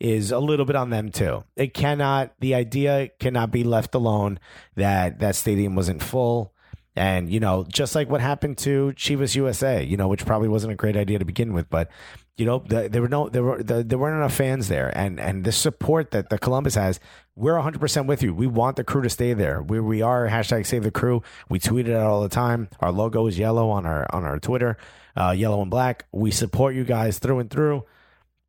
is 0.00 0.32
a 0.32 0.38
little 0.38 0.64
bit 0.64 0.76
on 0.76 0.90
them 0.90 1.10
too. 1.10 1.44
It 1.56 1.74
cannot 1.74 2.32
the 2.40 2.54
idea 2.54 3.10
cannot 3.20 3.50
be 3.50 3.62
left 3.62 3.94
alone 3.94 4.40
that 4.76 5.20
that 5.20 5.36
stadium 5.36 5.76
wasn't 5.76 6.02
full. 6.02 6.54
And 6.96 7.30
you 7.30 7.38
know, 7.38 7.64
just 7.68 7.94
like 7.94 8.08
what 8.10 8.20
happened 8.20 8.58
to 8.58 8.92
Chivas 8.96 9.36
USA, 9.36 9.84
you 9.84 9.96
know, 9.96 10.08
which 10.08 10.26
probably 10.26 10.48
wasn't 10.48 10.72
a 10.72 10.76
great 10.76 10.96
idea 10.96 11.18
to 11.18 11.24
begin 11.24 11.52
with, 11.52 11.70
but 11.70 11.90
you 12.36 12.46
know, 12.46 12.64
the, 12.66 12.88
there 12.88 13.02
were 13.02 13.08
no 13.08 13.28
there 13.28 13.42
were 13.42 13.62
the, 13.62 13.84
there 13.84 13.98
weren't 13.98 14.16
enough 14.16 14.34
fans 14.34 14.68
there, 14.68 14.90
and 14.96 15.20
and 15.20 15.44
the 15.44 15.52
support 15.52 16.10
that 16.12 16.30
the 16.30 16.38
Columbus 16.38 16.74
has, 16.74 16.98
we're 17.36 17.54
100 17.54 17.78
percent 17.78 18.06
with 18.06 18.22
you. 18.22 18.32
We 18.34 18.46
want 18.46 18.76
the 18.76 18.84
crew 18.84 19.02
to 19.02 19.10
stay 19.10 19.34
there. 19.34 19.62
We 19.62 19.78
we 19.78 20.00
are 20.00 20.26
hashtag 20.26 20.66
Save 20.66 20.82
the 20.82 20.90
Crew. 20.90 21.22
We 21.50 21.58
tweet 21.58 21.86
it 21.86 21.94
out 21.94 22.06
all 22.06 22.22
the 22.22 22.30
time. 22.30 22.70
Our 22.80 22.92
logo 22.92 23.26
is 23.26 23.38
yellow 23.38 23.68
on 23.68 23.84
our 23.84 24.06
on 24.10 24.24
our 24.24 24.38
Twitter, 24.38 24.78
uh, 25.16 25.32
yellow 25.36 25.60
and 25.60 25.70
black. 25.70 26.06
We 26.12 26.30
support 26.30 26.74
you 26.74 26.84
guys 26.84 27.18
through 27.18 27.40
and 27.40 27.50
through. 27.50 27.84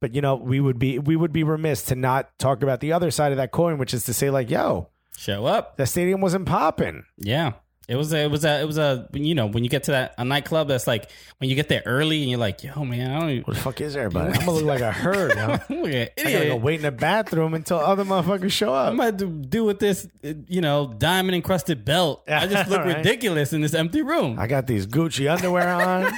But 0.01 0.13
you 0.15 0.21
know, 0.21 0.35
we 0.35 0.59
would 0.59 0.79
be 0.79 0.99
we 0.99 1.15
would 1.15 1.31
be 1.31 1.43
remiss 1.43 1.83
to 1.83 1.95
not 1.95 2.37
talk 2.39 2.63
about 2.63 2.79
the 2.81 2.91
other 2.91 3.11
side 3.11 3.31
of 3.31 3.37
that 3.37 3.51
coin, 3.51 3.77
which 3.77 3.93
is 3.93 4.03
to 4.05 4.13
say, 4.13 4.29
like, 4.29 4.49
yo, 4.49 4.89
Show 5.15 5.45
up. 5.45 5.77
the 5.77 5.85
stadium 5.85 6.19
wasn't 6.21 6.47
popping. 6.47 7.05
Yeah. 7.17 7.53
It 7.91 7.97
was 7.97 8.13
a, 8.13 8.23
it 8.23 8.31
was 8.31 8.45
a, 8.45 8.61
it 8.61 8.65
was 8.65 8.77
a, 8.77 9.09
you 9.11 9.35
know, 9.35 9.47
when 9.47 9.65
you 9.65 9.69
get 9.69 9.83
to 9.83 9.91
that, 9.91 10.15
a 10.17 10.23
nightclub 10.23 10.69
that's 10.69 10.87
like, 10.87 11.09
when 11.39 11.49
you 11.49 11.57
get 11.57 11.67
there 11.67 11.83
early 11.85 12.21
and 12.21 12.29
you're 12.29 12.39
like, 12.39 12.63
yo, 12.63 12.85
man, 12.85 13.11
I 13.11 13.19
don't 13.19 13.29
even, 13.31 13.43
What 13.43 13.55
the 13.57 13.61
fuck 13.61 13.81
is 13.81 13.97
everybody? 13.97 14.31
I'm 14.39 14.45
gonna 14.45 14.51
look 14.51 14.63
like 14.63 14.79
a 14.79 14.91
herd. 14.93 15.33
I'm 15.37 15.49
an 15.69 16.07
I 16.17 16.31
gotta 16.31 16.45
go 16.47 16.55
wait 16.55 16.75
in 16.75 16.81
the 16.83 16.91
bathroom 16.91 17.53
until 17.53 17.79
other 17.79 18.05
motherfuckers 18.05 18.51
show 18.51 18.73
up. 18.73 18.91
I'm 18.91 18.97
gonna 18.97 19.11
do 19.11 19.65
with 19.65 19.79
this, 19.79 20.07
you 20.47 20.61
know, 20.61 20.93
diamond 20.97 21.35
encrusted 21.35 21.83
belt. 21.83 22.23
I 22.29 22.47
just 22.47 22.69
look 22.69 22.79
Right. 22.85 22.95
ridiculous 22.97 23.51
in 23.51 23.59
this 23.61 23.73
empty 23.73 24.01
room. 24.03 24.39
I 24.39 24.47
got 24.47 24.67
these 24.67 24.87
Gucci 24.87 25.29
underwear 25.29 25.67
on. 25.69 26.13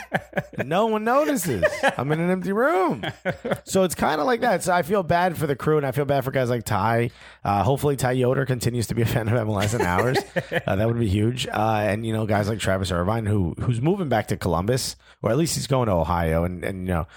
no 0.66 0.86
one 0.86 1.04
notices. 1.04 1.64
I'm 1.98 2.12
in 2.12 2.20
an 2.20 2.30
empty 2.30 2.52
room. 2.54 3.04
So 3.64 3.84
it's 3.84 3.96
kind 3.96 4.22
of 4.22 4.28
like 4.28 4.42
that. 4.42 4.64
So 4.64 4.74
I 4.74 4.84
feel 4.84 5.02
bad 5.04 5.38
for 5.38 5.48
the 5.48 5.56
crew 5.56 5.78
and 5.78 5.86
I 5.86 5.92
feel 5.92 6.06
bad 6.06 6.24
for 6.24 6.30
guys 6.32 6.50
like 6.50 6.64
Ty. 6.66 7.10
Uh, 7.44 7.64
hopefully 7.64 7.96
Ty 7.96 8.12
Yoder 8.14 8.46
continues 8.46 8.88
to 8.88 8.96
be 8.96 9.02
a 9.02 9.06
fan 9.06 9.28
of 9.28 9.48
MLS 9.48 9.74
and 9.74 9.84
ours. 9.84 10.18
Uh, 10.68 10.76
that 10.76 10.88
would 10.88 11.00
be 11.00 11.08
huge. 11.08 11.48
Uh, 11.48 11.63
and, 11.72 12.06
you 12.06 12.14
know, 12.14 12.26
guys 12.26 12.50
like 12.50 12.60
Travis 12.60 12.92
Irvine, 12.92 13.26
who 13.26 13.56
who's 13.60 13.82
moving 13.82 14.10
back 14.10 14.28
to 14.28 14.38
Columbus, 14.38 14.96
or 15.22 15.32
at 15.32 15.38
least 15.38 15.56
he's 15.56 15.68
going 15.68 15.88
to 15.88 15.94
Ohio. 15.94 16.44
And, 16.44 16.64
and 16.64 16.88
you 16.88 16.94
know, 16.94 17.08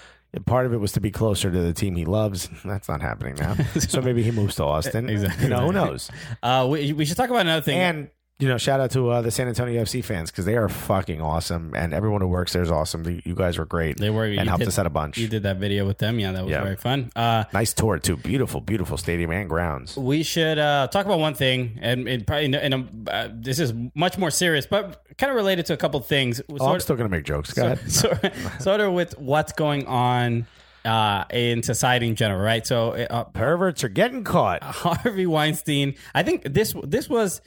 part 0.45 0.65
of 0.65 0.73
it 0.73 0.77
was 0.77 0.91
to 0.93 1.01
be 1.01 1.11
closer 1.11 1.51
to 1.51 1.61
the 1.61 1.73
team 1.73 1.95
he 1.95 2.05
loves. 2.05 2.49
That's 2.65 2.89
not 2.89 3.01
happening 3.01 3.35
now. 3.35 3.55
so 3.79 4.01
maybe 4.01 4.23
he 4.23 4.31
moves 4.31 4.55
to 4.55 4.63
Austin. 4.63 5.09
Exactly. 5.09 5.45
You 5.45 5.49
know, 5.49 5.65
who 5.65 5.71
knows? 5.71 6.09
Uh, 6.43 6.67
we, 6.69 6.93
we 6.93 7.05
should 7.05 7.17
talk 7.17 7.29
about 7.29 7.41
another 7.41 7.61
thing. 7.61 7.77
And 7.77 8.09
you 8.39 8.47
know, 8.47 8.57
shout 8.59 8.79
out 8.79 8.91
to 8.91 9.09
uh, 9.09 9.21
the 9.23 9.31
San 9.31 9.47
Antonio 9.47 9.81
FC 9.83 10.03
fans 10.03 10.29
because 10.29 10.45
they 10.45 10.55
are 10.55 10.69
fucking 10.69 11.19
awesome, 11.21 11.73
and 11.75 11.91
everyone 11.91 12.21
who 12.21 12.27
works 12.27 12.53
there 12.53 12.61
is 12.61 12.69
awesome. 12.69 13.03
You- 13.07 13.21
You 13.25 13.33
guys 13.35 13.57
were 13.57 13.65
great. 13.65 13.97
They 13.97 14.11
were- 14.11 14.25
and 14.25 14.47
helped 14.47 14.59
did- 14.59 14.67
us 14.67 14.77
out 14.77 14.85
a 14.85 14.91
bunch. 14.91 15.17
you 15.17 15.27
did 15.27 15.41
that 15.43 15.57
video 15.57 15.87
with 15.87 15.97
them. 15.97 16.19
Yeah, 16.19 16.31
that 16.33 16.43
was 16.43 16.51
Yeah. 16.51 16.61
very 16.63 16.75
fun. 16.75 17.11
Uh, 17.15 17.45
Nice 17.51 17.73
tour 17.73 17.97
too. 17.97 18.15
Beautiful, 18.17 18.61
beautiful 18.61 18.95
stadium 18.97 19.31
and 19.31 19.49
grounds. 19.49 19.97
we 19.97 20.21
should 20.21 20.59
uh, 20.59 20.87
talk 20.91 21.05
about 21.07 21.17
one 21.19 21.33
thing, 21.33 21.79
and, 21.81 22.07
and 22.07 22.27
probably, 22.27 22.45
in 22.53 22.73
a, 22.73 22.87
uh, 23.11 23.29
this 23.33 23.57
is 23.57 23.73
much 23.95 24.19
more 24.19 24.29
serious, 24.29 24.67
but 24.67 25.01
kind 25.17 25.31
of 25.31 25.35
related 25.35 25.65
to 25.67 25.73
a 25.73 25.77
couple 25.77 25.99
things. 26.01 26.39
Oh, 26.59 26.73
I'm 26.73 26.79
still 26.79 26.95
gonna 26.95 27.09
make 27.09 27.25
jokes. 27.25 27.53
Go 27.53 27.65
ahead. 27.65 27.91
sort, 27.91 28.19
sort 28.59 28.81
of 28.81 28.93
with 28.93 29.17
what's 29.17 29.51
going 29.53 29.87
on 29.87 30.45
uh, 30.85 31.25
in 31.31 31.63
society 31.63 32.07
in 32.07 32.15
general, 32.15 32.39
right? 32.39 32.65
So 32.67 32.91
uh, 32.91 33.23
Perverts 33.23 33.83
are 33.83 33.89
getting 33.89 34.23
caught. 34.23 34.61
Harvey 34.63 35.25
Weinstein, 35.25 35.95
I 36.13 36.21
think 36.21 36.43
this 36.43 36.75
this 36.83 37.09
was 37.09 37.41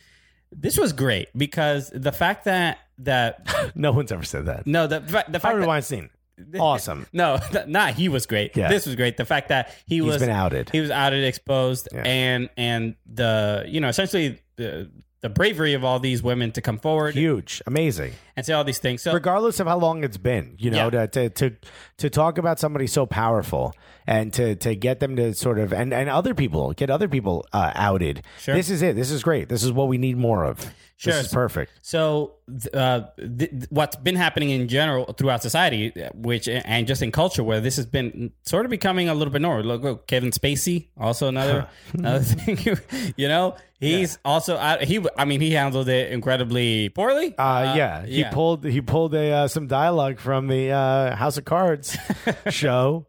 this 0.52 0.78
was 0.78 0.92
great 0.92 1.28
because 1.36 1.90
the 1.94 2.12
fact 2.12 2.44
that 2.44 2.78
that 2.98 3.72
No 3.76 3.92
one's 3.92 4.12
ever 4.12 4.24
said 4.24 4.46
that. 4.46 4.66
no 4.66 4.86
the 4.86 5.00
fa- 5.00 5.24
the 5.28 5.38
fact 5.40 5.44
Harvey 5.44 5.60
that, 5.60 5.68
Weinstein, 5.68 6.10
awesome. 6.58 7.06
no 7.12 7.38
th- 7.50 7.66
not 7.66 7.94
he 7.94 8.08
was 8.08 8.26
great. 8.26 8.56
Yeah. 8.56 8.68
This 8.68 8.86
was 8.86 8.96
great. 8.96 9.16
The 9.16 9.24
fact 9.24 9.48
that 9.48 9.74
he 9.86 9.96
He's 9.96 10.04
was 10.04 10.18
been 10.18 10.30
outed. 10.30 10.70
he 10.70 10.80
was 10.80 10.90
outed, 10.90 11.24
exposed, 11.24 11.88
Yeah. 11.92 12.02
and 12.02 12.50
and 12.56 12.94
the 13.06 13.64
you 13.68 13.80
know 13.80 13.88
essentially 13.88 14.40
the 14.56 14.90
the 15.22 15.28
bravery 15.28 15.74
of 15.74 15.84
all 15.84 15.98
these 16.00 16.22
women 16.22 16.50
to 16.52 16.62
come 16.62 16.78
forward 16.78 17.14
Huge, 17.14 17.60
amazing. 17.66 18.12
And 18.40 18.46
say 18.46 18.52
all 18.54 18.64
these 18.64 18.78
things. 18.78 19.02
So 19.02 19.12
regardless 19.12 19.60
of 19.60 19.66
how 19.66 19.78
long 19.78 20.02
it's 20.04 20.16
been, 20.16 20.54
you 20.58 20.70
know, 20.70 20.90
Yeah. 20.92 21.06
to, 21.06 21.28
to 21.28 21.50
to 21.50 21.56
to 21.98 22.10
talk 22.10 22.38
about 22.38 22.58
somebody 22.58 22.86
so 22.86 23.06
powerful 23.06 23.74
and 24.06 24.32
to 24.32 24.56
to 24.56 24.74
get 24.74 25.00
them 25.00 25.16
to 25.16 25.34
sort 25.34 25.58
of 25.58 25.72
and 25.72 25.92
and 25.94 26.08
other 26.08 26.34
people 26.34 26.72
get 26.72 26.90
other 26.90 27.08
people 27.08 27.46
uh, 27.52 27.72
outed. 27.74 28.22
Sure. 28.40 28.54
This 28.54 28.70
is 28.70 28.82
it. 28.82 28.96
This 28.96 29.10
is 29.10 29.22
great. 29.22 29.48
This 29.48 29.62
is 29.62 29.72
what 29.72 29.88
we 29.88 29.98
need 29.98 30.16
more 30.16 30.44
of. 30.44 30.72
Sure. 30.96 31.14
This 31.14 31.26
is 31.28 31.32
perfect. 31.32 31.72
So, 31.80 32.34
uh, 32.74 33.00
th- 33.16 33.50
what's 33.70 33.96
been 33.96 34.16
happening 34.16 34.50
in 34.50 34.68
general 34.68 35.06
throughout 35.14 35.40
society, 35.40 35.94
which 36.12 36.46
and 36.46 36.86
just 36.86 37.00
in 37.00 37.10
culture, 37.10 37.42
where 37.42 37.58
this 37.58 37.76
has 37.76 37.86
been 37.86 38.32
sort 38.42 38.66
of 38.66 38.70
becoming 38.70 39.08
a 39.08 39.14
little 39.14 39.32
bit 39.32 39.40
normal. 39.40 39.64
Look, 39.64 39.82
look, 39.82 40.06
Kevin 40.06 40.30
Spacey, 40.30 40.88
also 40.98 41.26
another 41.28 41.66
another 41.94 42.20
thing. 42.22 42.78
you 43.16 43.28
know, 43.28 43.56
he's 43.78 44.18
also 44.26 44.58
out. 44.58 44.84
He, 44.84 45.02
I 45.16 45.24
mean, 45.24 45.40
he 45.40 45.52
handled 45.52 45.88
it 45.88 46.12
incredibly 46.12 46.90
poorly. 46.90 47.34
Uh, 47.38 47.72
yeah, 47.74 48.04
he 48.04 48.22
pulled 48.32 48.64
he 48.64 48.80
pulled 48.80 49.14
a 49.14 49.30
uh, 49.32 49.48
some 49.48 49.66
dialogue 49.66 50.18
from 50.18 50.46
the 50.48 50.70
uh, 50.70 51.14
House 51.16 51.36
of 51.38 51.44
Cards 51.44 51.96
show 52.50 53.06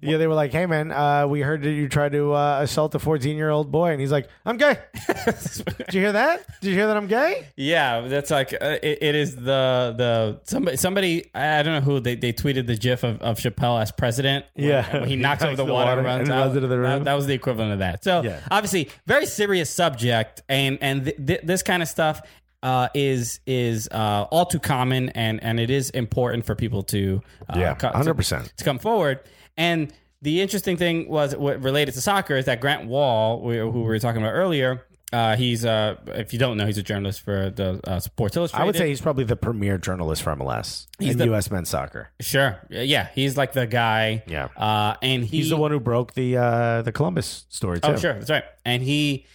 Yeah, 0.00 0.16
they 0.16 0.26
were 0.26 0.34
like, 0.34 0.52
"Hey, 0.52 0.64
man, 0.66 0.92
uh, 0.92 1.26
we 1.26 1.40
heard 1.40 1.62
that 1.62 1.70
you 1.72 1.88
tried 1.88 2.12
to 2.12 2.32
uh, 2.32 2.60
assault 2.62 2.94
a 2.94 2.98
14 2.98 3.36
year 3.36 3.50
old 3.50 3.70
boy," 3.70 3.90
and 3.90 4.00
he's 4.00 4.12
like, 4.12 4.28
"I'm 4.46 4.56
gay." 4.56 4.78
Did 5.26 5.94
you 5.94 6.00
hear 6.00 6.12
that? 6.12 6.46
Did 6.60 6.68
you 6.70 6.74
hear 6.74 6.86
that 6.86 6.96
I'm 6.96 7.06
gay? 7.08 7.46
Yeah, 7.56 8.02
that's 8.02 8.30
like 8.30 8.52
uh, 8.54 8.78
it, 8.82 8.98
it 9.02 9.14
is 9.14 9.34
the 9.36 9.94
the 9.96 10.40
somebody 10.44 10.76
somebody 10.76 11.30
I 11.34 11.62
don't 11.62 11.74
know 11.74 11.80
who 11.80 12.00
they, 12.00 12.14
they 12.14 12.32
tweeted 12.32 12.66
the 12.66 12.76
gif 12.76 13.02
of, 13.02 13.20
of 13.20 13.38
Chappelle 13.38 13.82
as 13.82 13.90
president. 13.92 14.46
Yeah. 14.54 14.90
when 15.00 15.04
he 15.08 15.10
He 15.16 15.16
knocks 15.16 15.42
over 15.42 15.56
the, 15.56 15.64
the 15.64 15.72
water, 15.72 15.90
water 15.96 16.02
runs 16.02 16.28
and 16.28 16.32
out. 16.38 16.44
runs 16.44 16.56
into 16.56 16.68
the 16.68 16.76
That- 16.76 17.04
That, 17.04 17.14
was 17.14 17.26
the 17.26 17.34
equivalent 17.34 17.72
of 17.72 17.78
that. 17.80 18.04
So 18.04 18.22
Yeah. 18.22 18.40
obviously, 18.50 18.88
very 19.06 19.26
serious 19.26 19.68
subject, 19.70 20.40
and 20.48 20.78
and 20.80 21.04
th- 21.04 21.16
th- 21.26 21.40
this 21.42 21.62
kind 21.62 21.82
of 21.82 21.88
stuff. 21.88 22.22
Uh, 22.60 22.88
is 22.92 23.38
is 23.46 23.88
uh, 23.92 24.26
all 24.32 24.44
too 24.44 24.58
common 24.58 25.10
and 25.10 25.40
and 25.44 25.60
it 25.60 25.70
is 25.70 25.90
important 25.90 26.44
for 26.44 26.56
people 26.56 26.82
to 26.82 27.22
uh, 27.48 27.54
Yeah, 27.56 27.74
100%. 27.76 28.56
to 28.56 28.64
come 28.64 28.80
forward. 28.80 29.20
And 29.56 29.92
the 30.22 30.40
interesting 30.40 30.76
thing 30.76 31.08
was 31.08 31.36
what 31.36 31.62
related 31.62 31.94
to 31.94 32.00
soccer 32.00 32.34
is 32.36 32.46
that 32.46 32.60
Grant 32.60 32.88
Wahl, 32.88 33.40
who 33.40 33.48
we 33.70 33.82
were 33.82 33.98
talking 34.00 34.20
about 34.20 34.32
earlier, 34.32 34.84
uh, 35.12 35.36
he's 35.36 35.64
uh, 35.64 35.94
if 36.08 36.32
you 36.32 36.38
don't 36.40 36.56
know, 36.56 36.66
he's 36.66 36.78
a 36.78 36.82
journalist 36.82 37.20
for 37.20 37.48
the 37.50 37.80
uh, 37.84 38.00
Sports 38.00 38.36
Illustrated. 38.36 38.62
I 38.62 38.66
would 38.66 38.74
say 38.76 38.88
he's 38.88 39.00
probably 39.00 39.22
the 39.24 39.36
premier 39.36 39.78
journalist 39.78 40.24
for 40.24 40.34
MLS 40.34 40.88
He's 40.98 41.12
in 41.12 41.18
the- 41.18 41.24
U.S. 41.26 41.50
men's 41.52 41.68
soccer. 41.68 42.10
sure, 42.20 42.58
yeah, 42.70 43.08
he's 43.14 43.36
like 43.36 43.52
the 43.52 43.68
guy. 43.68 44.24
Yeah. 44.26 44.48
uh, 44.56 44.96
and 45.00 45.22
he, 45.24 45.36
He's 45.38 45.50
the 45.50 45.56
one 45.56 45.70
who 45.70 45.78
broke 45.78 46.14
the 46.14 46.36
uh, 46.36 46.82
the 46.82 46.90
Columbus 46.90 47.46
story 47.50 47.78
too. 47.80 47.90
Oh, 47.92 47.96
sure, 47.96 48.14
that's 48.14 48.30
right. 48.30 48.44
And 48.66 48.82
he 48.82 49.26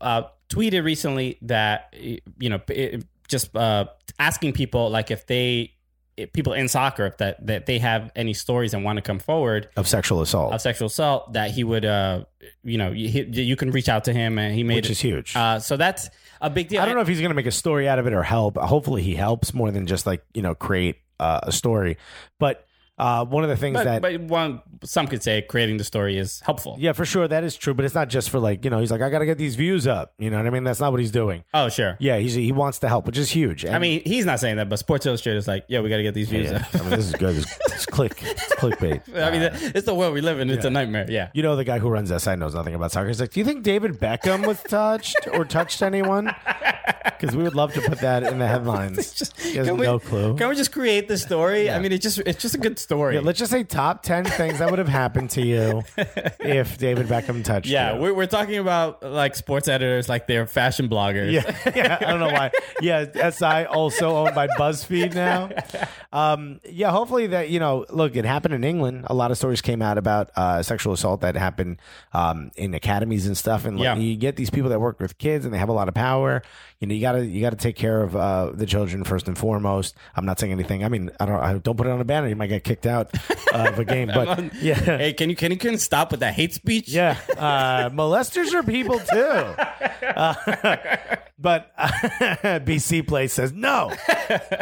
uh, 0.00 0.22
tweeted 0.54 0.84
recently 0.84 1.38
that 1.42 1.94
you 2.38 2.50
know 2.50 2.60
it, 2.68 3.04
just 3.28 3.54
uh, 3.56 3.86
asking 4.18 4.52
people 4.52 4.90
like 4.90 5.10
if 5.10 5.26
they 5.26 5.72
if 6.16 6.32
people 6.32 6.52
in 6.52 6.68
soccer 6.68 7.06
if 7.06 7.16
that 7.18 7.44
that 7.46 7.66
they 7.66 7.78
have 7.78 8.12
any 8.14 8.32
stories 8.32 8.72
and 8.72 8.84
want 8.84 8.96
to 8.96 9.02
come 9.02 9.18
forward 9.18 9.68
Of 9.76 9.88
sexual 9.88 10.20
assault, 10.20 10.52
of 10.52 10.60
sexual 10.60 10.86
assault 10.86 11.32
that 11.32 11.50
he 11.50 11.64
would 11.64 11.84
uh 11.84 12.24
you 12.62 12.78
know 12.78 12.92
you, 12.92 13.08
you 13.30 13.56
can 13.56 13.72
reach 13.72 13.88
out 13.88 14.04
to 14.04 14.12
him 14.12 14.38
and 14.38 14.54
he 14.54 14.62
made 14.62 14.76
which 14.76 14.86
it, 14.86 14.92
is 14.92 15.00
huge. 15.00 15.34
uh 15.34 15.58
so 15.58 15.76
that's 15.76 16.10
a 16.40 16.50
big 16.50 16.68
deal 16.68 16.82
I 16.82 16.84
don't 16.84 16.94
know 16.94 17.00
if 17.00 17.08
he's 17.08 17.18
going 17.20 17.30
to 17.30 17.34
make 17.34 17.46
a 17.46 17.50
story 17.50 17.88
out 17.88 17.98
of 17.98 18.06
it 18.06 18.12
or 18.12 18.22
help. 18.22 18.56
Hopefully, 18.58 19.02
he 19.02 19.14
helps 19.14 19.54
more 19.54 19.70
than 19.70 19.86
just 19.86 20.06
like 20.06 20.22
you 20.34 20.42
know 20.42 20.54
create 20.54 20.96
uh, 21.18 21.40
a 21.44 21.52
story. 21.52 21.96
But 22.38 22.66
uh, 22.96 23.24
one 23.24 23.42
of 23.42 23.50
the 23.50 23.56
things 23.56 23.74
but, 23.74 23.84
that 23.84 24.02
but 24.02 24.20
one 24.20 24.62
some 24.84 25.06
could 25.06 25.22
say 25.22 25.42
creating 25.42 25.78
the 25.78 25.84
story 25.84 26.16
is 26.16 26.40
helpful 26.40 26.76
yeah, 26.78 26.92
for 26.92 27.04
sure, 27.04 27.26
that 27.26 27.42
is 27.44 27.56
true. 27.56 27.74
But 27.74 27.84
it's 27.84 27.94
not 27.94 28.08
just 28.08 28.30
for 28.30 28.38
like 28.38 28.64
you 28.64 28.70
know, 28.70 28.78
he's 28.78 28.90
like, 28.90 29.00
I 29.02 29.10
got 29.10 29.18
to 29.20 29.26
get 29.26 29.38
these 29.38 29.56
views 29.56 29.86
up. 29.86 30.12
You 30.18 30.30
know 30.30 30.36
what 30.36 30.46
I 30.46 30.50
mean? 30.50 30.64
That's 30.64 30.80
not 30.80 30.92
what 30.92 31.00
he's 31.00 31.10
doing. 31.10 31.44
oh 31.54 31.68
sure 31.68 31.96
Yeah, 31.98 32.18
he's 32.18 32.34
he 32.34 32.52
wants 32.52 32.78
to 32.80 32.88
help, 32.88 33.06
which 33.06 33.18
is 33.18 33.30
huge. 33.30 33.64
I 33.66 33.78
mean 33.78 34.02
he's 34.04 34.24
not 34.26 34.40
saying 34.40 34.56
that 34.56 34.68
but 34.68 34.78
Sports 34.78 35.06
Illustrated 35.06 35.38
is 35.38 35.48
like 35.48 35.64
yeah 35.68 35.80
we 35.80 35.88
got 35.88 35.96
to 35.96 36.02
get 36.02 36.14
these 36.14 36.28
views 36.28 36.50
yeah, 36.50 36.58
up. 36.58 36.74
I 36.74 36.78
mean, 36.80 36.90
this 36.90 37.06
is 37.06 37.14
good. 37.14 37.36
It's, 37.36 37.58
it's 37.66 37.86
click, 37.86 38.22
it's 38.22 38.54
clickbait. 38.54 39.02
I 39.16 39.30
mean 39.30 39.42
it's 39.74 39.86
the 39.86 39.94
world 39.94 40.14
we 40.14 40.20
live 40.20 40.38
in 40.40 40.50
it's 40.50 40.64
a 40.64 40.70
nightmare 40.70 41.06
yeah 41.08 41.30
You 41.34 41.42
know, 41.42 41.56
the 41.56 41.64
guy 41.64 41.78
who 41.78 41.88
runs 41.88 42.12
SI 42.22 42.36
knows 42.36 42.54
nothing 42.54 42.74
about 42.74 42.92
soccer. 42.92 43.08
He's 43.08 43.20
like, 43.20 43.30
Do 43.30 43.40
you 43.40 43.46
think 43.46 43.62
David 43.64 43.98
Beckham 43.98 44.46
was 44.46 44.62
touched 44.62 45.28
or 45.32 45.44
touched 45.44 45.82
anyone? 45.82 46.34
Because 47.04 47.36
we 47.36 47.42
would 47.42 47.54
love 47.54 47.72
to 47.74 47.80
put 47.82 48.00
that 48.00 48.22
in 48.22 48.38
the 48.38 48.46
headlines. 48.46 49.32
he 49.38 49.56
has 49.56 49.66
Can 49.66 49.76
we- 49.76 49.86
no 49.86 49.98
clue. 49.98 50.36
Can 50.36 50.48
we 50.48 50.54
just 50.56 50.72
create 50.72 51.06
the 51.08 51.16
story? 51.16 51.70
I 51.70 51.78
mean, 51.78 51.92
it 51.92 52.02
just 52.02 52.18
it's 52.20 52.40
just 52.42 52.54
a 52.54 52.58
good 52.58 52.78
story. 52.84 53.16
Yeah, 53.16 53.22
let's 53.22 53.38
just 53.38 53.50
say 53.50 53.64
top 53.64 54.02
10 54.04 54.24
things 54.24 54.60
that 54.60 54.70
would 54.70 54.78
have 54.78 54.88
happened 54.88 55.30
to 55.30 55.42
you 55.44 55.82
if 56.38 56.78
David 56.78 57.08
Beckham 57.08 57.42
touched 57.42 57.66
yeah, 57.66 57.94
you. 57.94 58.00
we're, 58.00 58.14
we're 58.14 58.26
talking 58.26 58.58
about 58.58 59.02
like 59.02 59.34
sports 59.34 59.66
editors, 59.66 60.08
like 60.08 60.28
they're 60.28 60.46
fashion 60.46 60.88
bloggers. 60.88 61.32
Yeah, 61.32 61.72
yeah, 61.74 61.98
I 62.00 62.10
don't 62.12 62.20
know 62.20 62.28
why. 62.32 62.52
Yeah, 62.80 63.30
SI 63.30 63.64
also 63.64 64.14
owned 64.16 64.34
by 64.36 64.46
BuzzFeed 64.46 65.14
now. 65.14 65.50
Um, 66.14 66.60
yeah, 66.70 66.92
hopefully 66.92 67.26
that 67.26 67.50
you 67.50 67.58
know, 67.58 67.86
look, 67.90 68.14
it 68.14 68.24
happened 68.24 68.54
in 68.54 68.62
England. 68.62 69.04
A 69.08 69.14
lot 69.14 69.32
of 69.32 69.36
stories 69.36 69.60
came 69.60 69.82
out 69.82 69.98
about 69.98 70.30
uh, 70.36 70.62
sexual 70.62 70.92
assault 70.92 71.22
that 71.22 71.34
happened 71.34 71.78
um, 72.12 72.52
in 72.54 72.72
academies 72.72 73.26
and 73.26 73.36
stuff. 73.36 73.64
And 73.64 73.76
like, 73.76 73.84
Yeah. 73.84 73.96
you 73.96 74.14
get 74.14 74.36
these 74.36 74.48
people 74.48 74.70
that 74.70 74.78
work 74.80 75.00
with 75.00 75.18
kids, 75.18 75.44
and 75.44 75.52
they 75.52 75.58
have 75.58 75.68
a 75.68 75.72
lot 75.72 75.88
of 75.88 75.94
power. 75.94 76.42
You 76.80 76.88
know, 76.88 76.94
you 76.94 77.00
gotta 77.00 77.24
you 77.24 77.40
gotta 77.40 77.56
take 77.56 77.76
care 77.76 78.02
of 78.02 78.14
uh, 78.14 78.50
the 78.52 78.66
children 78.66 79.04
first 79.04 79.26
and 79.28 79.38
foremost. 79.38 79.94
I'm 80.16 80.26
not 80.26 80.38
saying 80.38 80.52
anything. 80.52 80.84
I 80.84 80.88
mean, 80.88 81.10
I 81.18 81.24
don't 81.26 81.40
I 81.40 81.56
don't 81.58 81.76
put 81.76 81.86
it 81.86 81.90
on 81.90 82.00
a 82.00 82.04
banner. 82.04 82.28
You 82.28 82.36
might 82.36 82.48
get 82.48 82.64
kicked 82.64 82.86
out 82.86 83.10
uh, 83.54 83.68
of 83.70 83.78
a 83.78 83.84
game. 83.86 84.08
But 84.08 84.52
yeah, 84.56 84.74
Hey, 84.74 85.12
can 85.14 85.30
you 85.30 85.36
can 85.36 85.50
you 85.52 85.56
can 85.56 85.78
stop 85.78 86.10
with 86.10 86.20
that 86.20 86.34
hate 86.34 86.52
speech? 86.52 86.88
yeah, 86.88 87.16
uh, 87.38 87.88
molesters 87.90 88.52
are 88.54 88.62
people 88.62 88.98
too. 88.98 89.54
Uh, 90.04 90.34
but 91.38 91.74
BC 91.78 93.06
Place 93.08 93.32
says 93.32 93.52
no, 93.52 93.90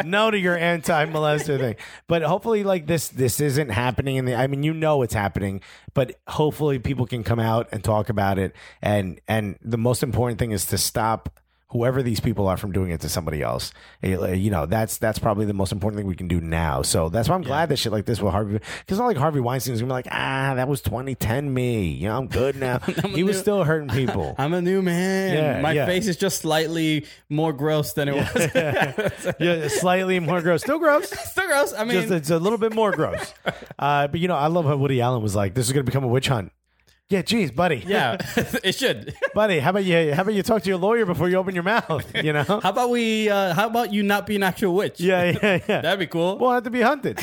no 0.05 0.31
to 0.31 0.39
your 0.39 0.57
anti-molester 0.57 1.59
thing. 1.59 1.75
But 2.07 2.21
hopefully, 2.23 2.63
like 2.63 2.87
this, 2.87 3.09
this 3.09 3.39
isn't 3.41 3.69
happening. 3.69 4.15
In 4.15 4.25
the, 4.25 4.35
I 4.35 4.47
mean, 4.47 4.63
you 4.63 4.73
know 4.73 5.01
it's 5.01 5.13
happening, 5.13 5.61
but 5.93 6.15
hopefully, 6.27 6.79
people 6.79 7.05
can 7.05 7.23
come 7.23 7.39
out 7.39 7.67
and 7.71 7.83
talk 7.83 8.09
about 8.09 8.39
it. 8.39 8.55
And 8.81 9.19
and 9.27 9.57
the 9.61 9.77
most 9.77 10.01
important 10.01 10.39
thing 10.39 10.51
is 10.51 10.65
to 10.67 10.77
stop 10.77 11.39
whoever 11.73 12.01
these 12.01 12.19
people 12.21 12.47
are 12.47 12.55
from 12.55 12.71
doing 12.71 12.91
it 12.91 13.01
to 13.01 13.09
somebody 13.09 13.41
else. 13.41 13.73
Uh, 14.03 14.29
You 14.31 14.49
know, 14.51 14.65
that's 14.65 14.97
that's 14.97 15.19
probably 15.19 15.45
the 15.45 15.53
most 15.53 15.71
important 15.71 15.99
thing 15.99 16.07
we 16.07 16.15
can 16.15 16.27
do 16.29 16.39
now. 16.39 16.81
So 16.83 17.09
that's 17.09 17.27
why 17.27 17.35
I'm 17.35 17.41
glad 17.41 17.69
that 17.69 17.77
shit 17.77 17.91
like 17.91 18.05
this 18.05 18.21
with 18.21 18.31
Harvey, 18.31 18.59
because 18.79 18.97
not 18.99 19.05
like 19.07 19.17
Harvey 19.17 19.39
Weinstein's 19.41 19.81
gonna 19.81 19.89
be 19.89 19.93
like, 19.93 20.07
ah, 20.11 20.53
that 20.55 20.67
was 20.67 20.81
2010 20.81 21.53
me. 21.53 21.87
You 21.91 22.07
know, 22.07 22.17
I'm 22.17 22.27
good 22.27 22.55
now. 22.55 22.79
he 23.09 23.23
was 23.23 23.37
still 23.37 23.63
hurting 23.63 23.89
people. 23.89 24.35
I'm 24.37 24.53
a 24.53 24.61
new 24.61 24.81
man. 24.81 25.33
Yeah, 25.33 25.61
My 25.61 25.73
yeah. 25.73 25.85
face 25.85 26.07
is 26.07 26.15
just 26.15 26.39
slightly 26.39 27.05
more 27.29 27.51
gross 27.51 27.93
than 27.93 28.07
it 28.09 28.15
was. 28.15 28.49
yeah, 29.39 29.67
slightly 29.67 30.19
more 30.19 30.41
gross. 30.41 30.61
Still 30.61 30.79
gross. 30.79 31.09
Still 31.09 31.47
gross. 31.47 31.73
I 31.73 31.83
mean, 31.83 31.93
Just 32.01 32.11
it's 32.11 32.29
a 32.29 32.39
little 32.39 32.57
bit 32.59 32.73
more 32.73 32.91
gross. 32.91 33.33
Uh, 33.77 34.07
but 34.07 34.19
you 34.19 34.27
know, 34.27 34.35
I 34.35 34.47
love 34.47 34.65
how 34.65 34.77
Woody 34.77 35.01
Allen 35.01 35.21
was 35.21 35.35
like, 35.35 35.53
"This 35.55 35.67
is 35.67 35.73
to 35.73 35.83
become 35.83 36.03
a 36.03 36.07
witch 36.07 36.27
hunt." 36.27 36.51
Yeah, 37.13 37.21
geez, 37.21 37.51
buddy. 37.51 37.83
yeah, 37.85 38.17
it 38.63 38.73
should. 38.73 39.13
buddy. 39.35 39.59
How 39.59 39.69
about 39.69 39.83
you? 39.83 40.15
How 40.15 40.23
about 40.23 40.33
you 40.33 40.41
talk 40.41 40.63
to 40.63 40.69
your 40.69 40.79
lawyer 40.79 41.05
before 41.05 41.29
you 41.29 41.37
open 41.37 41.53
your 41.53 41.63
mouth? 41.63 42.03
You 42.15 42.33
know. 42.33 42.43
How 42.63 42.69
about 42.71 42.89
we? 42.89 43.29
Uh, 43.29 43.53
how 43.53 43.67
about 43.67 43.93
you 43.93 44.01
not 44.01 44.25
be 44.25 44.35
an 44.35 44.41
actual 44.41 44.73
witch? 44.73 44.99
yeah, 44.99 45.25
yeah, 45.25 45.59
yeah. 45.67 45.81
that'd 45.81 45.99
be 45.99 46.07
cool. 46.07 46.39
We'll 46.39 46.51
have 46.51 46.63
to 46.63 46.71
be 46.71 46.81
hunted. 46.81 47.19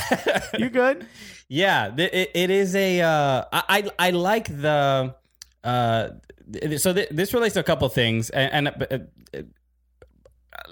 You 0.57 0.71
good? 0.71 1.09
Yeah, 1.49 1.93
it, 1.97 2.31
it 2.35 2.51
is 2.51 2.77
a. 2.77 3.01
Uh, 3.01 3.45
I, 3.53 3.91
I 3.99 4.11
like 4.11 4.47
the. 4.47 5.17
Uh, 5.65 6.09
so 6.77 6.93
th- 6.93 7.09
this 7.11 7.35
relates 7.35 7.55
to 7.55 7.61
a 7.61 7.65
couple 7.65 7.89
things, 7.89 8.31
and, 8.31 8.69
and 8.69 9.05
uh, 9.35 9.43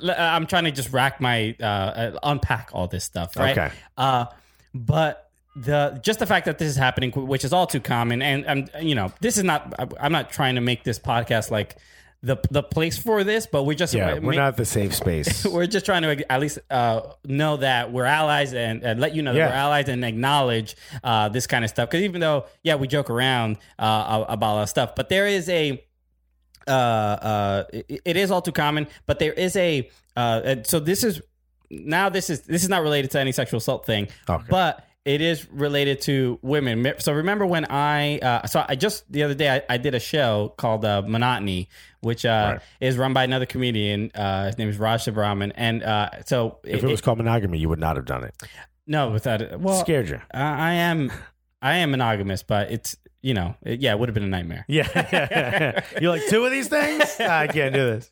uh, 0.03 0.15
I'm 0.17 0.47
trying 0.47 0.65
to 0.65 0.71
just 0.71 0.93
rack 0.93 1.21
my 1.21 1.57
uh, 1.61 1.65
uh, 1.65 2.19
unpack 2.23 2.71
all 2.73 2.87
this 2.87 3.05
stuff, 3.05 3.37
right? 3.37 3.59
Okay. 3.59 3.75
Uh, 3.97 4.27
but 4.73 5.28
the 5.63 5.99
just 6.03 6.19
the 6.19 6.27
fact 6.27 6.47
that 6.47 6.59
this 6.59 6.69
is 6.69 6.77
happening, 6.77 7.11
which 7.13 7.45
is 7.45 7.53
all 7.53 7.67
too 7.67 7.81
common, 7.81 8.23
and 8.23 8.45
I'm 8.47 8.69
you 8.87 8.95
know 8.95 9.13
this 9.21 9.37
is 9.39 9.45
not. 9.45 9.75
I'm 10.01 10.13
not 10.13 10.31
trying 10.31 10.55
to 10.57 10.61
make 10.61 10.85
this 10.85 10.99
podcast 10.99 11.51
like 11.51 11.77
the 12.23 12.37
the 12.51 12.63
place 12.63 12.99
for 12.99 13.23
this, 13.25 13.47
but 13.47 13.63
we're 13.65 13.75
just 13.75 13.95
Yeah, 13.95 14.15
we're 14.15 14.33
ma- 14.33 14.45
not 14.47 14.57
the 14.57 14.65
safe 14.65 14.95
space. 14.95 15.45
we're 15.55 15.67
just 15.67 15.87
trying 15.87 16.03
to 16.03 16.33
at 16.33 16.41
least 16.41 16.59
uh, 16.71 17.01
know 17.25 17.57
that 17.59 17.93
we're 17.93 18.05
allies 18.07 18.53
and, 18.55 18.83
and 18.83 18.99
let 19.01 19.15
you 19.15 19.23
know 19.23 19.33
that 19.33 19.39
Yeah. 19.39 19.49
we're 19.51 19.55
allies 19.55 19.89
and 19.89 20.05
acknowledge 20.05 20.75
uh, 21.05 21.29
this 21.29 21.47
kind 21.47 21.65
of 21.65 21.71
stuff. 21.71 21.89
Because 21.89 22.03
even 22.03 22.21
though, 22.21 22.47
yeah, 22.65 22.75
we 22.75 22.89
joke 22.89 23.09
around 23.09 23.59
uh, 23.79 24.25
about 24.29 24.53
a 24.53 24.55
lot 24.55 24.63
of 24.65 24.69
stuff, 24.69 24.95
but 24.97 25.09
there 25.09 25.27
is 25.27 25.49
a. 25.49 25.83
Uh, 26.67 26.71
uh, 26.71 27.65
it, 27.73 28.01
it 28.05 28.17
is 28.17 28.31
all 28.31 28.43
too 28.43 28.53
common, 28.53 28.87
but 29.07 29.19
there 29.19 29.33
is 29.33 29.57
a. 29.57 29.89
Uh, 30.17 30.57
so 30.65 30.81
this 30.81 31.03
is 31.05 31.23
now. 31.71 32.09
This 32.09 32.29
is 32.31 32.43
this 32.43 32.63
is 32.63 32.69
not 32.69 32.83
related 32.83 33.11
to 33.13 33.21
any 33.21 33.33
sexual 33.33 33.59
assault 33.59 33.87
thing, 33.87 34.09
Okay. 34.29 34.45
but 34.51 34.85
it 35.09 35.21
is 35.23 35.49
related 35.51 36.01
to 36.03 36.39
women. 36.43 36.87
So 36.99 37.13
remember 37.15 37.47
when 37.47 37.65
I 37.71 38.19
uh, 38.19 38.47
so 38.47 38.63
I 38.69 38.75
just 38.77 39.11
the 39.11 39.23
other 39.23 39.35
day 39.35 39.49
I, 39.57 39.75
I 39.75 39.77
did 39.79 39.95
a 39.95 40.01
show 40.01 40.53
called 40.59 40.85
uh, 40.85 41.01
Monotony, 41.07 41.69
which 42.01 42.27
uh, 42.27 42.29
Right. 42.59 42.61
is 42.81 42.99
run 42.99 43.13
by 43.15 43.25
another 43.25 43.47
comedian. 43.47 44.11
Uh, 44.15 44.47
his 44.47 44.59
name 44.59 44.69
is 44.69 44.77
Raj 44.77 45.05
Subramanian, 45.05 45.53
and 45.55 45.83
uh, 45.83 46.11
so 46.27 46.59
if 46.63 46.83
it 46.85 46.87
was 46.87 47.01
called 47.01 47.19
monogamy, 47.19 47.59
you 47.59 47.69
would 47.71 47.81
not 47.81 47.97
have 47.97 48.05
done 48.05 48.23
it. 48.25 48.35
no, 48.87 49.11
without 49.11 49.41
it, 49.41 49.59
well, 49.59 49.81
Scared 49.81 50.09
you. 50.11 50.21
I 50.33 50.71
I 50.71 50.73
am 50.75 51.11
I 51.63 51.77
am 51.77 51.91
monogamous, 51.91 52.43
but 52.43 52.71
it's 52.71 52.97
you 53.21 53.35
know 53.35 53.55
it, 53.63 53.81
yeah, 53.81 53.93
it 53.93 53.99
would 53.99 54.09
have 54.09 54.15
been 54.15 54.23
a 54.25 54.29
nightmare. 54.29 54.65
Yeah. 54.69 55.83
You're 56.01 56.11
like 56.13 56.27
two 56.29 56.45
of 56.45 56.51
these 56.53 56.69
things. 56.69 57.19
I 57.21 57.47
can't 57.49 57.75
do 57.75 57.99
this. 57.99 58.11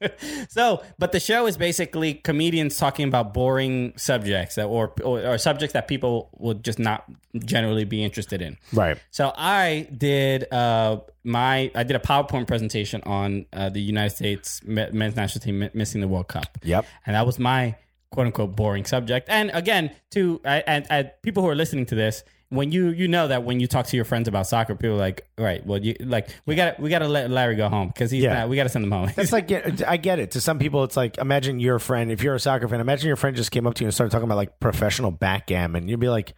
so, 0.48 0.82
but 0.98 1.12
the 1.12 1.20
show 1.20 1.46
is 1.46 1.56
basically 1.56 2.14
comedians 2.14 2.76
talking 2.76 3.06
about 3.08 3.32
boring 3.32 3.92
subjects 3.96 4.56
that, 4.56 4.66
or, 4.66 4.92
or 5.04 5.20
or 5.24 5.38
subjects 5.38 5.72
that 5.74 5.86
people 5.88 6.30
would 6.38 6.64
just 6.64 6.78
not 6.78 7.04
generally 7.44 7.84
be 7.84 8.02
interested 8.02 8.42
in. 8.42 8.56
Right. 8.72 8.98
So 9.10 9.32
I 9.36 9.88
did 9.96 10.52
uh, 10.52 11.00
my 11.24 11.70
I 11.74 11.82
did 11.84 11.96
a 11.96 12.00
PowerPoint 12.00 12.46
presentation 12.46 13.02
on 13.04 13.46
uh, 13.52 13.68
the 13.68 13.80
United 13.80 14.14
States 14.16 14.60
men's 14.64 15.16
national 15.16 15.42
team 15.42 15.68
missing 15.74 16.00
the 16.00 16.08
World 16.08 16.28
Cup. 16.28 16.58
Yep. 16.62 16.84
and 17.06 17.14
that 17.14 17.26
was 17.26 17.38
my 17.38 17.76
quote 18.10 18.26
unquote 18.26 18.56
boring 18.56 18.84
subject. 18.84 19.28
And 19.28 19.50
again, 19.52 19.90
to 20.12 20.40
I- 20.44 20.64
and, 20.66 20.86
and 20.90 21.10
people 21.22 21.42
who 21.42 21.48
are 21.48 21.54
listening 21.54 21.86
to 21.86 21.94
this, 21.94 22.24
when 22.48 22.70
you 22.70 22.88
you 22.90 23.08
know 23.08 23.28
that 23.28 23.42
when 23.44 23.58
you 23.60 23.66
talk 23.66 23.86
to 23.86 23.96
your 23.96 24.04
friends 24.04 24.28
about 24.28 24.46
soccer, 24.46 24.74
people 24.76 24.94
are 24.96 24.98
like, 24.98 25.26
all 25.38 25.44
right, 25.44 25.64
well, 25.66 25.82
you 25.84 25.96
like 26.00 26.28
we 26.46 26.54
got 26.54 26.78
we 26.78 26.90
got 26.90 27.00
to 27.00 27.08
let 27.08 27.30
Larry 27.30 27.56
go 27.56 27.68
home 27.68 27.88
because 27.88 28.10
he's 28.10 28.22
Yeah. 28.22 28.34
not, 28.34 28.48
we 28.48 28.56
got 28.56 28.62
to 28.64 28.68
send 28.68 28.84
him 28.84 28.92
home. 28.92 29.10
It's 29.16 29.32
like 29.32 29.50
yeah, 29.50 29.70
I 29.86 29.96
get 29.96 30.18
it. 30.18 30.30
To 30.32 30.40
some 30.40 30.58
people, 30.58 30.84
it's 30.84 30.96
like 30.96 31.18
imagine 31.18 31.58
your 31.60 31.78
friend. 31.78 32.10
If 32.12 32.22
you're 32.22 32.34
a 32.34 32.40
soccer 32.40 32.68
fan, 32.68 32.80
imagine 32.80 33.08
your 33.08 33.16
friend 33.16 33.34
just 33.36 33.50
came 33.50 33.66
up 33.66 33.74
to 33.74 33.82
you 33.84 33.88
and 33.88 33.94
started 33.94 34.10
talking 34.12 34.26
about 34.26 34.36
like 34.36 34.60
professional 34.60 35.10
backgammon. 35.10 35.88
You'd 35.88 36.00
be 36.00 36.08
like, 36.08 36.34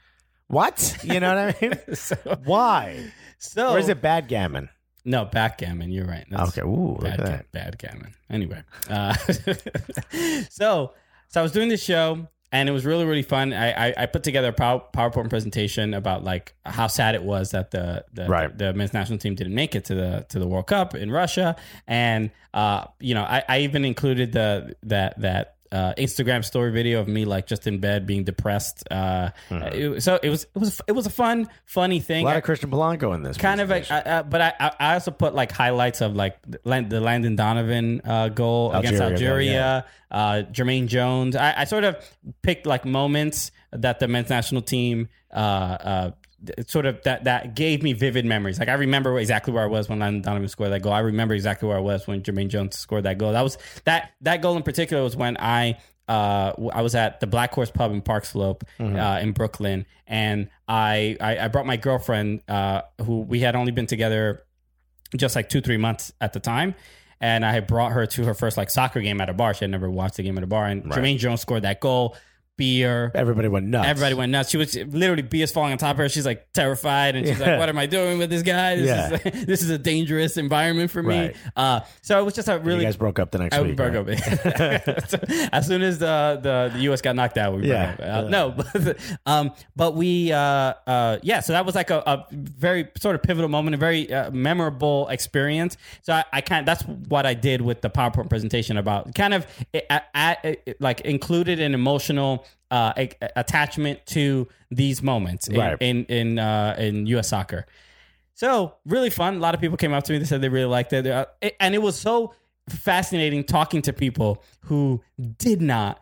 What? 0.46 0.96
You 1.02 1.20
know 1.20 1.34
what 1.34 1.56
I 1.62 1.66
mean? 1.66 2.38
Why? 2.44 3.12
So 3.38 3.72
Or 3.74 3.78
is 3.78 3.88
it 3.88 4.00
bad 4.00 4.28
gammon? 4.28 4.68
No, 5.04 5.24
backgammon. 5.26 5.90
You're 5.90 6.06
right. 6.06 6.26
Okay, 6.32 6.62
ooh, 6.62 6.92
look 6.94 7.02
bad, 7.02 7.20
at 7.20 7.26
that. 7.26 7.52
bad 7.52 7.78
gammon. 7.78 8.12
Anyway, 8.28 8.62
uh, 8.90 9.14
so 10.50 10.92
so 11.28 11.40
I 11.40 11.42
was 11.42 11.52
doing 11.52 11.68
this 11.68 11.82
show, 11.82 12.26
and 12.52 12.68
it 12.68 12.72
was 12.72 12.84
really 12.86 13.04
really 13.04 13.22
fun. 13.22 13.52
I 13.52 13.88
I, 13.88 13.94
I 13.98 14.06
put 14.06 14.22
together 14.22 14.48
a 14.48 14.52
pow- 14.52 14.84
PowerPoint 14.94 15.28
presentation 15.30 15.94
about 15.94 16.24
like 16.24 16.54
how 16.64 16.86
sad 16.86 17.14
it 17.14 17.22
was 17.22 17.50
that 17.50 17.70
the 17.70 18.04
the, 18.12 18.26
Right. 18.28 18.56
the 18.56 18.72
men's 18.72 18.92
national 18.94 19.18
team 19.18 19.34
didn't 19.34 19.54
make 19.54 19.74
it 19.74 19.84
to 19.86 19.94
the 19.94 20.26
to 20.30 20.38
the 20.38 20.46
World 20.46 20.66
Cup 20.66 20.94
in 20.94 21.10
Russia, 21.10 21.56
and 21.86 22.30
uh, 22.54 22.84
you 23.00 23.14
know 23.14 23.22
I, 23.22 23.42
I 23.48 23.58
even 23.60 23.84
included 23.84 24.32
the 24.32 24.74
that 24.84 25.20
that. 25.20 25.54
Uh, 25.70 25.92
Instagram 25.98 26.44
story 26.44 26.70
video 26.72 26.98
of 27.00 27.08
me 27.08 27.24
like 27.26 27.46
just 27.46 27.66
in 27.66 27.78
bed 27.78 28.06
being 28.06 28.24
depressed. 28.24 28.84
Uh, 28.90 29.30
it- 29.50 30.02
so 30.02 30.18
it 30.22 30.30
was 30.30 30.44
it 30.54 30.58
was 30.58 30.80
it 30.86 30.92
was 30.92 31.06
a 31.06 31.10
fun 31.10 31.46
funny 31.66 32.00
thing. 32.00 32.22
A 32.24 32.28
lot 32.28 32.34
I- 32.36 32.38
of 32.38 32.44
Christian 32.44 32.70
Polanco 32.70 33.14
in 33.14 33.22
this. 33.22 33.36
kind 33.36 33.60
of 33.60 33.68
like, 33.68 33.86
but 33.88 34.40
I, 34.40 34.72
I 34.80 34.94
also 34.94 35.10
put 35.10 35.34
like 35.34 35.52
highlights 35.52 36.00
of 36.00 36.16
like 36.16 36.38
the 36.62 37.00
Landon 37.00 37.36
Donovan 37.36 38.00
uh, 38.04 38.28
goal 38.28 38.72
against 38.72 39.00
Algeria 39.00 39.14
goal, 39.20 39.28
Algeria, 39.28 39.84
uh, 40.10 40.42
Jermaine 40.52 40.86
Jones. 40.86 41.36
I, 41.36 41.54
I 41.58 41.64
sort 41.64 41.84
of 41.84 41.96
picked 42.42 42.64
like 42.66 42.84
moments 42.86 43.50
that 43.72 43.98
the 44.00 44.08
men's 44.08 44.30
national 44.30 44.62
team 44.62 45.08
uh, 45.32 45.36
uh, 45.36 46.10
sort 46.66 46.86
of 46.86 47.02
that 47.02 47.24
that 47.24 47.54
gave 47.54 47.82
me 47.82 47.92
vivid 47.92 48.24
memories. 48.24 48.58
Like 48.58 48.68
I 48.68 48.74
remember 48.74 49.18
exactly 49.18 49.52
where 49.52 49.64
I 49.64 49.66
was 49.66 49.88
when 49.88 49.98
Donovan 49.98 50.48
scored 50.48 50.72
that 50.72 50.82
goal. 50.82 50.92
I 50.92 51.00
remember 51.00 51.34
exactly 51.34 51.68
where 51.68 51.76
I 51.76 51.80
was 51.80 52.06
when 52.06 52.22
Jermaine 52.22 52.48
Jones 52.48 52.78
scored 52.78 53.04
that 53.04 53.18
goal. 53.18 53.32
That 53.32 53.42
was 53.42 53.58
that 53.84 54.12
that 54.20 54.42
goal 54.42 54.56
in 54.56 54.62
particular 54.62 55.02
was 55.02 55.16
when 55.16 55.36
I 55.38 55.78
uh, 56.08 56.52
I 56.72 56.82
was 56.82 56.94
at 56.94 57.20
the 57.20 57.26
Black 57.26 57.52
Horse 57.52 57.70
Pub 57.70 57.92
in 57.92 58.00
Park 58.00 58.24
Slope 58.24 58.64
uh, 58.80 59.18
in 59.20 59.32
Brooklyn, 59.32 59.84
and 60.06 60.48
I, 60.66 61.16
I 61.20 61.38
I 61.38 61.48
brought 61.48 61.66
my 61.66 61.76
girlfriend, 61.76 62.42
uh, 62.48 62.82
who 63.04 63.20
we 63.20 63.40
had 63.40 63.54
only 63.56 63.72
been 63.72 63.86
together 63.86 64.44
just 65.16 65.36
like 65.36 65.48
two 65.48 65.60
three 65.60 65.76
months 65.76 66.12
at 66.20 66.32
the 66.32 66.40
time, 66.40 66.74
and 67.20 67.44
I 67.44 67.52
had 67.52 67.66
brought 67.66 67.92
her 67.92 68.06
to 68.06 68.24
her 68.24 68.34
first 68.34 68.56
like 68.56 68.70
soccer 68.70 69.00
game 69.00 69.20
at 69.20 69.28
a 69.28 69.34
bar. 69.34 69.52
She 69.52 69.64
had 69.64 69.70
never 69.70 69.90
watched 69.90 70.18
a 70.18 70.22
game 70.22 70.38
at 70.38 70.44
a 70.44 70.46
bar, 70.46 70.66
and 70.66 70.84
Jermaine 70.84 71.18
Jones 71.18 71.40
scored 71.42 71.62
that 71.62 71.80
goal. 71.80 72.16
Beer. 72.58 73.10
Everybody 73.14 73.48
went 73.48 73.66
nuts. 73.68 73.88
Everybody 73.88 74.14
went 74.14 74.32
nuts. 74.32 74.50
She 74.50 74.58
was 74.58 74.74
literally 74.76 75.22
beers 75.22 75.50
falling 75.50 75.72
on 75.72 75.78
top 75.78 75.92
of 75.92 75.98
her. 75.98 76.08
She's 76.10 76.26
like 76.26 76.52
terrified, 76.52 77.16
and 77.16 77.26
she's 77.26 77.38
Yeah. 77.38 77.50
like, 77.52 77.58
"What 77.60 77.68
am 77.70 77.78
I 77.78 77.86
doing 77.86 78.18
with 78.18 78.28
this 78.28 78.42
guy? 78.42 78.76
This 78.76 78.86
Yeah. 78.88 79.30
is 79.32 79.46
this 79.46 79.62
is 79.62 79.70
a 79.70 79.78
dangerous 79.78 80.36
environment 80.36 80.90
for 80.90 81.02
me." 81.02 81.18
Right. 81.18 81.36
Uh, 81.56 81.80
so 82.02 82.20
it 82.20 82.24
was 82.24 82.34
just 82.34 82.48
a 82.48 82.54
You 82.54 82.58
really 82.58 82.84
guys 82.84 82.96
broke 82.96 83.18
up 83.18 83.30
the 83.30 83.38
next 83.38 83.56
I 83.56 83.62
week. 83.62 83.76
broke 83.76 83.94
right? 84.06 84.20
up. 84.20 85.08
So, 85.08 85.18
as 85.52 85.66
soon 85.66 85.82
as 85.82 85.98
the, 86.00 86.38
the 86.42 86.70
the 86.76 86.82
U.S. 86.84 87.00
got 87.00 87.16
knocked 87.16 87.38
out, 87.38 87.54
we 87.54 87.60
broke 87.60 87.70
Yeah, 87.70 88.18
up. 88.18 88.24
Uh. 88.26 88.28
No, 88.28 88.50
but, 88.50 88.98
um, 89.24 89.52
but 89.76 89.94
we, 89.94 90.32
uh, 90.32 90.38
uh, 90.38 91.18
yeah. 91.22 91.40
So 91.40 91.52
that 91.52 91.64
was 91.64 91.74
like 91.76 91.90
a, 91.90 91.98
a 92.06 92.26
very 92.32 92.88
sort 93.00 93.14
of 93.14 93.22
pivotal 93.22 93.48
moment, 93.48 93.74
a 93.74 93.78
very 93.78 94.12
uh, 94.12 94.30
memorable 94.32 95.08
experience. 95.08 95.76
So 96.02 96.12
I, 96.12 96.24
I 96.32 96.40
kind 96.40 96.66
that's 96.66 96.82
what 96.82 97.24
I 97.24 97.34
did 97.34 97.60
with 97.62 97.80
the 97.82 97.90
PowerPoint 97.90 98.28
presentation 98.28 98.76
about 98.76 99.14
kind 99.14 99.32
of 99.34 99.46
a, 99.72 100.00
a- 100.14 100.56
like 100.80 101.02
included 101.02 101.60
an 101.60 101.74
emotional 101.74 102.44
uh, 102.70 102.92
a- 102.96 103.10
attachment 103.36 104.04
to 104.06 104.46
these 104.70 105.02
moments 105.02 105.48
in 105.48 105.56
Right. 105.56 105.76
in 105.80 106.04
in, 106.06 106.38
uh, 106.38 106.76
in 106.78 107.06
U.S. 107.06 107.28
soccer. 107.28 107.66
So 108.34 108.74
really 108.84 109.10
fun. 109.10 109.36
A 109.36 109.38
lot 109.40 109.54
of 109.54 109.60
people 109.60 109.76
came 109.76 109.92
up 109.92 110.04
to 110.04 110.12
me. 110.12 110.18
They 110.18 110.24
said 110.24 110.40
they 110.42 110.48
really 110.48 110.66
liked 110.66 110.92
it, 110.92 111.06
Uh, 111.06 111.26
it- 111.40 111.56
and 111.60 111.74
it 111.74 111.82
was 111.82 111.98
so 111.98 112.34
fascinating 112.68 113.44
talking 113.44 113.82
to 113.82 113.92
people 113.92 114.42
who 114.64 115.02
did 115.38 115.60
not, 115.62 116.00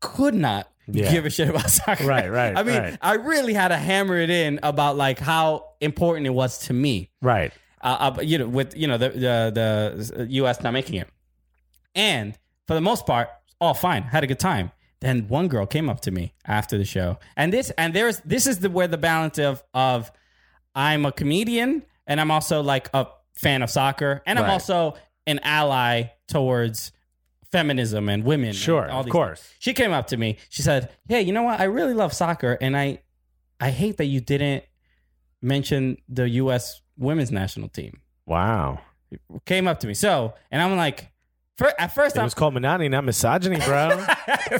could 0.00 0.34
not 0.34 0.68
Yeah. 0.86 1.10
give 1.10 1.24
a 1.26 1.30
shit 1.30 1.48
about 1.48 1.70
soccer. 1.80 2.04
Right, 2.06 2.30
right, 2.30 2.56
I 2.56 2.62
mean, 2.62 2.78
right. 2.78 2.98
I 3.00 3.14
really 3.14 3.54
had 3.54 3.68
to 3.68 3.76
hammer 3.78 4.16
it 4.18 4.30
in 4.30 4.60
about 4.62 4.96
like 4.96 5.18
how 5.18 5.70
important 5.80 6.26
it 6.26 6.30
was 6.34 6.58
to 6.66 6.72
me. 6.72 7.10
Right. 7.22 7.52
Uh, 7.80 8.12
uh, 8.16 8.20
you 8.22 8.38
know, 8.38 8.46
with 8.48 8.76
you 8.76 8.86
know 8.86 8.98
the 8.98 9.08
the 9.08 10.12
the 10.16 10.26
U.S. 10.42 10.62
not 10.62 10.72
making 10.72 10.96
it, 11.00 11.08
and 11.96 12.38
for 12.68 12.74
the 12.74 12.80
most 12.80 13.06
part, 13.06 13.28
all 13.60 13.74
fine. 13.74 14.02
Had 14.04 14.22
a 14.22 14.26
good 14.28 14.38
time. 14.38 14.70
Then 15.02 15.26
one 15.28 15.48
girl 15.48 15.66
came 15.66 15.90
up 15.90 16.00
to 16.02 16.10
me 16.12 16.32
after 16.46 16.78
the 16.78 16.84
show, 16.84 17.18
and 17.36 17.52
this 17.52 17.70
and 17.76 17.92
there's 17.92 18.20
this 18.20 18.46
is 18.46 18.60
the 18.60 18.70
where 18.70 18.86
the 18.88 18.96
balance 18.96 19.36
of 19.38 19.62
of 19.74 20.10
I'm 20.76 21.04
a 21.04 21.10
comedian 21.12 21.84
and 22.06 22.20
I'm 22.20 22.30
also 22.30 22.62
like 22.62 22.88
a 22.94 23.06
fan 23.34 23.62
of 23.62 23.68
soccer, 23.70 24.22
and 24.26 24.38
I'm 24.38 24.44
Right. 24.46 24.52
also 24.52 24.94
an 25.26 25.40
ally 25.42 26.04
towards 26.28 26.92
feminism 27.50 28.08
and 28.08 28.24
women. 28.24 28.48
and 28.50 28.56
Sure, 28.56 28.88
all 28.90 29.00
of 29.00 29.06
these 29.06 29.12
course. 29.12 29.40
things. 29.42 29.54
She 29.58 29.74
came 29.74 29.92
up 29.92 30.06
to 30.08 30.16
me. 30.16 30.36
She 30.48 30.62
said, 30.62 30.90
"Hey, 31.08 31.20
you 31.22 31.32
know 31.32 31.42
what? 31.42 31.60
I 31.60 31.64
really 31.64 31.94
love 31.94 32.12
soccer, 32.12 32.56
and 32.60 32.76
I 32.76 33.00
I 33.60 33.70
hate 33.70 33.96
that 33.98 34.06
you 34.06 34.20
didn't 34.20 34.64
mention 35.42 35.96
the 36.08 36.28
U.S. 36.30 36.80
women's 36.96 37.30
national 37.30 37.68
team." 37.68 38.00
Wow. 38.26 38.78
Came 39.44 39.68
up 39.68 39.80
to 39.80 39.86
me. 39.86 39.94
So, 39.94 40.34
and 40.50 40.62
I'm 40.62 40.76
like, 40.76 41.11
fir- 41.56 41.74
at 41.78 41.94
first 41.94 42.16
It 42.16 42.20
I'm 42.20 42.24
was 42.24 42.34
called 42.34 42.54
Minani, 42.54 42.90
not 42.90 43.04
misogyny, 43.04 43.58
bro. 43.58 43.96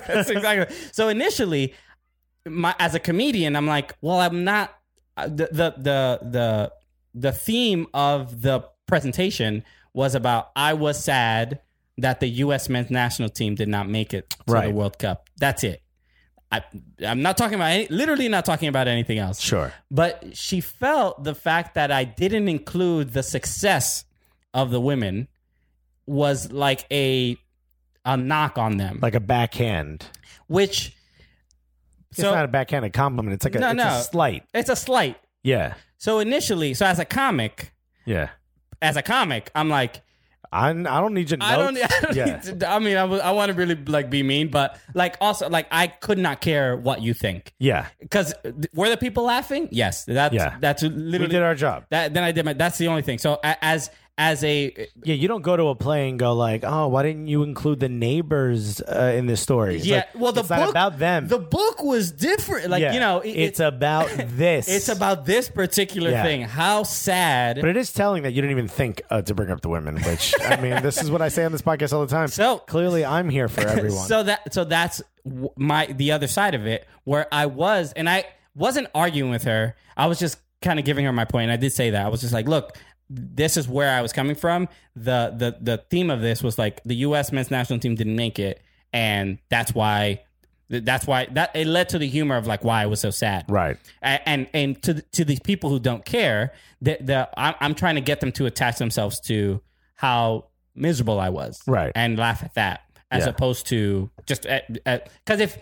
That's 0.06 0.30
exactly. 0.30 0.74
So 0.92 1.08
initially, 1.08 1.74
my 2.46 2.74
as 2.78 2.94
a 2.94 3.00
comedian, 3.00 3.56
I'm 3.56 3.66
like, 3.66 3.96
well, 4.00 4.20
I'm 4.20 4.44
not 4.44 4.74
uh, 5.16 5.26
the 5.28 5.48
the 5.52 5.74
the 5.76 6.18
the 6.22 6.72
the 7.14 7.32
theme 7.32 7.86
of 7.94 8.42
the 8.42 8.64
presentation 8.86 9.64
was 9.94 10.14
about 10.14 10.50
I 10.56 10.74
was 10.74 11.02
sad 11.02 11.60
that 11.98 12.20
the 12.20 12.28
U.S. 12.28 12.68
men's 12.68 12.90
national 12.90 13.28
team 13.28 13.54
did 13.54 13.68
not 13.68 13.88
make 13.88 14.14
it 14.14 14.30
to 14.30 14.60
the 14.60 14.70
World 14.70 14.98
Cup. 14.98 15.28
That's 15.36 15.62
it. 15.62 15.82
I, 16.50 16.62
I'm 17.06 17.22
not 17.22 17.38
talking 17.38 17.54
about 17.54 17.70
any, 17.70 17.86
literally 17.88 18.28
not 18.28 18.44
talking 18.44 18.68
about 18.68 18.86
anything 18.86 19.18
else. 19.18 19.40
sure. 19.40 19.72
But 19.90 20.36
she 20.36 20.60
felt 20.60 21.24
the 21.24 21.34
fact 21.34 21.74
that 21.74 21.90
I 21.90 22.04
didn't 22.04 22.48
include 22.48 23.14
the 23.14 23.22
success 23.22 24.04
of 24.52 24.70
the 24.70 24.80
women 24.80 25.28
was 26.06 26.50
like 26.52 26.86
a 26.90 27.36
a 28.04 28.16
knock 28.16 28.58
on 28.58 28.76
them, 28.78 28.98
Like 29.00 29.14
a 29.14 29.20
backhand. 29.20 30.04
which 30.48 30.96
It's 32.10 32.20
not 32.20 32.44
a 32.44 32.48
backhanded 32.48 32.92
compliment. 32.92 33.34
It's 33.34 33.44
like 33.44 33.54
a, 33.54 33.60
No, 33.60 33.68
it's 33.70 33.76
no. 33.76 33.88
a 33.88 34.02
slight. 34.02 34.44
it's 34.52 34.68
a 34.68 34.76
slight. 34.76 35.16
Yeah. 35.42 35.74
So 35.98 36.18
initially, 36.18 36.74
so 36.74 36.84
as 36.86 36.98
a 36.98 37.04
comic, 37.04 37.72
Yeah. 38.04 38.30
as 38.80 38.96
a 38.96 39.02
comic, 39.02 39.50
I'm 39.54 39.68
like, 39.68 40.02
I, 40.54 40.68
I 40.70 40.72
don't 40.72 41.14
need 41.14 41.30
your 41.30 41.38
notes. 41.38 41.50
I 41.50 41.56
don't, 41.56 41.76
I 41.82 42.00
don't 42.02 42.16
yeah. 42.16 42.40
need 42.44 42.60
to, 42.60 42.68
I 42.68 42.78
mean, 42.80 42.96
I, 42.98 43.04
I 43.04 43.30
want 43.30 43.50
to 43.50 43.54
really 43.56 43.74
like 43.76 44.10
be 44.10 44.22
mean, 44.22 44.48
but 44.50 44.78
like 44.94 45.16
also 45.20 45.48
like 45.48 45.66
I 45.70 45.86
could 45.86 46.18
not 46.18 46.40
care 46.42 46.76
what 46.76 47.00
you 47.00 47.14
think 47.14 47.54
yeah. 47.58 47.86
because 48.00 48.34
were 48.74 48.90
the 48.90 48.98
people 48.98 49.24
laughing? 49.24 49.68
Yes, 49.70 50.04
that's 50.04 50.34
Yeah. 50.34 50.56
that's 50.60 50.82
We 50.82 50.88
literally 50.90 51.32
did 51.32 51.42
our 51.42 51.54
job. 51.54 51.86
that. 51.90 52.12
Then 52.12 52.22
I 52.24 52.32
did 52.32 52.44
my. 52.44 52.52
That's 52.52 52.76
the 52.76 52.88
only 52.88 53.00
thing. 53.02 53.16
So 53.18 53.38
as 53.44 53.90
as 54.18 54.44
a 54.44 54.88
Yeah, 55.04 55.14
you 55.14 55.26
don't 55.26 55.40
go 55.42 55.56
to 55.56 55.68
a 55.68 55.74
play 55.74 56.08
and 56.10 56.18
go 56.18 56.34
like, 56.34 56.64
"Oh, 56.64 56.88
why 56.88 57.02
didn't 57.02 57.28
you 57.28 57.42
include 57.42 57.80
the 57.80 57.88
neighbors 57.88 58.80
uh, 58.82 59.12
in 59.16 59.26
this 59.26 59.40
story?" 59.40 59.76
It's 59.76 59.86
yeah, 59.86 59.96
like, 59.96 60.08
well, 60.14 60.32
the 60.32 60.40
it's 60.40 60.48
book 60.50 60.58
not 60.58 60.68
about 60.70 60.98
them. 60.98 61.28
The 61.28 61.38
book 61.38 61.82
was 61.82 62.12
different. 62.12 62.68
Like 62.70 62.82
Yeah. 62.82 62.92
you 62.92 63.00
know, 63.00 63.20
it- 63.20 63.30
it's 63.30 63.60
it- 63.60 63.64
about 63.64 64.10
this. 64.36 64.68
it's 64.68 64.88
about 64.88 65.24
this 65.24 65.48
particular 65.48 66.10
Yeah. 66.10 66.22
thing. 66.22 66.42
How 66.42 66.82
sad. 66.82 67.56
But 67.60 67.70
it 67.70 67.76
is 67.76 67.92
telling 67.92 68.24
that 68.24 68.32
you 68.32 68.42
didn't 68.42 68.52
even 68.52 68.68
think 68.68 69.00
uh, 69.10 69.22
to 69.22 69.34
bring 69.34 69.50
up 69.50 69.62
the 69.62 69.70
women. 69.70 69.96
Which 70.02 70.34
I 70.42 70.56
mean, 70.60 70.82
this 70.82 71.02
is 71.02 71.10
what 71.10 71.22
I 71.22 71.28
say 71.28 71.44
on 71.44 71.52
this 71.52 71.62
podcast 71.62 71.92
all 71.92 72.04
the 72.04 72.14
time. 72.14 72.28
So- 72.28 72.58
clearly, 72.58 73.04
I'm 73.04 73.28
here 73.30 73.48
for 73.48 73.60
everyone. 73.66 74.06
So 74.06 74.22
that 74.24 74.52
so 74.52 74.64
that's 74.64 75.02
my 75.56 75.86
the 75.86 76.12
other 76.12 76.26
side 76.26 76.54
of 76.54 76.66
it 76.66 76.86
where 77.04 77.26
I 77.32 77.46
was 77.46 77.92
and 77.94 78.08
I 78.10 78.24
wasn't 78.54 78.88
arguing 78.94 79.30
with 79.30 79.44
her. 79.44 79.74
I 79.96 80.06
was 80.06 80.18
just 80.18 80.38
kind 80.60 80.78
of 80.78 80.84
giving 80.84 81.04
her 81.06 81.12
my 81.12 81.24
point. 81.24 81.44
And 81.44 81.52
I 81.52 81.56
did 81.56 81.72
say 81.72 81.90
that. 81.90 82.04
I 82.06 82.08
was 82.08 82.20
just 82.20 82.32
like, 82.32 82.46
look, 82.46 82.76
this 83.14 83.56
is 83.56 83.68
where 83.68 83.90
I 83.90 84.00
was 84.02 84.12
coming 84.12 84.34
from. 84.36 84.68
The 84.96 85.34
the 85.36 85.56
the 85.60 85.76
theme 85.90 86.10
of 86.10 86.20
this 86.20 86.42
was 86.42 86.58
like 86.58 86.82
the 86.84 86.96
US 86.96 87.30
men's 87.32 87.50
national 87.50 87.78
team 87.78 87.94
didn't 87.94 88.16
make 88.16 88.38
it 88.38 88.62
and 88.92 89.38
that's 89.50 89.74
why 89.74 90.22
that's 90.68 91.06
why 91.06 91.26
that 91.32 91.54
it 91.54 91.66
led 91.66 91.90
to 91.90 91.98
the 91.98 92.06
humor 92.08 92.36
of 92.36 92.46
like 92.46 92.64
why 92.64 92.82
I 92.82 92.86
was 92.86 93.00
so 93.00 93.10
sad. 93.10 93.44
right. 93.48 93.76
And 94.00 94.46
and 94.54 94.82
to 94.84 95.02
to 95.12 95.24
these 95.24 95.40
people 95.40 95.68
who 95.70 95.78
don't 95.78 96.04
care, 96.04 96.52
the, 96.80 96.96
the 97.00 97.28
I'm, 97.36 97.54
I'm 97.60 97.74
trying 97.74 97.96
to 97.96 98.00
get 98.00 98.20
them 98.20 98.32
to 98.32 98.46
attach 98.46 98.78
themselves 98.78 99.20
to 99.22 99.60
how 99.96 100.46
miserable 100.74 101.20
I 101.20 101.28
was, 101.28 101.60
Right. 101.66 101.92
and 101.94 102.18
laugh 102.18 102.42
at 102.42 102.54
that 102.54 102.80
as 103.10 103.24
Yeah. 103.24 103.30
opposed 103.30 103.66
to 103.68 104.10
just 104.24 104.44
because 104.44 105.40
if 105.40 105.58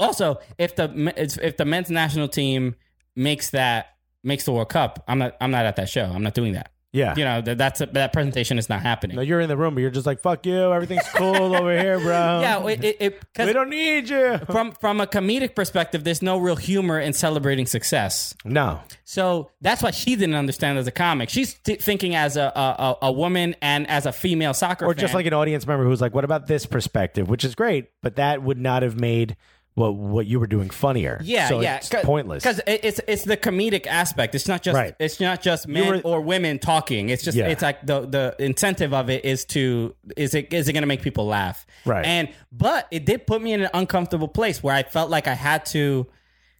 also 0.00 0.38
if 0.58 0.74
the 0.74 1.12
if 1.40 1.56
the 1.56 1.64
men's 1.64 1.90
national 1.90 2.26
team 2.28 2.74
makes 3.14 3.50
that 3.50 3.93
makes 4.24 4.44
the 4.44 4.52
World 4.52 4.68
Cup, 4.70 5.04
I'm 5.08 5.18
not 5.18 5.36
I'm 5.40 5.50
not 5.50 5.64
at 5.66 5.76
that 5.76 5.88
show. 5.88 6.04
I'm 6.04 6.22
not 6.22 6.34
doing 6.34 6.54
that. 6.54 6.70
Yeah. 6.92 7.14
You 7.16 7.24
know 7.24 7.40
that 7.40 7.58
that's 7.58 7.80
a, 7.80 7.86
that 7.86 8.12
presentation 8.12 8.56
is 8.56 8.68
not 8.68 8.80
happening. 8.80 9.16
No, 9.16 9.22
you're 9.22 9.40
in 9.40 9.48
the 9.48 9.56
room, 9.56 9.74
but 9.74 9.80
you're 9.80 9.90
just 9.90 10.06
like, 10.06 10.20
"Fuck 10.20 10.46
you! 10.46 10.72
Everything's 10.72 11.02
cool 11.08 11.56
over 11.56 11.76
here, 11.76 11.98
bro." 11.98 12.06
yeah, 12.40 12.64
it, 12.68 12.84
it, 12.84 12.96
it 13.00 13.24
we 13.46 13.52
don't 13.52 13.68
need 13.68 14.08
you. 14.08 14.38
from 14.46 14.70
from 14.70 15.00
a 15.00 15.06
comedic 15.08 15.56
perspective, 15.56 16.04
there's 16.04 16.22
no 16.22 16.38
real 16.38 16.54
humor 16.54 17.00
in 17.00 17.12
celebrating 17.12 17.66
success. 17.66 18.32
No. 18.44 18.80
So 19.02 19.50
that's 19.60 19.82
what 19.82 19.92
she 19.96 20.14
didn't 20.14 20.36
understand 20.36 20.78
as 20.78 20.86
a 20.86 20.92
comic. 20.92 21.30
She's 21.30 21.54
t- 21.54 21.74
thinking 21.74 22.14
as 22.14 22.36
a, 22.36 22.52
a 22.54 22.60
a- 23.02 23.06
a 23.08 23.12
woman 23.12 23.56
and 23.60 23.90
as 23.90 24.06
a 24.06 24.12
female 24.12 24.54
soccer 24.54 24.84
Or 24.86 24.94
fan. 24.94 25.00
just 25.00 25.14
like 25.14 25.26
an 25.26 25.34
audience 25.34 25.66
member 25.66 25.84
who's 25.84 26.00
like, 26.00 26.14
"What 26.14 26.22
about 26.22 26.46
this 26.46 26.64
perspective?" 26.64 27.28
Which 27.28 27.42
is 27.42 27.56
great, 27.56 27.90
but 28.02 28.14
that 28.16 28.40
would 28.44 28.58
not 28.60 28.84
have 28.84 29.00
made 29.00 29.34
what 29.74 29.94
what 29.96 30.26
you 30.26 30.38
were 30.38 30.46
doing 30.46 30.70
funnier. 30.70 31.20
Yeah, 31.24 31.48
so 31.48 31.60
yeah, 31.60 31.76
it's 31.76 31.88
pointless. 32.04 32.42
because 32.44 32.60
it's 32.66 33.00
it's 33.08 33.24
the 33.24 33.36
comedic 33.36 33.86
aspect. 33.88 34.34
It's 34.34 34.46
not 34.46 34.62
just 34.62 34.76
Right. 34.76 34.94
it's 35.00 35.18
not 35.20 35.42
just 35.42 35.66
men 35.66 35.88
were- 35.88 36.00
or 36.04 36.20
women 36.20 36.58
talking. 36.60 37.08
It's 37.08 37.24
just 37.24 37.36
Yeah. 37.36 37.48
it's 37.48 37.62
like 37.62 37.84
the 37.84 38.02
the 38.02 38.36
incentive 38.38 38.94
of 38.94 39.10
it 39.10 39.24
is 39.24 39.44
to 39.46 39.94
is 40.16 40.34
it 40.34 40.52
is 40.52 40.68
it 40.68 40.72
going 40.74 40.82
to 40.82 40.86
make 40.86 41.02
people 41.02 41.26
laugh? 41.26 41.66
Right. 41.84 42.04
And 42.06 42.28
but 42.52 42.86
it 42.92 43.04
did 43.04 43.26
put 43.26 43.42
me 43.42 43.52
in 43.52 43.62
an 43.62 43.70
uncomfortable 43.74 44.28
place 44.28 44.62
where 44.62 44.74
I 44.74 44.84
felt 44.84 45.10
like 45.10 45.26
I 45.26 45.34
had 45.34 45.66
to. 45.66 46.06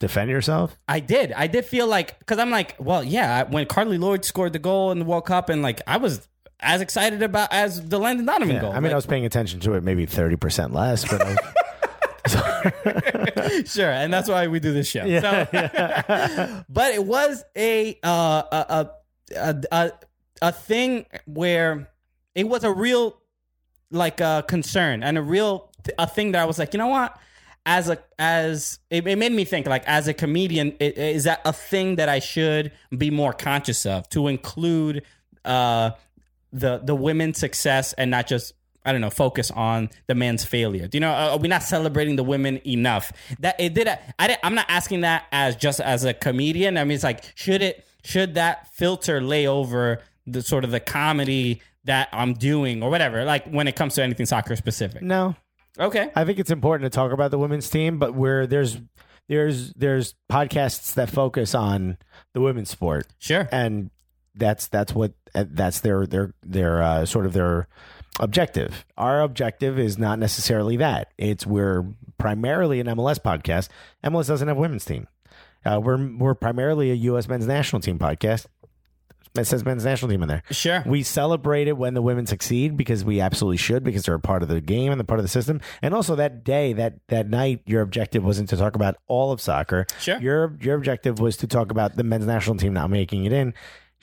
Defend 0.01 0.29
yourself. 0.29 0.77
I 0.89 0.99
did. 1.01 1.33
I 1.33 1.47
did 1.47 1.65
feel 1.65 1.87
like 1.87 2.19
because 2.19 2.39
I'm 2.39 2.51
like, 2.51 2.75
well, 2.81 3.05
yeah. 3.05 3.45
When 3.45 3.65
Carli 3.67 3.97
Lloyd 3.99 4.25
scored 4.25 4.53
the 4.53 4.59
goal 4.59 4.91
in 4.91 4.99
the 4.99 5.05
World 5.05 5.25
Cup, 5.25 5.49
and 5.49 5.62
like 5.62 5.81
I 5.87 5.99
was 5.99 6.29
as 6.61 6.81
excited 6.81 7.23
about 7.23 7.53
as 7.53 7.81
the 7.89 7.99
Landon 7.99 8.27
Donovan 8.27 8.57
Yeah, 8.57 8.61
goal. 8.61 8.73
I 8.73 8.75
mean, 8.77 8.85
Like, 8.85 8.93
I 8.93 8.97
was 8.97 9.07
paying 9.07 9.25
attention 9.25 9.61
to 9.61 9.75
it 9.75 9.85
maybe 9.85 10.05
thirty 10.05 10.35
percent 10.37 10.75
less, 10.75 11.05
but 11.09 11.23
I 11.23 11.37
sure, 13.66 13.91
and 13.91 14.12
that's 14.12 14.29
why 14.29 14.47
we 14.47 14.61
do 14.61 14.72
this 14.72 14.89
show. 14.89 15.05
So, 15.20 16.64
but 16.68 16.95
it 16.95 17.05
was 17.05 17.45
a, 17.57 17.99
uh, 18.03 18.43
a, 18.53 18.66
a 18.68 18.91
a 19.37 19.62
a 19.72 19.93
a 20.43 20.53
thing 20.53 21.07
where 21.27 21.89
it 22.35 22.49
was 22.49 22.64
a 22.64 22.72
real 22.72 23.20
like 23.91 24.20
uh, 24.20 24.43
concern 24.43 25.03
and 25.03 25.16
a 25.18 25.22
real 25.22 25.70
a 25.99 26.07
thing 26.07 26.33
that 26.33 26.43
I 26.43 26.45
was 26.47 26.59
like, 26.59 26.72
you 26.75 26.79
know 26.79 26.89
what? 26.89 27.16
As 27.66 27.89
a 27.89 27.99
as 28.18 28.79
it, 28.91 29.07
it 29.07 29.16
made 29.16 29.33
me 29.33 29.45
think 29.45 29.66
like 29.66 29.85
as 29.87 30.09
a 30.09 30.14
comedian, 30.14 30.75
i- 30.81 30.85
is 30.85 31.25
that 31.25 31.41
a 31.45 31.53
thing 31.53 31.97
that 31.97 32.09
I 32.09 32.18
should 32.18 32.72
be 32.97 33.11
more 33.11 33.33
conscious 33.33 33.87
of 33.87 34.09
to 34.11 34.29
include 34.29 35.03
uh, 35.45 35.91
the 36.53 36.79
the 36.85 36.95
women's 36.95 37.39
success 37.39 37.93
and 37.95 38.11
not 38.11 38.27
just 38.27 38.53
I 38.85 38.93
don't 38.93 39.01
know 39.01 39.11
focus 39.11 39.51
on 39.51 39.89
the 40.07 40.14
man's 40.14 40.45
failure. 40.45 40.87
Do 40.89 40.97
you 40.97 41.01
know 41.01 41.11
are 41.12 41.39
we 41.39 41.49
not 41.49 41.62
celebrating 41.62 42.16
the 42.16 42.24
women 42.24 42.61
enough? 42.66 43.12
That 43.41 43.59
it 43.59 43.74
did. 43.74 43.89
I 44.18 44.26
didn't, 44.26 44.41
I'm 44.43 44.55
not 44.55 44.66
asking 44.68 45.01
that 45.03 45.24
as 45.32 45.57
just 45.57 45.80
as 45.80 46.05
a 46.05 46.12
comedian. 46.14 46.76
I 46.76 46.85
mean, 46.85 46.95
it's 46.95 47.05
like 47.05 47.24
should 47.35 47.62
it 47.62 47.87
should 48.05 48.35
that 48.35 48.68
filter 48.74 49.20
lay 49.20 49.47
over 49.47 50.01
the 50.26 50.43
sort 50.43 50.64
of 50.64 50.70
the 50.70 50.80
comedy 50.80 51.62
that 51.85 52.09
I'm 52.12 52.35
doing 52.35 52.82
or 52.82 52.91
whatever? 52.91 53.24
Like 53.24 53.47
when 53.47 53.68
it 53.68 53.76
comes 53.76 53.95
to 53.95 54.03
anything 54.03 54.26
soccer 54.26 54.57
specific. 54.57 55.03
no. 55.03 55.35
Okay. 55.76 56.09
I 56.14 56.24
think 56.24 56.39
it's 56.39 56.53
important 56.53 56.93
to 56.93 56.95
talk 56.97 57.11
about 57.11 57.32
the 57.32 57.39
women's 57.39 57.68
team, 57.68 57.99
but 57.99 58.14
where 58.14 58.47
there's 58.47 58.78
there's 59.28 59.72
there's 59.72 60.14
podcasts 60.30 60.95
that 60.95 61.11
focus 61.11 61.53
on 61.53 61.99
the 62.32 62.41
women's 62.41 62.70
sport, 62.70 63.09
Sure. 63.18 63.49
and 63.51 63.91
that's 64.37 64.68
that's 64.68 64.95
what 64.95 65.14
uh, 65.35 65.45
that's 65.49 65.80
their 65.80 66.07
their 66.07 66.32
their 66.43 66.80
uh, 66.82 67.05
sort 67.07 67.26
of 67.26 67.32
their 67.32 67.66
objective. 68.21 68.85
Our 68.97 69.23
objective 69.23 69.79
is 69.79 69.99
not 69.99 70.19
necessarily 70.19 70.77
that. 70.79 71.12
It's 71.19 71.47
we're 71.47 71.85
primarily 72.19 72.81
an 72.81 72.87
MLS 72.89 73.19
podcast. 73.19 73.69
MLS 74.05 74.29
doesn't 74.29 74.49
have 74.49 74.57
a 74.57 74.61
women's 74.61 74.85
team. 74.85 75.09
Uh, 75.65 75.81
we're 75.83 76.15
we're 76.17 76.35
primarily 76.35 76.91
a 76.91 76.95
U.S. 76.95 77.29
men's 77.29 77.47
national 77.47 77.81
team 77.81 77.99
podcast. 77.99 78.47
It 79.37 79.47
says 79.49 79.65
men's 79.65 79.85
national 79.85 80.12
team 80.12 80.23
in 80.23 80.29
there. 80.29 80.45
Sure. 80.53 80.85
We 80.87 81.03
celebrate 81.03 81.67
it 81.67 81.77
when 81.77 81.95
the 81.95 82.03
women 82.03 82.25
succeed 82.25 82.77
because 82.77 83.05
we 83.05 83.21
absolutely 83.21 83.57
should 83.57 83.83
because 83.83 84.05
they're 84.05 84.15
a 84.15 84.21
part 84.21 84.45
of 84.45 84.49
the 84.49 84.61
game 84.61 84.93
and 84.93 85.01
the 85.01 85.05
part 85.05 85.19
of 85.19 85.25
the 85.25 85.29
system. 85.29 85.61
And 85.83 85.93
also 85.93 86.15
that 86.15 86.45
day, 86.45 86.73
that 86.75 87.01
that 87.09 87.29
night, 87.29 87.62
your 87.67 87.83
objective 87.83 88.25
wasn't 88.25 88.49
to 88.51 88.57
talk 88.57 88.77
about 88.77 88.97
all 89.09 89.33
of 89.33 89.41
soccer. 89.41 89.87
Sure. 89.99 90.21
Your 90.21 90.57
your 90.61 90.77
objective 90.77 91.19
was 91.19 91.37
to 91.39 91.49
talk 91.49 91.73
about 91.73 91.97
the 91.97 92.05
men's 92.05 92.27
national 92.27 92.59
team 92.59 92.75
not 92.75 92.91
making 92.91 93.25
it 93.25 93.33
in. 93.33 93.55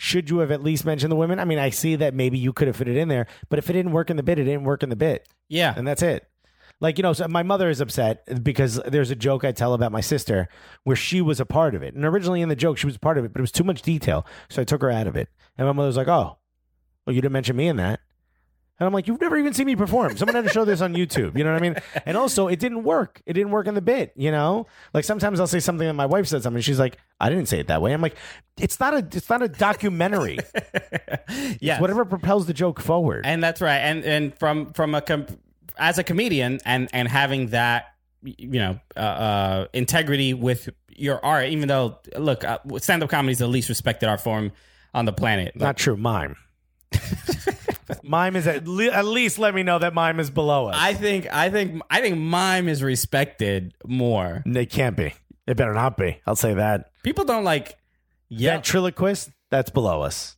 Should 0.03 0.31
you 0.31 0.39
have 0.39 0.49
at 0.49 0.63
least 0.63 0.83
mentioned 0.83 1.11
the 1.11 1.15
women? 1.15 1.37
I 1.37 1.45
mean, 1.45 1.59
I 1.59 1.69
see 1.69 1.95
that 1.97 2.15
maybe 2.15 2.35
you 2.35 2.53
could 2.53 2.65
have 2.65 2.75
fit 2.75 2.87
it 2.87 2.97
in 2.97 3.07
there, 3.07 3.27
but 3.49 3.59
if 3.59 3.69
it 3.69 3.73
didn't 3.73 3.91
work 3.91 4.09
in 4.09 4.17
the 4.17 4.23
bit, 4.23 4.39
it 4.39 4.45
didn't 4.45 4.63
work 4.63 4.81
in 4.81 4.89
the 4.89 4.95
bit, 4.95 5.29
yeah. 5.47 5.75
and 5.77 5.87
that's 5.87 6.01
it. 6.01 6.27
Like 6.79 6.97
you 6.97 7.03
know, 7.03 7.13
so 7.13 7.27
my 7.27 7.43
mother 7.43 7.69
is 7.69 7.81
upset 7.81 8.43
because 8.43 8.81
there's 8.87 9.11
a 9.11 9.15
joke 9.15 9.43
I 9.43 9.51
tell 9.51 9.75
about 9.75 9.91
my 9.91 10.01
sister 10.01 10.49
where 10.85 10.95
she 10.95 11.21
was 11.21 11.39
a 11.39 11.45
part 11.45 11.75
of 11.75 11.83
it, 11.83 11.93
and 11.93 12.03
originally 12.03 12.41
in 12.41 12.49
the 12.49 12.55
joke 12.55 12.79
she 12.79 12.87
was 12.87 12.95
a 12.95 12.99
part 12.99 13.19
of 13.19 13.25
it, 13.25 13.31
but 13.31 13.41
it 13.41 13.43
was 13.43 13.51
too 13.51 13.63
much 13.63 13.83
detail, 13.83 14.25
so 14.49 14.63
I 14.63 14.65
took 14.65 14.81
her 14.81 14.89
out 14.89 15.05
of 15.05 15.15
it. 15.15 15.29
And 15.55 15.67
my 15.67 15.71
mother's 15.71 15.97
like, 15.97 16.07
"Oh, 16.07 16.39
well, 17.05 17.15
you 17.15 17.21
didn't 17.21 17.33
mention 17.33 17.55
me 17.55 17.67
in 17.67 17.75
that." 17.75 17.99
And 18.81 18.87
I'm 18.87 18.93
like, 18.93 19.07
"You've 19.07 19.21
never 19.21 19.37
even 19.37 19.53
seen 19.53 19.67
me 19.67 19.75
perform. 19.75 20.17
Someone 20.17 20.33
had 20.33 20.45
to 20.45 20.49
show 20.49 20.65
this 20.65 20.81
on 20.81 20.95
YouTube. 20.95 21.37
You 21.37 21.43
know 21.43 21.51
what 21.51 21.59
I 21.59 21.61
mean?" 21.61 21.75
And 22.03 22.17
also, 22.17 22.47
it 22.47 22.59
didn't 22.59 22.83
work. 22.83 23.21
It 23.27 23.33
didn't 23.33 23.51
work 23.51 23.67
in 23.67 23.75
the 23.75 23.81
bit. 23.81 24.11
You 24.15 24.31
know, 24.31 24.65
like 24.91 25.05
sometimes 25.05 25.39
I'll 25.39 25.45
say 25.45 25.59
something 25.59 25.87
and 25.87 25.95
my 25.95 26.07
wife 26.07 26.25
said 26.25 26.41
something. 26.41 26.63
She's 26.63 26.79
like, 26.79 26.97
"I 27.19 27.29
didn't 27.29 27.45
say 27.45 27.59
it 27.59 27.67
that 27.67 27.79
way." 27.79 27.93
I'm 27.93 28.01
like, 28.01 28.15
"It's 28.57 28.79
not 28.79 28.95
a. 28.95 28.97
It's 28.97 29.29
not 29.29 29.43
a 29.43 29.47
documentary. 29.47 30.39
yeah. 31.59 31.79
Whatever 31.79 32.05
propels 32.05 32.47
the 32.47 32.53
joke 32.53 32.79
forward." 32.79 33.23
and 33.23 33.43
that's 33.43 33.61
right 33.61 33.77
and 33.77 34.03
and 34.03 34.37
from 34.39 34.73
from 34.73 34.95
a 34.95 35.01
com- 35.01 35.27
as 35.77 35.99
a 35.99 36.03
comedian 36.03 36.59
and 36.65 36.89
and 36.91 37.07
having 37.07 37.47
that 37.47 37.93
you 38.23 38.59
know 38.59 38.79
uh, 38.97 38.99
uh 38.99 39.67
integrity 39.73 40.33
with 40.33 40.69
your 40.89 41.23
art 41.23 41.49
even 41.49 41.67
though 41.67 41.97
look 42.17 42.43
uh, 42.43 42.57
stand-up 42.77 43.09
comedy 43.09 43.31
is 43.31 43.39
the 43.39 43.47
least 43.47 43.69
respected 43.69 44.09
art 44.09 44.21
form 44.21 44.51
on 44.93 45.05
the 45.05 45.13
planet 45.13 45.55
Not 45.55 45.77
true. 45.77 45.97
Mime. 45.97 46.35
mime 48.03 48.35
is 48.35 48.47
at, 48.47 48.67
le- 48.67 48.91
at 48.91 49.05
least 49.05 49.39
let 49.39 49.53
me 49.55 49.63
know 49.63 49.79
that 49.79 49.93
mime 49.93 50.19
is 50.19 50.29
below 50.29 50.67
us. 50.67 50.75
i 50.77 50.93
think 50.93 51.27
i 51.33 51.49
think 51.49 51.81
i 51.89 52.01
think 52.01 52.17
mime 52.17 52.67
is 52.69 52.81
respected 52.83 53.73
more 53.85 54.43
it 54.45 54.69
can't 54.69 54.95
be. 54.97 55.13
It 55.47 55.57
better 55.57 55.73
not 55.73 55.97
be. 55.97 56.19
I'll 56.25 56.35
say 56.35 56.53
that. 56.53 56.91
people 57.03 57.25
don't 57.25 57.43
like 57.43 57.77
yeah 58.29 58.53
Ventriloquist, 58.55 59.29
that's 59.49 59.69
below 59.69 60.01
us. 60.01 60.35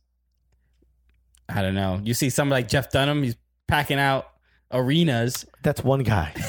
i 1.48 1.62
don't 1.62 1.74
know 1.74 2.00
you 2.02 2.14
see 2.14 2.30
somebody 2.30 2.62
like 2.62 2.68
jeff 2.68 2.90
dunham 2.90 3.22
he's 3.22 3.36
packing 3.68 3.98
out 3.98 4.26
arenas 4.72 5.44
That's 5.62 5.82
one 5.84 6.02
guy. 6.02 6.34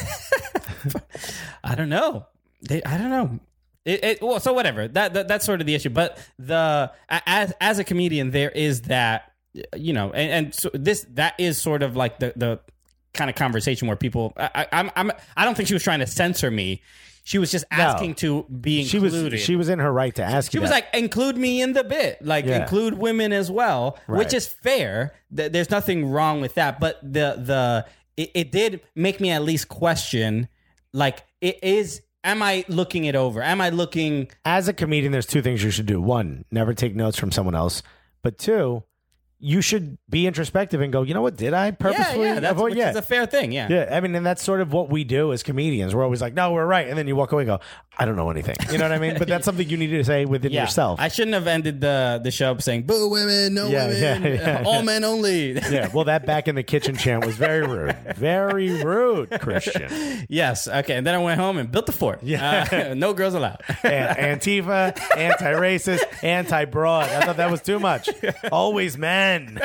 I 1.63 1.75
don't 1.75 1.89
know. 1.89 2.27
They, 2.67 2.81
I 2.83 2.97
don't 2.97 3.09
know. 3.09 3.39
It, 3.85 4.03
it, 4.03 4.21
well, 4.21 4.39
so 4.39 4.53
whatever. 4.53 4.87
That, 4.87 5.13
that 5.13 5.27
that's 5.27 5.45
sort 5.45 5.61
of 5.61 5.67
the 5.67 5.73
issue. 5.75 5.89
But 5.89 6.17
the 6.37 6.91
a- 7.09 7.21
as 7.25 7.53
as 7.61 7.79
a 7.79 7.83
comedian, 7.83 8.31
there 8.31 8.49
is 8.51 8.81
that 8.83 9.31
you 9.75 9.93
know, 9.93 10.11
and, 10.11 10.31
and 10.47 10.55
so 10.55 10.69
this 10.73 11.05
that 11.13 11.33
is 11.39 11.61
sort 11.61 11.83
of 11.83 11.95
like 11.95 12.19
the 12.19 12.33
the 12.35 12.59
kind 13.13 13.29
of 13.29 13.35
conversation 13.35 13.87
where 13.87 13.97
people. 13.97 14.33
I, 14.37 14.67
I'm 14.71 14.91
I'm 14.95 15.11
I 15.37 15.45
don't 15.45 15.55
think 15.55 15.67
she 15.67 15.73
was 15.73 15.83
trying 15.83 15.99
to 15.99 16.07
censor 16.07 16.51
me. 16.51 16.81
She 17.23 17.39
was 17.39 17.49
just 17.49 17.65
asking 17.71 18.15
to 18.15 18.43
be 18.43 18.83
she 18.83 18.97
included. 18.97 19.31
was 19.33 19.41
she 19.41 19.55
was 19.55 19.67
in 19.67 19.79
her 19.79 19.91
right 19.91 20.13
to 20.13 20.23
ask 20.23 20.51
She 20.51 20.59
was 20.59 20.69
that. 20.69 20.85
like, 20.93 21.01
include 21.01 21.37
me 21.37 21.59
in 21.59 21.73
the 21.73 21.83
bit, 21.83 22.23
like 22.23 22.45
Yeah. 22.45 22.61
include 22.61 22.93
women 22.95 23.33
as 23.33 23.49
well, 23.49 23.97
Right. 24.07 24.19
which 24.19 24.31
is 24.33 24.45
fair. 24.47 25.15
Th- 25.35 25.51
There's 25.51 25.71
nothing 25.71 26.07
wrong 26.07 26.39
with 26.39 26.53
that, 26.55 26.79
but 26.79 26.99
the 27.01 27.35
the 27.43 27.85
it, 28.15 28.29
it 28.35 28.51
did 28.51 28.81
make 28.93 29.19
me 29.19 29.31
at 29.31 29.41
least 29.41 29.69
question, 29.69 30.47
like, 30.93 31.23
it 31.41 31.57
is. 31.63 32.01
Am 32.23 32.41
I 32.41 32.63
looking 32.67 33.05
it 33.05 33.15
over? 33.15 33.41
Am 33.43 33.59
I 33.61 33.69
looking? 33.69 34.29
as 34.45 34.67
a 34.67 34.73
comedian, 34.73 35.11
there's 35.11 35.25
two 35.27 35.41
things 35.43 35.63
you 35.63 35.69
should 35.71 35.85
do. 35.85 35.99
One, 36.01 36.43
never 36.51 36.73
take 36.73 36.95
notes 36.95 37.17
from 37.19 37.31
someone 37.31 37.53
else. 37.55 37.81
But 38.23 38.37
two, 38.39 38.83
you 39.39 39.61
should 39.61 39.97
be 40.09 40.25
introspective 40.27 40.79
and 40.81 40.91
go, 40.93 41.03
you 41.03 41.13
know 41.13 41.21
what, 41.21 41.35
did 41.35 41.53
I 41.53 41.65
Yeah, 41.67 41.71
purposefully 41.71 42.25
yeah, 42.27 42.39
that's 42.39 42.51
avoid? 42.53 42.71
which 42.71 42.79
Yeah. 42.79 42.89
is 42.91 42.95
a 42.95 43.01
fair 43.01 43.25
thing. 43.25 43.51
Yeah. 43.51 43.67
Yeah, 43.69 43.89
I 43.91 43.99
mean, 43.99 44.15
and 44.15 44.25
that's 44.25 44.41
sort 44.41 44.61
of 44.61 44.71
what 44.73 44.89
we 44.89 45.03
do 45.03 45.33
as 45.33 45.43
comedians. 45.43 45.93
We're 45.93 46.03
always 46.03 46.21
like, 46.21 46.33
"No, 46.33 46.51
we're 46.53 46.65
right," 46.65 46.87
and 46.87 46.97
then 46.97 47.07
you 47.07 47.15
walk 47.15 47.31
away 47.33 47.43
and 47.43 47.47
go, 47.47 47.59
"I 47.97 48.05
don't 48.05 48.15
know 48.15 48.29
anything." 48.29 48.55
You 48.71 48.77
know 48.77 48.85
what 48.85 48.91
I 48.93 48.97
mean? 48.99 49.17
But 49.19 49.27
that's 49.27 49.43
something 49.49 49.67
you 49.69 49.77
need 49.77 49.87
to 49.91 50.03
say 50.05 50.25
within 50.25 50.51
Yeah. 50.53 50.61
yourself. 50.61 50.99
I 51.01 51.09
shouldn't 51.09 51.33
have 51.33 51.47
ended 51.47 51.81
the 51.81 52.21
the 52.23 52.31
show 52.31 52.51
up 52.51 52.61
saying 52.61 52.83
"Boo 52.83 53.09
women, 53.09 53.53
no 53.53 53.67
Yeah, 53.67 53.87
women, 53.87 54.23
yeah, 54.23 54.33
yeah, 54.59 54.63
all 54.65 54.75
yeah. 54.75 54.81
men 54.83 55.03
only." 55.03 55.51
yeah, 55.69 55.89
well, 55.93 56.05
that 56.05 56.25
back 56.25 56.47
in 56.47 56.55
the 56.55 56.63
kitchen 56.63 56.95
chant 56.95 57.25
was 57.25 57.35
very 57.35 57.67
rude, 57.67 57.95
very 58.15 58.83
rude, 58.83 59.29
Christian. 59.41 60.25
yes. 60.29 60.67
Okay. 60.67 60.95
And 60.95 61.05
then 61.05 61.13
I 61.13 61.17
went 61.19 61.39
home 61.39 61.57
and 61.57 61.69
built 61.69 61.85
the 61.87 61.91
fort. 61.91 62.19
Yeah. 62.23 62.67
Uh, 62.91 62.93
no 62.95 63.13
girls 63.13 63.33
allowed. 63.33 63.61
Antifa, 63.83 64.97
anti-racist, 65.17 66.01
anti-broad. 66.23 67.09
I 67.09 67.25
thought 67.25 67.37
that 67.37 67.51
was 67.51 67.61
too 67.61 67.79
much. 67.79 68.09
Always 68.51 68.97
men. 69.35 69.59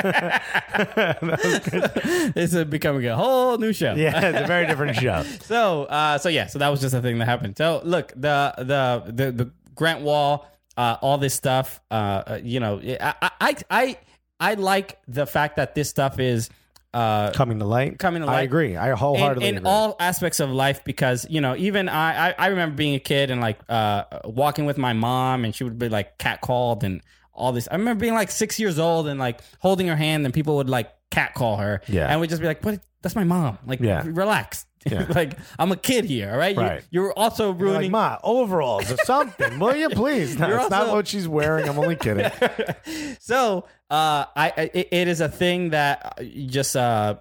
this 2.35 2.55
is 2.55 2.65
becoming 2.65 3.07
a 3.07 3.17
whole 3.17 3.59
new 3.59 3.73
show. 3.73 3.95
yeah, 3.95 4.29
it's 4.29 4.41
a 4.41 4.47
very 4.47 4.67
different 4.67 4.97
show. 4.97 5.25
So, 5.51 5.85
uh, 5.85 6.19
so 6.19 6.29
yeah, 6.29 6.47
so 6.47 6.59
that 6.59 6.69
was 6.69 6.81
just 6.81 6.95
a 6.95 7.01
thing 7.01 7.19
that 7.19 7.25
happened. 7.27 7.57
So, 7.57 7.81
look, 7.85 8.13
the 8.15 8.55
the 8.59 9.03
the, 9.07 9.33
the 9.33 9.51
Grant 9.75 10.03
Wahl, 10.03 10.47
uh, 10.77 10.97
all 11.01 11.19
this 11.19 11.35
stuff, 11.35 11.81
uh, 11.91 11.95
uh, 11.95 12.41
you 12.43 12.61
know, 12.61 12.81
I, 13.01 13.15
I 13.41 13.57
I 13.71 13.97
I 14.39 14.55
like 14.55 14.99
the 15.09 15.27
fact 15.27 15.57
that 15.57 15.75
this 15.75 15.89
stuff 15.89 16.21
is 16.21 16.51
uh, 16.93 17.31
Coming 17.33 17.59
to 17.61 17.65
light. 17.65 17.99
Coming 17.99 18.23
to 18.23 18.27
light. 18.27 18.39
I 18.39 18.43
agree. 18.43 18.77
I 18.77 18.91
in, 18.91 18.97
wholeheartedly 18.97 19.49
in 19.49 19.57
agree. 19.59 19.71
all 19.71 19.97
aspects 20.01 20.41
of 20.41 20.51
life 20.51 20.83
because 20.85 21.27
you 21.31 21.41
know 21.41 21.55
even 21.57 21.89
I, 21.89 22.31
I 22.31 22.35
I 22.39 22.47
remember 22.49 22.75
being 22.75 22.95
a 22.97 23.01
kid 23.01 23.31
and 23.31 23.41
like 23.41 23.59
uh 23.69 24.05
walking 24.25 24.67
with 24.67 24.77
my 24.79 24.93
mom 24.93 25.45
and 25.45 25.55
she 25.55 25.63
would 25.65 25.79
be 25.79 25.89
like 25.89 26.19
catcalled 26.19 26.83
and 26.83 27.01
all 27.41 27.53
this 27.53 27.67
I 27.71 27.77
remember 27.77 28.01
being 28.01 28.15
like 28.15 28.31
six 28.31 28.59
years 28.61 28.79
old 28.79 29.09
and 29.09 29.19
like 29.19 29.41
holding 29.61 29.87
her 29.89 29.97
hand 29.97 30.25
and 30.25 30.33
people 30.35 30.57
would 30.57 30.69
like 30.71 30.91
catcall 31.11 31.57
her 31.57 31.81
Yeah. 31.89 32.07
and 32.09 32.21
we'd 32.21 32.31
just 32.31 32.41
be 32.43 32.47
like 32.47 32.65
what 32.65 32.81
that's 33.03 33.17
my 33.17 33.25
mom 33.25 33.59
like 33.67 33.81
Yeah. 33.81 34.03
relax 34.07 34.67
Yeah. 34.87 35.07
like 35.15 35.33
I'm 35.59 35.73
a 35.73 35.77
kid 35.77 36.05
here 36.07 36.31
all 36.33 36.39
right, 36.39 36.55
You- 36.57 36.63
Right. 36.63 36.83
you're 36.91 37.13
also 37.19 37.47
You're 37.47 37.53
like, 37.53 37.61
ruining 37.61 37.91
Ma, 37.91 38.19
overalls 38.25 38.91
or 38.91 38.97
something. 39.05 39.59
Will 39.59 39.77
you 39.77 39.91
please? 39.91 40.39
No, 40.39 40.49
You're 40.51 40.61
it's 40.61 40.71
not 40.71 40.89
what 40.95 41.07
she's 41.07 41.29
wearing. 41.29 41.69
I'm 41.69 41.79
only 41.79 41.97
kidding. 41.97 42.31
so 43.21 43.65
uh, 43.91 44.25
I, 44.37 44.53
I 44.57 44.71
it- 44.73 44.89
it 44.93 45.09
is 45.09 45.21
a 45.21 45.29
thing 45.29 45.71
that 45.71 46.19
just 46.47 46.77
uh, 46.77 47.17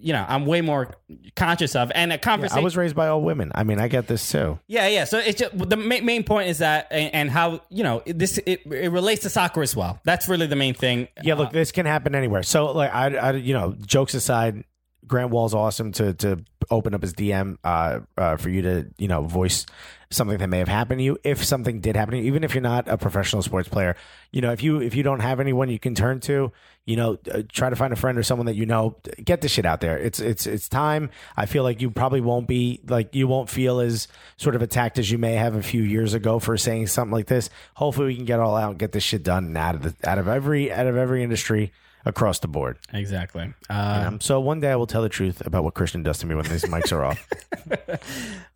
you 0.00 0.12
know 0.12 0.24
I'm 0.28 0.46
way 0.46 0.60
more 0.60 0.94
conscious 1.36 1.76
of. 1.76 1.92
And 1.94 2.10
a 2.10 2.14
Yeah, 2.14 2.18
conversation. 2.18 2.58
I 2.58 2.62
was 2.64 2.76
raised 2.76 2.96
by 2.96 3.08
all 3.08 3.22
women. 3.22 3.52
I 3.54 3.64
mean, 3.64 3.78
I 3.78 3.88
get 3.88 4.06
this 4.06 4.30
too. 4.30 4.58
Yeah, 4.66 4.88
yeah. 4.88 5.04
So 5.04 5.18
it's 5.18 5.38
just, 5.40 5.56
the 5.56 5.76
main, 5.76 6.04
main 6.04 6.24
point 6.24 6.48
is 6.48 6.58
that, 6.58 6.88
and, 6.90 7.14
and 7.14 7.30
how 7.30 7.60
you 7.68 7.82
know 7.82 8.02
this 8.06 8.38
it, 8.38 8.62
it 8.66 8.90
relates 8.90 9.22
to 9.22 9.30
soccer 9.30 9.62
as 9.62 9.76
well. 9.76 10.00
That's 10.04 10.28
really 10.28 10.46
the 10.46 10.56
main 10.56 10.74
thing. 10.74 11.08
Yeah, 11.22 11.34
look, 11.34 11.52
this 11.52 11.72
can 11.72 11.86
happen 11.86 12.14
anywhere. 12.14 12.42
So, 12.42 12.72
like, 12.72 12.92
I, 12.94 13.16
I, 13.16 13.32
you 13.32 13.54
know, 13.54 13.74
jokes 13.86 14.14
aside, 14.14 14.64
Grant 15.06 15.30
Wahl's 15.30 15.54
awesome 15.54 15.92
to 15.92 16.14
to 16.14 16.44
open 16.70 16.94
up 16.94 17.02
his 17.02 17.14
DM 17.14 17.58
uh, 17.64 18.00
uh, 18.16 18.36
for 18.36 18.48
you 18.48 18.62
to, 18.62 18.86
you 18.98 19.08
know, 19.08 19.22
voice 19.24 19.66
something 20.12 20.38
that 20.38 20.48
may 20.48 20.58
have 20.58 20.68
happened 20.68 20.98
to 20.98 21.04
you. 21.04 21.18
If 21.24 21.44
something 21.44 21.80
did 21.80 21.96
happen 21.96 22.12
to 22.12 22.18
you, 22.18 22.24
even 22.24 22.44
if 22.44 22.54
you're 22.54 22.62
not 22.62 22.88
a 22.88 22.96
professional 22.98 23.42
sports 23.42 23.68
player, 23.68 23.96
you 24.32 24.40
know, 24.40 24.52
if 24.52 24.62
you 24.62 24.80
if 24.80 24.94
you 24.94 25.02
don't 25.02 25.20
have 25.20 25.40
anyone 25.40 25.68
you 25.68 25.78
can 25.78 25.94
turn 25.94 26.20
to, 26.20 26.52
you 26.86 26.96
know, 26.96 27.18
uh, 27.32 27.42
try 27.52 27.70
to 27.70 27.76
find 27.76 27.92
a 27.92 27.96
friend 27.96 28.18
or 28.18 28.22
someone 28.22 28.46
that 28.46 28.56
you 28.56 28.66
know. 28.66 28.96
Get 29.22 29.42
this 29.42 29.52
shit 29.52 29.66
out 29.66 29.80
there. 29.80 29.98
It's 29.98 30.18
it's 30.18 30.46
it's 30.46 30.68
time. 30.68 31.10
I 31.36 31.46
feel 31.46 31.62
like 31.62 31.80
you 31.80 31.90
probably 31.90 32.20
won't 32.20 32.48
be 32.48 32.80
like 32.88 33.14
you 33.14 33.28
won't 33.28 33.48
feel 33.48 33.80
as 33.80 34.08
sort 34.36 34.56
of 34.56 34.62
attacked 34.62 34.98
as 34.98 35.10
you 35.10 35.18
may 35.18 35.34
have 35.34 35.54
a 35.54 35.62
few 35.62 35.82
years 35.82 36.14
ago 36.14 36.38
for 36.38 36.56
saying 36.56 36.88
something 36.88 37.12
like 37.12 37.26
this. 37.26 37.50
Hopefully, 37.74 38.08
we 38.08 38.16
can 38.16 38.24
get 38.24 38.40
all 38.40 38.56
out, 38.56 38.70
and 38.70 38.78
get 38.78 38.92
this 38.92 39.04
shit 39.04 39.22
done 39.22 39.44
and 39.46 39.58
out 39.58 39.74
of 39.74 39.82
the 39.82 40.08
out 40.08 40.18
of 40.18 40.26
every 40.26 40.72
out 40.72 40.86
of 40.86 40.96
every 40.96 41.22
industry 41.22 41.72
across 42.04 42.38
the 42.38 42.48
board. 42.48 42.78
Exactly. 42.92 43.52
Uh, 43.68 44.04
Um, 44.08 44.20
so 44.20 44.40
one 44.40 44.60
day 44.60 44.70
I 44.70 44.76
will 44.76 44.86
tell 44.86 45.02
the 45.02 45.08
truth 45.08 45.44
about 45.46 45.64
what 45.64 45.74
Christian 45.74 46.02
does 46.02 46.18
to 46.18 46.26
me 46.26 46.34
when 46.34 46.44
these 46.46 46.64
mics 46.64 46.92
are 46.92 47.04
off. 47.04 47.26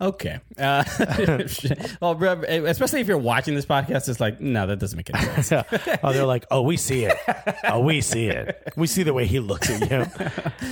Okay. 0.00 0.38
Uh, 0.58 0.84
well, 2.00 2.20
especially 2.66 3.00
if 3.00 3.06
you're 3.08 3.16
watching 3.16 3.54
this 3.54 3.64
podcast, 3.64 4.08
it's 4.08 4.20
like, 4.20 4.40
no, 4.40 4.66
that 4.66 4.78
doesn't 4.78 4.96
make 4.96 5.08
any 5.14 5.42
sense. 5.42 5.64
oh, 6.02 6.12
they're 6.12 6.26
like, 6.26 6.44
oh, 6.50 6.62
we 6.62 6.76
see 6.76 7.04
it. 7.04 7.16
Oh, 7.64 7.80
we 7.80 8.00
see 8.00 8.26
it. 8.26 8.72
We 8.76 8.86
see 8.86 9.02
the 9.02 9.14
way 9.14 9.26
he 9.26 9.38
looks 9.40 9.70
at 9.70 9.90
you. 9.90 10.06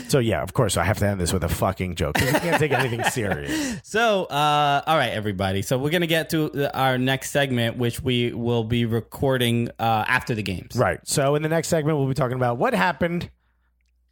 So 0.08 0.18
yeah, 0.18 0.42
of 0.42 0.52
course, 0.52 0.76
I 0.76 0.84
have 0.84 0.98
to 0.98 1.06
end 1.06 1.20
this 1.20 1.32
with 1.32 1.44
a 1.44 1.48
fucking 1.48 1.94
joke 1.94 2.14
because 2.14 2.32
we 2.34 2.40
can't 2.40 2.58
take 2.58 2.72
anything 2.72 3.04
serious. 3.04 3.80
So, 3.84 4.24
uh, 4.24 4.82
all 4.86 4.96
right, 4.96 5.12
everybody. 5.12 5.62
So 5.62 5.78
we're 5.78 5.90
gonna 5.90 6.06
get 6.06 6.30
to 6.30 6.70
our 6.76 6.98
next 6.98 7.30
segment, 7.30 7.78
which 7.78 8.02
we 8.02 8.32
will 8.32 8.64
be 8.64 8.84
recording 8.84 9.70
uh, 9.78 10.04
after 10.06 10.34
the 10.34 10.42
games. 10.42 10.76
Right. 10.76 11.00
So 11.04 11.36
in 11.36 11.42
the 11.42 11.48
next 11.48 11.68
segment, 11.68 11.96
we'll 11.98 12.08
be 12.08 12.14
talking 12.14 12.36
about 12.36 12.58
what 12.62 12.74
happened 12.74 13.28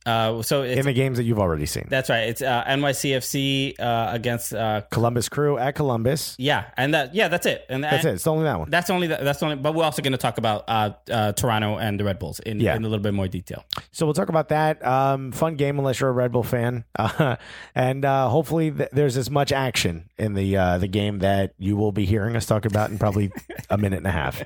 Uh, 0.06 0.40
so 0.42 0.62
in 0.62 0.86
the 0.86 0.94
games 0.94 1.18
that 1.18 1.24
you've 1.24 1.38
already 1.46 1.66
seen. 1.66 1.84
that's 1.90 2.08
right. 2.08 2.26
It's 2.32 2.40
uh, 2.40 2.64
NYCFC 2.64 3.78
uh, 3.78 4.08
against 4.18 4.54
uh, 4.54 4.80
Columbus 4.90 5.28
Crew 5.28 5.58
at 5.58 5.74
Columbus. 5.74 6.36
yeah, 6.38 6.70
and 6.78 6.94
that 6.94 7.14
yeah, 7.14 7.28
that's 7.28 7.44
it. 7.44 7.66
And 7.68 7.84
That's 7.84 8.06
it. 8.06 8.14
It's 8.14 8.26
only 8.26 8.44
that 8.44 8.58
one. 8.58 8.70
That's 8.70 8.88
only 8.88 9.08
the, 9.08 9.18
that's 9.20 9.42
only. 9.42 9.56
But 9.56 9.74
we're 9.74 9.84
also 9.84 10.00
going 10.00 10.16
to 10.16 10.24
talk 10.26 10.38
about 10.38 10.64
uh, 10.68 10.90
uh, 11.12 11.32
Toronto 11.32 11.76
and 11.76 12.00
the 12.00 12.04
Red 12.04 12.18
Bulls 12.18 12.40
in, 12.40 12.60
Yeah. 12.60 12.76
in 12.76 12.82
a 12.82 12.88
little 12.88 13.02
bit 13.02 13.12
more 13.12 13.28
detail. 13.28 13.62
So 13.92 14.06
we'll 14.06 14.14
talk 14.20 14.30
about 14.30 14.48
that. 14.48 14.80
Um, 14.84 15.32
fun 15.32 15.56
game 15.56 15.78
unless 15.78 16.00
you're 16.00 16.08
a 16.08 16.18
Red 16.22 16.32
Bull 16.32 16.44
fan, 16.44 16.84
uh, 16.98 17.36
and 17.74 18.02
uh, 18.02 18.30
hopefully 18.30 18.70
th- 18.70 18.88
there's 18.92 19.18
as 19.18 19.28
much 19.30 19.52
action 19.52 20.08
in 20.16 20.32
the 20.32 20.56
uh, 20.56 20.78
the 20.78 20.88
game 20.88 21.18
that 21.18 21.52
you 21.58 21.76
will 21.76 21.92
be 21.92 22.06
hearing 22.06 22.36
us 22.36 22.46
talk 22.46 22.64
about 22.64 22.88
in 22.90 22.98
probably 22.98 23.30
a 23.70 23.76
minute 23.76 23.98
and 23.98 24.06
a 24.06 24.16
half. 24.22 24.42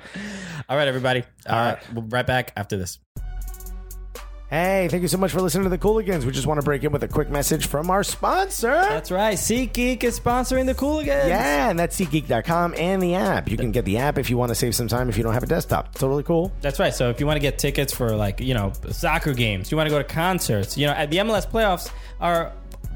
All 0.69 0.77
right, 0.77 0.89
everybody. 0.89 1.23
All 1.49 1.55
right. 1.57 1.75
right, 1.75 1.93
we'll 1.95 2.03
be 2.03 2.11
right 2.13 2.27
back 2.27 2.53
after 2.57 2.77
this. 2.77 2.99
Hey, 4.55 4.87
thank 4.89 5.03
you 5.03 5.09
so 5.09 5.19
much 5.19 5.33
for 5.33 5.41
listening 5.41 5.65
to 5.65 5.69
the 5.69 5.79
Cooligans. 5.79 6.25
We 6.25 6.31
just 6.31 6.47
want 6.47 6.61
to 6.61 6.65
break 6.65 6.85
in 6.85 6.93
with 6.93 7.03
a 7.03 7.09
quick 7.09 7.29
message 7.29 7.67
from 7.67 7.91
our 7.91 8.05
sponsor. 8.05 8.71
That's 8.71 9.11
right. 9.11 9.37
SeatGeek 9.37 10.05
is 10.05 10.21
sponsoring 10.21 10.67
the 10.67 10.77
Cooligans. 10.77 11.27
Yeah, 11.27 11.71
and 11.71 11.77
that's 11.77 11.99
SeatGeek.com 11.99 12.77
and 12.79 13.03
the 13.03 13.17
app. 13.17 13.51
You 13.51 13.57
can 13.57 13.73
get 13.73 13.85
the 13.85 13.97
app 13.97 14.17
if 14.17 14.31
you 14.31 14.37
want 14.37 14.51
to 14.51 14.55
save 14.55 14.77
some 14.77 14.87
time 14.87 15.09
if 15.09 15.17
you 15.17 15.25
don't 15.25 15.35
have 15.35 15.43
a 15.43 15.47
desktop. 15.47 15.93
Totally 15.97 16.23
cool. 16.23 16.53
That's 16.61 16.79
right. 16.79 16.95
So 16.95 17.11
if 17.11 17.19
you 17.19 17.27
want 17.27 17.35
to 17.37 17.41
get 17.41 17.59
tickets 17.59 17.93
for 17.93 18.15
like 18.15 18.39
you 18.39 18.55
know 18.55 18.73
soccer 18.93 19.35
games, 19.35 19.73
you 19.73 19.77
want 19.77 19.89
to 19.89 19.91
go 19.91 19.99
to 19.99 20.05
concerts, 20.05 20.79
you 20.79 20.87
know, 20.87 20.93
at 20.93 21.11
the 21.11 21.17
MLS 21.17 21.51
playoffs 21.51 21.91
are 22.21 22.53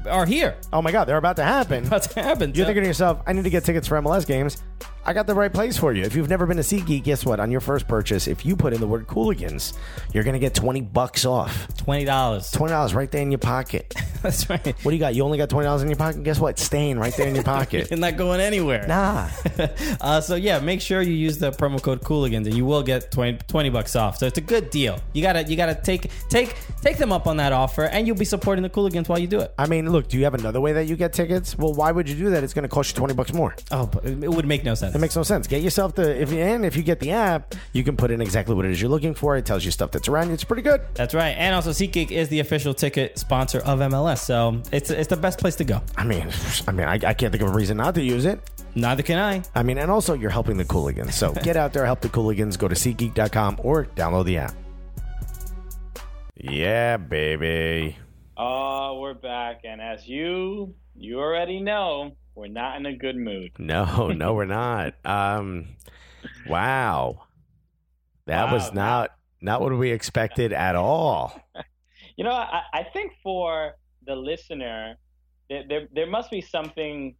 are 0.09 0.25
here. 0.25 0.55
Oh 0.71 0.81
my 0.81 0.93
God, 0.93 1.09
they're 1.09 1.17
about 1.17 1.35
to 1.35 1.43
happen. 1.43 1.85
What's 1.89 2.13
happened? 2.13 2.55
You're 2.55 2.67
thinking 2.67 2.83
to 2.83 2.87
yourself, 2.87 3.21
I 3.27 3.33
need 3.33 3.43
to 3.43 3.49
get 3.49 3.65
tickets 3.65 3.85
for 3.85 4.01
MLS 4.01 4.25
games. 4.25 4.63
I 5.09 5.13
got 5.13 5.25
the 5.25 5.33
right 5.33 5.51
place 5.51 5.75
for 5.75 5.91
you. 5.91 6.03
If 6.03 6.15
you've 6.15 6.29
never 6.29 6.45
been 6.45 6.57
to 6.57 6.61
SeatGeek, 6.63 7.01
guess 7.03 7.25
what? 7.25 7.39
On 7.39 7.49
your 7.49 7.61
first 7.61 7.87
purchase, 7.87 8.27
if 8.27 8.45
you 8.45 8.55
put 8.55 8.73
in 8.73 8.79
the 8.79 8.85
word 8.85 9.07
Cooligans, 9.07 9.73
you're 10.13 10.23
going 10.23 10.35
to 10.35 10.39
get 10.39 10.53
20 10.53 10.81
bucks 10.81 11.25
off. 11.25 11.67
twenty 11.77 12.05
dollars. 12.05 12.51
$20 12.51 12.93
right 12.93 13.09
there 13.09 13.23
in 13.23 13.31
your 13.31 13.39
pocket. 13.39 13.91
That's 14.21 14.47
right. 14.51 14.63
What 14.67 14.83
do 14.83 14.91
you 14.91 14.99
got? 14.99 15.15
You 15.15 15.23
only 15.23 15.39
got 15.39 15.49
$20 15.49 15.81
in 15.81 15.87
your 15.87 15.97
pocket? 15.97 16.21
Guess 16.21 16.39
what? 16.39 16.59
Staying 16.59 16.99
right 16.99 17.11
there 17.17 17.27
in 17.27 17.33
your 17.33 17.43
pocket. 17.43 17.89
You're 17.89 17.97
not 17.97 18.17
going 18.17 18.39
anywhere. 18.39 18.85
nah. 18.87 19.29
uh, 20.01 20.21
so 20.21 20.35
yeah, 20.35 20.59
make 20.59 20.79
sure 20.79 21.01
you 21.01 21.13
use 21.13 21.39
the 21.39 21.49
promo 21.53 21.81
code 21.81 22.01
Cooligans, 22.01 22.45
and 22.45 22.53
you 22.53 22.63
will 22.65 22.83
get 22.83 23.09
20, 23.09 23.39
20 23.47 23.69
bucks 23.71 23.95
off. 23.95 24.17
So 24.19 24.27
it's 24.27 24.37
a 24.37 24.41
good 24.41 24.69
deal. 24.69 24.99
You 25.13 25.23
gotta 25.23 25.41
you 25.43 25.55
gotta 25.55 25.73
take 25.73 26.11
take 26.29 26.53
take 26.83 26.97
them 26.97 27.11
up 27.11 27.25
on 27.25 27.37
that 27.37 27.51
offer, 27.51 27.85
and 27.85 28.05
you'll 28.05 28.15
be 28.17 28.25
supporting 28.25 28.61
the 28.61 28.69
Cooligans 28.69 29.07
while 29.09 29.17
you 29.17 29.25
do 29.27 29.39
it. 29.39 29.53
I 29.57 29.65
mean, 29.65 29.89
look, 29.91 30.07
do 30.07 30.17
you 30.19 30.25
have 30.25 30.35
another 30.35 30.61
way 30.61 30.73
that 30.73 30.85
you 30.85 30.95
get 30.95 31.13
tickets? 31.13 31.57
Well, 31.57 31.73
why 31.73 31.91
would 31.91 32.07
you 32.07 32.15
do 32.15 32.29
that? 32.29 32.43
It's 32.43 32.53
going 32.53 32.63
to 32.63 32.69
cost 32.69 32.91
you 32.91 32.97
20 32.99 33.13
bucks 33.15 33.33
more. 33.33 33.55
Oh, 33.71 33.87
but 33.87 34.05
it 34.05 34.29
would 34.29 34.45
make 34.45 34.63
no 34.63 34.75
sense. 34.75 34.98
It 34.99 35.01
makes 35.01 35.15
no 35.15 35.23
sense. 35.23 35.47
Get 35.47 35.61
yourself 35.61 35.95
the 35.95 36.21
if 36.21 36.29
you 36.29 36.39
and 36.39 36.65
if 36.65 36.75
you 36.75 36.83
get 36.83 36.99
the 36.99 37.11
app, 37.11 37.55
you 37.71 37.85
can 37.85 37.95
put 37.95 38.11
in 38.11 38.19
exactly 38.19 38.53
what 38.53 38.65
it 38.65 38.71
is 38.71 38.81
you're 38.81 38.89
looking 38.89 39.13
for. 39.13 39.37
It 39.37 39.45
tells 39.45 39.63
you 39.63 39.71
stuff 39.71 39.91
that's 39.91 40.09
around 40.09 40.27
you. 40.27 40.33
It's 40.33 40.43
pretty 40.43 40.61
good. 40.61 40.81
That's 40.93 41.13
right. 41.13 41.37
And 41.37 41.55
also, 41.55 41.69
SeatGeek 41.69 42.11
is 42.11 42.27
the 42.27 42.41
official 42.41 42.73
ticket 42.73 43.17
sponsor 43.17 43.59
of 43.59 43.79
MLS, 43.79 44.17
so 44.17 44.61
it's 44.73 44.89
it's 44.89 45.07
the 45.07 45.15
best 45.15 45.39
place 45.39 45.55
to 45.55 45.63
go. 45.63 45.81
I 45.95 46.03
mean, 46.03 46.27
I 46.67 46.73
mean, 46.73 46.85
I, 46.85 46.95
I 46.95 47.13
can't 47.13 47.31
think 47.31 47.41
of 47.41 47.47
a 47.47 47.53
reason 47.53 47.77
not 47.77 47.95
to 47.95 48.03
use 48.03 48.25
it. 48.25 48.41
Neither 48.75 49.01
can 49.01 49.17
I. 49.17 49.41
I 49.55 49.63
mean, 49.63 49.77
and 49.77 49.89
also 49.89 50.15
you're 50.15 50.31
helping 50.31 50.57
the 50.57 50.65
Cooligans. 50.65 51.13
So 51.13 51.31
get 51.43 51.55
out 51.55 51.71
there, 51.71 51.85
help 51.85 52.01
the 52.01 52.09
Cooligans. 52.09 52.59
Go 52.59 52.67
to 52.67 52.75
SeatGeek.com 52.75 53.61
or 53.63 53.85
download 53.85 54.25
the 54.25 54.39
app. 54.39 54.53
Yeah, 56.35 56.97
baby. 56.97 57.97
Oh, 58.35 58.99
we're 58.99 59.13
back, 59.13 59.61
and 59.63 59.79
as 59.79 60.09
you 60.09 60.75
you 60.93 61.21
already 61.21 61.61
know, 61.61 62.17
we're 62.39 62.47
not 62.47 62.77
in 62.77 62.85
a 62.85 62.95
good 62.95 63.15
mood. 63.17 63.51
No, 63.59 64.07
no, 64.07 64.33
we're 64.33 64.45
not. 64.45 64.93
Um, 65.05 65.67
wow, 66.47 67.23
that 68.25 68.45
Wow. 68.47 68.53
was 68.53 68.73
not 68.73 69.11
not 69.41 69.61
what 69.61 69.77
we 69.77 69.91
expected 69.91 70.53
at 70.53 70.75
all. 70.75 71.33
You 72.17 72.25
know, 72.25 72.31
I, 72.31 72.61
I 72.73 72.83
think 72.83 73.13
for 73.23 73.75
the 74.05 74.15
listener, 74.15 74.95
there, 75.49 75.63
there 75.69 75.87
there 75.93 76.05
must 76.07 76.29
be 76.29 76.41
something 76.41 77.15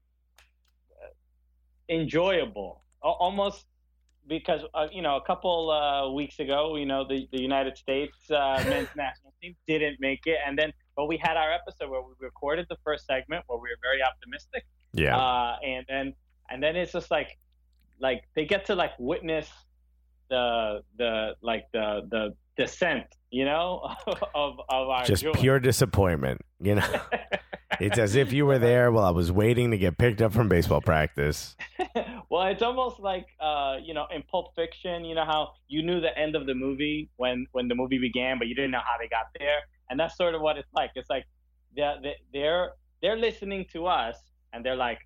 uh, 0.92 1.94
enjoyable, 1.94 2.84
almost 3.02 3.66
because 4.28 4.62
uh, 4.74 4.88
you 4.92 5.02
know 5.02 5.16
a 5.16 5.22
couple 5.26 5.72
uh, 5.72 6.12
weeks 6.12 6.40
ago, 6.40 6.76
you 6.76 6.86
know 6.86 7.08
the, 7.08 7.28
the 7.32 7.42
United 7.42 7.78
States 7.78 8.18
uh, 8.30 8.62
men's 8.70 8.90
national 8.96 9.34
team 9.42 9.56
didn't 9.68 9.98
make 10.02 10.22
it, 10.26 10.38
and 10.46 10.58
then 10.60 10.72
but 10.98 11.06
we 11.08 11.18
had 11.18 11.38
our 11.38 11.52
episode 11.54 11.90
where 11.90 12.02
we 12.02 12.14
recorded 12.20 12.66
the 12.70 12.78
first 12.84 13.06
segment 13.06 13.44
where 13.48 13.58
we 13.60 13.70
were 13.70 13.80
very 13.82 14.02
optimistic, 14.04 14.66
Yeah, 14.94 15.18
uh, 15.18 15.58
and 15.64 15.86
then 15.88 16.14
and 16.50 16.64
then 16.64 16.76
it's 16.76 16.92
just 16.92 17.12
like 17.12 17.38
like 18.00 18.24
they 18.36 18.46
get 18.46 18.66
to 18.66 18.76
like 18.76 18.92
witness 19.00 19.50
the 20.30 20.82
the 20.98 21.36
like 21.42 21.66
the 21.74 22.08
the 22.10 22.36
descent, 22.58 23.06
you 23.32 23.46
know, 23.46 23.96
of 24.36 24.60
of 24.70 24.90
our 24.90 25.04
just 25.06 25.24
joy. 25.24 25.32
pure 25.34 25.60
disappointment. 25.60 26.42
You 26.60 26.76
know, 26.76 27.02
it's 27.80 27.98
as 27.98 28.16
if 28.16 28.34
you 28.34 28.46
were 28.46 28.60
there 28.60 28.92
while 28.92 29.06
I 29.06 29.12
was 29.12 29.32
waiting 29.32 29.72
to 29.72 29.78
get 29.78 29.98
picked 29.98 30.22
up 30.22 30.34
from 30.34 30.50
baseball 30.50 30.82
practice. 30.82 31.56
well, 32.30 32.48
it's 32.48 32.62
almost 32.62 33.00
like 33.00 33.28
uh, 33.40 33.78
you 33.84 33.94
know, 33.94 34.06
in 34.14 34.24
Pulp 34.24 34.54
Fiction, 34.56 35.06
you 35.06 35.16
know 35.16 35.26
how 35.26 35.54
you 35.68 35.84
knew 35.84 36.00
the 36.00 36.18
end 36.18 36.36
of 36.36 36.46
the 36.46 36.54
movie 36.54 37.10
when 37.18 37.46
when 37.52 37.68
the 37.68 37.76
movie 37.76 37.98
began, 37.98 38.38
but 38.38 38.48
you 38.48 38.56
didn't 38.56 38.72
know 38.72 38.82
how 38.84 38.98
they 39.00 39.08
got 39.08 39.28
there, 39.40 39.60
and 39.90 40.00
that's 40.00 40.16
sort 40.18 40.36
of 40.36 40.42
what 40.42 40.58
it's 40.58 40.74
like. 40.74 40.92
It's 40.96 41.10
like 41.10 41.26
they're 41.76 41.96
they're 42.34 42.72
they're 43.02 43.18
listening 43.18 43.66
to 43.72 43.88
us, 43.88 44.18
and 44.54 44.66
they're 44.66 44.76
like, 44.76 45.00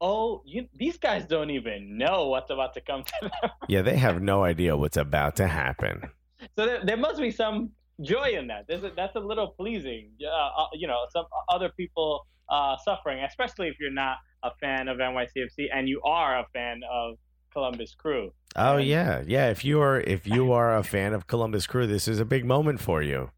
"Oh, 0.00 0.42
you 0.44 0.66
these 0.74 0.98
guys 0.98 1.24
don't 1.26 1.50
even 1.50 1.96
know 1.98 2.28
what's 2.28 2.50
about 2.50 2.74
to 2.74 2.80
come 2.80 3.04
to 3.04 3.12
them." 3.22 3.50
Yeah, 3.68 3.82
they 3.82 3.96
have 3.96 4.20
no 4.22 4.44
idea 4.44 4.76
what's 4.76 4.96
about 4.96 5.36
to 5.36 5.46
happen. 5.46 6.10
so 6.56 6.66
there, 6.66 6.84
there 6.84 6.96
must 6.96 7.20
be 7.20 7.30
some 7.30 7.70
joy 8.02 8.30
in 8.38 8.46
that. 8.48 8.64
There's 8.68 8.82
a, 8.84 8.90
that's 8.96 9.14
a 9.16 9.20
little 9.20 9.48
pleasing. 9.48 10.12
Uh, 10.24 10.62
uh, 10.62 10.66
you 10.74 10.86
know, 10.88 11.00
some 11.12 11.26
other 11.48 11.68
people 11.76 12.26
uh, 12.48 12.76
suffering, 12.84 13.22
especially 13.24 13.68
if 13.68 13.76
you're 13.78 13.92
not 13.92 14.16
a 14.42 14.50
fan 14.60 14.88
of 14.88 14.96
NYCFC 14.98 15.66
and 15.72 15.86
you 15.88 16.00
are 16.02 16.38
a 16.40 16.46
fan 16.52 16.80
of 16.90 17.16
Columbus 17.52 17.94
Crew. 17.94 18.32
Oh 18.56 18.78
And- 18.78 18.86
yeah, 18.86 19.22
yeah. 19.26 19.50
If 19.50 19.64
you 19.64 19.80
are 19.82 20.00
if 20.00 20.26
you 20.26 20.50
are 20.58 20.76
a 20.76 20.82
fan 20.82 21.12
of 21.12 21.26
Columbus 21.26 21.66
Crew, 21.66 21.86
this 21.86 22.08
is 22.08 22.18
a 22.20 22.24
big 22.24 22.44
moment 22.44 22.80
for 22.80 23.02
you. 23.02 23.30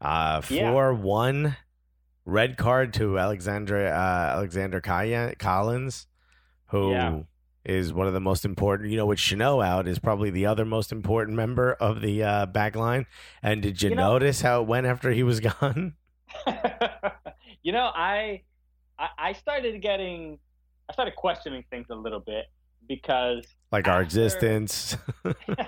Uh, 0.00 0.40
Yeah. 0.48 0.70
for 0.70 0.94
one 0.94 1.56
red 2.28 2.56
card 2.58 2.92
to 2.94 3.18
Alexandra 3.18 3.86
uh, 3.86 4.36
Alexander 4.36 4.80
Kaya, 4.80 5.34
Callens, 5.38 6.06
who 6.66 7.24
is 7.64 7.88
Yeah. 7.88 7.94
one 7.94 8.06
of 8.06 8.12
the 8.12 8.20
most 8.20 8.44
important. 8.44 8.90
You 8.90 8.98
know, 8.98 9.06
with 9.06 9.18
Chanot 9.18 9.64
out, 9.64 9.88
is 9.88 9.98
probably 9.98 10.30
the 10.30 10.46
other 10.46 10.64
most 10.64 10.92
important 10.92 11.36
member 11.36 11.72
of 11.74 12.00
the 12.02 12.22
uh, 12.22 12.46
back 12.46 12.76
line. 12.76 13.06
And 13.42 13.62
did 13.62 13.80
you, 13.82 13.90
You 13.90 13.96
know- 13.96 14.12
notice 14.12 14.42
how 14.42 14.60
it 14.62 14.68
went 14.68 14.86
after 14.86 15.10
he 15.10 15.22
was 15.22 15.40
gone? 15.50 15.94
you 17.62 17.72
know, 17.72 17.90
I, 17.94 18.42
I 19.18 19.32
started 19.32 19.80
getting, 19.80 20.38
I 20.88 20.92
started 20.92 21.16
questioning 21.16 21.64
things 21.70 21.86
a 21.90 21.94
little 21.94 22.20
bit 22.20 22.44
because 22.86 23.44
Like 23.72 23.88
our 23.88 23.94
After- 24.02 24.02
existence. 24.04 24.96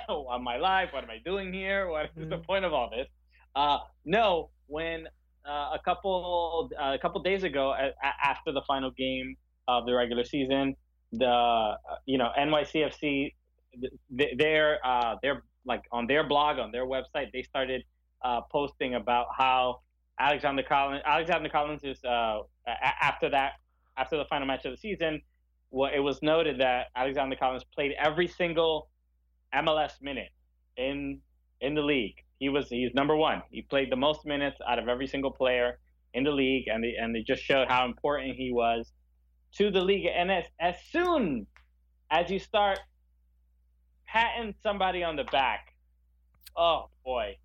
on 0.09 0.45
my 0.45 0.57
life, 0.59 0.91
what 0.93 1.05
am 1.05 1.11
I 1.11 1.19
doing 1.24 1.53
here? 1.53 1.89
What 1.89 2.11
is 2.16 2.28
the 2.28 2.37
Mm. 2.37 2.47
point 2.47 2.65
of 2.65 2.73
all 2.73 2.91
this? 2.91 3.09
Uh, 3.57 3.78
no, 4.05 4.51
when 4.66 5.09
uh, 5.47 5.71
a 5.75 5.81
couple 5.85 6.71
uh, 6.81 6.93
a 6.95 6.99
couple 6.99 7.23
days 7.23 7.43
ago, 7.43 7.75
after 8.23 8.53
the 8.53 8.62
final 8.67 8.91
game 8.91 9.37
of 9.69 9.87
the 9.87 9.95
regular 9.95 10.25
season, 10.25 10.77
the 11.12 11.27
uh, 11.27 11.77
you 12.07 12.19
know 12.19 12.31
NYCFC, 12.39 13.33
th- 14.19 14.39
their 14.39 14.85
uh, 14.85 15.17
their 15.23 15.43
like 15.65 15.83
on 15.93 16.07
their 16.07 16.27
blog 16.27 16.59
on 16.59 16.71
their 16.73 16.87
website, 16.87 17.33
they 17.33 17.43
started 17.43 17.83
uh, 18.23 18.41
posting 18.51 18.95
about 18.95 19.27
how 19.37 19.81
Alexander 20.19 20.62
Callens 20.62 21.03
Alexander 21.05 21.49
Callens 21.49 21.85
is 21.85 22.03
uh, 22.05 22.41
a- 22.67 23.05
after 23.05 23.31
that 23.31 23.53
after 23.97 24.17
the 24.17 24.25
final 24.27 24.47
match 24.47 24.65
of 24.65 24.73
the 24.73 24.77
season. 24.79 25.21
Well, 25.71 25.91
it 25.95 26.01
was 26.01 26.21
noted 26.23 26.59
that 26.61 26.89
Alexander 26.97 27.37
Callens 27.37 27.62
played 27.73 27.93
every 27.99 28.27
single 28.27 28.89
MLS 29.55 30.03
minute 30.03 30.31
in 30.77 31.21
in 31.61 31.75
the 31.75 31.83
league. 31.83 32.25
He 32.41 32.49
was 32.49 32.69
he's 32.71 32.93
number 32.95 33.15
one. 33.15 33.43
He 33.51 33.62
played 33.62 33.93
the 33.93 33.97
most 33.97 34.25
minutes 34.25 34.57
out 34.67 34.79
of 34.79 34.89
every 34.89 35.07
single 35.07 35.31
player 35.31 35.79
in 36.15 36.25
the 36.25 36.31
league, 36.31 36.69
and 36.69 36.83
they, 36.83 36.95
and 36.99 37.15
they 37.15 37.21
just 37.21 37.43
showed 37.43 37.69
how 37.69 37.85
important 37.85 38.35
he 38.35 38.51
was 38.51 38.91
to 39.57 39.71
the 39.71 39.81
league. 39.81 40.07
And 40.07 40.33
as 40.33 40.45
as 40.59 40.75
soon 40.91 41.47
as 42.11 42.31
you 42.31 42.39
start 42.39 42.81
patting 44.07 44.55
somebody 44.62 45.05
on 45.05 45.17
the 45.17 45.25
back, 45.25 45.75
oh 46.57 46.89
boy, 47.05 47.37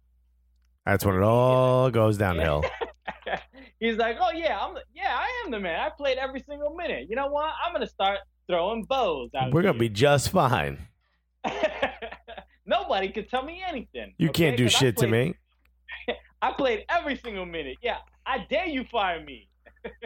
That's 0.85 1.05
when 1.05 1.15
it 1.15 1.23
all 1.23 1.91
goes 1.91 2.17
downhill. 2.17 2.63
he's 3.81 3.97
like, 3.97 4.15
oh 4.21 4.31
yeah, 4.31 4.57
I'm 4.57 4.77
yeah, 4.95 5.13
I 5.13 5.43
am 5.43 5.51
the 5.51 5.59
man. 5.59 5.77
I 5.77 5.89
played 5.89 6.17
every 6.17 6.41
single 6.47 6.73
minute. 6.73 7.07
You 7.09 7.17
know 7.17 7.27
what? 7.27 7.51
I'm 7.65 7.73
gonna 7.73 7.85
start 7.85 8.19
throwing 8.47 8.85
bows 8.85 9.31
out. 9.35 9.51
We're 9.51 9.63
gonna 9.63 9.77
be 9.77 9.89
just 9.89 10.29
fine. 10.29 10.87
Nobody 12.65 13.09
could 13.09 13.29
tell 13.29 13.43
me 13.43 13.63
anything. 13.67 14.13
You 14.17 14.29
okay? 14.29 14.45
can't 14.45 14.57
do 14.57 14.67
shit 14.69 14.97
to 14.97 15.07
me. 15.07 15.35
I 16.41 16.51
played 16.51 16.85
every 16.89 17.17
single 17.17 17.45
minute. 17.45 17.77
Yeah, 17.81 17.97
I 18.25 18.45
dare 18.49 18.67
you 18.67 18.83
fire 18.85 19.23
me. 19.23 19.47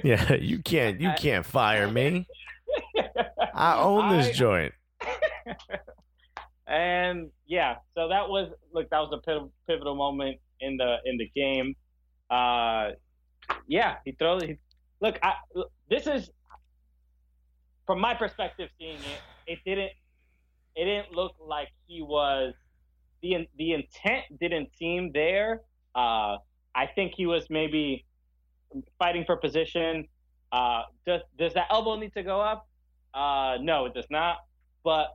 Yeah, 0.03 0.33
you 0.33 0.59
can't. 0.59 0.99
You 0.99 1.11
can't 1.17 1.45
fire 1.45 1.87
me. 1.89 2.27
I 3.53 3.79
own 3.79 4.09
this 4.17 4.27
I- 4.27 4.31
joint. 4.33 4.73
and 6.67 7.29
yeah, 7.47 7.75
so 7.95 8.09
that 8.09 8.27
was 8.27 8.51
look, 8.73 8.89
that 8.89 8.99
was 8.99 9.11
a 9.13 9.17
pivotal, 9.19 9.53
pivotal 9.67 9.95
moment 9.95 10.37
in 10.59 10.75
the 10.75 10.97
in 11.05 11.17
the 11.17 11.31
game. 11.33 11.75
Uh, 12.29 12.89
yeah, 13.67 13.95
he 14.03 14.11
throws. 14.11 14.43
He, 14.43 14.57
look, 14.99 15.17
I, 15.23 15.33
this 15.89 16.07
is 16.07 16.29
from 17.85 18.01
my 18.01 18.13
perspective, 18.13 18.69
seeing 18.77 18.97
it. 18.97 19.21
It 19.47 19.59
didn't. 19.65 19.91
It 20.75 20.85
didn't 20.85 21.11
look 21.13 21.35
like 21.39 21.69
he 21.87 22.01
was. 22.01 22.53
the 23.21 23.47
The 23.57 23.73
intent 23.73 24.25
didn't 24.39 24.69
seem 24.77 25.11
there. 25.13 25.61
Uh, 25.95 26.37
I 26.75 26.87
think 26.95 27.13
he 27.15 27.25
was 27.25 27.47
maybe 27.49 28.05
fighting 28.97 29.25
for 29.25 29.37
position. 29.37 30.07
Uh, 30.51 30.83
does 31.05 31.21
does 31.37 31.53
that 31.53 31.67
elbow 31.69 31.95
need 31.95 32.13
to 32.13 32.23
go 32.23 32.39
up? 32.41 32.67
Uh, 33.13 33.57
no, 33.61 33.85
it 33.85 33.93
does 33.93 34.07
not. 34.09 34.37
But 34.83 35.07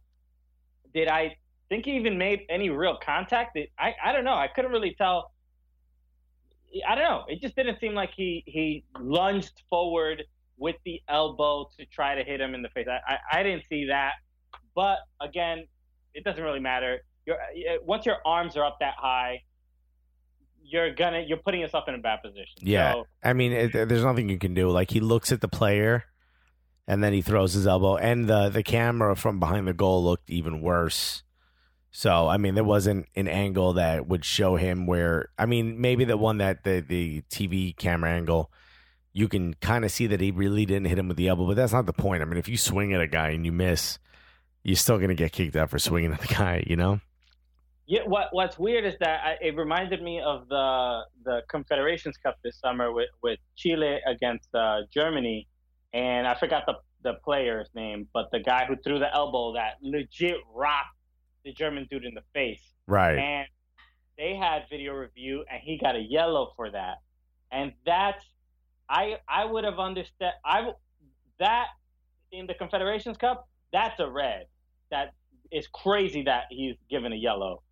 did 0.93 1.09
I 1.09 1.37
think 1.69 1.87
he 1.87 1.93
even 1.97 2.19
made 2.19 2.41
any 2.49 2.71
real 2.71 2.99
contact? 3.03 3.57
I 3.79 3.95
I 4.03 4.13
don't 4.13 4.25
know. 4.25 4.35
I 4.35 4.49
couldn't 4.49 4.73
really 4.73 4.95
tell. 4.97 5.33
I 6.87 6.95
don't 6.95 7.05
know. 7.05 7.25
It 7.29 7.41
just 7.41 7.55
didn't 7.57 7.79
seem 7.81 7.95
like 7.95 8.11
he 8.17 8.43
he 8.47 8.85
lunged 9.01 9.63
forward 9.71 10.25
with 10.57 10.77
the 10.85 11.01
elbow 11.09 11.69
to 11.79 11.87
try 11.87 12.15
to 12.15 12.25
hit 12.25 12.41
him 12.41 12.55
in 12.55 12.63
the 12.63 12.69
face. 12.71 12.87
I 12.89 13.01
I, 13.15 13.41
I 13.41 13.43
didn't 13.43 13.65
see 13.69 13.87
that. 13.87 14.13
But 14.75 14.99
again, 15.21 15.67
it 16.15 16.25
doesn't 16.25 16.43
really 16.43 16.61
matter. 16.61 17.05
You're, 17.27 17.37
uh, 17.37 17.79
once 17.85 18.07
your 18.07 18.17
arms 18.25 18.57
are 18.57 18.65
up 18.65 18.79
that 18.81 18.95
high, 18.97 19.43
you're 20.63 20.95
gonna 20.95 21.21
you're 21.27 21.39
putting 21.39 21.61
yourself 21.61 21.85
in 21.89 21.95
a 21.95 21.99
bad 21.99 22.23
position. 22.23 22.57
Yeah. 22.61 22.93
So, 22.93 23.07
I 23.23 23.33
mean, 23.33 23.53
it, 23.53 23.73
there's 23.73 24.05
nothing 24.05 24.29
you 24.29 24.39
can 24.39 24.55
do. 24.55 24.71
Like 24.71 24.91
he 24.91 25.01
looks 25.01 25.31
at 25.33 25.41
the 25.41 25.49
player, 25.49 26.05
and 26.87 27.03
then 27.03 27.13
he 27.13 27.23
throws 27.23 27.53
his 27.53 27.67
elbow, 27.67 27.97
and 27.97 28.29
the 28.29 28.49
the 28.49 28.63
camera 28.63 29.15
from 29.17 29.39
behind 29.39 29.69
the 29.69 29.75
goal 29.75 30.03
looked 30.05 30.31
even 30.31 30.61
worse. 30.61 31.23
So 31.91 32.29
I 32.29 32.39
mean, 32.39 32.55
there 32.55 32.65
wasn't 32.65 33.07
an 33.15 33.29
angle 33.29 33.75
that 33.75 34.09
would 34.09 34.25
show 34.25 34.57
him 34.57 34.87
where. 34.87 35.29
I 35.39 35.47
mean, 35.47 35.81
maybe 35.81 36.05
the 36.05 36.17
one 36.17 36.39
that 36.39 36.65
the 36.65 36.81
the 36.81 37.23
TV 37.31 37.77
camera 37.77 38.11
angle, 38.11 38.51
you 39.13 39.29
can 39.29 39.55
kind 39.55 39.85
of 39.85 39.93
see 39.93 40.07
that 40.09 40.21
he 40.21 40.31
really 40.31 40.67
didn't 40.67 40.87
hit 40.87 40.99
him 40.99 41.09
with 41.09 41.17
the 41.17 41.29
elbow, 41.29 41.47
but 41.47 41.57
that's 41.57 41.73
not 41.73 41.87
the 41.87 41.93
point. 41.93 42.23
I 42.23 42.25
mean, 42.25 42.39
if 42.39 42.49
you 42.49 42.57
swing 42.57 42.93
at 42.95 43.01
a 43.01 43.07
guy 43.07 43.29
and 43.31 43.45
you 43.45 43.53
miss, 43.53 43.99
you're 44.65 44.77
still 44.77 44.99
gonna 44.99 45.15
get 45.15 45.31
kicked 45.33 45.55
out 45.55 45.71
for 45.71 45.79
swinging 45.79 46.13
at 46.13 46.21
the 46.21 46.27
guy. 46.35 46.65
You 46.67 46.77
know? 46.77 47.01
Yeah, 47.87 48.01
what 48.07 48.29
what's 48.33 48.59
weird 48.59 48.85
is 48.87 48.95
that 49.01 49.21
I, 49.25 49.37
it 49.45 49.57
reminded 49.57 50.03
me 50.03 50.21
of 50.21 50.49
the 50.49 51.03
the 51.25 51.43
Confederations 51.49 52.17
Cup 52.17 52.39
this 52.43 52.59
summer 52.59 52.93
with, 52.93 53.11
with 53.23 53.39
Chile 53.57 53.99
against 54.07 54.49
uh, 54.55 54.81
Germany, 54.91 55.47
and 55.93 56.27
I 56.27 56.35
forgot 56.35 56.65
the 56.67 56.75
the 57.03 57.15
player's 57.23 57.69
name, 57.75 58.09
but 58.15 58.31
the 58.33 58.41
guy 58.41 58.65
who 58.65 58.77
threw 58.83 58.99
the 58.99 59.15
elbow 59.15 59.53
that 59.53 59.75
legit 59.83 60.37
rocked 60.55 60.97
the 61.45 61.53
German 61.53 61.87
dude 61.91 62.07
in 62.07 62.15
the 62.15 62.23
face, 62.33 62.63
Right. 62.87 63.19
and 63.19 63.47
they 64.17 64.35
had 64.35 64.63
video 64.71 64.95
review, 64.95 65.45
and 65.53 65.61
he 65.63 65.77
got 65.77 65.95
a 65.95 66.01
yellow 66.01 66.55
for 66.57 66.71
that, 66.71 67.03
and 67.53 67.75
that's 67.85 68.25
I 68.89 69.19
I 69.29 69.45
would 69.45 69.65
have 69.65 69.79
understood 69.79 70.33
I 70.43 70.71
that 71.39 71.67
in 72.33 72.47
the 72.47 72.55
Confederations 72.55 73.19
Cup 73.19 73.47
that's 73.73 74.01
a 74.01 74.09
red 74.09 74.47
that 74.95 75.13
is 75.53 75.67
crazy 75.69 76.23
that 76.23 76.45
he's 76.51 76.77
given 76.89 77.13
a 77.13 77.17
yellow. 77.17 77.63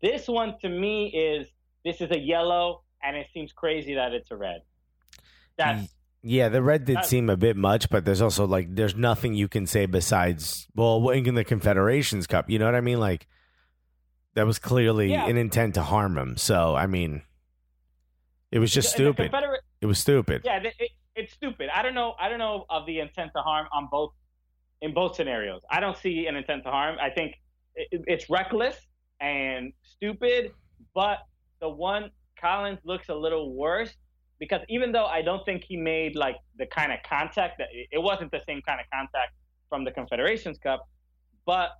This 0.00 0.26
one 0.28 0.56
to 0.62 0.68
me 0.68 1.08
is 1.08 1.48
this 1.84 2.00
is 2.00 2.10
a 2.10 2.18
yellow, 2.18 2.82
and 3.02 3.16
it 3.16 3.26
seems 3.34 3.52
crazy 3.52 3.94
that 3.94 4.12
it's 4.12 4.30
a 4.30 4.36
red. 4.36 4.60
That's 5.58 5.82
mm, 5.82 5.88
Yeah, 6.22 6.48
the 6.48 6.62
red 6.62 6.84
did 6.84 7.04
seem 7.04 7.28
a 7.28 7.36
bit 7.36 7.56
much, 7.56 7.90
but 7.90 8.04
there's 8.04 8.22
also 8.22 8.46
like 8.46 8.74
there's 8.74 8.94
nothing 8.94 9.34
you 9.34 9.48
can 9.48 9.66
say 9.66 9.86
besides 9.86 10.68
well, 10.74 11.08
in 11.10 11.34
the 11.34 11.44
Confederations 11.44 12.26
Cup, 12.26 12.48
you 12.48 12.58
know 12.58 12.64
what 12.66 12.74
I 12.74 12.80
mean? 12.80 13.00
Like 13.00 13.26
that 14.34 14.46
was 14.46 14.58
clearly 14.58 15.10
Yeah. 15.10 15.26
an 15.26 15.36
intent 15.36 15.74
to 15.74 15.82
harm 15.82 16.16
him. 16.16 16.36
So 16.36 16.74
I 16.74 16.86
mean, 16.86 17.22
it 18.50 18.58
was 18.58 18.72
just 18.72 18.90
stupid. 18.90 19.30
Confederate, 19.30 19.62
It 19.80 19.86
was 19.86 19.98
stupid. 19.98 20.42
yeah, 20.44 20.58
it, 20.62 20.74
it, 20.78 20.90
it's 21.14 21.32
stupid. 21.34 21.68
I 21.74 21.82
don't 21.82 21.94
know. 21.94 22.14
I 22.18 22.28
don't 22.28 22.38
know 22.38 22.64
of 22.70 22.86
the 22.86 23.00
intent 23.00 23.32
to 23.36 23.42
harm 23.42 23.66
on 23.72 23.88
both 23.90 24.12
in 24.82 24.94
both 24.94 25.16
scenarios. 25.16 25.60
I 25.70 25.80
don't 25.80 25.96
see 25.96 26.26
an 26.26 26.36
intent 26.36 26.64
to 26.64 26.70
harm. 26.70 26.96
I 27.00 27.10
think 27.10 27.34
it, 27.74 28.02
it's 28.06 28.30
reckless 28.30 28.76
and 29.20 29.72
stupid. 29.82 30.52
But 30.94 31.18
the 31.60 31.68
one 31.68 32.10
Callens 32.42 32.78
looks 32.84 33.08
a 33.08 33.14
little 33.14 33.54
worse 33.54 33.92
because 34.38 34.62
even 34.68 34.90
though 34.92 35.04
I 35.04 35.22
don't 35.22 35.44
think 35.44 35.64
he 35.64 35.76
made 35.76 36.16
like 36.16 36.36
the 36.58 36.66
kind 36.66 36.92
of 36.92 36.98
contact 37.08 37.58
that 37.58 37.68
it 37.72 38.02
wasn't 38.02 38.30
the 38.32 38.40
same 38.46 38.62
kind 38.62 38.80
of 38.80 38.86
contact 38.92 39.32
from 39.68 39.84
the 39.84 39.90
Confederations 39.90 40.58
Cup, 40.58 40.88
but 41.46 41.70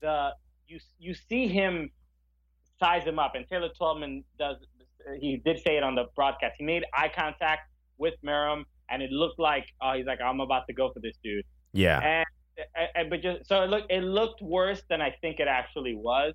the 0.00 0.30
you 0.68 0.78
you 0.98 1.14
see 1.14 1.48
him 1.48 1.90
size 2.78 3.04
him 3.04 3.18
up, 3.18 3.34
and 3.34 3.46
Taylor 3.48 3.70
Twellman 3.78 4.22
does. 4.38 4.56
He 5.18 5.38
did 5.38 5.58
say 5.58 5.78
it 5.78 5.82
on 5.82 5.94
the 5.94 6.04
broadcast. 6.14 6.56
He 6.58 6.64
made 6.64 6.84
eye 6.94 7.10
contact 7.14 7.62
with 7.96 8.14
Meram, 8.24 8.64
and 8.90 9.02
it 9.02 9.10
looked 9.10 9.38
like 9.38 9.66
oh, 9.80 9.94
he's 9.94 10.06
like 10.06 10.20
I'm 10.20 10.40
about 10.40 10.66
to 10.68 10.74
go 10.74 10.92
for 10.92 11.00
this 11.00 11.16
dude. 11.24 11.44
Yeah. 11.72 12.00
And, 12.00 12.26
and 12.94 13.10
but 13.10 13.22
just 13.22 13.46
so 13.46 13.62
it 13.62 13.70
looked 13.70 13.90
it 13.90 14.02
looked 14.02 14.42
worse 14.42 14.82
than 14.88 15.00
I 15.00 15.14
think 15.20 15.40
it 15.40 15.48
actually 15.48 15.94
was. 15.94 16.34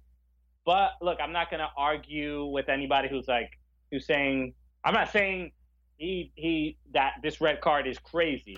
But 0.65 0.91
look, 1.01 1.19
I'm 1.21 1.31
not 1.31 1.51
gonna 1.51 1.69
argue 1.77 2.45
with 2.45 2.69
anybody 2.69 3.07
who's 3.07 3.27
like 3.27 3.51
who's 3.91 4.05
saying 4.05 4.53
I'm 4.83 4.93
not 4.93 5.11
saying 5.11 5.51
he 5.97 6.31
he 6.35 6.77
that 6.93 7.15
this 7.23 7.41
red 7.41 7.61
card 7.61 7.87
is 7.87 7.97
crazy. 7.99 8.57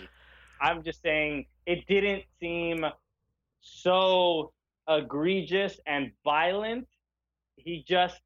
I'm 0.61 0.84
just 0.84 1.02
saying 1.02 1.45
it 1.65 1.85
didn't 1.88 2.23
seem 2.39 2.85
so 3.61 4.53
egregious 4.89 5.80
and 5.85 6.11
violent. 6.23 6.88
He 7.57 7.84
just 7.88 8.19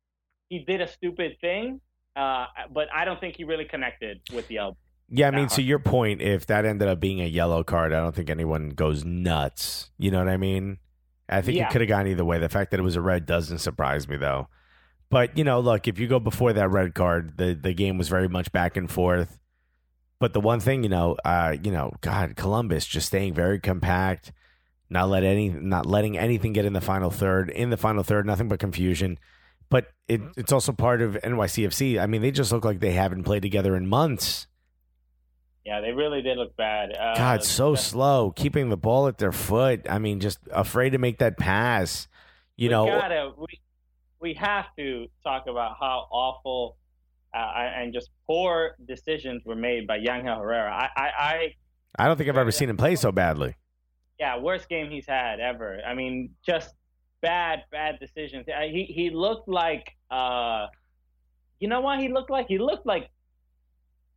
he 0.49 0.59
did 0.59 0.81
a 0.81 0.87
stupid 0.87 1.37
thing, 1.41 1.81
uh, 2.15 2.45
but 2.73 2.87
I 2.93 3.05
don't 3.05 3.19
think 3.19 3.35
he 3.35 3.43
really 3.43 3.65
connected 3.65 4.21
with 4.33 4.47
the 4.47 4.57
elbow. 4.57 4.77
Yeah, 5.13 5.27
I 5.27 5.31
mean, 5.31 5.47
to 5.49 5.61
your 5.61 5.79
point, 5.79 6.21
if 6.21 6.45
that 6.47 6.63
ended 6.65 6.87
up 6.87 6.99
being 7.01 7.19
a 7.19 7.25
yellow 7.25 7.63
card, 7.63 7.91
I 7.91 7.99
don't 7.99 8.15
think 8.15 8.29
anyone 8.29 8.69
goes 8.69 9.03
nuts. 9.03 9.91
You 9.97 10.09
know 10.09 10.19
what 10.19 10.29
I 10.29 10.37
mean? 10.37 10.77
I 11.27 11.41
think 11.41 11.57
Yeah. 11.57 11.67
it 11.67 11.71
could 11.71 11.81
have 11.81 11.89
gone 11.89 12.07
either 12.07 12.23
way. 12.23 12.39
The 12.39 12.49
fact 12.49 12.71
that 12.71 12.79
it 12.79 12.83
was 12.83 12.95
a 12.95 13.01
red 13.01 13.25
doesn't 13.25 13.57
surprise 13.59 14.07
me, 14.07 14.15
though. 14.17 14.47
But 15.09 15.37
you 15.37 15.43
know, 15.43 15.59
look, 15.59 15.87
if 15.89 15.99
you 15.99 16.07
go 16.07 16.19
before 16.19 16.53
that 16.53 16.69
red 16.69 16.95
card, 16.95 17.37
the 17.37 17.53
the 17.53 17.73
game 17.73 17.97
was 17.97 18.07
very 18.07 18.29
much 18.29 18.51
back 18.53 18.77
and 18.77 18.89
forth. 18.89 19.37
But 20.19 20.31
the 20.33 20.39
one 20.39 20.59
thing, 20.61 20.83
you 20.83 20.89
know, 20.89 21.17
uh, 21.25 21.57
you 21.61 21.71
know, 21.71 21.91
God, 22.01 22.35
Columbus 22.37 22.85
just 22.85 23.07
staying 23.07 23.33
very 23.33 23.59
compact, 23.59 24.31
not 24.89 25.09
let 25.09 25.23
any, 25.23 25.49
not 25.49 25.85
letting 25.85 26.17
anything 26.17 26.53
get 26.53 26.63
in 26.63 26.73
the 26.73 26.79
final 26.79 27.09
third. 27.11 27.49
In 27.49 27.71
the 27.71 27.77
final 27.77 28.03
third, 28.03 28.25
nothing 28.25 28.47
but 28.47 28.59
confusion. 28.59 29.17
But 29.69 29.87
it, 30.07 30.21
it's 30.37 30.51
also 30.53 30.71
part 30.73 31.01
of 31.01 31.15
NYCFC. 31.23 31.99
I 31.99 32.05
mean, 32.05 32.21
they 32.21 32.31
just 32.31 32.51
look 32.51 32.63
like 32.63 32.79
they 32.79 32.91
haven't 32.91 33.23
played 33.23 33.41
together 33.41 33.75
in 33.75 33.87
months. 33.87 34.47
Yeah, 35.65 35.81
they 35.81 35.91
really 35.91 36.21
did 36.21 36.37
look 36.37 36.55
bad. 36.57 36.91
Uh, 36.95 37.15
God, 37.15 37.43
so 37.43 37.75
slow, 37.75 38.31
keeping 38.31 38.69
the 38.69 38.77
ball 38.77 39.07
at 39.07 39.17
their 39.19 39.31
foot. 39.31 39.85
I 39.89 39.99
mean, 39.99 40.19
just 40.19 40.39
afraid 40.51 40.91
to 40.91 40.97
make 40.97 41.19
that 41.19 41.37
pass. 41.37 42.07
You 42.57 42.69
we 42.69 42.71
know, 42.73 42.85
gotta 42.87 43.31
we 43.37 43.61
we 44.19 44.33
have 44.35 44.65
to 44.77 45.07
talk 45.23 45.45
about 45.47 45.75
how 45.79 46.07
awful 46.11 46.77
uh, 47.33 47.37
and 47.37 47.93
just 47.93 48.09
poor 48.27 48.75
decisions 48.87 49.43
were 49.45 49.55
made 49.55 49.87
by 49.87 49.99
Yangel 49.99 50.37
Herrera. 50.37 50.71
I, 50.73 50.89
I, 51.01 51.07
I, 51.19 51.55
I 51.97 52.07
don't 52.07 52.17
think 52.17 52.29
I've 52.29 52.37
ever 52.37 52.51
seen 52.51 52.69
him 52.69 52.77
play 52.77 52.95
so 52.95 53.11
badly. 53.11 53.55
yeah, 54.19 54.37
worst 54.37 54.67
game 54.67 54.89
he's 54.91 55.07
had 55.07 55.39
ever. 55.39 55.79
I 55.85 55.93
mean, 55.95 56.31
just 56.45 56.73
bad, 57.21 57.63
bad 57.71 57.99
decisions. 57.99 58.47
Uh, 58.49 58.61
He 58.63 58.83
he 58.85 59.09
looked 59.11 59.47
like, 59.47 59.95
uh, 60.09 60.67
you 61.59 61.67
know 61.67 61.81
what 61.81 61.99
he 61.99 62.09
looked 62.09 62.29
like? 62.31 62.47
He 62.47 62.57
looked 62.57 62.85
like, 62.85 63.09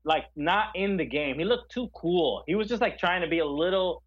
like 0.05 0.25
not 0.37 0.69
in 0.75 0.97
the 0.97 1.05
game. 1.05 1.39
He 1.39 1.45
looked 1.45 1.73
too 1.73 1.89
cool. 1.95 2.45
He 2.47 2.55
was 2.55 2.69
just 2.69 2.81
like 2.81 2.99
trying 2.99 3.23
to 3.23 3.29
be 3.29 3.39
a 3.39 3.47
little 3.47 4.03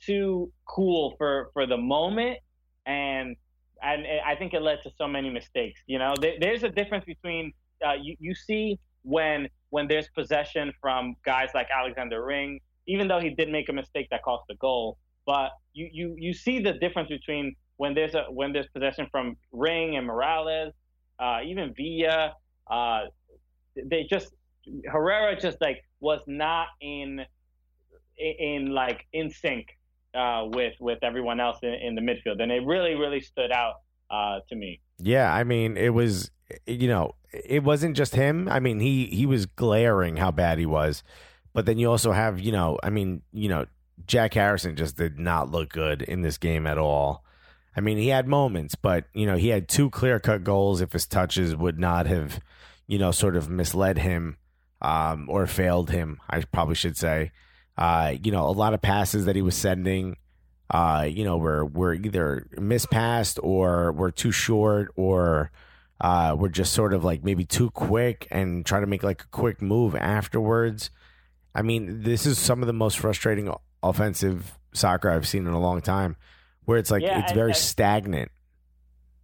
too 0.00 0.50
cool 0.66 1.14
for 1.18 1.50
for 1.52 1.66
the 1.66 1.76
moment, 1.76 2.38
and 2.86 3.36
and 3.82 4.06
I 4.24 4.34
think 4.36 4.54
it 4.54 4.62
led 4.62 4.82
to 4.84 4.90
so 4.96 5.06
many 5.06 5.30
mistakes. 5.30 5.80
You 5.86 5.98
know, 5.98 6.14
there, 6.20 6.34
there's 6.40 6.62
a 6.62 6.68
difference 6.68 7.04
between 7.04 7.52
uh, 7.86 7.94
you 8.00 8.16
you 8.18 8.34
see 8.34 8.78
when 9.02 9.48
when 9.70 9.88
there's 9.88 10.08
possession 10.08 10.72
from 10.80 11.16
guys 11.24 11.50
like 11.54 11.68
Alexander 11.76 12.24
Ring, 12.24 12.60
even 12.86 13.08
though 13.08 13.20
he 13.20 13.30
did 13.30 13.48
make 13.50 13.68
a 13.68 13.72
mistake 13.72 14.08
that 14.10 14.22
cost 14.22 14.44
the 14.48 14.54
goal, 14.56 14.98
but 15.26 15.50
you 15.72 15.88
you 15.92 16.14
you 16.18 16.32
see 16.32 16.60
the 16.60 16.72
difference 16.72 17.08
between 17.08 17.54
when 17.76 17.94
there's 17.94 18.14
a 18.14 18.24
when 18.30 18.52
there's 18.52 18.68
possession 18.68 19.06
from 19.10 19.36
Ring 19.52 19.96
and 19.96 20.08
Moralez, 20.08 20.72
uh, 21.18 21.40
even 21.44 21.74
Villa, 21.74 22.34
uh, 22.70 23.02
they 23.76 24.06
just 24.08 24.32
Herrera 24.86 25.38
just 25.40 25.60
like 25.60 25.84
was 26.00 26.20
not 26.26 26.68
in 26.80 27.20
in, 28.18 28.70
like 28.70 29.06
in 29.12 29.30
sync 29.30 29.66
uh, 30.14 30.44
with 30.46 30.74
with 30.80 30.98
everyone 31.02 31.40
else 31.40 31.58
in, 31.62 31.74
in 31.74 31.94
the 31.94 32.00
midfield, 32.00 32.40
and 32.42 32.52
it 32.52 32.64
really 32.64 32.94
really 32.94 33.20
stood 33.20 33.50
out 33.50 33.76
uh, 34.10 34.40
to 34.48 34.54
me. 34.54 34.80
Yeah, 34.98 35.32
I 35.32 35.44
mean, 35.44 35.76
it 35.76 35.94
was 35.94 36.30
you 36.66 36.88
know, 36.88 37.14
it 37.32 37.64
wasn't 37.64 37.96
just 37.96 38.14
him. 38.14 38.48
I 38.48 38.60
mean, 38.60 38.80
he 38.80 39.06
he 39.06 39.26
was 39.26 39.46
glaring 39.46 40.16
how 40.16 40.30
bad 40.30 40.58
he 40.58 40.66
was. 40.66 41.02
But 41.52 41.66
then 41.66 41.78
you 41.78 41.90
also 41.90 42.12
have, 42.12 42.40
you 42.40 42.52
know, 42.52 42.78
I 42.82 42.90
mean, 42.90 43.22
you 43.32 43.48
know, 43.48 43.66
Jack 44.06 44.34
Harrison 44.34 44.74
just 44.74 44.96
did 44.96 45.18
not 45.18 45.50
look 45.50 45.70
good 45.70 46.02
in 46.02 46.22
this 46.22 46.38
game 46.38 46.66
at 46.66 46.78
all. 46.78 47.24
I 47.76 47.80
mean, 47.80 47.98
he 47.98 48.08
had 48.08 48.26
moments, 48.26 48.74
but 48.74 49.04
you 49.12 49.26
know, 49.26 49.36
he 49.36 49.48
had 49.48 49.68
two 49.68 49.90
clear-cut 49.90 50.44
goals 50.44 50.80
if 50.80 50.92
his 50.92 51.06
touches 51.06 51.56
would 51.56 51.78
not 51.78 52.06
have, 52.06 52.40
you 52.86 52.98
know, 52.98 53.10
sort 53.10 53.36
of 53.36 53.48
misled 53.48 53.98
him 53.98 54.36
um, 54.82 55.26
or 55.30 55.46
failed 55.46 55.90
him, 55.90 56.20
I 56.28 56.42
probably 56.42 56.74
should 56.74 56.96
say. 56.98 57.30
Uh, 57.78 58.14
you 58.22 58.30
know, 58.32 58.46
a 58.46 58.52
lot 58.52 58.74
of 58.74 58.82
passes 58.82 59.24
that 59.24 59.34
he 59.36 59.40
was 59.42 59.54
sending 59.56 60.16
uh, 60.70 61.06
you 61.06 61.22
know, 61.22 61.36
were 61.36 61.66
were 61.66 61.92
either 61.92 62.46
mispassed 62.56 63.38
or 63.42 63.92
were 63.92 64.10
too 64.10 64.32
short 64.32 64.90
or 64.96 65.50
uh, 66.00 66.34
were 66.38 66.48
just 66.48 66.72
sort 66.72 66.94
of 66.94 67.04
like 67.04 67.22
maybe 67.22 67.44
too 67.44 67.70
quick 67.70 68.26
and 68.30 68.64
try 68.64 68.80
to 68.80 68.86
make 68.86 69.02
like 69.02 69.22
a 69.22 69.26
quick 69.28 69.60
move 69.60 69.94
afterwards. 69.94 70.90
I 71.54 71.60
mean, 71.60 72.02
this 72.04 72.24
is 72.24 72.38
some 72.38 72.62
of 72.62 72.66
the 72.68 72.72
most 72.72 72.98
frustrating 72.98 73.52
offensive 73.82 74.58
soccer 74.72 75.10
I've 75.10 75.28
seen 75.28 75.46
in 75.46 75.52
a 75.52 75.60
long 75.60 75.82
time, 75.82 76.16
where 76.64 76.78
it's 76.78 76.90
like 76.90 77.02
Yeah, 77.02 77.18
it's 77.20 77.32
and- 77.32 77.38
very 77.38 77.50
and- 77.50 77.56
stagnant. 77.58 78.30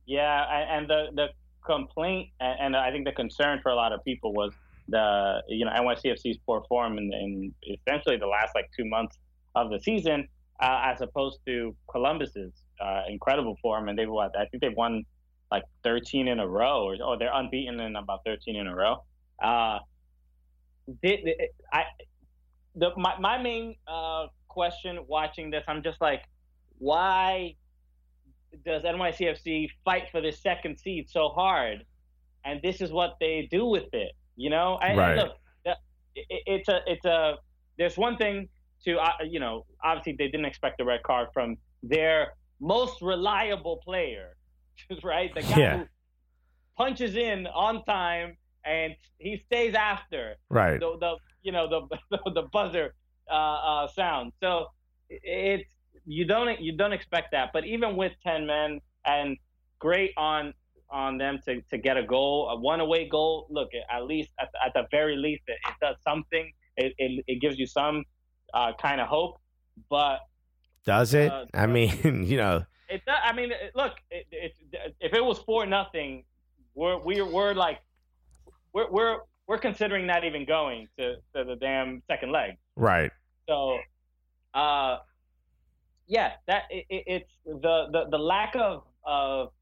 Yeah, 0.04 0.44
and, 0.70 0.88
the 0.88 1.06
the 1.14 1.26
complaint 1.64 2.28
and 2.40 2.76
I 2.76 2.90
think 2.90 3.06
the 3.06 3.12
concern 3.12 3.60
for 3.62 3.70
a 3.70 3.74
lot 3.74 3.92
of 3.92 4.04
people 4.04 4.32
was 4.34 4.52
the 4.88 5.42
you 5.48 5.64
know 5.64 5.72
NYCFC's 5.72 6.38
poor 6.46 6.62
form 6.68 6.98
in, 6.98 7.12
in 7.12 7.54
essentially 7.86 8.16
the 8.16 8.26
last 8.26 8.54
like 8.54 8.70
two 8.76 8.84
months 8.84 9.18
of 9.54 9.70
the 9.70 9.80
season, 9.80 10.28
uh, 10.60 10.82
as 10.84 11.00
opposed 11.00 11.40
to 11.46 11.74
Columbus's 11.90 12.52
uh, 12.80 13.02
incredible 13.08 13.56
form, 13.62 13.88
and 13.88 13.98
they've 13.98 14.10
I 14.10 14.46
think 14.50 14.62
they've 14.62 14.76
won 14.76 15.04
like 15.50 15.64
13 15.84 16.28
in 16.28 16.40
a 16.40 16.46
row, 16.46 16.84
or 16.84 16.96
oh 17.02 17.16
they're 17.18 17.32
unbeaten 17.32 17.80
in 17.80 17.96
about 17.96 18.20
13 18.26 18.56
in 18.56 18.66
a 18.66 18.74
row. 18.74 19.04
Uh, 19.42 19.78
they- 21.02 21.36
I 21.72 21.84
the 22.74 22.90
my 22.96 23.18
my 23.18 23.40
main 23.42 23.76
uh, 23.86 24.26
question 24.48 24.98
watching 25.06 25.50
this, 25.50 25.64
I'm 25.68 25.82
just 25.82 26.00
like, 26.00 26.22
why 26.78 27.54
does 28.64 28.82
NYCFC 28.82 29.68
fight 29.84 30.08
for 30.10 30.20
this 30.20 30.40
second 30.40 30.78
seed 30.78 31.08
so 31.08 31.28
hard? 31.28 31.84
And 32.44 32.60
this 32.62 32.80
is 32.80 32.90
what 32.90 33.16
they 33.20 33.46
do 33.50 33.66
with 33.66 33.92
it, 33.92 34.12
you 34.38 34.50
know. 34.50 34.78
And, 34.82 34.98
and 34.98 35.16
look, 35.16 35.32
it, 36.14 36.42
it's 36.46 36.68
a 36.68 36.80
it's 36.86 37.04
a 37.04 37.36
there's 37.78 37.98
one 37.98 38.16
thing 38.16 38.48
to 38.84 38.96
uh, 38.98 39.12
you 39.28 39.40
know 39.40 39.66
obviously 39.84 40.14
they 40.18 40.28
didn't 40.28 40.46
expect 40.46 40.80
a 40.80 40.84
red 40.84 41.02
card 41.02 41.28
from 41.34 41.56
their 41.82 42.34
most 42.60 43.02
reliable 43.02 43.76
player, 43.84 44.36
right? 45.04 45.30
The 45.34 45.42
guy 45.42 45.58
Yeah. 45.60 45.76
who 45.76 45.88
punches 46.76 47.16
in 47.16 47.46
on 47.48 47.84
time 47.84 48.36
and 48.64 48.94
he 49.18 49.36
stays 49.46 49.74
after 49.74 50.36
Right. 50.48 50.80
the, 50.80 50.96
the 50.98 51.16
you 51.42 51.52
know 51.52 51.68
the 52.10 52.18
the 52.34 52.42
buzzer 52.52 52.94
uh, 53.30 53.34
uh, 53.34 53.88
sound. 53.88 54.32
So 54.40 54.66
it's 55.10 55.68
you 56.06 56.24
don't 56.24 56.60
you 56.60 56.72
don't 56.76 56.92
expect 56.92 57.32
that. 57.32 57.50
But 57.52 57.66
even 57.66 57.96
with 57.96 58.12
ten 58.24 58.46
men 58.46 58.80
and 59.04 59.36
great 59.78 60.12
on 60.16 60.54
on 60.90 61.18
them 61.18 61.38
to, 61.44 61.60
to 61.70 61.78
get 61.78 61.96
a 61.96 62.02
goal, 62.02 62.48
a 62.50 62.58
one 62.58 62.80
away 62.80 63.08
goal. 63.08 63.46
Look, 63.50 63.70
at 63.90 64.04
least 64.04 64.30
at, 64.40 64.48
the- 64.52 64.64
at 64.64 64.72
the 64.74 64.86
very 64.90 65.16
least, 65.16 65.42
it, 65.46 65.58
it 65.68 65.74
does 65.80 65.96
something. 66.02 66.50
It, 66.76 66.94
it, 66.98 67.24
it 67.26 67.40
gives 67.40 67.58
you 67.58 67.66
some 67.66 68.04
uh, 68.54 68.72
kind 68.80 69.00
of 69.00 69.08
hope. 69.08 69.40
But 69.90 70.20
Does 70.84 71.14
it? 71.14 71.30
Uh, 71.30 71.44
I 71.54 71.66
mean, 71.66 72.24
you 72.26 72.36
know, 72.36 72.64
it 72.88 73.04
does, 73.04 73.18
I 73.22 73.32
mean, 73.32 73.52
look, 73.74 73.92
it, 74.10 74.26
it, 74.30 74.52
if 75.00 75.12
it 75.14 75.24
was 75.24 75.38
for 75.40 75.66
nothing, 75.66 76.24
we're 76.74 76.98
we're 76.98 77.24
we're 77.26 77.54
like 77.54 77.80
we're 78.72 78.90
we're 78.90 79.18
we're 79.46 79.58
considering 79.58 80.06
not 80.06 80.24
even 80.24 80.44
going 80.44 80.88
to, 80.98 81.16
to 81.34 81.44
the 81.44 81.56
damn 81.56 82.02
second 82.06 82.30
leg. 82.32 82.52
right. 82.76 83.10
So, 83.48 83.78
uh, 84.54 84.98
yeah, 86.06 86.32
that 86.46 86.64
it, 86.70 86.84
it, 86.90 87.04
it's 87.06 87.32
the, 87.46 87.86
the 87.92 88.06
the 88.10 88.18
lack 88.18 88.54
of 88.56 88.84
of 89.06 89.52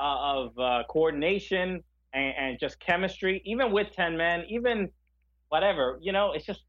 uh, 0.00 0.34
of 0.34 0.58
uh, 0.58 0.82
coordination 0.88 1.82
and, 2.14 2.34
and 2.38 2.58
just 2.58 2.80
chemistry, 2.80 3.42
even 3.44 3.70
with 3.72 3.92
ten 3.92 4.16
men, 4.16 4.44
even 4.48 4.88
whatever, 5.50 5.98
you 6.00 6.12
know, 6.12 6.32
it's 6.32 6.46
just 6.46 6.62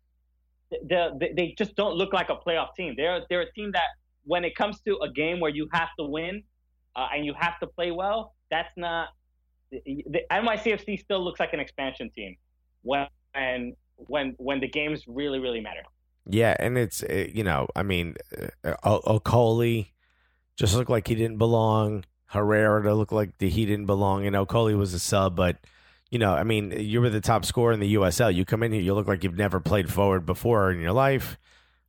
the, 0.71 1.11
the, 1.19 1.29
they 1.35 1.55
just 1.57 1.75
don't 1.75 1.95
look 1.95 2.13
like 2.13 2.29
a 2.29 2.35
playoff 2.35 2.75
team. 2.75 2.93
They're 2.97 3.21
they're 3.29 3.41
a 3.41 3.51
team 3.53 3.71
that 3.73 3.87
when 4.23 4.43
it 4.43 4.55
comes 4.55 4.81
to 4.81 4.97
a 4.99 5.11
game 5.11 5.39
where 5.39 5.51
you 5.51 5.67
have 5.73 5.89
to 5.99 6.05
win 6.05 6.43
uh, 6.95 7.07
and 7.13 7.25
you 7.25 7.33
have 7.39 7.59
to 7.59 7.67
play 7.67 7.91
well, 7.91 8.35
that's 8.49 8.73
not 8.77 9.09
the, 9.71 9.81
the 10.09 10.21
NYCFC 10.31 10.99
still 10.99 11.23
looks 11.23 11.39
like 11.39 11.53
an 11.53 11.59
expansion 11.59 12.09
team 12.15 12.35
when 12.83 13.07
when 13.95 14.35
when 14.37 14.59
the 14.59 14.67
games 14.67 15.03
really 15.07 15.39
really 15.39 15.61
matter. 15.61 15.83
Yeah, 16.25 16.55
and 16.59 16.77
it's 16.77 17.03
uh, 17.03 17.27
you 17.33 17.43
know, 17.43 17.67
I 17.75 17.83
mean, 17.83 18.15
uh, 18.63 18.75
O- 18.83 19.19
Okoli 19.19 19.91
just 20.57 20.75
looked 20.75 20.89
like 20.89 21.07
he 21.07 21.15
didn't 21.15 21.37
belong. 21.37 22.05
Herrera 22.31 22.81
to 22.83 22.93
look 22.93 23.11
like 23.11 23.37
the, 23.39 23.49
he 23.49 23.65
didn't 23.65 23.87
belong. 23.87 24.23
You 24.23 24.31
know, 24.31 24.45
Okoli 24.45 24.77
was 24.77 24.93
a 24.93 24.99
sub, 24.99 25.35
but 25.35 25.57
you 26.09 26.17
know, 26.17 26.33
I 26.33 26.43
mean, 26.43 26.71
you 26.71 27.01
were 27.01 27.09
the 27.09 27.19
top 27.19 27.43
scorer 27.43 27.73
in 27.73 27.81
the 27.81 27.95
USL. 27.95 28.33
You 28.33 28.45
come 28.45 28.63
in 28.63 28.71
here, 28.71 28.81
you 28.81 28.93
look 28.93 29.07
like 29.07 29.23
you've 29.23 29.37
never 29.37 29.59
played 29.59 29.91
forward 29.91 30.25
before 30.25 30.71
in 30.71 30.79
your 30.79 30.93
life. 30.93 31.37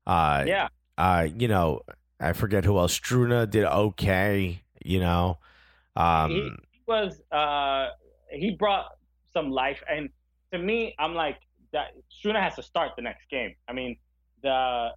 Uh, 0.05 0.45
Yeah, 0.47 0.69
uh, 0.99 1.29
you 1.37 1.47
know, 1.47 1.83
I 2.19 2.33
forget 2.33 2.65
who 2.65 2.77
else. 2.79 2.99
Struna 2.99 3.49
did 3.49 3.65
okay. 3.65 4.63
You 4.85 4.99
know, 4.99 5.39
um, 5.95 6.31
he 6.31 6.81
was 6.89 7.21
uh, 7.31 7.91
he 8.31 8.57
brought 8.59 8.87
some 9.33 9.51
life, 9.51 9.81
and 9.89 10.11
to 10.53 10.59
me, 10.59 10.97
I'm 10.99 11.15
like 11.15 11.39
that. 11.73 11.95
Struna 12.11 12.41
has 12.41 12.57
to 12.57 12.65
start 12.65 12.93
the 12.97 13.03
next 13.03 13.29
game. 13.31 13.55
I 13.69 13.73
mean, 13.73 13.97
the 14.43 14.91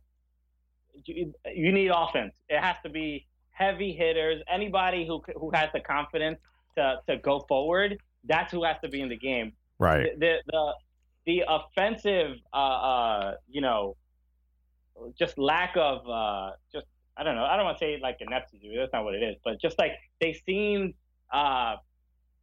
you, 1.03 1.35
you 1.53 1.71
need 1.71 1.91
offense. 1.93 2.33
It 2.49 2.59
has 2.59 2.77
to 2.81 2.89
be 2.89 3.27
heavy 3.55 3.93
hitters. 3.93 4.41
Anybody 4.51 5.07
who 5.07 5.23
who 5.39 5.49
has 5.51 5.69
the 5.73 5.79
confidence 5.79 6.37
to 6.77 6.97
to 7.07 7.17
go 7.17 7.39
forward. 7.47 7.97
That's 8.25 8.51
who 8.51 8.63
has 8.63 8.75
to 8.83 8.89
be 8.89 9.01
in 9.01 9.09
the 9.09 9.17
game. 9.17 9.53
right. 9.79 10.19
the 10.19 10.37
the 10.47 10.73
the 11.25 11.43
offensive 11.47 12.37
uh, 12.53 12.57
uh 12.57 13.35
you 13.49 13.61
know 13.61 13.95
just 15.17 15.37
lack 15.37 15.75
of 15.75 16.07
uh 16.07 16.51
just 16.71 16.85
I 17.17 17.23
don't 17.23 17.35
know 17.35 17.45
I 17.45 17.55
don't 17.55 17.65
want 17.65 17.79
to 17.79 17.85
say 17.85 17.99
like 18.01 18.17
ineptitude 18.19 18.77
that's 18.77 18.93
not 18.93 19.03
what 19.03 19.15
it 19.15 19.23
is 19.23 19.35
but 19.43 19.59
just 19.59 19.77
like 19.79 19.93
they 20.21 20.33
seem 20.45 20.93
uh 21.33 21.75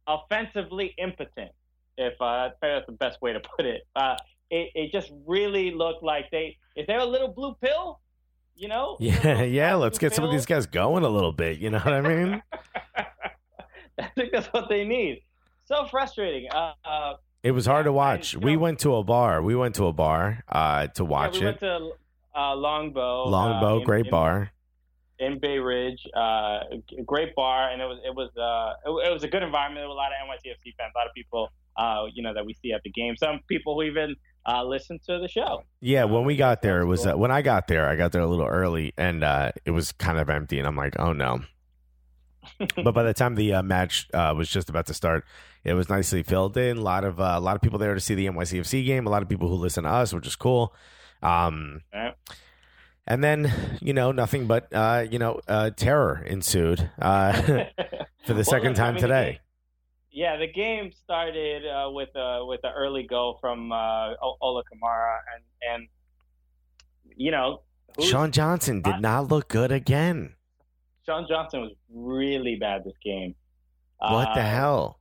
offensively 0.05 0.93
impotent 0.97 1.51
if 1.97 2.13
uh 2.21 2.49
that's 2.61 2.85
the 2.85 2.91
best 2.91 3.21
way 3.21 3.33
to 3.33 3.39
put 3.39 3.65
it 3.65 3.87
uh 3.95 4.15
it, 4.51 4.69
it 4.75 4.91
just 4.91 5.11
really 5.25 5.71
looked 5.71 6.03
like 6.03 6.29
they 6.31 6.57
is 6.75 6.85
there 6.85 6.99
a 6.99 7.05
little 7.05 7.29
blue 7.29 7.55
pill 7.61 7.99
you 8.55 8.67
know 8.67 8.97
Yeah, 8.99 9.43
yeah. 9.43 9.75
Let's 9.75 9.97
get 9.97 10.13
some 10.13 10.23
of 10.25 10.31
these 10.31 10.45
guys 10.45 10.65
going 10.65 11.03
a 11.03 11.09
little 11.09 11.31
bit. 11.31 11.59
You 11.59 11.69
know 11.71 11.79
what 11.79 11.93
I 11.93 12.01
mean? 12.13 12.43
I 13.99 14.07
think 14.15 14.31
that's 14.31 14.47
what 14.47 14.69
they 14.69 14.83
need 14.83 15.21
so 15.65 15.85
frustrating 15.85 16.49
uh, 16.51 16.73
uh 16.83 17.13
It 17.43 17.51
was 17.51 17.65
hard 17.65 17.85
to 17.85 17.93
watch. 17.93 18.35
We 18.35 18.57
went 18.57 18.79
to 18.79 18.95
a 18.95 19.03
bar. 19.03 19.41
We 19.41 19.55
went 19.55 19.75
to 19.75 19.87
a 19.87 19.93
bar 19.93 20.43
uh, 20.49 20.87
to 20.87 21.05
watch 21.05 21.35
yeah, 21.35 21.39
we 21.41 21.45
it. 21.47 21.49
went 21.49 21.59
to 21.61 21.91
uh, 22.35 22.55
Longbow. 22.55 23.27
Longbow, 23.29 23.75
uh, 23.75 23.77
in- 23.79 23.83
great 23.85 24.05
in- 24.05 24.11
bar. 24.11 24.51
in 25.19 25.39
Bay 25.39 25.59
Ridge. 25.59 26.05
Uh, 26.15 26.59
great 27.05 27.35
bar, 27.35 27.69
and 27.69 27.81
it 27.81 27.85
was 27.85 27.99
it 28.05 28.15
was 28.15 28.29
uh, 28.37 28.89
it, 28.89 29.09
it 29.09 29.13
was 29.13 29.23
a 29.23 29.27
good 29.27 29.43
environment. 29.43 29.81
There 29.81 29.87
were 29.87 29.93
a 29.93 29.95
lot 29.95 30.11
of 30.11 30.17
NYCFC 30.27 30.73
fans, 30.77 30.91
a 30.95 30.97
lot 30.97 31.07
of 31.07 31.13
people 31.13 31.49
uh, 31.77 32.05
you 32.13 32.21
know, 32.23 32.33
that 32.33 32.45
we 32.45 32.53
see 32.53 32.71
at 32.73 32.81
the 32.83 32.89
game. 32.89 33.15
Some 33.17 33.39
people 33.47 33.75
who 33.75 33.83
even 33.83 34.15
uh, 34.45 34.63
listen 34.63 34.99
to 35.07 35.19
the 35.19 35.27
show. 35.27 35.63
Yeah, 35.81 36.03
when 36.05 36.25
we 36.25 36.35
got 36.35 36.61
there, 36.61 36.81
it 36.81 36.85
was 36.85 37.05
uh, 37.05 37.13
when 37.15 37.31
I 37.31 37.41
got 37.41 37.67
there. 37.67 37.87
I 37.87 37.95
got 37.95 38.11
there 38.11 38.21
a 38.21 38.27
little 38.27 38.45
early, 38.47 38.93
and 38.97 39.23
uh, 39.23 39.51
it 39.65 39.71
was 39.71 39.91
kind 39.91 40.17
of 40.17 40.29
empty, 40.29 40.59
and 40.59 40.67
I'm 40.67 40.75
like, 40.75 40.95
oh 40.99 41.13
no. 41.13 41.41
but 42.83 42.93
by 42.93 43.03
the 43.03 43.13
time 43.13 43.35
the 43.35 43.53
uh, 43.53 43.63
match 43.63 44.07
uh, 44.13 44.33
was 44.35 44.49
just 44.49 44.69
about 44.69 44.85
to 44.87 44.93
start, 44.93 45.23
it 45.63 45.73
was 45.73 45.87
nicely 45.89 46.23
filled 46.23 46.57
in. 46.57 46.77
A 46.77 46.81
lot 46.81 47.03
of 47.05 47.19
uh, 47.19 47.33
a 47.35 47.39
lot 47.39 47.55
of 47.55 47.61
people 47.61 47.79
there 47.79 47.93
to 47.93 47.99
see 48.01 48.15
the 48.15 48.25
NYCFC 48.25 48.85
game. 48.85 49.07
A 49.07 49.09
lot 49.09 49.21
of 49.23 49.29
people 49.29 49.47
who 49.47 49.55
listen 49.55 49.83
to 49.85 49.89
us, 49.89 50.13
which 50.13 50.27
is 50.27 50.35
cool. 50.35 50.73
Um, 51.21 51.81
Yeah. 51.93 52.11
and 53.07 53.23
then 53.23 53.51
you 53.81 53.93
know 53.93 54.11
nothing 54.11 54.45
but 54.45 54.67
uh, 54.73 55.05
you 55.09 55.19
know 55.19 55.39
uh, 55.47 55.69
terror 55.69 56.21
ensued 56.25 56.89
uh, 56.99 57.31
for 58.25 58.33
the 58.33 58.33
Well, 58.35 58.43
second 58.43 58.71
look, 58.71 58.79
I 58.79 58.83
time 58.83 58.93
mean, 58.95 59.01
today. 59.01 59.39
Yeah, 60.13 60.37
the 60.37 60.47
game 60.47 60.91
started 61.03 61.65
uh, 61.67 61.89
with 61.91 62.09
a 62.15 62.45
with 62.45 62.61
an 62.63 62.71
early 62.77 63.03
goal 63.03 63.37
from 63.41 63.71
uh, 63.71 64.13
Ola 64.41 64.63
Kamara, 64.63 65.17
and 65.35 65.43
and 65.73 65.87
you 67.17 67.31
know, 67.31 67.61
Sean 67.99 68.31
Johnson 68.31 68.81
did 68.81 69.01
not 69.01 69.27
look 69.29 69.49
good 69.49 69.71
again. 69.71 70.35
Sean 71.05 71.25
Johnson 71.27 71.61
was 71.61 71.71
really 71.93 72.55
bad 72.55 72.83
this 72.85 72.93
game. 73.03 73.35
What 73.97 74.33
the 74.35 74.41
Uh, 74.41 74.45
hell? 74.49 74.99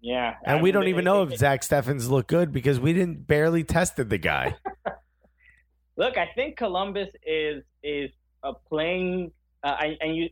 Yeah, 0.00 0.34
And 0.44 0.58
I 0.58 0.62
we 0.62 0.70
don't 0.70 0.84
it- 0.84 0.90
even 0.90 1.04
know 1.04 1.22
it- 1.22 1.32
if 1.32 1.38
Zach 1.38 1.62
Steffens 1.62 2.08
looked 2.10 2.28
good 2.28 2.52
because 2.52 2.78
we 2.78 2.92
didn't 2.92 3.26
barely 3.26 3.64
tested 3.64 4.08
the 4.10 4.18
guy. 4.18 4.54
Look, 5.96 6.16
I 6.18 6.26
think 6.34 6.56
Columbus 6.56 7.08
is 7.26 7.64
is 7.82 8.10
uh, 8.42 8.52
playing, 8.68 9.32
uh, 9.64 9.76
and, 9.80 9.96
and 10.00 10.16
you 10.16 10.28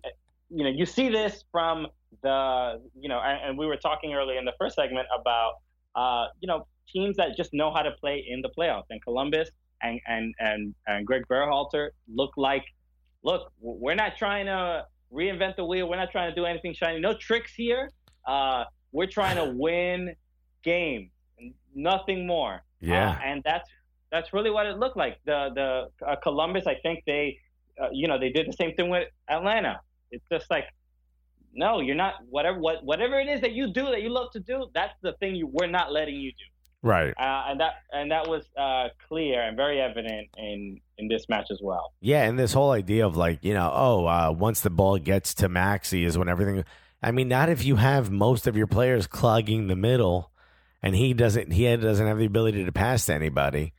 you 0.51 0.63
know 0.65 0.71
you 0.71 0.85
see 0.87 1.09
this 1.09 1.43
from 1.51 1.87
the 2.23 2.81
you 2.99 3.09
know, 3.09 3.21
and, 3.21 3.51
and 3.51 3.59
we 3.59 3.67
were 3.67 3.77
talking 3.77 4.15
earlier 4.15 4.39
in 4.39 4.45
the 4.45 4.55
first 4.59 4.77
segment 4.77 5.07
about 5.19 5.53
uh, 5.95 6.27
you 6.41 6.49
know 6.49 6.67
teams 6.93 7.17
that 7.17 7.37
just 7.37 7.53
know 7.53 7.73
how 7.73 7.83
to 7.83 7.93
play 7.93 8.25
in 8.29 8.43
the 8.43 8.51
playoffs, 8.57 8.85
and 8.91 9.03
Columbus 9.03 9.51
and 9.83 10.01
and 10.07 10.35
and 10.39 10.75
and 10.87 11.07
Greg 11.07 11.23
Berhalter 11.31 11.91
look 12.09 12.33
like, 12.37 12.65
look, 13.23 13.53
we're 13.61 13.95
not 13.95 14.17
trying 14.17 14.47
to 14.47 14.85
reinvent 15.13 15.57
the 15.57 15.65
wheel, 15.65 15.89
we're 15.89 15.97
not 15.97 16.11
trying 16.11 16.31
to 16.31 16.35
do 16.35 16.45
anything 16.45 16.75
shiny, 16.75 17.01
no 17.01 17.15
tricks 17.15 17.53
here. 17.55 17.91
Uh, 18.27 18.65
we're 18.93 19.07
trying 19.07 19.37
to 19.37 19.53
win 19.57 20.15
games, 20.63 21.11
nothing 21.75 22.27
more. 22.27 22.63
Yeah. 22.81 23.11
Uh, 23.11 23.19
and 23.25 23.43
that's 23.45 23.69
that's 24.11 24.33
really 24.33 24.51
what 24.51 24.67
it 24.67 24.79
looked 24.79 24.97
like. 24.97 25.19
The 25.25 25.51
the 25.55 26.07
uh, 26.07 26.17
Columbus, 26.23 26.67
I 26.67 26.77
think 26.83 27.05
they, 27.07 27.39
uh, 27.83 27.89
you 27.93 28.09
know, 28.09 28.19
they 28.19 28.31
did 28.31 28.47
the 28.47 28.53
same 28.53 28.75
thing 28.75 28.89
with 28.89 29.09
Atlanta. 29.29 29.81
It's 30.11 30.25
just 30.31 30.49
like, 30.51 30.67
no, 31.55 31.81
you're 31.81 31.95
not. 31.95 32.15
Whatever 32.29 32.59
what 32.59 32.85
whatever 32.85 33.19
it 33.19 33.29
is 33.29 33.41
that 33.41 33.53
you 33.53 33.73
do 33.73 33.87
that 33.87 34.03
you 34.03 34.11
love 34.11 34.31
to 34.33 34.41
do, 34.41 34.67
that's 34.75 34.95
the 35.03 35.13
thing 35.15 35.35
you 35.35 35.49
we're 35.51 35.67
not 35.67 35.93
letting 35.93 36.17
you 36.17 36.33
do. 36.33 36.45
right. 36.83 37.15
Uh, 37.19 37.45
and 37.49 37.61
that 37.61 37.75
and 37.93 38.11
that 38.11 38.29
was 38.29 38.45
uh, 38.59 38.89
clear 39.09 39.43
and 39.43 39.57
very 39.57 39.81
evident 39.81 40.29
in 40.37 40.81
in 40.99 41.09
this 41.09 41.27
match 41.29 41.51
as 41.51 41.61
well. 41.63 41.93
Yeah, 42.01 42.25
and 42.25 42.39
this 42.39 42.53
whole 42.53 42.71
idea 42.71 43.07
of 43.07 43.17
like, 43.17 43.45
you 43.45 43.55
know, 43.55 43.71
oh, 43.73 44.07
uh, 44.07 44.35
once 44.37 44.61
the 44.61 44.71
ball 44.71 44.99
gets 44.99 45.35
to 45.35 45.49
Maxi 45.49 46.05
is 46.05 46.19
when 46.19 46.29
everything. 46.29 46.65
I 47.03 47.11
mean, 47.11 47.29
not 47.29 47.51
if 47.51 47.65
you 47.67 47.77
have 47.77 48.11
most 48.11 48.47
of 48.47 48.57
your 48.57 48.67
players 48.67 49.07
clogging 49.07 49.67
the 49.67 49.77
middle, 49.77 50.31
and 50.83 50.95
he 50.97 51.13
doesn't. 51.13 51.53
He 51.53 51.65
doesn't 51.77 52.07
have 52.07 52.19
the 52.19 52.25
ability 52.27 52.65
to 52.65 52.73
pass 52.73 53.07
to 53.07 53.15
anybody. 53.15 53.75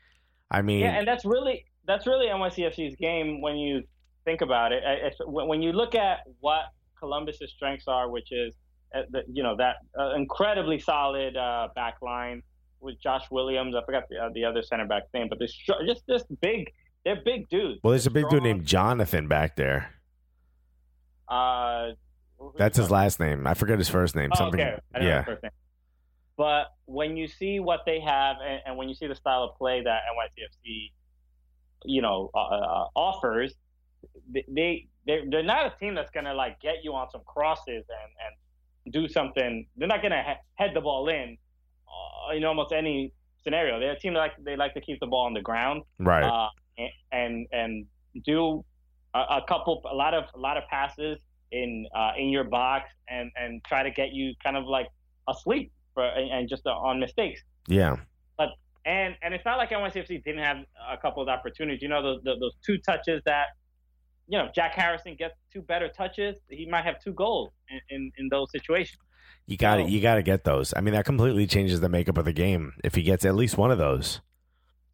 I 0.49 0.61
mean, 0.61 0.81
Yeah, 0.81 0.97
and 0.97 1.07
that's 1.07 1.25
really 1.25 1.65
that's 1.87 2.07
really 2.07 2.27
NYCFC's 2.27 2.95
game 2.95 3.41
when 3.41 3.57
you 3.57 3.83
think 4.25 4.41
about 4.41 4.71
it. 4.71 4.83
It's, 4.85 5.17
when 5.25 5.61
you 5.61 5.71
look 5.71 5.95
at 5.95 6.19
what 6.39 6.63
Columbus's 6.99 7.51
strengths 7.55 7.87
are, 7.87 8.09
which 8.09 8.31
is 8.31 8.53
uh, 8.95 9.01
the, 9.09 9.23
you 9.31 9.43
know 9.43 9.55
that 9.57 9.77
uh, 9.99 10.13
incredibly 10.15 10.79
solid 10.79 11.35
uh, 11.37 11.67
back 11.75 11.95
line 12.01 12.41
with 12.79 12.99
Josh 13.01 13.23
Williams. 13.31 13.75
I 13.75 13.83
forgot 13.85 14.03
the, 14.09 14.17
uh, 14.17 14.29
the 14.33 14.45
other 14.45 14.61
center 14.61 14.85
back's 14.85 15.07
name, 15.13 15.27
but 15.29 15.39
this 15.39 15.53
just 15.85 16.03
this 16.07 16.23
big. 16.41 16.71
They're 17.03 17.21
big 17.23 17.47
dudes. 17.49 17.79
well, 17.83 17.91
there's 17.91 18.07
a 18.07 18.11
big 18.11 18.27
dude 18.29 18.41
named 18.41 18.65
Jonathan 18.65 19.27
back 19.27 19.55
there. 19.55 19.91
Uh, 21.27 21.91
That's 22.57 22.77
his 22.77 22.89
last 22.91 23.19
name. 23.19 23.45
I 23.47 23.53
forget 23.53 23.77
his 23.77 23.89
first 23.89 24.15
name. 24.15 24.31
Oh, 24.33 24.37
Something. 24.37 24.59
okay. 24.61 24.79
I 24.93 24.99
don't 24.99 25.07
know 25.07 25.13
Yeah. 25.13 25.23
first 25.23 25.43
name. 25.43 25.51
But 26.37 26.67
when 26.85 27.15
you 27.15 27.27
see 27.27 27.59
what 27.59 27.81
they 27.85 27.99
have, 27.99 28.37
and, 28.45 28.59
and 28.65 28.77
when 28.77 28.89
you 28.89 28.95
see 28.95 29.07
the 29.07 29.15
style 29.15 29.43
of 29.43 29.55
play 29.57 29.81
that 29.83 30.01
NYCFC, 30.11 30.91
you 31.85 32.01
know, 32.01 32.29
uh, 32.33 32.37
uh, 32.39 32.87
offers, 32.95 33.53
they 34.49 34.87
they 35.07 35.21
they're 35.29 35.43
not 35.43 35.65
a 35.65 35.73
team 35.79 35.95
that's 35.95 36.11
gonna 36.11 36.33
like 36.33 36.59
get 36.61 36.75
you 36.83 36.93
on 36.93 37.09
some 37.11 37.21
crosses 37.25 37.83
and 38.01 38.11
and 38.25 38.93
do 38.93 39.07
something. 39.07 39.65
They're 39.77 39.87
not 39.87 40.01
gonna 40.01 40.23
he- 40.23 40.63
head 40.63 40.71
the 40.73 40.81
ball 40.81 41.07
in 41.09 41.37
uh, 41.87 42.35
in 42.35 42.43
almost 42.45 42.71
any 42.73 43.13
scenario. 43.43 43.79
They're 43.79 43.91
a 43.93 43.99
team 43.99 44.13
that 44.13 44.19
like 44.19 44.33
they 44.43 44.55
like 44.55 44.73
to 44.75 44.81
keep 44.81 44.99
the 44.99 45.07
ball 45.07 45.25
on 45.25 45.33
the 45.33 45.41
ground 45.41 45.83
Right. 45.99 46.23
uh, 46.23 46.49
and- 47.11 47.47
and 47.51 47.85
do 48.25 48.63
a, 49.13 49.19
a 49.19 49.41
couple 49.47 49.81
a 49.89 49.95
lot 49.95 50.13
of 50.13 50.25
a 50.33 50.37
lot 50.39 50.57
of 50.57 50.63
passes 50.69 51.19
in 51.51 51.85
uh, 51.95 52.11
in 52.17 52.29
your 52.29 52.43
box 52.43 52.89
and 53.09 53.31
and 53.37 53.63
try 53.65 53.83
to 53.83 53.91
get 53.91 54.11
you 54.11 54.33
kind 54.43 54.57
of 54.57 54.65
like 54.65 54.87
asleep 55.29 55.71
for 55.93 56.03
and, 56.05 56.31
and 56.31 56.49
just 56.49 56.65
uh, 56.65 56.71
on 56.71 56.99
mistakes. 56.99 57.41
yeah. 57.67 57.95
But 58.37 58.49
and 58.85 59.15
and 59.21 59.33
it's 59.33 59.45
not 59.45 59.57
like 59.57 59.69
NYCFC 59.69 60.23
didn't 60.23 60.43
have 60.43 60.57
a 60.91 60.97
couple 60.97 61.21
of 61.23 61.29
opportunities. 61.29 61.81
You 61.81 61.87
know 61.89 62.01
those 62.03 62.21
those 62.23 62.53
two 62.65 62.77
touches 62.79 63.21
that 63.25 63.47
you 64.27 64.37
know 64.37 64.49
Jack 64.53 64.73
Harrison 64.73 65.15
gets 65.15 65.35
two 65.51 65.61
better 65.61 65.87
touches. 65.89 66.37
He 66.49 66.65
might 66.67 66.83
have 66.85 67.01
two 67.01 67.13
goals 67.13 67.51
in 67.69 67.79
in, 67.89 68.11
in 68.17 68.29
those 68.29 68.51
situations. 68.51 68.99
You 69.47 69.57
got 69.57 69.77
to 69.77 69.83
Oh. 69.83 69.87
You 69.87 70.01
got 70.01 70.15
to 70.15 70.23
get 70.23 70.43
those. 70.43 70.73
I 70.75 70.81
mean, 70.81 70.93
that 70.93 71.05
completely 71.05 71.45
changes 71.47 71.79
the 71.79 71.89
makeup 71.89 72.17
of 72.17 72.25
the 72.25 72.33
game 72.33 72.73
if 72.83 72.95
he 72.95 73.03
gets 73.03 73.25
at 73.25 73.35
least 73.35 73.57
one 73.57 73.71
of 73.71 73.77
those. 73.77 74.21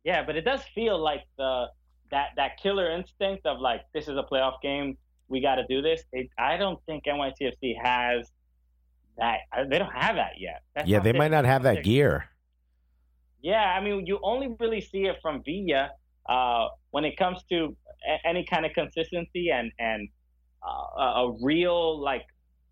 Yeah, 0.03 0.23
but 0.25 0.35
it 0.35 0.41
does 0.41 0.61
feel 0.75 0.97
like 0.99 1.21
the 1.37 1.67
that 2.09 2.29
that 2.35 2.57
killer 2.61 2.91
instinct 2.91 3.45
of 3.45 3.59
like 3.59 3.81
this 3.93 4.07
is 4.07 4.17
a 4.17 4.23
playoff 4.23 4.61
game, 4.61 4.97
we 5.27 5.41
got 5.41 5.55
to 5.55 5.65
do 5.69 5.81
this. 5.81 6.03
It, 6.11 6.29
I 6.37 6.57
don't 6.57 6.79
think 6.85 7.05
NYCFC 7.05 7.75
has 7.81 8.29
that. 9.17 9.39
They 9.69 9.79
don't 9.79 9.93
have 9.93 10.15
that 10.15 10.33
yet. 10.39 10.63
That's 10.75 10.87
yeah, 10.87 10.99
they 10.99 11.13
might 11.13 11.31
not 11.31 11.45
have 11.45 11.63
that 11.63 11.83
gear. 11.83 12.25
Yeah, 13.41 13.63
I 13.63 13.81
mean, 13.81 14.05
you 14.05 14.19
only 14.21 14.49
really 14.59 14.81
see 14.81 15.05
it 15.05 15.17
from 15.21 15.41
Villa 15.43 15.89
uh, 16.27 16.67
when 16.91 17.05
it 17.05 17.17
comes 17.17 17.43
to 17.49 17.75
any 18.25 18.45
kind 18.45 18.65
of 18.65 18.73
consistency 18.73 19.49
and 19.51 19.71
and 19.79 20.09
uh, 20.65 21.03
a 21.03 21.33
real 21.41 22.01
like 22.01 22.25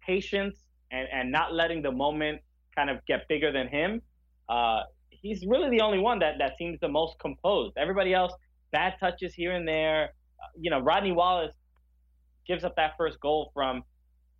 patience 0.06 0.58
and 0.92 1.08
and 1.12 1.32
not 1.32 1.54
letting 1.54 1.82
the 1.82 1.92
moment 1.92 2.42
kind 2.76 2.90
of 2.90 3.06
get 3.06 3.28
bigger 3.28 3.52
than 3.52 3.68
him. 3.68 4.02
Uh, 4.48 4.82
he's 5.10 5.46
really 5.46 5.70
the 5.70 5.82
only 5.82 6.00
one 6.00 6.20
that 6.20 6.36
that 6.40 6.54
seems 6.58 6.80
the 6.80 6.88
most 6.88 7.18
composed. 7.20 7.78
Everybody 7.78 8.14
else, 8.14 8.34
bad 8.72 8.96
touches 9.00 9.34
here 9.34 9.52
and 9.52 9.68
there. 9.68 10.14
Uh, 10.42 10.48
you 10.60 10.70
know, 10.70 10.80
Rodney 10.80 11.12
Wallace 11.12 11.54
gives 12.48 12.64
up 12.64 12.76
that 12.78 12.94
first 12.98 13.20
goal 13.20 13.52
from 13.54 13.84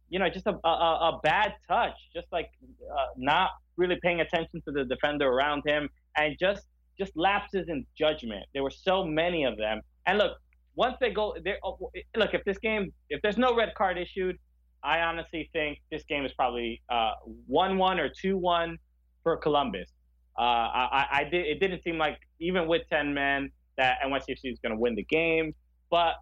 you 0.10 0.20
know 0.20 0.30
just 0.30 0.48
a 0.48 0.56
a, 0.64 0.70
a 0.70 1.20
bad 1.24 1.54
touch, 1.68 1.96
just 2.14 2.28
like 2.32 2.50
uh, 2.92 3.06
not 3.18 3.52
really 3.78 3.98
paying 4.02 4.22
attention 4.22 4.62
to 4.66 4.72
the 4.72 4.84
defender 4.86 5.28
around 5.28 5.64
him 5.66 5.90
and 6.18 6.36
just 6.40 6.66
just 7.00 7.14
lapses 7.16 7.70
in 7.70 7.86
judgment. 7.98 8.46
There 8.54 8.62
were 8.62 8.72
so 8.72 9.06
many 9.06 9.46
of 9.46 9.58
them. 9.58 9.82
And 10.06 10.18
look, 10.18 10.34
once 10.76 10.96
they 11.00 11.12
go, 11.12 11.36
there. 11.44 11.58
oh, 11.64 11.92
Look, 12.16 12.34
if 12.34 12.44
this 12.46 12.58
game, 12.60 12.94
if 13.10 13.22
there's 13.22 13.38
no 13.38 13.56
red 13.56 13.74
card 13.76 13.98
issued, 13.98 14.38
I 14.84 15.00
honestly 15.02 15.50
think 15.52 15.80
this 15.92 16.04
game 16.06 16.26
is 16.26 16.34
probably 16.34 16.82
uh, 16.90 17.12
one-one 17.48 18.00
or 18.00 18.10
two-one 18.10 18.78
for 19.24 19.36
Columbus. 19.38 19.90
Uh, 20.38 20.42
I, 20.42 21.08
I- 21.12 21.24
did. 21.26 21.46
It 21.48 21.60
didn't 21.60 21.84
seem 21.84 21.98
like 21.98 22.18
even 22.40 22.68
with 22.68 22.84
ten 22.90 23.14
men 23.14 23.52
that 23.78 23.98
NYCFC 24.06 24.40
is 24.46 24.60
going 24.64 24.74
to 24.74 24.80
win 24.80 24.96
the 24.96 25.04
game, 25.04 25.54
but 25.90 26.14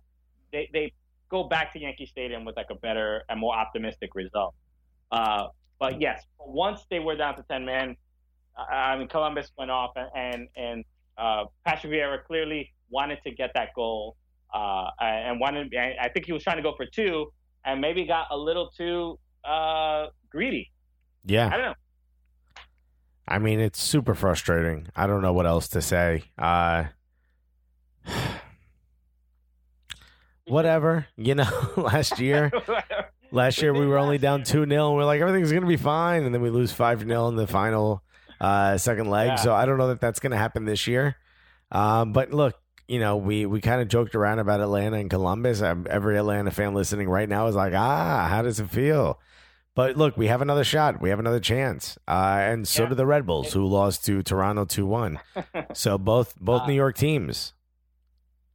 they 0.52 0.70
they 0.74 0.94
go 1.30 1.44
back 1.44 1.74
to 1.74 1.80
Yankee 1.80 2.06
Stadium 2.08 2.44
with 2.46 2.56
like 2.56 2.68
a 2.72 2.76
better 2.76 3.24
and 3.30 3.40
more 3.40 3.56
optimistic 3.56 4.16
result. 4.16 4.56
Uh, 5.12 5.48
but 5.80 6.02
yes, 6.02 6.24
once 6.40 6.86
they 6.90 7.00
were 7.00 7.16
down 7.16 7.36
to 7.36 7.44
ten 7.44 7.64
men, 7.66 7.96
I 8.58 8.94
I 8.94 8.98
mean, 8.98 9.08
Columbus 9.08 9.52
went 9.58 9.70
off, 9.70 9.92
and 9.96 10.10
and, 10.16 10.48
and 10.56 10.86
uh, 11.18 11.46
Patrick 11.64 11.94
Vieira 11.94 12.24
clearly 12.26 12.74
wanted 12.90 13.20
to 13.24 13.32
get 13.32 13.52
that 13.54 13.70
goal, 13.76 14.16
uh, 14.54 14.90
and 15.00 15.40
wanted. 15.40 15.74
I 15.76 16.10
think 16.10 16.26
he 16.26 16.34
was 16.34 16.44
trying 16.44 16.58
to 16.58 16.64
go 16.64 16.74
for 16.76 16.86
two, 16.86 17.32
and 17.66 17.82
maybe 17.82 18.06
got 18.06 18.28
a 18.32 18.38
little 18.38 18.70
too 18.70 19.20
uh, 19.44 20.08
greedy. 20.30 20.72
Yeah. 21.26 21.48
I 21.48 21.58
don't 21.58 21.66
know. 21.66 21.74
I 23.28 23.40
mean, 23.40 23.60
it's 23.60 23.82
super 23.82 24.16
frustrating. 24.16 24.88
I 24.96 25.06
don't 25.08 25.22
know 25.22 25.34
what 25.34 25.46
else 25.46 25.68
to 25.70 25.82
say. 25.82 26.24
Uh, 26.38 26.86
whatever. 30.48 31.08
You 31.18 31.36
know, 31.36 31.50
last 31.78 32.20
year, 32.22 32.52
last 33.32 33.62
year 33.62 33.74
we 33.74 33.86
were 33.86 33.98
only 33.98 34.18
down 34.18 34.44
2 34.44 34.66
0, 34.66 34.88
and 34.88 34.96
we're 34.96 35.04
like, 35.04 35.20
everything's 35.22 35.52
going 35.52 35.64
to 35.64 35.68
be 35.68 35.78
fine. 35.78 36.24
And 36.24 36.34
then 36.34 36.42
we 36.42 36.50
lose 36.50 36.72
5 36.72 37.02
0 37.02 37.28
in 37.28 37.36
the 37.36 37.48
final 37.48 38.02
uh, 38.40 38.78
second 38.78 39.10
leg. 39.10 39.28
Yeah. 39.30 39.36
So 39.36 39.54
I 39.54 39.66
don't 39.66 39.78
know 39.78 39.90
that 39.90 40.00
that's 40.00 40.22
going 40.22 40.32
to 40.32 40.38
happen 40.38 40.64
this 40.64 40.88
year. 40.88 41.18
Um, 41.70 42.14
but 42.14 42.32
look, 42.32 42.56
you 42.88 43.00
know, 43.00 43.18
we, 43.18 43.46
we 43.46 43.60
kind 43.62 43.82
of 43.82 43.88
joked 43.88 44.16
around 44.16 44.40
about 44.40 44.62
Atlanta 44.62 44.98
and 44.98 45.10
Columbus. 45.10 45.62
Um, 45.62 45.86
Every 45.90 46.18
Atlanta 46.18 46.52
fan 46.52 46.74
listening 46.74 47.10
right 47.10 47.28
now 47.28 47.48
is 47.48 47.56
like, 47.56 47.74
ah, 47.76 48.28
how 48.30 48.42
does 48.42 48.60
it 48.60 48.70
feel? 48.70 49.20
But 49.76 49.96
look, 49.98 50.18
we 50.18 50.28
have 50.28 50.42
another 50.42 50.64
shot. 50.64 51.00
We 51.02 51.10
have 51.10 51.20
another 51.20 51.40
chance. 51.40 51.98
Uh, 52.08 52.38
and 52.42 52.68
so 52.68 52.84
Yeah. 52.84 52.90
do 52.90 52.96
the 52.96 53.06
Red 53.06 53.26
Bulls, 53.28 53.54
who 53.54 53.66
lost 53.66 54.06
to 54.06 54.24
Toronto 54.24 54.66
2 54.66 54.86
1. 54.86 55.20
So 55.74 55.98
both 55.98 56.36
both 56.40 56.64
Uh, 56.64 56.68
New 56.68 56.74
York 56.74 56.96
teams. 56.98 57.54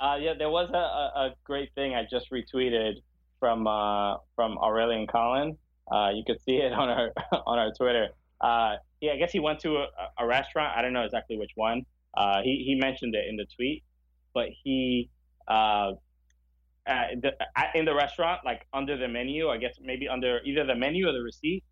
Uh, 0.00 0.16
yeah, 0.20 0.34
there 0.36 0.50
was 0.50 0.68
a, 0.72 0.76
a, 0.76 1.26
a 1.26 1.34
great 1.44 1.72
thing 1.76 1.94
I 1.94 2.02
just 2.10 2.30
retweeted 2.32 2.94
from 3.38 3.66
uh, 3.68 4.16
from 4.34 4.56
Aurélien 4.56 5.06
Collin. 5.08 5.56
Uh, 5.90 6.10
you 6.14 6.24
could 6.26 6.40
see 6.42 6.56
it 6.56 6.72
on 6.82 6.88
our 6.88 7.12
on 7.46 7.58
our 7.58 7.72
Twitter. 7.72 8.08
Uh, 8.40 8.76
yeah, 9.00 9.12
I 9.12 9.16
guess 9.16 9.30
he 9.30 9.38
went 9.38 9.60
to 9.60 9.76
a, 9.76 9.86
a 10.18 10.26
restaurant. 10.26 10.76
I 10.76 10.82
don't 10.82 10.92
know 10.92 11.04
exactly 11.04 11.38
which 11.38 11.52
one. 11.54 11.86
Uh, 12.16 12.40
he 12.42 12.64
he 12.66 12.74
mentioned 12.74 13.14
it 13.14 13.26
in 13.28 13.36
the 13.36 13.46
tweet, 13.54 13.84
but 14.34 14.48
he 14.62 15.10
uh, 15.48 15.92
the, 16.86 17.32
in 17.74 17.84
the 17.84 17.94
restaurant, 17.94 18.40
like 18.44 18.66
under 18.72 18.96
the 18.96 19.08
menu, 19.08 19.48
I 19.48 19.58
guess 19.58 19.74
maybe 19.80 20.08
under 20.08 20.40
either 20.44 20.64
the 20.64 20.74
menu 20.74 21.08
or 21.08 21.12
the 21.12 21.22
receipt, 21.22 21.62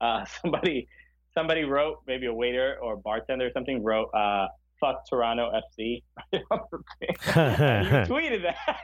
uh, 0.00 0.24
somebody 0.42 0.88
somebody 1.34 1.64
wrote 1.64 1.98
maybe 2.06 2.26
a 2.26 2.34
waiter 2.34 2.78
or 2.82 2.96
bartender 2.96 3.46
or 3.46 3.50
something 3.52 3.82
wrote 3.82 4.08
uh, 4.14 4.46
"fuck 4.80 5.08
Toronto 5.08 5.50
FC." 5.50 6.02
he 6.32 6.38
tweeted 6.38 8.42
that, 8.42 8.56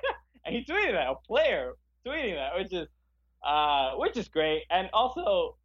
and 0.45 0.55
he 0.55 0.65
tweeted 0.65 0.93
that 0.93 1.09
a 1.09 1.15
player 1.27 1.73
tweeting 2.07 2.35
that, 2.35 2.57
which 2.57 2.73
is 2.73 2.89
uh, 3.47 3.93
which 3.97 4.17
is 4.17 4.29
great, 4.29 4.63
and 4.71 4.89
also 4.93 5.57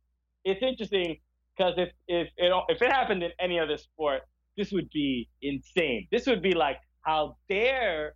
it's 0.44 0.62
interesting 0.62 1.18
because 1.56 1.74
if 1.78 1.90
if 2.08 2.28
it 2.38 2.52
if 2.70 2.82
it 2.82 2.92
happened 2.92 3.24
in 3.24 3.32
any 3.40 3.60
other 3.60 3.78
sport, 3.78 4.22
this 4.58 4.72
would 4.72 4.90
be 4.90 5.30
insane. 5.42 6.08
This 6.12 6.26
would 6.28 6.42
be 6.42 6.54
like 6.54 6.78
how 7.02 7.38
dare 7.50 8.14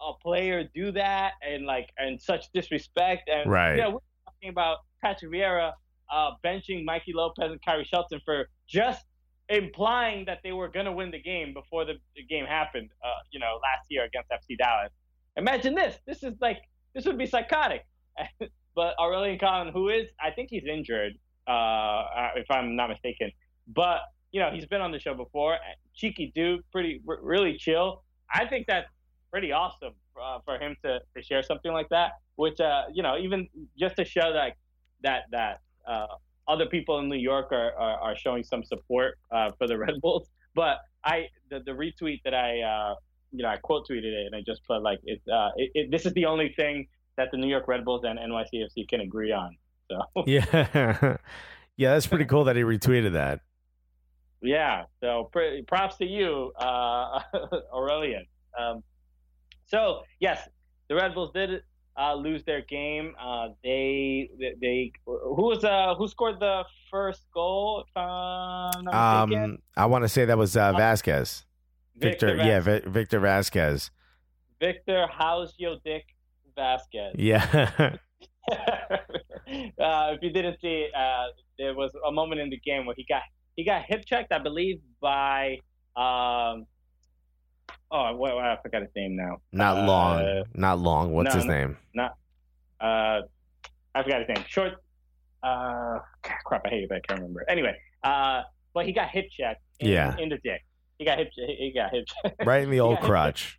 a 0.00 0.12
player 0.22 0.64
do 0.74 0.90
that 0.92 1.32
and 1.42 1.64
like 1.66 1.88
and 1.98 2.20
such 2.20 2.46
disrespect 2.52 3.28
and 3.28 3.50
Right. 3.50 3.76
yeah, 3.76 3.88
we're 3.88 4.00
talking 4.24 4.48
about 4.50 4.78
Patrick 5.02 5.30
Vieira 5.32 5.72
uh, 6.12 6.30
benching 6.44 6.84
Mikey 6.84 7.12
Lopez 7.14 7.50
and 7.50 7.60
Khiry 7.62 7.86
Shelton 7.86 8.20
for 8.24 8.48
just 8.68 9.04
implying 9.48 10.24
that 10.26 10.38
they 10.42 10.52
were 10.52 10.68
going 10.68 10.86
to 10.86 10.92
win 10.92 11.10
the 11.10 11.20
game 11.20 11.52
before 11.54 11.84
the, 11.84 11.94
the 12.16 12.24
game 12.24 12.44
happened. 12.44 12.88
Uh, 13.04 13.08
you 13.30 13.38
know, 13.40 13.58
last 13.62 13.86
year 13.88 14.04
against 14.04 14.30
FC 14.30 14.56
Dallas. 14.58 14.90
Imagine 15.36 15.74
this. 15.74 15.98
This 16.06 16.22
is 16.22 16.34
like 16.40 16.58
this 16.94 17.06
would 17.06 17.18
be 17.18 17.26
psychotic. 17.26 17.82
but 18.74 18.94
Aurélien 18.98 19.40
Collin, 19.40 19.72
who 19.72 19.88
is, 19.88 20.06
I 20.20 20.30
think 20.30 20.48
he's 20.50 20.64
injured, 20.64 21.12
uh, 21.46 22.04
if 22.36 22.50
I'm 22.50 22.76
not 22.76 22.88
mistaken. 22.90 23.30
But 23.68 24.00
you 24.32 24.40
know, 24.40 24.50
he's 24.52 24.66
been 24.66 24.80
on 24.80 24.92
the 24.92 24.98
show 24.98 25.14
before. 25.14 25.56
Cheeky 25.94 26.32
dude, 26.34 26.60
pretty 26.72 27.00
r- 27.08 27.18
really 27.22 27.56
chill. 27.58 28.04
I 28.32 28.46
think 28.46 28.66
that's 28.66 28.88
pretty 29.30 29.52
awesome 29.52 29.94
uh, 30.20 30.38
for 30.44 30.58
him 30.58 30.76
to, 30.84 31.00
to 31.16 31.22
share 31.22 31.42
something 31.42 31.72
like 31.72 31.88
that. 31.90 32.12
Which 32.36 32.60
uh, 32.60 32.84
you 32.92 33.02
know, 33.02 33.16
even 33.18 33.48
just 33.78 33.96
to 33.96 34.04
show 34.04 34.32
that 34.32 34.56
that 35.02 35.24
that 35.30 35.60
uh, 35.86 36.06
other 36.48 36.66
people 36.66 36.98
in 36.98 37.08
New 37.08 37.16
York 37.16 37.52
are, 37.52 37.72
are, 37.72 37.98
are 38.00 38.16
showing 38.16 38.44
some 38.44 38.64
support 38.64 39.18
uh, 39.30 39.50
for 39.58 39.66
the 39.66 39.78
Red 39.84 40.00
Bulls. 40.00 40.28
But 40.54 40.78
I 41.04 41.26
the, 41.50 41.60
the 41.60 41.72
retweet 41.72 42.20
that 42.24 42.34
I 42.34 42.60
uh, 42.60 42.94
you 43.32 43.42
know 43.42 43.48
I 43.48 43.56
quote 43.56 43.88
tweeted 43.88 44.12
it 44.12 44.26
and 44.26 44.34
I 44.34 44.42
just 44.46 44.64
put 44.64 44.82
like 44.82 45.00
it's 45.04 45.26
uh, 45.28 45.50
it, 45.56 45.70
it, 45.74 45.90
this 45.90 46.06
is 46.06 46.12
the 46.14 46.26
only 46.26 46.52
thing 46.56 46.86
that 47.16 47.30
the 47.30 47.36
New 47.36 47.48
York 47.48 47.68
Red 47.68 47.84
Bulls 47.84 48.04
and 48.04 48.18
NYCFC 48.18 48.88
can 48.88 49.00
agree 49.00 49.32
on. 49.32 49.56
So 49.90 50.24
Yeah. 50.26 50.44
yeah, 51.76 51.92
that's 51.92 52.06
pretty 52.06 52.24
cool 52.24 52.44
that 52.44 52.56
he 52.56 52.62
retweeted 52.62 53.12
that. 53.12 53.40
Yeah, 54.42 54.84
so 55.00 55.28
pretty, 55.32 55.62
props 55.62 55.96
to 55.98 56.04
you, 56.04 56.52
uh, 56.58 57.20
Aurélien. 57.74 58.26
Um, 58.58 58.82
so 59.66 60.02
yes, 60.20 60.48
the 60.88 60.96
Red 60.96 61.14
Bulls 61.14 61.30
did 61.32 61.62
uh, 61.98 62.14
lose 62.14 62.42
their 62.44 62.62
game. 62.62 63.14
Uh, 63.20 63.48
they, 63.62 64.30
they 64.60 64.92
who 65.06 65.44
was 65.44 65.64
uh 65.64 65.94
who 65.96 66.08
scored 66.08 66.40
the 66.40 66.64
first 66.90 67.26
goal? 67.32 67.84
If 67.86 67.96
I'm 67.96 68.84
not 68.84 69.28
mistaken? 69.28 69.44
Um, 69.44 69.58
I 69.76 69.86
want 69.86 70.04
to 70.04 70.08
say 70.08 70.24
that 70.24 70.38
was 70.38 70.56
uh, 70.56 70.72
Vasquez. 70.72 71.44
Victor, 71.96 72.34
yeah, 72.36 72.60
Vas- 72.60 72.82
Vi- 72.84 72.90
Victor 72.90 73.20
Vasquez. 73.20 73.90
Victor 74.60 75.06
How's 75.10 75.54
Yo 75.58 75.76
Dick 75.84 76.04
Vasquez. 76.56 77.14
Yeah. 77.16 77.68
uh, 78.50 78.56
if 79.78 80.22
you 80.22 80.30
didn't 80.30 80.60
see, 80.60 80.88
uh, 80.96 81.26
there 81.58 81.74
was 81.74 81.92
a 82.06 82.10
moment 82.10 82.40
in 82.40 82.50
the 82.50 82.58
game 82.58 82.86
where 82.86 82.94
he 82.96 83.04
got 83.08 83.22
he 83.56 83.64
got 83.64 83.82
hip 83.86 84.04
checked, 84.06 84.32
I 84.32 84.38
believe, 84.38 84.80
by 85.00 85.58
um. 85.96 86.66
Oh, 87.94 88.24
I 88.38 88.56
forgot 88.62 88.82
his 88.82 88.90
name 88.96 89.16
now. 89.16 89.38
Not 89.52 89.76
Uh, 89.76 89.86
long. 89.86 90.44
Not 90.54 90.78
long. 90.78 91.12
What's 91.12 91.34
no, 91.34 91.40
his 91.40 91.44
no. 91.44 91.52
name? 91.52 91.76
Uh, 92.80 93.20
I 93.94 94.02
forgot 94.02 94.20
his 94.26 94.28
name. 94.28 94.44
Short. 94.48 94.72
Uh, 95.42 95.98
crap, 96.44 96.62
I 96.64 96.70
hate 96.70 96.84
it. 96.84 96.90
I 96.92 97.00
can't 97.06 97.20
remember. 97.20 97.44
Anyway, 97.48 97.76
uh, 98.02 98.42
but 98.74 98.86
he 98.86 98.92
got 98.92 99.10
hip 99.10 99.26
checked. 99.30 99.60
In, 99.80 99.88
Yeah. 99.90 100.16
In 100.18 100.28
the 100.30 100.38
dick. 100.42 100.64
He 100.98 101.04
got 101.04 101.18
hip. 101.18 101.30
He 101.36 101.72
got 101.74 101.90
hip. 101.92 102.06
checked. 102.06 102.42
Right 102.46 102.62
in 102.62 102.70
the 102.70 102.80
old 102.80 103.00
crotch. 103.00 103.58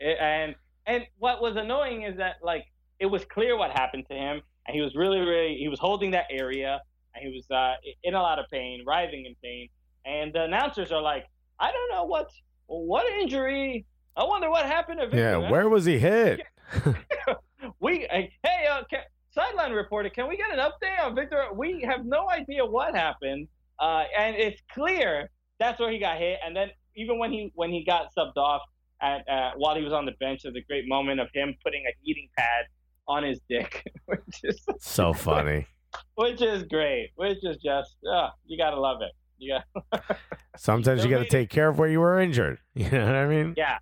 and 0.00 0.54
and 0.86 1.06
what 1.18 1.40
was 1.40 1.56
annoying 1.56 2.02
is 2.02 2.16
that 2.18 2.36
like 2.42 2.64
it 2.98 3.06
was 3.06 3.24
clear 3.24 3.56
what 3.56 3.70
happened 3.70 4.04
to 4.10 4.14
him 4.16 4.42
and 4.66 4.74
he 4.74 4.80
was 4.80 4.94
really 4.96 5.20
really 5.20 5.56
he 5.56 5.68
was 5.68 5.78
holding 5.78 6.10
that 6.10 6.26
area 6.28 6.80
and 7.14 7.24
he 7.24 7.34
was 7.34 7.50
uh, 7.50 7.74
in 8.02 8.14
a 8.14 8.20
lot 8.20 8.38
of 8.38 8.46
pain 8.50 8.82
writhing 8.86 9.26
in 9.26 9.34
pain 9.42 9.68
and 10.04 10.32
the 10.32 10.42
announcers 10.42 10.90
are 10.92 11.02
like 11.02 11.26
i 11.60 11.70
don't 11.70 11.90
know 11.90 12.04
what 12.04 12.30
what 12.66 13.06
injury 13.20 13.84
i 14.16 14.24
wonder 14.24 14.50
what 14.50 14.66
happened 14.66 14.98
to 15.00 15.06
Victor. 15.06 15.40
Yeah. 15.40 15.50
Where 15.50 15.68
was 15.68 15.84
he 15.84 15.98
hit? 15.98 16.40
we 17.80 18.06
hey 18.10 18.66
uh, 18.70 18.82
can, 18.90 19.00
sideline 19.30 19.72
reporter 19.72 20.08
can 20.10 20.28
we 20.28 20.36
get 20.36 20.50
an 20.50 20.58
update 20.58 21.04
on 21.04 21.14
victor 21.14 21.44
we 21.54 21.82
have 21.82 22.04
no 22.04 22.28
idea 22.30 22.64
what 22.64 22.94
happened 22.94 23.46
uh, 23.80 24.04
and 24.18 24.36
it's 24.36 24.60
clear 24.72 25.30
that's 25.58 25.78
where 25.80 25.90
he 25.90 25.98
got 25.98 26.18
hit 26.18 26.38
and 26.44 26.56
then 26.56 26.68
even 26.96 27.18
when 27.18 27.32
he 27.32 27.50
when 27.54 27.70
he 27.70 27.84
got 27.84 28.06
subbed 28.16 28.36
off 28.36 28.62
at, 29.00 29.28
uh, 29.28 29.50
while 29.56 29.74
he 29.74 29.82
was 29.82 29.92
on 29.92 30.04
the 30.06 30.12
bench 30.20 30.42
there's 30.42 30.54
a 30.54 30.60
great 30.68 30.86
moment 30.86 31.20
of 31.20 31.28
him 31.34 31.54
putting 31.64 31.82
a 31.86 31.92
heating 32.02 32.28
pad 32.36 32.64
on 33.08 33.22
his 33.22 33.40
dick 33.48 33.82
which 34.06 34.20
is 34.44 34.64
So 34.80 35.12
funny. 35.12 35.66
Which 36.14 36.42
is 36.42 36.62
great 36.64 37.10
which 37.16 37.38
is 37.42 37.56
just 37.58 37.96
uh, 38.10 38.30
you 38.46 38.56
gotta 38.56 38.80
love 38.80 39.02
it 39.02 39.12
you 39.38 39.58
got 39.90 40.02
Sometimes 40.56 41.04
you 41.04 41.10
got 41.10 41.18
to 41.18 41.28
take 41.28 41.50
care 41.50 41.68
of 41.68 41.78
where 41.78 41.88
you 41.88 42.00
were 42.00 42.20
injured. 42.20 42.58
You 42.74 42.90
know 42.90 43.06
what 43.06 43.14
I 43.14 43.26
mean? 43.26 43.54
Yeah. 43.56 43.78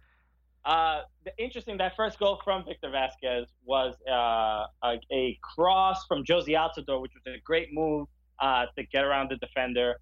Uh, 0.65 1.03
the 1.24 1.32
interesting 1.39 1.78
that 1.78 1.95
first 1.97 2.19
goal 2.19 2.41
from 2.45 2.65
Victor 2.65 2.91
Vasquez 2.91 3.49
was 3.65 3.95
uh, 4.09 4.66
a, 4.85 5.01
a 5.12 5.39
cross 5.43 6.05
from 6.07 6.24
Jozy 6.24 6.51
Altidore, 6.51 7.01
which 7.01 7.12
was 7.15 7.35
a 7.35 7.41
great 7.45 7.69
move 7.73 8.09
uh, 8.41 8.66
to 8.77 8.85
get 8.85 9.05
around 9.05 9.31
the 9.31 9.37
defender. 9.37 10.01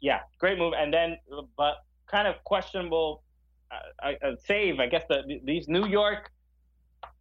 Yeah, 0.00 0.20
great 0.38 0.58
move. 0.58 0.74
And 0.76 0.92
then, 0.92 1.16
but 1.56 1.76
kind 2.06 2.28
of 2.28 2.36
questionable 2.44 3.22
uh, 3.72 4.08
uh, 4.08 4.36
save. 4.44 4.80
I 4.80 4.86
guess 4.86 5.04
the, 5.08 5.22
these 5.44 5.66
New 5.68 5.86
York 5.86 6.30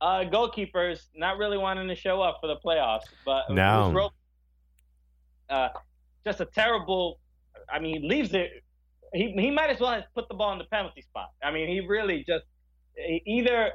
uh, 0.02 0.24
goalkeepers 0.26 1.08
not 1.16 1.38
really 1.38 1.58
wanting 1.58 1.88
to 1.88 1.96
show 1.96 2.22
up 2.22 2.38
for 2.42 2.48
the 2.48 2.58
playoffs. 2.58 3.04
But 3.26 3.50
No. 3.50 4.12
Uh, 5.50 5.70
just 6.26 6.40
a 6.40 6.46
terrible. 6.46 7.20
I 7.72 7.80
mean, 7.80 8.02
he 8.02 8.08
leaves 8.08 8.34
it 8.34 8.64
he 9.14 9.32
he 9.38 9.52
might 9.52 9.70
as 9.70 9.80
well 9.80 9.92
have 9.92 10.04
put 10.16 10.28
the 10.28 10.34
ball 10.34 10.52
in 10.54 10.58
the 10.58 10.66
penalty 10.66 11.02
spot. 11.02 11.30
I 11.42 11.52
mean, 11.52 11.68
he 11.70 11.80
really 11.82 12.24
just 12.28 12.46
he 12.96 13.22
either 13.26 13.74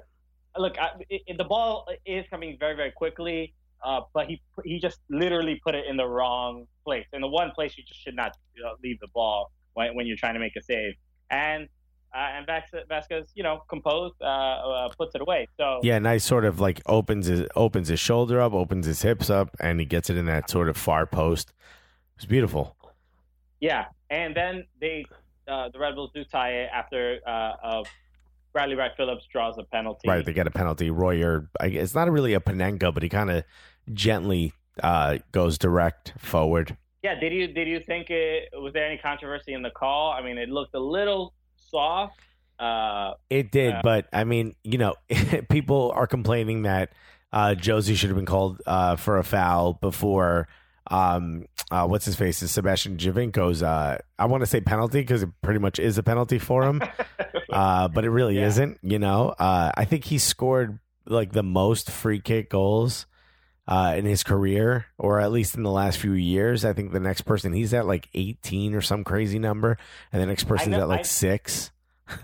look 0.57 0.79
I, 0.79 0.91
it, 1.09 1.39
the 1.39 1.45
ball 1.45 1.87
is 2.05 2.27
coming 2.29 2.57
very 2.59 2.75
very 2.75 2.91
quickly, 2.91 3.55
uh, 3.85 4.01
but 4.13 4.27
he 4.27 4.43
he 4.65 4.81
just 4.81 4.99
literally 5.09 5.61
put 5.65 5.75
it 5.75 5.87
in 5.87 5.97
the 5.97 6.07
wrong 6.07 6.67
place. 6.85 7.07
In 7.13 7.21
the 7.21 7.29
one 7.29 7.53
place 7.53 7.79
you 7.79 7.85
just 7.85 8.01
should 8.01 8.17
not 8.17 8.37
you 8.55 8.63
know, 8.63 8.75
leave 8.83 8.99
the 9.01 9.09
ball 9.09 9.53
when, 9.75 9.95
when 9.95 10.07
you're 10.07 10.17
trying 10.17 10.35
to 10.35 10.41
make 10.41 10.57
a 10.57 10.63
save. 10.63 10.95
And 11.31 11.65
uh, 11.65 11.69
and 12.15 12.47
Vasquez, 12.89 13.31
you 13.35 13.43
know, 13.43 13.63
composed, 13.69 14.15
uh, 14.21 14.25
uh, 14.25 14.89
puts 14.97 15.15
it 15.15 15.21
away. 15.21 15.49
So 15.57 15.81
Yeah, 15.83 15.99
nice 15.99 16.25
sort 16.25 16.45
of 16.45 16.61
like 16.61 16.81
opens 16.87 17.27
his 17.27 17.47
opens 17.55 17.89
his 17.89 18.01
shoulder 18.01 18.41
up, 18.41 18.53
opens 18.53 18.87
his 18.87 19.03
hips 19.03 19.31
up, 19.31 19.51
and 19.61 19.81
he 19.81 19.87
gets 19.87 20.11
it 20.11 20.17
in 20.17 20.27
that 20.27 20.51
sort 20.51 20.69
of 20.69 20.77
far 20.77 21.07
post. 21.07 21.53
It's 22.17 22.25
beautiful. 22.25 22.77
Yeah, 23.61 23.87
and 24.11 24.35
then 24.35 24.65
they 24.81 25.05
uh, 25.47 25.69
the 25.71 25.79
Red 25.79 25.95
Bulls 25.95 26.11
do 26.15 26.25
tie 26.25 26.51
it 26.51 26.71
after 26.73 27.21
uh, 27.27 27.31
uh, 27.31 27.85
Bradley 28.53 28.77
Wright 28.77 28.93
Phillips 28.97 29.25
draws 29.33 29.57
a 29.59 29.65
penalty. 29.65 30.09
Right, 30.09 30.25
they 30.25 30.33
get 30.33 30.47
a 30.47 30.51
penalty. 30.51 30.91
Royer, 30.91 31.49
I, 31.61 31.67
it's 31.67 31.95
not 31.95 32.11
really 32.11 32.35
a 32.35 32.41
Panenka, 32.41 32.93
but 32.93 33.03
he 33.03 33.09
kind 33.09 33.31
of 33.31 33.45
gently 33.93 34.53
uh, 34.83 35.19
goes 35.33 35.59
direct 35.59 36.13
forward. 36.19 36.77
Yeah, 37.03 37.19
did 37.19 37.33
you 37.33 37.47
did 37.49 37.69
you 37.69 37.81
think 37.81 38.11
it 38.11 38.49
was 38.55 38.73
there 38.73 38.85
any 38.85 38.99
controversy 38.99 39.53
in 39.55 39.63
the 39.63 39.71
call? 39.71 40.13
I 40.13 40.23
mean, 40.23 40.39
it 40.39 40.49
looked 40.49 40.75
a 40.75 40.81
little 40.81 41.33
soft. 41.71 42.19
Uh, 42.59 43.15
It 43.31 43.51
did, 43.53 43.71
Yeah. 43.75 43.81
but 43.83 44.09
I 44.13 44.25
mean, 44.25 44.55
you 44.65 44.79
know, 44.79 44.95
people 45.49 45.93
are 45.95 46.07
complaining 46.07 46.63
that 46.63 46.93
uh, 47.33 47.55
Jozy 47.57 47.95
should 47.97 48.09
have 48.11 48.17
been 48.17 48.27
called 48.27 48.61
uh, 48.67 48.97
for 48.97 49.19
a 49.19 49.25
foul 49.25 49.75
before. 49.75 50.49
Um, 50.91 51.45
uh, 51.71 51.87
what's 51.87 52.07
his 52.07 52.17
face? 52.17 52.43
Is 52.43 52.51
Sebastian 52.51 52.97
Giovinco's? 52.97 53.63
Uh, 53.63 53.99
I 54.19 54.25
want 54.25 54.41
to 54.41 54.47
say 54.47 54.61
penalty 54.63 55.01
because 55.01 55.23
it 55.23 55.29
pretty 55.43 55.61
much 55.61 55.79
is 55.79 55.99
a 55.99 56.03
penalty 56.03 56.39
for 56.39 56.63
him, 56.65 56.81
uh, 57.53 57.89
but 57.89 58.05
it 58.05 58.11
really 58.11 58.39
Yeah. 58.39 58.47
isn't. 58.47 58.79
You 58.83 58.99
know, 58.99 59.29
uh, 59.39 59.71
I 59.77 59.85
think 59.85 60.05
he 60.05 60.17
scored 60.19 60.79
like 61.07 61.33
the 61.33 61.43
most 61.43 61.91
free 61.91 62.21
kick 62.21 62.49
goals 62.51 63.07
uh, 63.69 63.95
in 63.97 64.07
his 64.07 64.25
career, 64.25 64.87
or 64.97 65.21
at 65.21 65.31
least 65.31 65.55
in 65.55 65.63
the 65.63 65.71
last 65.71 65.99
few 65.99 66.13
years. 66.15 66.65
I 66.65 66.73
think 66.73 66.93
the 66.93 67.01
next 67.01 67.21
person 67.23 67.53
he's 67.53 67.75
at 67.75 67.87
like 67.87 68.09
18 68.15 68.75
or 68.75 68.81
some 68.81 69.05
crazy 69.05 69.39
number, 69.39 69.77
and 70.11 70.23
the 70.23 70.27
next 70.27 70.45
person's 70.45 70.71
know- 70.71 70.83
at 70.83 70.89
like 70.89 71.01
I- 71.01 71.03
six. 71.03 71.71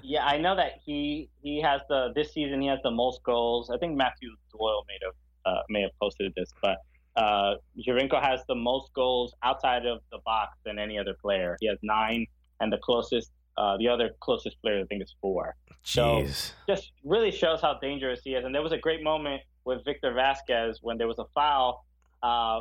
Yeah, 0.02 0.24
I 0.24 0.38
know 0.38 0.56
that 0.56 0.80
he 0.86 1.28
he 1.42 1.60
has 1.60 1.82
the 1.90 2.10
this 2.14 2.32
season 2.32 2.62
he 2.62 2.68
has 2.68 2.78
the 2.82 2.90
most 2.90 3.22
goals. 3.22 3.68
I 3.68 3.76
think 3.76 3.98
Matthew 3.98 4.30
Doyle 4.50 4.82
may 4.88 4.98
have 5.04 5.14
uh, 5.44 5.60
may 5.68 5.82
have 5.82 5.90
posted 6.00 6.32
this, 6.34 6.50
but 6.62 6.78
uh, 7.16 7.56
Giovinco 7.86 8.18
has 8.18 8.40
the 8.48 8.54
most 8.54 8.94
goals 8.94 9.34
outside 9.42 9.84
of 9.84 10.00
the 10.10 10.20
box 10.24 10.56
than 10.64 10.78
any 10.78 10.98
other 10.98 11.14
player. 11.20 11.58
He 11.60 11.66
has 11.66 11.76
nine, 11.82 12.26
and 12.60 12.72
the 12.72 12.78
closest 12.78 13.30
uh, 13.58 13.76
the 13.76 13.88
other 13.88 14.12
closest 14.20 14.58
player 14.62 14.80
I 14.80 14.84
think 14.84 15.02
is 15.02 15.14
four. 15.20 15.54
So- 15.82 16.26
just 16.66 16.92
really 17.04 17.30
shows 17.30 17.60
how 17.60 17.78
dangerous 17.78 18.20
he 18.24 18.30
is. 18.34 18.46
And 18.46 18.54
there 18.54 18.62
was 18.62 18.72
a 18.72 18.78
great 18.78 19.02
moment 19.02 19.42
with 19.64 19.84
Victor 19.84 20.12
Vasquez 20.12 20.78
when 20.82 20.98
there 20.98 21.08
was 21.08 21.18
a 21.18 21.26
foul, 21.34 21.84
uh, 22.22 22.60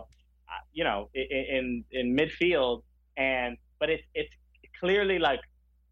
you 0.74 0.84
know, 0.84 1.10
in 1.14 1.84
in 1.92 2.16
midfield, 2.16 2.84
and 3.18 3.58
but 3.80 3.90
it's 3.90 4.04
it's 4.14 4.34
clearly 4.80 5.20
like 5.20 5.40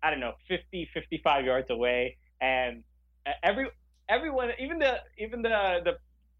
I 0.04 0.10
don't 0.10 0.20
know, 0.20 0.34
50, 0.48 0.90
55 0.94 1.46
yards 1.46 1.70
away, 1.70 2.18
and 2.42 2.84
every 3.44 3.68
everyone, 4.10 4.52
even 4.60 4.80
the 4.80 5.00
even 5.18 5.42
the 5.42 5.82
the 5.84 5.98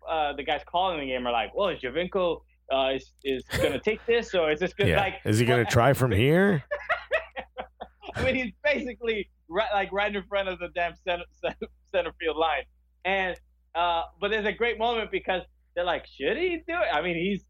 uh, 0.08 0.34
the 0.34 0.44
guys 0.44 0.62
calling 0.66 1.00
the 1.00 1.06
game 1.06 1.28
are 1.28 1.32
like, 1.32 1.56
well, 1.56 1.70
is 1.70 1.80
Giovinco 1.80 2.42
uh, 2.72 2.92
is 2.96 3.14
is 3.24 3.44
going 3.58 3.72
to 3.74 3.80
take 3.80 4.06
this, 4.06 4.34
or 4.34 4.52
is 4.52 4.60
this 4.60 4.74
good? 4.74 4.88
Yeah. 4.88 4.98
Like, 4.98 5.16
Is 5.26 5.40
he 5.40 5.46
going 5.46 5.64
to 5.64 5.72
try 5.72 5.94
from 5.94 6.12
here? 6.12 6.64
I 8.16 8.24
mean, 8.24 8.36
he's 8.36 8.52
basically 8.64 9.30
right, 9.48 9.70
like 9.74 9.92
right 9.92 10.14
in 10.14 10.24
front 10.24 10.50
of 10.50 10.60
the 10.60 10.70
damn 10.76 10.94
center, 10.96 11.24
center, 11.42 11.68
center 11.94 12.12
field 12.20 12.38
line. 12.38 12.64
And 13.06 13.36
uh, 13.76 14.04
but 14.20 14.32
there's 14.32 14.46
a 14.46 14.52
great 14.52 14.78
moment 14.78 15.12
because 15.12 15.42
they're 15.76 15.86
like, 15.86 16.06
should 16.06 16.38
he 16.38 16.58
do 16.68 16.74
it? 16.74 16.94
I 16.94 17.02
mean, 17.02 17.16
he's 17.16 17.44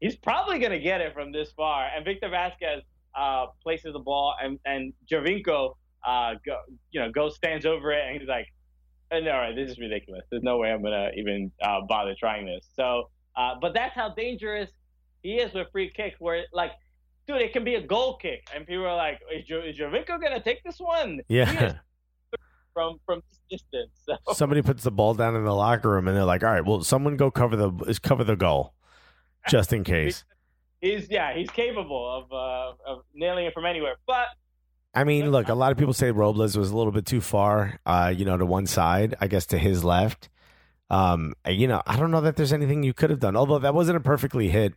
he's 0.00 0.16
probably 0.16 0.58
gonna 0.58 0.78
get 0.78 1.00
it 1.00 1.14
from 1.14 1.32
this 1.32 1.52
far. 1.52 1.86
And 1.94 2.04
Victor 2.04 2.28
Vasquez 2.28 2.82
uh, 3.14 3.46
places 3.62 3.92
the 3.92 3.98
ball, 4.00 4.34
and 4.42 4.58
and 4.66 4.92
Giovinco, 5.10 5.74
uh, 6.06 6.34
go, 6.44 6.58
you 6.90 7.00
know, 7.00 7.10
goes 7.10 7.36
stands 7.36 7.64
over 7.64 7.92
it, 7.92 8.04
and 8.06 8.20
he's 8.20 8.28
like, 8.28 8.46
"Uh, 9.10 9.20
no, 9.20 9.30
all 9.32 9.38
right, 9.38 9.56
this 9.56 9.70
is 9.70 9.78
ridiculous. 9.78 10.22
There's 10.30 10.42
no 10.42 10.58
way 10.58 10.70
I'm 10.70 10.82
gonna 10.82 11.10
even 11.16 11.50
uh, 11.62 11.80
bother 11.88 12.14
trying 12.18 12.46
this. 12.46 12.66
So, 12.74 13.10
uh, 13.36 13.54
but 13.60 13.72
that's 13.74 13.94
how 13.94 14.10
dangerous 14.14 14.70
he 15.22 15.36
is 15.36 15.54
with 15.54 15.68
free 15.72 15.90
kicks, 15.90 16.16
where 16.20 16.44
like 16.52 16.72
dude, 17.28 17.40
it 17.40 17.52
can 17.52 17.64
be 17.64 17.76
a 17.76 17.86
goal 17.86 18.16
kick, 18.16 18.46
and 18.54 18.66
people 18.66 18.86
are 18.86 18.96
like, 18.96 19.20
"Is, 19.32 19.46
jo- 19.46 19.62
is 19.62 19.78
Giovinco 19.78 20.20
gonna 20.20 20.42
take 20.42 20.62
this 20.64 20.78
one?" 20.78 21.20
Yeah. 21.28 21.78
From 22.74 22.98
from 23.04 23.22
distance. 23.50 23.90
So, 24.06 24.16
Somebody 24.32 24.62
puts 24.62 24.82
the 24.82 24.90
ball 24.90 25.14
down 25.14 25.36
in 25.36 25.44
the 25.44 25.54
locker 25.54 25.90
room, 25.90 26.08
and 26.08 26.16
they're 26.16 26.24
like, 26.24 26.42
"All 26.42 26.50
right, 26.50 26.64
well, 26.64 26.82
someone 26.82 27.16
go 27.16 27.30
cover 27.30 27.56
the 27.56 27.98
cover 28.02 28.24
the 28.24 28.36
goal, 28.36 28.74
just 29.48 29.72
in 29.72 29.84
case." 29.84 30.24
he's 30.82 31.08
yeah, 31.10 31.34
he's 31.34 31.48
capable 31.50 32.10
of 32.10 32.32
uh, 32.32 32.90
of 32.90 33.04
nailing 33.14 33.46
it 33.46 33.54
from 33.54 33.64
anywhere. 33.64 33.94
But 34.06 34.26
I 34.94 35.04
mean, 35.04 35.30
look, 35.30 35.48
a 35.48 35.54
lot 35.54 35.72
of 35.72 35.78
people 35.78 35.94
say 35.94 36.10
Robles 36.10 36.58
was 36.58 36.70
a 36.70 36.76
little 36.76 36.92
bit 36.92 37.06
too 37.06 37.22
far, 37.22 37.78
uh, 37.86 38.12
you 38.14 38.26
know, 38.26 38.36
to 38.36 38.44
one 38.44 38.66
side, 38.66 39.14
I 39.20 39.26
guess 39.28 39.46
to 39.46 39.58
his 39.58 39.82
left. 39.82 40.28
Um, 40.90 41.32
you 41.48 41.66
know, 41.66 41.82
I 41.86 41.96
don't 41.96 42.10
know 42.10 42.20
that 42.20 42.36
there's 42.36 42.52
anything 42.52 42.82
you 42.82 42.92
could 42.92 43.08
have 43.08 43.20
done, 43.20 43.34
although 43.34 43.60
that 43.60 43.74
wasn't 43.74 43.96
a 43.96 44.00
perfectly 44.00 44.48
hit 44.50 44.74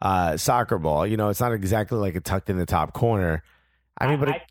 uh, 0.00 0.38
soccer 0.38 0.78
ball. 0.78 1.06
You 1.06 1.18
know, 1.18 1.28
it's 1.28 1.40
not 1.40 1.52
exactly 1.52 1.98
like 1.98 2.14
it 2.14 2.24
tucked 2.24 2.48
in 2.48 2.56
the 2.56 2.64
top 2.64 2.94
corner. 2.94 3.42
I 3.98 4.06
mean, 4.06 4.18
but 4.18 4.30
it, 4.30 4.42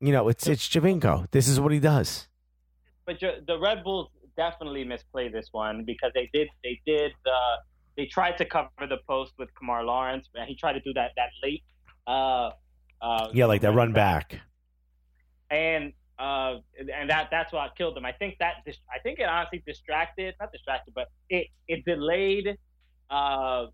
you 0.00 0.12
know, 0.12 0.28
it's 0.28 0.46
it's 0.46 0.68
Giovinco. 0.68 1.28
This 1.32 1.48
is 1.48 1.58
what 1.58 1.72
he 1.72 1.80
does. 1.80 2.28
But 3.06 3.20
the 3.20 3.58
Red 3.58 3.82
Bulls 3.84 4.08
definitely 4.36 4.84
misplayed 4.84 5.32
this 5.32 5.48
one 5.52 5.84
because 5.84 6.12
they 6.14 6.30
did 6.32 6.48
they 6.64 6.80
did 6.86 7.12
uh, 7.26 7.56
they 7.96 8.06
tried 8.06 8.38
to 8.38 8.44
cover 8.44 8.68
the 8.88 8.98
post 9.08 9.32
with 9.38 9.48
Kemar 9.54 9.84
Lawrence, 9.84 10.28
and 10.34 10.48
he 10.48 10.54
tried 10.54 10.74
to 10.74 10.80
do 10.80 10.92
that 10.94 11.10
that 11.16 11.30
late. 11.42 11.62
Uh, 12.06 12.50
uh, 13.00 13.28
Yeah, 13.32 13.46
like 13.46 13.60
that 13.62 13.72
run 13.74 13.92
back. 13.92 14.38
and 15.50 15.92
uh, 16.18 16.58
and 16.94 17.10
that 17.10 17.28
that's 17.30 17.52
what 17.52 17.76
killed 17.76 17.96
them. 17.96 18.04
I 18.04 18.12
think 18.12 18.36
that 18.38 18.56
dis- 18.64 18.78
I 18.94 18.98
think 19.00 19.18
it 19.18 19.24
honestly 19.28 19.62
distracted, 19.66 20.34
not 20.40 20.52
distracted, 20.52 20.94
but 20.94 21.08
it 21.28 21.48
it 21.68 21.84
delayed 21.84 22.56
uh, 23.10 23.66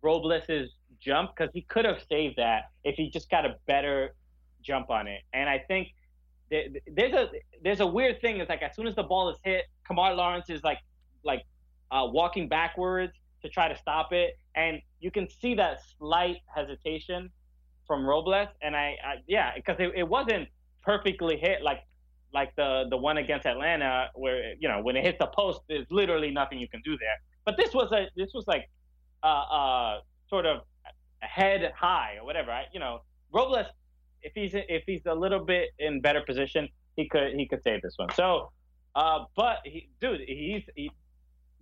Robles's 0.00 0.70
jump 1.00 1.32
because 1.36 1.50
he 1.52 1.62
could 1.62 1.84
have 1.84 2.00
saved 2.08 2.36
that 2.38 2.70
if 2.84 2.96
he 2.96 3.10
just 3.10 3.28
got 3.30 3.44
a 3.44 3.56
better 3.66 4.14
jump 4.62 4.90
on 4.90 5.06
it. 5.06 5.20
And 5.32 5.48
I 5.48 5.58
think 5.58 5.88
th- 5.88 5.94
there's 6.86 7.14
a 7.14 7.28
there's 7.62 7.80
a 7.80 7.86
weird 7.86 8.20
thing. 8.20 8.38
It's 8.38 8.48
like 8.48 8.62
as 8.62 8.76
soon 8.76 8.86
as 8.86 8.94
the 8.94 9.02
ball 9.02 9.30
is 9.30 9.38
hit, 9.42 9.64
Kemar 9.88 10.14
Lawrence 10.16 10.50
is 10.50 10.62
like 10.62 10.78
like 11.24 11.42
uh, 11.90 12.06
walking 12.10 12.48
backwards 12.48 13.12
to 13.42 13.48
try 13.48 13.68
to 13.68 13.76
stop 13.76 14.12
it, 14.12 14.38
and 14.54 14.80
you 15.00 15.10
can 15.10 15.28
see 15.28 15.54
that 15.54 15.80
slight 15.98 16.38
hesitation 16.54 17.30
from 17.86 18.04
Robles. 18.04 18.48
And 18.62 18.76
I, 18.76 18.96
I 19.04 19.14
yeah, 19.26 19.52
because 19.54 19.76
it, 19.80 19.92
it 19.96 20.08
wasn't 20.08 20.48
perfectly 20.82 21.36
hit 21.36 21.62
like 21.62 21.80
like 22.34 22.54
the 22.56 22.84
the 22.90 22.96
one 22.96 23.18
against 23.18 23.46
Atlanta 23.46 24.08
where 24.14 24.54
you 24.58 24.68
know 24.68 24.80
when 24.82 24.96
it 24.96 25.04
hits 25.04 25.18
the 25.18 25.26
post 25.26 25.60
there's 25.68 25.86
literally 25.90 26.30
nothing 26.30 26.58
you 26.58 26.68
can 26.68 26.82
do 26.82 26.96
there. 26.98 27.16
But 27.44 27.56
this 27.56 27.74
was 27.74 27.90
a 27.92 28.08
this 28.16 28.30
was 28.34 28.46
like 28.46 28.68
uh 29.22 29.26
uh 29.26 30.00
sort 30.28 30.46
of 30.46 30.60
head 31.20 31.72
high 31.76 32.16
or 32.20 32.24
whatever. 32.24 32.50
I, 32.50 32.64
you 32.72 32.80
know 32.80 33.00
Robles 33.32 33.66
if 34.22 34.32
he's 34.34 34.52
if 34.54 34.84
he's 34.86 35.02
a 35.06 35.14
little 35.14 35.44
bit 35.44 35.70
in 35.78 36.00
better 36.00 36.22
position 36.22 36.68
he 36.96 37.08
could 37.08 37.34
he 37.34 37.46
could 37.48 37.62
save 37.62 37.82
this 37.82 37.94
one. 37.96 38.08
So 38.14 38.52
uh 38.94 39.20
but 39.36 39.58
he, 39.64 39.88
dude 40.00 40.20
he's 40.26 40.62
he, 40.76 40.90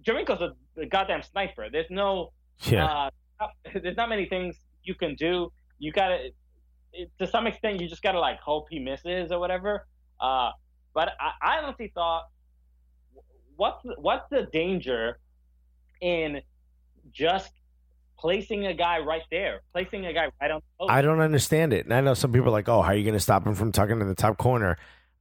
Giovinco's 0.06 0.40
a, 0.40 0.80
a 0.80 0.86
goddamn 0.86 1.22
sniper. 1.22 1.68
There's 1.70 1.90
no 1.90 2.32
Yeah, 2.70 3.08
uh, 3.40 3.46
there's 3.82 3.96
not 3.96 4.08
many 4.08 4.26
things 4.26 4.56
you 4.82 4.94
can 4.94 5.14
do. 5.14 5.52
You 5.78 5.92
gotta, 5.92 6.30
to 7.18 7.26
some 7.26 7.46
extent, 7.46 7.80
you 7.80 7.88
just 7.88 8.02
gotta 8.02 8.20
like 8.20 8.40
hope 8.40 8.66
he 8.70 8.78
misses 8.78 9.32
or 9.32 9.38
whatever. 9.38 9.86
Uh, 10.20 10.50
but 10.94 11.10
I, 11.20 11.56
I 11.56 11.58
honestly 11.62 11.90
thought, 11.94 12.24
what's 13.56 13.82
what's 13.98 14.26
the 14.30 14.48
danger 14.52 15.18
in 16.00 16.40
just 17.12 17.52
placing 18.20 18.66
a 18.66 18.74
guy 18.74 18.98
right 18.98 19.22
there, 19.30 19.60
placing 19.72 20.06
a 20.06 20.12
guy 20.12 20.28
right 20.40 20.50
on 20.50 20.60
the 20.60 20.84
post? 20.84 20.92
I 20.92 21.02
don't 21.02 21.20
understand 21.20 21.72
it. 21.72 21.84
And 21.86 21.94
I 21.94 22.00
know 22.00 22.14
some 22.14 22.32
people 22.32 22.48
are 22.48 22.52
like, 22.52 22.68
"Oh, 22.68 22.82
how 22.82 22.88
are 22.90 22.94
you 22.94 23.04
going 23.04 23.14
to 23.14 23.20
stop 23.20 23.46
him 23.46 23.54
from 23.54 23.72
tucking 23.72 24.00
in 24.00 24.08
the 24.08 24.14
top 24.14 24.38
corner?" 24.38 24.76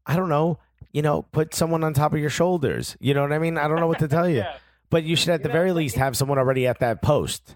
I 0.06 0.16
don't 0.16 0.30
know. 0.30 0.60
You 0.92 1.02
know, 1.02 1.22
put 1.22 1.54
someone 1.54 1.84
on 1.84 1.94
top 1.94 2.14
of 2.14 2.20
your 2.20 2.30
shoulders. 2.30 2.98
You 3.00 3.14
know 3.14 3.22
what 3.22 3.32
I 3.32 3.40
mean? 3.40 3.58
I 3.58 3.68
don't 3.68 3.80
know 3.80 3.88
what 3.88 4.00
to 4.00 4.08
tell 4.08 4.28
you. 4.30 4.38
Yeah. 4.44 4.58
But 4.92 5.04
you 5.04 5.16
should, 5.16 5.30
at 5.30 5.44
the 5.44 5.50
know, 5.50 5.54
very 5.54 5.72
least, 5.72 5.98
have 5.98 6.18
someone 6.18 6.40
already 6.40 6.66
at 6.66 6.80
that 6.80 7.04
post. 7.04 7.56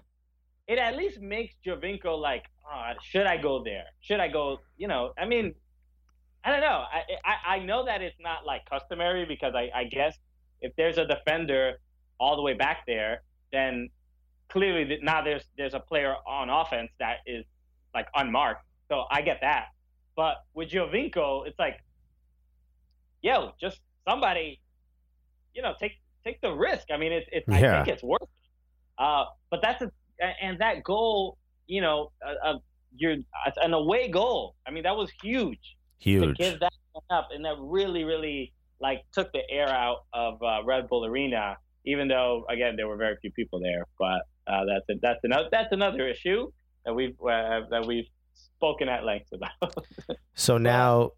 it 0.68 0.78
at 0.78 0.96
least 0.96 1.20
makes 1.20 1.52
Giovinco 1.66 2.16
like, 2.16 2.44
oh, 2.72 2.92
should 3.02 3.26
I 3.26 3.38
go 3.38 3.64
there? 3.64 3.86
Should 4.02 4.20
I 4.20 4.28
go? 4.28 4.60
You 4.76 4.86
know, 4.86 5.12
I 5.18 5.26
mean, 5.26 5.52
I 6.44 6.50
don't 6.52 6.60
know. 6.60 6.84
I 6.92 7.00
I, 7.24 7.56
I 7.56 7.58
know 7.58 7.86
that 7.86 8.02
it's 8.02 8.20
not 8.20 8.46
like 8.46 8.64
customary 8.70 9.24
because 9.26 9.52
I, 9.56 9.68
I 9.74 9.84
guess 9.84 10.16
if 10.60 10.72
there's 10.76 10.96
a 10.96 11.06
defender 11.06 11.80
all 12.20 12.36
the 12.36 12.42
way 12.42 12.54
back 12.54 12.84
there, 12.86 13.22
then 13.50 13.88
clearly 14.48 14.98
now 15.02 15.22
there's 15.22 15.44
there's 15.56 15.74
a 15.74 15.80
player 15.80 16.14
on 16.26 16.50
offense 16.50 16.90
that 16.98 17.18
is 17.26 17.44
like 17.94 18.08
unmarked. 18.14 18.64
So 18.88 19.04
I 19.10 19.22
get 19.22 19.38
that. 19.40 19.66
But 20.16 20.36
with 20.54 20.70
Giovinco, 20.70 21.46
it's 21.46 21.58
like, 21.58 21.80
yo, 23.22 23.52
just 23.60 23.80
somebody, 24.08 24.60
you 25.54 25.62
know, 25.62 25.74
take 25.80 25.92
take 26.24 26.40
the 26.40 26.52
risk. 26.52 26.86
I 26.92 26.96
mean, 26.96 27.12
it's 27.12 27.28
it's 27.32 27.48
I 27.48 27.60
think 27.60 27.88
it's 27.88 28.02
worth 28.02 28.22
it. 28.22 28.28
Uh, 28.98 29.24
but 29.50 29.60
that's 29.62 29.82
a 29.82 29.90
and 30.40 30.58
that 30.60 30.84
goal, 30.84 31.38
you 31.66 31.80
know, 31.80 32.12
uh, 32.24 32.48
uh, 32.48 32.58
you're 32.96 33.16
an 33.56 33.72
away 33.72 34.08
goal. 34.08 34.54
I 34.66 34.70
mean, 34.70 34.84
that 34.84 34.96
was 34.96 35.10
huge 35.22 35.76
to 36.00 36.10
Huge. 36.10 36.38
give 36.38 36.60
that 36.60 36.72
up, 37.10 37.28
and 37.34 37.44
that 37.44 37.56
really, 37.58 38.04
really 38.04 38.52
like 38.80 39.02
took 39.12 39.32
the 39.32 39.42
air 39.50 39.68
out 39.68 40.04
of 40.12 40.42
uh, 40.42 40.62
Red 40.64 40.88
Bull 40.88 41.04
Arena. 41.04 41.56
Even 41.86 42.08
though, 42.08 42.46
again, 42.48 42.76
there 42.76 42.88
were 42.88 42.96
very 42.96 43.16
few 43.20 43.30
people 43.32 43.60
there, 43.60 43.84
but 43.98 44.22
uh, 44.46 44.64
that's 44.66 44.88
a, 44.90 44.94
that's 45.00 45.20
another 45.24 45.48
that's 45.50 45.72
another 45.72 46.08
issue 46.08 46.50
that 46.84 46.94
we've 46.94 47.16
uh, 47.20 47.60
that 47.70 47.86
we've 47.86 48.08
spoken 48.32 48.88
at 48.88 49.04
length 49.04 49.30
about. 49.32 49.74
So 50.36 50.58
now, 50.58 51.10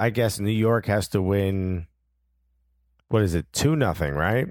I 0.00 0.08
guess 0.08 0.40
New 0.40 0.50
York 0.50 0.86
has 0.86 1.08
to 1.08 1.20
win. 1.20 1.86
What 3.08 3.22
is 3.22 3.34
it? 3.34 3.44
Two 3.52 3.76
nothing, 3.76 4.14
right? 4.14 4.48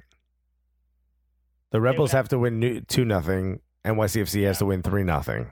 The 1.71 1.81
Rebels 1.81 2.11
have 2.11 2.29
to 2.29 2.37
win 2.37 2.85
two 2.87 3.05
nothing, 3.05 3.59
and 3.83 3.97
YCFC 3.97 4.45
has 4.45 4.59
to 4.59 4.65
win 4.65 4.83
three 4.83 5.03
nothing. 5.03 5.51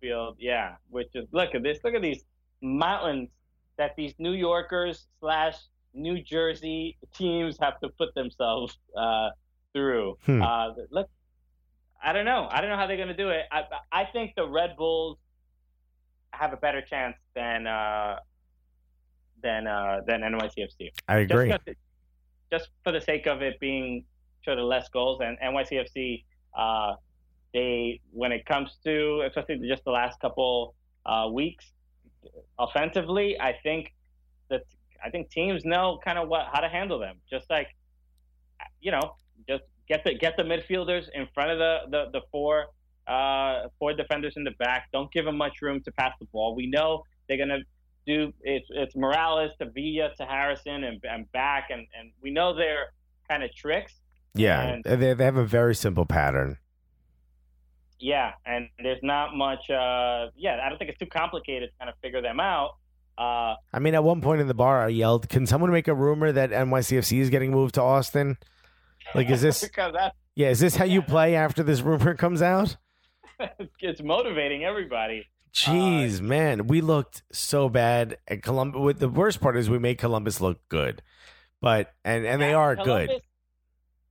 Field, 0.00 0.36
yeah. 0.38 0.74
Which 0.90 1.08
is 1.14 1.26
look 1.32 1.54
at 1.54 1.62
this. 1.62 1.78
Look 1.82 1.94
at 1.94 2.02
these 2.02 2.24
mountains 2.60 3.28
that 3.76 3.94
these 3.96 4.14
New 4.18 4.32
Yorkers 4.32 5.06
slash 5.20 5.56
New 5.92 6.22
Jersey 6.22 6.96
teams 7.14 7.56
have 7.60 7.80
to 7.80 7.88
put 7.88 8.14
themselves 8.14 8.78
uh, 8.96 9.30
through. 9.72 10.16
Hmm. 10.26 10.42
Uh, 10.42 10.68
look, 10.90 11.08
I 12.04 12.12
don't 12.12 12.24
know. 12.26 12.48
I 12.50 12.60
don't 12.60 12.70
know 12.70 12.76
how 12.76 12.86
they're 12.86 12.96
gonna 13.04 13.16
do 13.16 13.30
it. 13.30 13.46
I 13.50 13.62
I 13.90 14.04
think 14.04 14.34
the 14.36 14.46
Red 14.46 14.76
Bulls 14.76 15.18
have 16.32 16.52
a 16.52 16.56
better 16.56 16.82
chance 16.82 17.16
than 17.34 17.66
uh, 17.66 18.16
than 19.42 19.66
uh, 19.66 20.00
than 20.06 20.20
NYCFC. 20.20 20.90
I 21.08 21.18
agree. 21.18 21.48
Just, 21.50 21.62
it- 21.66 21.78
just 22.52 22.68
for 22.84 22.92
the 22.92 23.00
sake 23.00 23.26
of 23.26 23.42
it 23.42 23.58
being 23.58 24.04
sort 24.44 24.58
of 24.58 24.66
less 24.66 24.88
goals, 24.90 25.20
and 25.24 25.38
NYCFC 25.40 26.24
Uh, 26.54 26.94
they, 27.52 28.00
when 28.12 28.30
it 28.32 28.44
comes 28.46 28.70
to, 28.84 29.22
especially 29.26 29.56
just 29.68 29.82
the 29.84 29.90
last 29.90 30.16
couple 30.20 30.74
uh, 31.06 31.28
weeks, 31.32 31.66
offensively, 32.58 33.28
I 33.40 33.52
think 33.62 33.94
that 34.50 34.62
I 35.04 35.10
think 35.10 35.30
teams 35.30 35.64
know 35.64 35.98
kind 36.04 36.18
of 36.18 36.28
what 36.28 36.42
how 36.52 36.60
to 36.60 36.68
handle 36.68 36.98
them. 36.98 37.16
Just 37.30 37.48
like, 37.50 37.68
you 38.80 38.90
know, 38.92 39.16
just 39.48 39.64
get 39.88 40.04
the 40.04 40.14
get 40.14 40.36
the 40.36 40.42
midfielders 40.42 41.08
in 41.14 41.26
front 41.34 41.50
of 41.50 41.58
the 41.58 41.78
the, 41.90 42.10
the 42.12 42.20
four 42.30 42.66
uh, 43.06 43.68
four 43.78 43.92
defenders 43.92 44.34
in 44.36 44.44
the 44.44 44.52
back. 44.52 44.88
Don't 44.92 45.12
give 45.12 45.24
them 45.24 45.36
much 45.36 45.60
room 45.62 45.82
to 45.82 45.92
pass 45.92 46.12
the 46.20 46.26
ball. 46.26 46.54
We 46.54 46.66
know 46.66 47.04
they're 47.28 47.38
gonna 47.38 47.58
do 48.06 48.32
it's 48.42 48.66
it's 48.70 48.94
Moralez 48.94 49.56
to 49.58 49.70
Villa 49.70 50.10
to 50.16 50.24
Harrison 50.26 50.84
and, 50.84 51.00
and 51.04 51.30
back, 51.32 51.68
and 51.70 51.86
and 51.98 52.12
we 52.22 52.30
know 52.30 52.54
their 52.54 52.92
kind 53.28 53.42
of 53.42 53.54
tricks. 53.54 53.94
Yeah, 54.34 54.62
And- 54.62 54.84
they 54.84 55.14
they 55.14 55.24
have 55.24 55.36
a 55.36 55.44
very 55.44 55.74
simple 55.74 56.04
pattern. 56.06 56.58
Yeah, 58.00 58.32
and 58.44 58.68
there's 58.82 59.02
not 59.02 59.34
much. 59.36 59.70
Uh, 59.70 60.28
yeah, 60.36 60.58
I 60.62 60.68
don't 60.68 60.78
think 60.78 60.90
it's 60.90 60.98
too 60.98 61.06
complicated 61.06 61.70
to 61.70 61.78
kind 61.78 61.88
of 61.88 61.94
figure 62.02 62.20
them 62.20 62.40
out. 62.40 62.76
Uh, 63.16 63.54
I 63.72 63.78
mean, 63.78 63.94
at 63.94 64.02
one 64.02 64.20
point 64.20 64.40
in 64.40 64.48
the 64.48 64.54
bar, 64.54 64.84
I 64.84 64.88
yelled, 64.88 65.28
"Can 65.28 65.46
someone 65.46 65.70
make 65.70 65.86
a 65.88 65.94
rumor 65.94 66.32
that 66.32 66.50
NYCFC 66.50 67.20
is 67.20 67.30
getting 67.30 67.52
moved 67.52 67.76
to 67.76 67.82
Austin?" 67.82 68.36
Like, 69.14 69.30
is 69.30 69.42
this 69.42 69.68
yeah? 70.34 70.50
Is 70.50 70.60
this 70.60 70.76
how 70.76 70.84
you 70.84 71.02
play 71.02 71.34
after 71.34 71.62
this 71.62 71.80
rumor 71.80 72.14
comes 72.14 72.42
out? 72.42 72.76
it's 73.80 74.02
motivating 74.02 74.64
everybody. 74.64 75.26
Jeez, 75.52 76.20
man, 76.20 76.66
we 76.66 76.80
looked 76.80 77.22
so 77.32 77.68
bad 77.68 78.18
at 78.26 78.42
Columbus. 78.42 78.80
With 78.80 78.98
the 78.98 79.08
worst 79.08 79.40
part 79.40 79.56
is 79.56 79.70
we 79.70 79.78
made 79.78 79.98
Columbus 79.98 80.40
look 80.40 80.60
good, 80.68 81.00
but 81.60 81.92
and 82.04 82.26
and 82.26 82.42
they 82.42 82.54
are 82.54 82.74
Columbus, 82.74 83.06
good. 83.06 83.20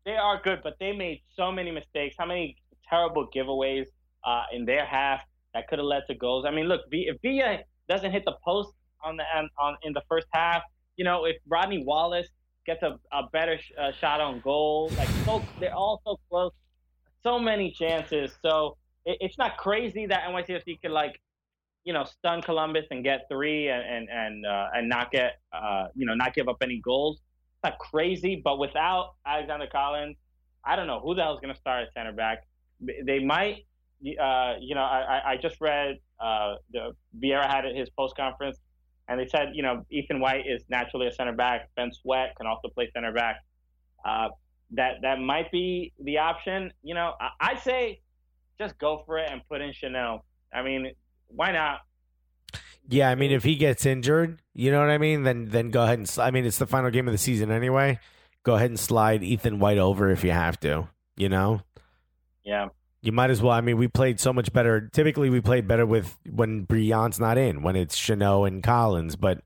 They 0.06 0.16
are 0.16 0.42
good, 0.42 0.60
but 0.64 0.76
they 0.80 0.94
made 0.94 1.22
so 1.36 1.52
many 1.52 1.72
mistakes. 1.72 2.16
How 2.18 2.26
many 2.26 2.58
terrible 2.90 3.28
giveaways 3.36 3.86
uh, 4.24 4.44
in 4.54 4.66
their 4.66 4.86
half 4.86 5.22
that 5.54 5.68
could 5.68 5.80
have 5.80 5.86
led 5.86 6.04
to 6.08 6.16
goals? 6.16 6.46
I 6.48 6.52
mean, 6.52 6.66
look, 6.66 6.82
if 6.92 7.18
Villa 7.22 7.60
doesn't 7.90 8.12
hit 8.12 8.24
the 8.26 8.36
post 8.44 8.74
on 9.04 9.18
the 9.18 9.24
on 9.60 9.76
in 9.84 9.92
the 9.92 10.02
first 10.08 10.28
half, 10.32 10.62
you 10.96 11.04
know, 11.04 11.26
if 11.26 11.36
Rodney 11.48 11.84
Wallace 11.86 12.30
gets 12.66 12.84
a, 12.84 13.00
a 13.12 13.28
better 13.32 13.58
sh- 13.58 13.72
uh, 13.80 13.92
shot 13.92 14.22
on 14.22 14.40
goal, 14.42 14.92
like 14.98 15.10
so, 15.26 15.42
they're 15.60 15.74
all 15.74 16.02
so 16.06 16.20
close. 16.30 16.52
So 17.24 17.40
many 17.40 17.72
chances. 17.72 18.38
So 18.42 18.78
it, 19.06 19.18
it's 19.22 19.38
not 19.38 19.58
crazy 19.58 20.06
that 20.08 20.24
NYCFC 20.30 20.82
could 20.82 20.92
like, 20.92 21.22
you 21.86 21.94
know, 21.94 22.04
stun 22.04 22.42
Columbus 22.42 22.86
and 22.92 23.04
get 23.04 23.28
three 23.30 23.70
and 23.70 23.84
and 23.84 24.10
and, 24.10 24.46
uh, 24.46 24.68
and 24.74 24.90
not 24.90 25.12
get 25.12 25.40
uh, 25.52 25.88
you 25.96 26.06
know 26.06 26.14
not 26.14 26.34
give 26.34 26.48
up 26.48 26.58
any 26.62 26.80
goals 26.80 27.22
not 27.64 27.80
crazy, 27.80 28.42
but 28.44 28.60
without 28.60 29.16
Alexander 29.26 29.68
Callens, 29.74 30.18
I 30.66 30.76
don't 30.76 30.88
know 30.88 31.00
who 31.00 31.16
the 31.16 31.24
hell's 31.24 31.40
going 31.40 31.54
to 31.54 31.60
start 31.60 31.88
at 31.88 31.94
center 31.94 32.12
back. 32.12 32.46
They 32.80 33.20
might, 33.20 33.66
uh, 34.22 34.56
you 34.60 34.76
know, 34.76 34.82
I, 34.82 35.22
I 35.32 35.38
just 35.38 35.62
read 35.62 36.00
uh, 36.20 36.56
the 36.72 36.92
Vieira 37.22 37.48
had 37.48 37.64
his 37.76 37.90
post 37.90 38.16
conference, 38.16 38.58
and 39.08 39.20
they 39.20 39.28
said, 39.28 39.50
you 39.54 39.64
know, 39.64 39.86
Ethan 39.90 40.20
White 40.20 40.46
is 40.48 40.64
naturally 40.70 41.08
a 41.08 41.12
center 41.12 41.34
back. 41.34 41.70
Ben 41.76 41.92
Sweat 41.92 42.36
can 42.38 42.48
also 42.48 42.70
play 42.70 42.90
center 42.94 43.12
back. 43.12 43.38
Uh, 44.06 44.30
that 44.72 44.96
that 45.02 45.20
might 45.20 45.52
be 45.52 45.94
the 46.00 46.18
option. 46.18 46.72
You 46.82 46.96
know, 46.96 47.14
I, 47.20 47.52
I 47.54 47.56
say 47.60 48.02
just 48.60 48.78
go 48.78 49.04
for 49.06 49.18
it 49.18 49.30
and 49.32 49.42
put 49.48 49.62
in 49.62 49.72
Chanot. 49.72 50.22
I 50.54 50.62
mean, 50.64 50.92
why 51.28 51.52
not? 51.52 51.82
Yeah, 52.90 53.10
I 53.10 53.16
mean, 53.16 53.32
if 53.32 53.44
he 53.44 53.56
gets 53.56 53.86
injured, 53.86 54.40
you 54.54 54.72
know 54.72 54.80
what 54.80 54.90
I 54.90 54.98
mean. 54.98 55.24
Then 55.24 55.46
then 55.46 55.70
go 55.72 55.84
ahead 55.84 56.00
and. 56.00 56.10
sl- 56.10 56.22
I 56.22 56.32
mean, 56.32 56.46
it's 56.46 56.58
the 56.58 56.68
final 56.68 56.90
game 56.92 57.08
of 57.08 57.14
the 57.14 57.18
season 57.18 57.52
anyway. 57.52 58.00
Go 58.44 58.56
ahead 58.56 58.70
and 58.70 58.80
slide 58.80 59.24
Ethan 59.24 59.60
White 59.60 59.78
over 59.78 60.10
if 60.10 60.24
you 60.24 60.32
have 60.32 60.60
to. 60.62 60.90
You 61.16 61.30
know, 61.30 61.62
Yeah. 62.44 62.70
You 63.04 63.12
might 63.12 63.32
as 63.32 63.42
well. 63.42 63.52
I 63.52 63.60
mean, 63.60 63.76
we 63.76 63.90
played 63.90 64.22
so 64.22 64.32
much 64.32 64.54
better. 64.54 64.88
Typically, 64.88 65.30
we 65.30 65.42
played 65.42 65.68
better 65.68 65.86
with 65.86 66.18
when 66.26 66.66
Brillant's 66.66 67.20
not 67.20 67.38
in, 67.38 67.62
when 67.62 67.76
it's 67.76 68.00
Chanot 68.00 68.48
and 68.48 68.64
Callens. 68.64 69.20
But 69.20 69.42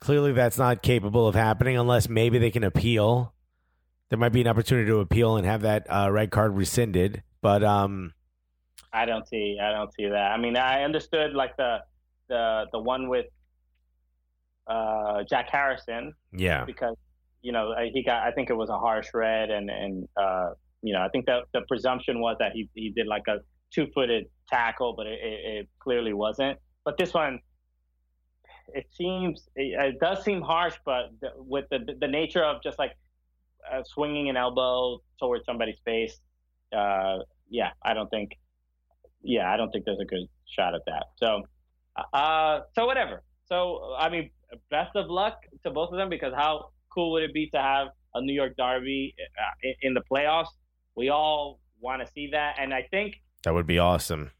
clearly, 0.00 0.32
that's 0.32 0.58
not 0.58 0.82
capable 0.82 1.28
of 1.28 1.36
happening 1.36 1.78
unless 1.78 2.08
maybe 2.08 2.38
they 2.38 2.50
can 2.50 2.64
appeal. 2.64 3.32
There 4.10 4.18
might 4.18 4.32
be 4.32 4.40
an 4.40 4.48
opportunity 4.48 4.88
to 4.90 4.98
appeal 4.98 5.36
and 5.36 5.46
have 5.46 5.62
that 5.62 5.86
uh, 5.88 6.10
red 6.10 6.32
card 6.32 6.56
rescinded. 6.56 7.22
But 7.40 7.62
um, 7.62 8.12
I 8.92 9.06
don't 9.06 9.28
see. 9.28 9.58
I 9.62 9.70
don't 9.70 9.94
see 9.94 10.08
that. 10.08 10.32
I 10.32 10.36
mean, 10.36 10.56
I 10.56 10.82
understood 10.82 11.34
like 11.34 11.56
the 11.56 11.84
the 12.28 12.64
the 12.72 12.80
one 12.80 13.08
with 13.08 13.26
uh, 14.66 15.22
Jack 15.30 15.50
Harrison 15.52 16.14
yeah, 16.32 16.64
because 16.64 16.96
you 17.42 17.52
know 17.52 17.76
he 17.92 18.02
got. 18.02 18.24
I 18.24 18.32
think 18.32 18.50
it 18.50 18.54
was 18.54 18.70
a 18.70 18.78
harsh 18.78 19.06
red, 19.14 19.50
and 19.50 19.70
and 19.70 20.08
uh, 20.16 20.50
you 20.86 20.92
know 20.92 21.02
I 21.02 21.08
think 21.08 21.26
that 21.26 21.44
the 21.52 21.62
presumption 21.68 22.20
was 22.20 22.36
that 22.38 22.52
he 22.52 22.68
he 22.74 22.90
did 22.90 23.06
like 23.06 23.24
a 23.28 23.38
two 23.74 23.86
footed 23.94 24.26
tackle, 24.48 24.94
but 24.96 25.06
it, 25.06 25.18
it, 25.20 25.68
clearly 25.80 26.12
wasn't. 26.12 26.56
But 26.84 26.96
this 26.96 27.12
one, 27.12 27.40
it 28.74 28.86
seems 28.92 29.48
it, 29.56 29.74
it 29.78 30.00
does 30.00 30.24
seem 30.24 30.40
harsh, 30.40 30.76
but 30.84 31.10
the, 31.20 31.30
with 31.36 31.66
the 31.70 31.80
the 32.00 32.08
nature 32.08 32.44
of 32.44 32.62
just 32.62 32.78
like 32.78 32.92
uh, 33.70 33.82
swinging 33.84 34.28
an 34.28 34.36
elbow 34.36 35.02
towards 35.18 35.44
somebody's 35.44 35.80
face, 35.84 36.20
uh, 36.76 37.18
yeah, 37.50 37.70
I 37.82 37.94
don't 37.94 38.08
think. 38.08 38.30
Yeah, 39.22 39.52
I 39.52 39.56
don't 39.56 39.70
think 39.72 39.84
there's 39.84 39.98
a 40.00 40.04
good 40.04 40.28
shot 40.46 40.74
at 40.74 40.82
that. 40.86 41.06
So, 41.16 41.42
uh, 42.12 42.60
so 42.76 42.86
whatever. 42.86 43.24
So, 43.46 43.94
I 43.98 44.08
mean, 44.08 44.30
best 44.70 44.94
of 44.94 45.10
luck 45.10 45.38
to 45.64 45.70
both 45.70 45.90
of 45.90 45.98
them 45.98 46.08
because 46.08 46.32
how 46.34 46.70
cool 46.94 47.12
would 47.12 47.24
it 47.24 47.34
be 47.34 47.48
to 47.50 47.58
have 47.58 47.88
a 48.14 48.20
New 48.20 48.32
York 48.32 48.52
Derby 48.56 49.14
uh, 49.20 49.68
in 49.82 49.94
the 49.94 50.02
playoffs? 50.10 50.46
We 50.96 51.10
all 51.10 51.60
want 51.80 52.04
to 52.04 52.10
see 52.12 52.30
that, 52.32 52.56
and 52.58 52.72
I 52.72 52.82
think 52.90 53.20
that 53.44 53.52
would 53.54 53.66
be 53.66 53.78
awesome. 53.78 54.30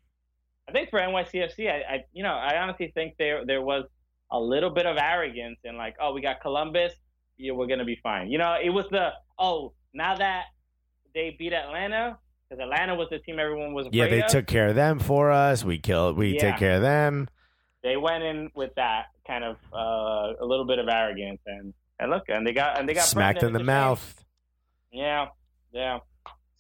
I 0.69 0.73
think 0.73 0.91
for 0.91 0.99
NYCFC, 0.99 1.71
I, 1.71 1.95
I 1.95 2.05
you 2.13 2.23
know 2.23 2.33
I 2.35 2.59
honestly 2.59 2.91
think 2.95 3.15
there 3.19 3.45
there 3.47 3.63
was 3.63 3.85
a 4.33 4.41
little 4.41 4.71
bit 4.71 4.87
of 4.87 4.97
arrogance 4.97 5.59
and 5.65 5.77
like, 5.77 5.95
oh, 6.01 6.13
we 6.13 6.21
got 6.21 6.41
Columbus, 6.41 6.93
yeah, 7.37 7.53
we're 7.53 7.67
gonna 7.69 7.85
be 7.85 7.99
fine. 8.03 8.31
You 8.31 8.39
know, 8.39 8.57
it 8.63 8.71
was 8.71 8.87
the 8.91 9.11
oh, 9.39 9.75
now 9.95 10.17
that 10.17 10.45
they 11.15 11.37
beat 11.39 11.53
Atlanta 11.53 12.19
because 12.49 12.61
Atlanta 12.63 12.95
was 12.95 13.09
the 13.11 13.19
team 13.21 13.39
everyone 13.39 13.75
was 13.75 13.87
afraid 13.87 13.99
Yeah, 13.99 14.09
they 14.09 14.23
of. 14.23 14.29
took 14.31 14.47
care 14.47 14.69
of 14.69 14.75
them 14.75 14.99
for 14.99 15.31
us. 15.31 15.65
We 15.65 15.79
killed. 15.79 16.17
We 16.17 16.35
Yeah. 16.35 16.41
take 16.41 16.57
care 16.59 16.77
of 16.77 16.83
them. 16.83 17.29
they 17.83 17.97
went 17.97 18.25
in 18.25 18.51
with 18.57 18.75
that 18.75 19.07
kind 19.29 19.45
of 19.45 19.57
uh, 19.73 20.33
a 20.41 20.45
little 20.45 20.65
bit 20.67 20.79
of 20.81 20.89
arrogance 20.89 21.41
and 21.47 21.73
and 22.01 22.11
look 22.11 22.25
and 22.29 22.45
they 22.47 22.53
got 22.53 22.79
and 22.79 22.89
they 22.89 22.95
got 22.95 23.05
Smacked 23.05 23.43
in 23.45 23.53
the 23.53 23.61
shame. 23.61 23.67
mouth. 23.67 24.25
Yeah, 24.93 25.27
yeah. 25.73 25.99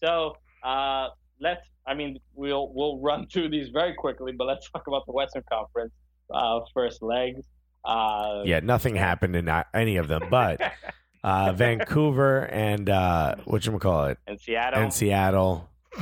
So 0.02 0.36
uh, 0.62 1.09
let's. 1.40 1.66
I 1.86 1.94
mean, 1.94 2.18
we'll 2.35 2.73
we'll 2.74 2.98
run 3.01 3.27
through 3.32 3.51
these 3.51 3.68
very 3.68 3.94
quickly, 3.94 4.32
but 4.36 4.47
let's 4.47 4.68
talk 4.70 4.86
about 4.89 5.06
the 5.06 5.12
Western 5.12 5.43
Conference 5.51 5.93
uh, 6.32 6.60
first 6.74 7.02
legs. 7.02 7.44
Uh, 7.85 8.43
Yeah, 8.44 8.60
nothing 8.60 8.97
happened 8.97 9.36
in 9.36 9.48
uh, 9.48 9.62
any 9.73 9.97
of 9.97 10.09
them, 10.09 10.24
but 10.31 10.60
uh, 11.24 11.52
Vancouver 11.52 12.40
and 12.47 12.90
uh, 12.90 13.36
what 13.44 13.64
you 13.64 13.78
call 13.78 14.06
it, 14.06 14.18
in 14.27 14.39
Seattle. 14.39 14.82
and 14.82 14.93
Seattle. 14.93 15.68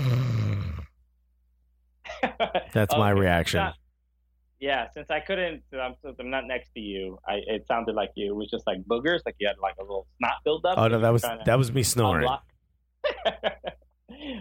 That's 2.73 2.97
my 2.97 3.11
reaction. 3.11 3.61
not- 3.61 3.75
yeah, 4.61 4.87
since 4.95 5.11
I 5.11 5.21
couldn't, 5.21 5.63
I'm, 5.79 5.95
since 6.03 6.17
I'm 6.19 6.31
not 6.31 6.47
next 6.47 6.71
to 6.73 6.81
you. 6.81 7.19
I 7.29 7.41
it 7.47 7.67
sounded 7.67 7.95
like 7.95 8.13
you. 8.17 8.33
It 8.33 8.35
was 8.35 8.49
just 8.51 8.67
like 8.67 8.79
boogers, 8.85 9.21
like 9.27 9.35
you 9.39 9.47
had 9.47 9.57
like 9.61 9.75
a 9.79 9.83
little 9.83 10.07
snot 10.17 10.37
buildup. 10.43 10.79
Oh 10.79 10.89
no, 10.89 11.01
that 11.01 11.13
was 11.13 11.21
that 11.23 11.59
was 11.59 11.71
me 11.71 11.83
snoring. 11.83 12.31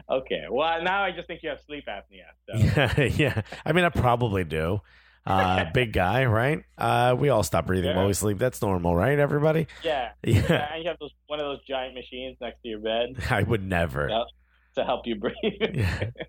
Okay, 0.10 0.46
well 0.50 0.82
now 0.84 1.04
I 1.04 1.12
just 1.12 1.28
think 1.28 1.42
you 1.44 1.50
have 1.50 1.60
sleep 1.66 1.86
apnea. 1.88 2.26
So. 2.48 2.58
Yeah, 2.58 3.04
yeah. 3.36 3.42
I 3.66 3.72
mean, 3.72 3.86
I 3.86 3.90
probably 3.90 4.44
do. 4.44 4.82
Uh, 5.26 5.66
big 5.74 5.94
guy, 5.94 6.26
right? 6.26 6.64
Uh, 6.78 7.16
we 7.18 7.30
all 7.30 7.44
stop 7.44 7.66
breathing 7.66 7.92
Yeah. 7.92 7.98
while 7.98 8.08
we 8.08 8.14
sleep. 8.14 8.38
That's 8.38 8.62
normal, 8.62 8.94
right? 8.96 9.18
Everybody. 9.18 9.68
Yeah. 9.84 10.10
Yeah, 10.24 10.42
Yeah, 10.50 10.74
and 10.74 10.84
you 10.84 10.90
have 10.90 11.00
those 11.00 11.12
one 11.28 11.40
of 11.40 11.46
those 11.46 11.64
giant 11.66 11.94
machines 11.96 12.38
next 12.42 12.62
to 12.64 12.68
your 12.68 12.80
bed 12.80 13.16
I 13.30 13.44
would 13.44 13.64
never. 13.64 14.10
Yep. 14.10 14.28
To 14.76 14.84
help 14.84 15.06
you 15.06 15.16
breathe. 15.16 15.34
Yeah. 15.76 16.10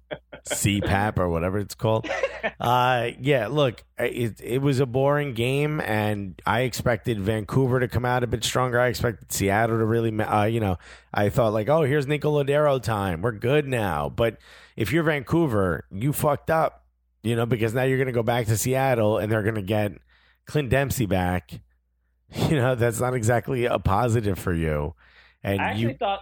CPAP 0.46 1.18
or 1.18 1.30
whatever 1.30 1.58
it's 1.58 1.74
called. 1.74 2.08
Uh, 2.60 3.12
yeah. 3.20 3.46
Look, 3.46 3.82
it 3.98 4.38
it 4.42 4.60
was 4.60 4.78
a 4.78 4.84
boring 4.84 5.32
game, 5.32 5.80
and 5.80 6.38
I 6.44 6.60
expected 6.60 7.18
Vancouver 7.18 7.80
to 7.80 7.88
come 7.88 8.04
out 8.04 8.22
a 8.22 8.26
bit 8.26 8.44
stronger. 8.44 8.78
I 8.78 8.88
expected 8.88 9.32
Seattle 9.32 9.78
to 9.78 9.84
really, 9.86 10.14
uh, 10.20 10.44
you 10.44 10.60
know, 10.60 10.76
I 11.14 11.30
thought 11.30 11.54
like, 11.54 11.70
oh, 11.70 11.82
here's 11.84 12.06
Nico 12.06 12.30
Lodeiro 12.30 12.82
time. 12.82 13.22
We're 13.22 13.32
good 13.32 13.66
now. 13.66 14.10
But 14.10 14.36
if 14.76 14.92
you're 14.92 15.04
Vancouver, 15.04 15.86
you 15.90 16.12
fucked 16.12 16.50
up, 16.50 16.84
you 17.22 17.34
know, 17.34 17.46
because 17.46 17.72
now 17.72 17.84
you're 17.84 17.96
going 17.96 18.08
to 18.08 18.12
go 18.12 18.22
back 18.22 18.44
to 18.48 18.58
Seattle, 18.58 19.16
and 19.16 19.32
they're 19.32 19.42
going 19.42 19.54
to 19.54 19.62
get 19.62 19.92
Clint 20.46 20.68
Dempsey 20.68 21.06
back. 21.06 21.60
You 22.50 22.56
know, 22.56 22.74
that's 22.74 23.00
not 23.00 23.14
exactly 23.14 23.64
a 23.64 23.78
positive 23.78 24.38
for 24.38 24.52
you. 24.52 24.94
And 25.42 25.60
I 25.62 25.70
actually 25.70 25.92
you 25.92 25.94
thought 25.98 26.20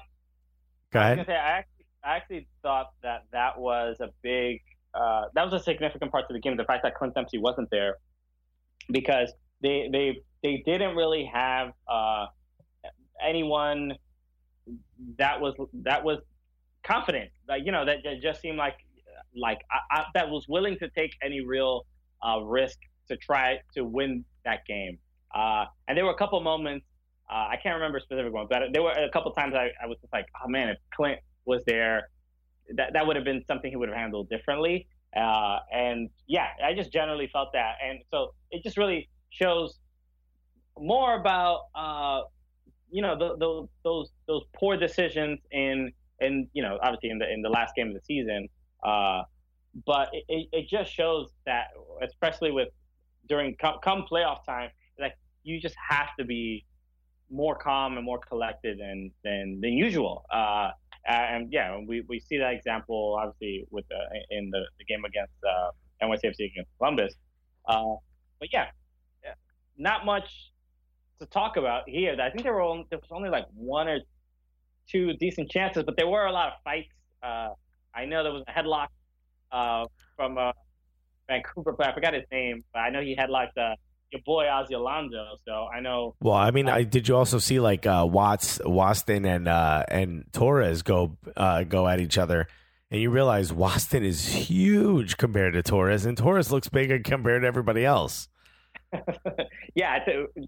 go 0.92 1.00
I 1.00 1.04
ahead. 1.04 1.16
gonna 1.18 1.26
say 1.26 1.36
I 1.36 1.64
I 2.04 2.16
actually 2.16 2.48
thought 2.62 2.92
that 3.02 3.24
that 3.32 3.58
was 3.58 3.96
a 4.00 4.10
big 4.22 4.60
uh, 4.94 5.24
that 5.34 5.44
was 5.44 5.54
a 5.54 5.64
significant 5.64 6.12
part 6.12 6.24
of 6.28 6.34
the 6.34 6.40
game. 6.40 6.56
The 6.56 6.64
fact 6.64 6.82
that 6.82 6.94
Clint 6.94 7.14
Dempsey 7.14 7.38
wasn't 7.38 7.70
there 7.70 7.96
because 8.90 9.32
they 9.62 9.88
they 9.90 10.20
they 10.42 10.62
didn't 10.66 10.96
really 10.96 11.30
have 11.32 11.72
uh, 11.88 12.26
anyone 13.24 13.94
that 15.18 15.40
was 15.40 15.54
that 15.84 16.04
was 16.04 16.18
confident. 16.82 17.30
Like 17.48 17.62
you 17.64 17.72
know, 17.72 17.84
that, 17.84 17.98
just 18.20 18.40
seemed 18.40 18.58
like 18.58 18.76
like 19.36 19.60
I, 19.70 20.00
I, 20.00 20.04
that 20.14 20.28
was 20.28 20.46
willing 20.48 20.78
to 20.78 20.88
take 20.90 21.12
any 21.22 21.40
real 21.40 21.86
uh, 22.26 22.40
risk 22.40 22.78
to 23.08 23.16
try 23.16 23.58
to 23.74 23.84
win 23.84 24.24
that 24.44 24.66
game. 24.66 24.98
Uh, 25.34 25.64
and 25.88 25.96
there 25.96 26.04
were 26.04 26.12
a 26.12 26.18
couple 26.18 26.40
moments. 26.40 26.86
Uh, 27.30 27.48
I 27.50 27.56
can't 27.62 27.76
remember 27.76 27.98
specific 28.00 28.32
ones, 28.32 28.48
but 28.50 28.62
there 28.72 28.82
were 28.82 28.90
a 28.90 29.08
couple 29.10 29.32
times 29.32 29.54
I, 29.54 29.70
I 29.82 29.86
was 29.86 29.96
just 30.02 30.12
like, 30.12 30.26
oh 30.44 30.48
man, 30.48 30.68
if 30.68 30.76
Clint 30.94 31.20
was 31.44 31.62
there, 31.66 32.08
that 32.76 32.92
that 32.94 33.06
would 33.06 33.16
have 33.16 33.24
been 33.24 33.42
something 33.46 33.70
he 33.70 33.76
would 33.76 33.88
have 33.88 33.98
handled 33.98 34.28
differently. 34.28 34.86
Uh, 35.16 35.58
and 35.72 36.08
yeah, 36.26 36.46
I 36.64 36.74
just 36.74 36.92
generally 36.92 37.28
felt 37.32 37.50
that, 37.52 37.74
and 37.86 38.00
so 38.10 38.34
it 38.50 38.62
just 38.62 38.76
really 38.76 39.08
shows 39.30 39.78
more 40.78 41.18
about 41.20 41.62
uh, 41.74 42.22
you 42.90 43.02
know 43.02 43.18
the, 43.18 43.36
the, 43.36 43.68
those 43.84 44.10
those 44.26 44.42
poor 44.56 44.76
decisions 44.76 45.38
in 45.50 45.92
in 46.20 46.48
you 46.52 46.62
know 46.62 46.78
obviously 46.82 47.10
in 47.10 47.18
the 47.18 47.30
in 47.30 47.42
the 47.42 47.50
last 47.50 47.74
game 47.74 47.88
of 47.88 47.94
the 47.94 48.00
season. 48.04 48.48
Uh, 48.84 49.22
but 49.86 50.08
it, 50.28 50.48
it 50.52 50.68
just 50.68 50.92
shows 50.92 51.30
that 51.46 51.68
especially 52.02 52.50
with 52.50 52.68
during 53.28 53.54
come, 53.56 53.76
come 53.82 54.04
playoff 54.10 54.44
time, 54.46 54.70
like 54.98 55.14
you 55.42 55.60
just 55.60 55.76
have 55.88 56.08
to 56.18 56.24
be 56.24 56.64
more 57.30 57.54
calm 57.56 57.96
and 57.96 58.04
more 58.04 58.18
collected 58.18 58.78
than 58.78 59.10
than 59.24 59.60
than 59.60 59.72
usual. 59.72 60.24
Uh, 60.30 60.70
and 61.06 61.52
yeah, 61.52 61.78
we, 61.86 62.02
we 62.08 62.20
see 62.20 62.38
that 62.38 62.52
example 62.52 63.18
obviously 63.20 63.66
with 63.70 63.84
the, 63.88 64.00
in 64.30 64.50
the, 64.50 64.60
the 64.78 64.84
game 64.84 65.04
against 65.04 65.32
uh, 65.44 65.70
NYCFC 66.04 66.52
against 66.52 66.70
Columbus. 66.78 67.14
Uh, 67.66 67.94
but 68.38 68.48
yeah, 68.52 68.66
not 69.76 70.04
much 70.04 70.52
to 71.20 71.26
talk 71.26 71.56
about 71.56 71.88
here. 71.88 72.16
I 72.20 72.30
think 72.30 72.42
there 72.42 72.52
were 72.52 72.62
only, 72.62 72.86
there 72.90 72.98
was 72.98 73.10
only 73.10 73.28
like 73.28 73.46
one 73.54 73.88
or 73.88 74.00
two 74.88 75.12
decent 75.14 75.50
chances, 75.50 75.82
but 75.84 75.96
there 75.96 76.08
were 76.08 76.26
a 76.26 76.32
lot 76.32 76.48
of 76.48 76.52
fights. 76.64 76.88
Uh, 77.22 77.50
I 77.94 78.04
know 78.04 78.22
there 78.22 78.32
was 78.32 78.44
a 78.48 78.52
headlock 78.52 78.88
uh, 79.50 79.86
from 80.16 80.38
a 80.38 80.52
Vancouver 81.28 81.72
player. 81.72 81.90
I 81.90 81.94
forgot 81.94 82.14
his 82.14 82.24
name, 82.30 82.64
but 82.72 82.80
I 82.80 82.90
know 82.90 83.00
he 83.00 83.16
headlocked 83.16 83.56
uh, 83.56 83.74
your 84.12 84.22
boy 84.22 84.46
Ozzie 84.48 84.74
Alonso. 84.74 85.36
So 85.46 85.66
I 85.74 85.80
know. 85.80 86.14
Well, 86.20 86.34
I 86.34 86.50
mean, 86.50 86.68
I, 86.68 86.84
did 86.84 87.08
you 87.08 87.16
also 87.16 87.38
see 87.38 87.58
like 87.60 87.86
uh, 87.86 88.06
Watts, 88.08 88.58
Waston, 88.58 89.26
and 89.26 89.48
uh, 89.48 89.84
and 89.88 90.24
Torres 90.32 90.82
go 90.82 91.16
uh, 91.36 91.64
go 91.64 91.88
at 91.88 92.00
each 92.00 92.18
other? 92.18 92.46
And 92.90 93.00
you 93.00 93.10
realize 93.10 93.50
Waston 93.50 94.04
is 94.04 94.26
huge 94.26 95.16
compared 95.16 95.54
to 95.54 95.62
Torres, 95.62 96.04
and 96.04 96.16
Torres 96.16 96.52
looks 96.52 96.68
bigger 96.68 96.98
compared 96.98 97.42
to 97.42 97.48
everybody 97.48 97.84
else. 97.86 98.28
yeah, 99.74 99.98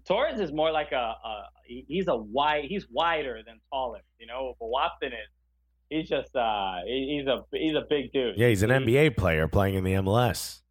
Torres 0.07 0.39
is 0.39 0.53
more 0.53 0.71
like 0.71 0.91
a, 0.91 1.15
a, 1.25 1.43
he's 1.65 2.07
a 2.07 2.15
wide 2.15 2.65
he's 2.65 2.85
wider 2.91 3.41
than 3.45 3.59
taller, 3.71 4.01
you 4.19 4.27
know. 4.27 4.53
But 4.59 4.67
Waston 4.67 5.07
is 5.07 5.29
he's 5.89 6.07
just 6.07 6.35
uh 6.35 6.77
he's 6.85 7.25
a 7.25 7.43
he's 7.51 7.75
a 7.75 7.83
big 7.89 8.11
dude. 8.13 8.37
Yeah, 8.37 8.49
he's 8.49 8.61
an 8.61 8.69
he, 8.69 8.93
NBA 8.93 9.17
player 9.17 9.47
playing 9.47 9.75
in 9.75 9.83
the 9.83 9.93
MLS. 9.93 10.61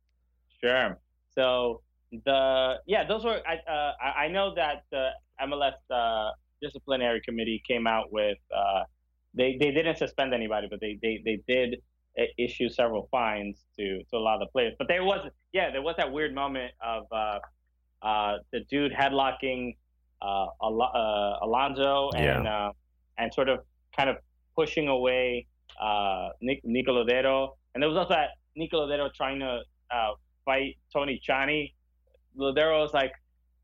Sure. 0.63 0.99
So 1.35 1.83
the 2.25 2.77
yeah, 2.87 3.05
those 3.07 3.25
were 3.25 3.41
I 3.47 3.57
uh, 3.71 3.93
I 4.03 4.29
know 4.29 4.55
that 4.55 4.85
the 4.91 5.11
MLS 5.43 5.75
uh, 5.91 6.31
disciplinary 6.61 7.21
committee 7.21 7.63
came 7.67 7.87
out 7.87 8.13
with 8.13 8.39
uh, 8.55 8.85
they 9.35 9.57
they 9.59 9.71
didn't 9.71 9.99
suspend 9.99 10.35
anybody, 10.35 10.67
but 10.71 10.81
they 10.81 10.99
they 11.03 11.21
they 11.25 11.41
did 11.47 11.83
issue 12.39 12.69
several 12.69 13.09
fines 13.11 13.65
to 13.77 14.03
to 14.11 14.17
a 14.17 14.19
lot 14.19 14.35
of 14.35 14.41
the 14.41 14.53
players. 14.53 14.75
But 14.79 14.89
there 14.89 15.05
was 15.05 15.29
yeah, 15.53 15.71
there 15.71 15.83
was 15.83 15.97
that 15.97 16.13
weird 16.13 16.35
moment 16.35 16.73
of 16.81 17.05
uh, 17.11 17.39
uh, 18.03 18.37
the 18.53 18.61
dude 18.71 18.93
headlocking 18.93 19.77
uh, 20.23 20.47
Al- 20.63 20.83
uh, 20.83 21.45
Alonso 21.45 22.11
and 22.17 22.45
yeah. 22.45 22.67
uh, 22.69 22.73
and 23.19 23.33
sort 23.33 23.49
of 23.49 23.61
kind 23.97 24.11
of 24.11 24.17
pushing 24.55 24.89
away 24.89 25.47
uh, 25.81 26.29
Nic- 26.41 26.65
Nico 26.65 26.93
Lodeiro. 26.93 27.57
And 27.75 27.83
there 27.83 27.89
was 27.89 27.97
also 27.99 28.15
that 28.15 28.31
Nico 28.57 28.87
Lodeiro 28.87 29.13
trying 29.13 29.41
to 29.41 29.61
uh, 29.91 30.13
fight 30.45 30.77
Tony 30.93 31.21
Tchani. 31.27 31.73
Lodeiro 32.39 32.83
was 32.83 32.93
like, 32.93 33.13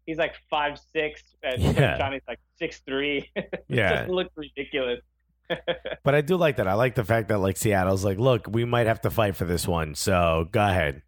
he's 0.06 0.18
like 0.18 0.34
five 0.48 0.78
six, 0.92 1.22
and 1.42 1.62
yeah. 1.62 1.98
Tchani's 1.98 2.22
like 2.28 2.40
six 2.58 2.80
three. 2.80 3.30
yeah, 3.68 3.92
it 3.92 3.96
just 3.96 4.10
looked 4.10 4.36
ridiculous. 4.36 5.00
but 6.04 6.14
I 6.14 6.20
do 6.20 6.36
like 6.36 6.56
that. 6.56 6.68
I 6.68 6.74
like 6.74 6.94
the 6.94 7.04
fact 7.04 7.28
that 7.28 7.38
like 7.38 7.56
Seattle's 7.56 8.04
like, 8.04 8.18
look, 8.18 8.46
we 8.48 8.64
might 8.64 8.86
have 8.86 9.00
to 9.02 9.10
fight 9.10 9.36
for 9.36 9.44
this 9.44 9.66
one, 9.66 9.94
so 9.94 10.48
go 10.52 10.64
ahead, 10.64 11.02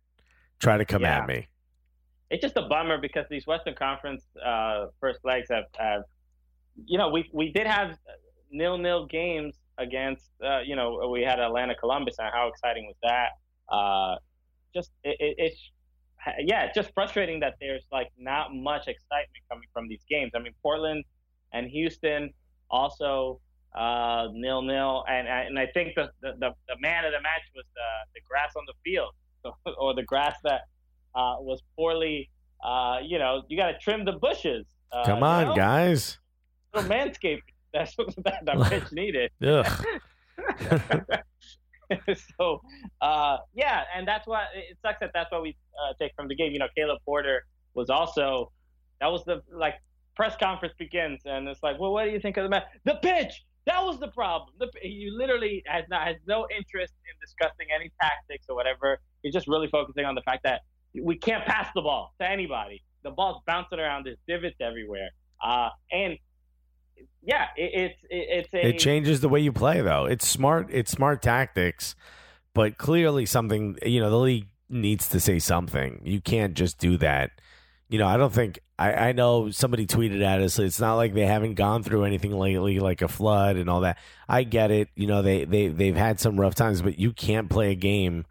try 0.58 0.76
to 0.78 0.84
come 0.84 1.02
yeah. 1.02 1.18
at 1.18 1.28
me 1.28 1.48
it's 2.32 2.40
just 2.40 2.56
a 2.56 2.62
bummer 2.62 2.98
because 2.98 3.26
these 3.28 3.46
Western 3.46 3.74
Conference 3.74 4.24
uh, 4.44 4.86
first 5.00 5.20
legs 5.22 5.48
have, 5.50 5.64
have, 5.76 6.02
you 6.86 6.96
know, 6.96 7.10
we 7.10 7.28
we 7.32 7.52
did 7.52 7.66
have 7.66 7.98
nil 8.50 8.78
nil 8.78 9.06
games 9.06 9.54
against, 9.76 10.30
uh, 10.42 10.60
you 10.60 10.74
know, 10.74 11.08
we 11.12 11.20
had 11.20 11.38
Atlanta 11.38 11.74
Columbus, 11.74 12.16
and 12.18 12.28
how 12.32 12.48
exciting 12.48 12.86
was 12.86 12.96
that? 13.02 13.74
Uh, 13.74 14.16
just 14.74 14.90
it, 15.04 15.16
it, 15.20 15.34
it's 15.36 15.70
yeah, 16.40 16.64
it's 16.64 16.74
just 16.74 16.92
frustrating 16.94 17.40
that 17.40 17.54
there's 17.60 17.84
like 17.90 18.08
not 18.18 18.54
much 18.54 18.88
excitement 18.88 19.42
coming 19.50 19.68
from 19.72 19.88
these 19.88 20.04
games. 20.08 20.32
I 20.34 20.38
mean, 20.38 20.54
Portland 20.62 21.04
and 21.52 21.68
Houston 21.68 22.32
also 22.70 23.40
uh, 23.76 24.28
nil 24.32 24.62
nil, 24.62 25.04
and 25.08 25.26
and 25.26 25.58
I 25.58 25.66
think 25.66 25.94
the, 25.94 26.10
the 26.20 26.34
the 26.40 26.76
man 26.80 27.04
of 27.04 27.12
the 27.12 27.20
match 27.20 27.42
was 27.54 27.64
the 27.74 27.80
the 28.14 28.20
grass 28.28 28.52
on 28.56 28.64
the 28.66 28.74
field, 28.84 29.14
or 29.78 29.94
the 29.94 30.02
grass 30.02 30.36
that 30.44 30.62
uh, 31.14 31.36
was 31.38 31.62
poorly. 31.76 32.28
Uh, 32.64 32.98
you 33.04 33.18
know, 33.18 33.42
you 33.48 33.56
got 33.56 33.72
to 33.72 33.78
trim 33.78 34.04
the 34.04 34.12
bushes. 34.12 34.66
Uh, 34.92 35.04
Come 35.04 35.22
on, 35.22 35.40
you 35.40 35.48
know? 35.48 35.56
guys. 35.56 36.18
Little 36.74 36.90
manscaping. 36.90 37.40
That's 37.72 37.96
what 37.96 38.14
that, 38.24 38.44
that 38.44 38.60
pitch 38.68 38.92
needed. 38.92 39.30
so, 42.38 42.60
uh, 43.00 43.38
yeah, 43.54 43.82
and 43.96 44.06
that's 44.06 44.26
why 44.26 44.46
it 44.54 44.76
sucks 44.82 45.00
that 45.00 45.10
that's 45.14 45.30
what 45.30 45.42
we 45.42 45.56
uh, 45.74 45.94
take 46.00 46.12
from 46.16 46.28
the 46.28 46.34
game. 46.34 46.52
You 46.52 46.58
know, 46.58 46.68
Caleb 46.76 46.98
Porter 47.04 47.44
was 47.74 47.90
also 47.90 48.52
that 49.00 49.08
was 49.08 49.24
the 49.24 49.42
like 49.52 49.74
press 50.16 50.36
conference 50.36 50.74
begins, 50.78 51.20
and 51.24 51.48
it's 51.48 51.62
like, 51.62 51.78
well, 51.78 51.92
what 51.92 52.04
do 52.04 52.10
you 52.10 52.20
think 52.20 52.36
of 52.36 52.44
the 52.44 52.50
match? 52.50 52.64
The 52.84 52.98
pitch. 53.02 53.44
That 53.66 53.80
was 53.84 54.00
the 54.00 54.08
problem. 54.08 54.50
The, 54.58 54.68
he 54.82 55.08
literally 55.12 55.62
has 55.66 55.84
not 55.88 56.06
has 56.06 56.16
no 56.26 56.48
interest 56.50 56.94
in 57.06 57.14
discussing 57.20 57.66
any 57.74 57.92
tactics 58.00 58.46
or 58.48 58.56
whatever. 58.56 58.98
He's 59.22 59.32
just 59.32 59.46
really 59.46 59.68
focusing 59.68 60.04
on 60.04 60.16
the 60.16 60.22
fact 60.22 60.42
that 60.42 60.62
we 61.00 61.16
can't 61.16 61.44
pass 61.46 61.68
the 61.74 61.80
ball 61.80 62.12
to 62.20 62.28
anybody. 62.28 62.82
The 63.04 63.10
ball's 63.10 63.40
bouncing 63.46 63.78
around. 63.78 64.06
There's 64.06 64.18
divots 64.26 64.56
everywhere. 64.60 65.10
Uh, 65.42 65.70
and 65.92 66.18
yeah, 67.22 67.46
it, 67.56 67.70
it's 67.74 67.98
it, 68.10 68.26
it's 68.30 68.54
a, 68.54 68.66
it 68.68 68.78
changes 68.78 69.20
the 69.20 69.28
way 69.28 69.40
you 69.40 69.52
play 69.52 69.80
though. 69.80 70.06
It's 70.06 70.26
smart. 70.26 70.68
It's 70.70 70.90
smart 70.90 71.22
tactics, 71.22 71.94
but 72.54 72.78
clearly 72.78 73.26
something 73.26 73.78
you 73.84 74.00
know 74.00 74.10
the 74.10 74.18
league 74.18 74.48
needs 74.68 75.08
to 75.08 75.20
say 75.20 75.38
something. 75.38 76.00
You 76.04 76.20
can't 76.20 76.54
just 76.54 76.78
do 76.78 76.96
that. 76.98 77.30
You 77.88 77.98
know, 77.98 78.06
I 78.06 78.16
don't 78.16 78.32
think 78.32 78.58
I, 78.78 78.92
I 78.92 79.12
know 79.12 79.50
somebody 79.50 79.86
tweeted 79.86 80.24
at 80.24 80.40
us. 80.40 80.58
It's 80.58 80.80
not 80.80 80.94
like 80.94 81.14
they 81.14 81.26
haven't 81.26 81.54
gone 81.54 81.82
through 81.82 82.04
anything 82.04 82.36
lately, 82.36 82.80
like 82.80 83.02
a 83.02 83.08
flood 83.08 83.56
and 83.56 83.70
all 83.70 83.82
that. 83.82 83.98
I 84.28 84.42
get 84.42 84.70
it. 84.70 84.88
You 84.96 85.06
know, 85.06 85.22
they 85.22 85.44
they 85.44 85.68
they've 85.68 85.96
had 85.96 86.18
some 86.18 86.40
rough 86.40 86.54
times, 86.54 86.82
but 86.82 86.98
you 86.98 87.12
can't 87.12 87.48
play 87.48 87.70
a 87.70 87.76
game 87.76 88.24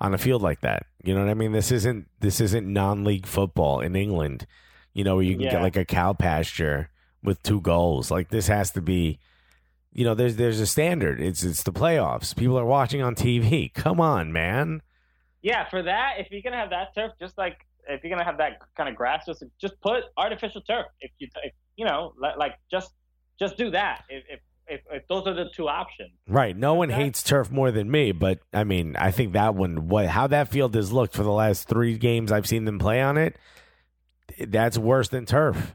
on 0.00 0.14
a 0.14 0.18
field 0.18 0.42
like 0.42 0.60
that. 0.60 0.86
You 1.02 1.14
know 1.14 1.20
what 1.20 1.30
I 1.30 1.34
mean? 1.34 1.52
This 1.52 1.72
isn't 1.72 2.06
this 2.20 2.40
isn't 2.40 2.70
non-league 2.70 3.26
football 3.26 3.80
in 3.80 3.96
England. 3.96 4.46
You 4.92 5.04
know, 5.04 5.16
where 5.16 5.24
you 5.24 5.34
can 5.34 5.42
yeah. 5.42 5.52
get 5.52 5.62
like 5.62 5.76
a 5.76 5.84
cow 5.84 6.12
pasture 6.12 6.90
with 7.26 7.42
two 7.42 7.60
goals. 7.60 8.10
Like 8.10 8.30
this 8.30 8.46
has 8.46 8.70
to 8.72 8.80
be 8.80 9.18
you 9.96 10.04
know, 10.04 10.14
there's 10.14 10.36
there's 10.36 10.60
a 10.60 10.66
standard. 10.66 11.22
It's 11.22 11.42
it's 11.42 11.62
the 11.62 11.72
playoffs. 11.72 12.36
People 12.36 12.58
are 12.58 12.66
watching 12.66 13.00
on 13.00 13.14
TV. 13.14 13.72
Come 13.74 13.98
on, 13.98 14.30
man. 14.30 14.82
Yeah, 15.40 15.66
for 15.70 15.82
that, 15.82 16.16
if 16.18 16.30
you're 16.30 16.42
gonna 16.42 16.58
have 16.58 16.68
that 16.70 16.94
turf, 16.94 17.12
just 17.18 17.38
like 17.38 17.56
if 17.88 18.04
you're 18.04 18.10
gonna 18.10 18.24
have 18.24 18.36
that 18.36 18.60
kind 18.76 18.90
of 18.90 18.94
grass, 18.94 19.24
just 19.24 19.42
just 19.58 19.80
put 19.80 20.04
artificial 20.18 20.60
turf. 20.60 20.84
If 21.00 21.12
you 21.18 21.28
if, 21.42 21.54
you 21.76 21.86
know, 21.86 22.12
like 22.18 22.58
just 22.70 22.90
just 23.38 23.56
do 23.56 23.70
that. 23.70 24.04
If, 24.10 24.24
if 24.28 24.40
if, 24.68 24.80
if 24.90 25.08
those 25.08 25.26
are 25.26 25.32
the 25.32 25.48
two 25.54 25.66
options. 25.66 26.10
Right. 26.28 26.54
No 26.54 26.74
one 26.74 26.90
hates 26.90 27.22
turf 27.22 27.50
more 27.50 27.70
than 27.70 27.90
me, 27.90 28.12
but 28.12 28.40
I 28.52 28.64
mean, 28.64 28.96
I 28.96 29.12
think 29.12 29.32
that 29.32 29.54
one, 29.54 29.88
what 29.88 30.08
how 30.08 30.26
that 30.26 30.48
field 30.48 30.74
has 30.74 30.92
looked 30.92 31.14
for 31.14 31.22
the 31.22 31.32
last 31.32 31.68
three 31.68 31.96
games 31.96 32.30
I've 32.30 32.46
seen 32.46 32.66
them 32.66 32.78
play 32.78 33.00
on 33.00 33.16
it, 33.16 33.38
that's 34.46 34.76
worse 34.76 35.08
than 35.08 35.24
turf. 35.24 35.74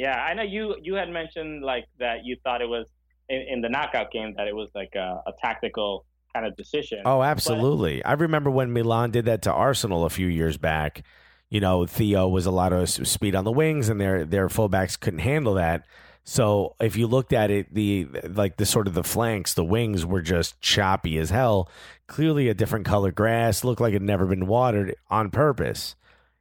Yeah, 0.00 0.16
I 0.18 0.32
know 0.32 0.42
you 0.42 0.76
you 0.80 0.94
had 0.94 1.10
mentioned 1.10 1.62
like 1.62 1.84
that 1.98 2.24
you 2.24 2.36
thought 2.42 2.62
it 2.62 2.68
was 2.70 2.86
in, 3.28 3.42
in 3.42 3.60
the 3.60 3.68
knockout 3.68 4.10
game 4.10 4.32
that 4.38 4.48
it 4.48 4.56
was 4.56 4.70
like 4.74 4.94
a, 4.94 5.20
a 5.26 5.32
tactical 5.42 6.06
kind 6.32 6.46
of 6.46 6.56
decision. 6.56 7.02
Oh, 7.04 7.22
absolutely. 7.22 8.00
But, 8.00 8.08
I 8.08 8.12
remember 8.14 8.50
when 8.50 8.72
Milan 8.72 9.10
did 9.10 9.26
that 9.26 9.42
to 9.42 9.52
Arsenal 9.52 10.06
a 10.06 10.10
few 10.10 10.26
years 10.26 10.56
back. 10.56 11.04
You 11.50 11.60
know, 11.60 11.84
Theo 11.84 12.28
was 12.28 12.46
a 12.46 12.50
lot 12.50 12.72
of 12.72 12.88
speed 12.88 13.34
on 13.34 13.44
the 13.44 13.52
wings, 13.52 13.90
and 13.90 14.00
their 14.00 14.24
their 14.24 14.48
fullbacks 14.48 14.98
couldn't 14.98 15.18
handle 15.18 15.52
that. 15.54 15.84
So 16.24 16.76
if 16.80 16.96
you 16.96 17.06
looked 17.06 17.34
at 17.34 17.50
it, 17.50 17.74
the 17.74 18.06
like 18.24 18.56
the 18.56 18.64
sort 18.64 18.86
of 18.86 18.94
the 18.94 19.04
flanks, 19.04 19.52
the 19.52 19.64
wings 19.66 20.06
were 20.06 20.22
just 20.22 20.62
choppy 20.62 21.18
as 21.18 21.28
hell. 21.28 21.68
Clearly 22.06 22.48
a 22.48 22.54
different 22.54 22.86
color 22.86 23.12
grass, 23.12 23.64
looked 23.64 23.82
like 23.82 23.90
it 23.90 23.96
had 23.96 24.02
never 24.02 24.24
been 24.24 24.46
watered 24.46 24.94
on 25.10 25.28
purpose. 25.28 25.94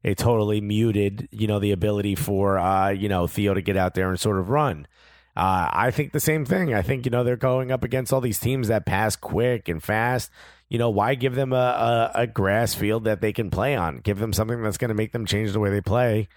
It 0.03 0.17
totally 0.17 0.61
muted, 0.61 1.27
you 1.31 1.47
know, 1.47 1.59
the 1.59 1.71
ability 1.71 2.15
for 2.15 2.57
uh, 2.57 2.89
you 2.89 3.09
know, 3.09 3.27
Theo 3.27 3.53
to 3.53 3.61
get 3.61 3.77
out 3.77 3.95
there 3.95 4.09
and 4.09 4.19
sort 4.19 4.39
of 4.39 4.49
run. 4.49 4.87
Uh, 5.39 5.69
I 5.71 5.91
think 5.91 6.11
the 6.11 6.19
same 6.19 6.43
thing. 6.43 6.73
I 6.73 6.81
think 6.81 7.05
you 7.05 7.11
know 7.11 7.23
they're 7.23 7.37
going 7.37 7.71
up 7.71 7.85
against 7.85 8.11
all 8.11 8.19
these 8.19 8.39
teams 8.39 8.67
that 8.67 8.85
pass 8.85 9.15
quick 9.15 9.69
and 9.69 9.81
fast. 9.81 10.29
You 10.67 10.77
know 10.77 10.89
why 10.89 11.15
give 11.15 11.33
them 11.33 11.53
a, 11.53 12.11
a, 12.13 12.21
a 12.23 12.27
grass 12.27 12.73
field 12.73 13.05
that 13.05 13.21
they 13.21 13.31
can 13.31 13.49
play 13.49 13.73
on? 13.75 13.99
Give 13.99 14.19
them 14.19 14.33
something 14.33 14.61
that's 14.61 14.77
going 14.77 14.89
to 14.89 14.95
make 14.95 15.13
them 15.13 15.25
change 15.25 15.53
the 15.53 15.59
way 15.61 15.69
they 15.69 15.79
play. 15.79 16.27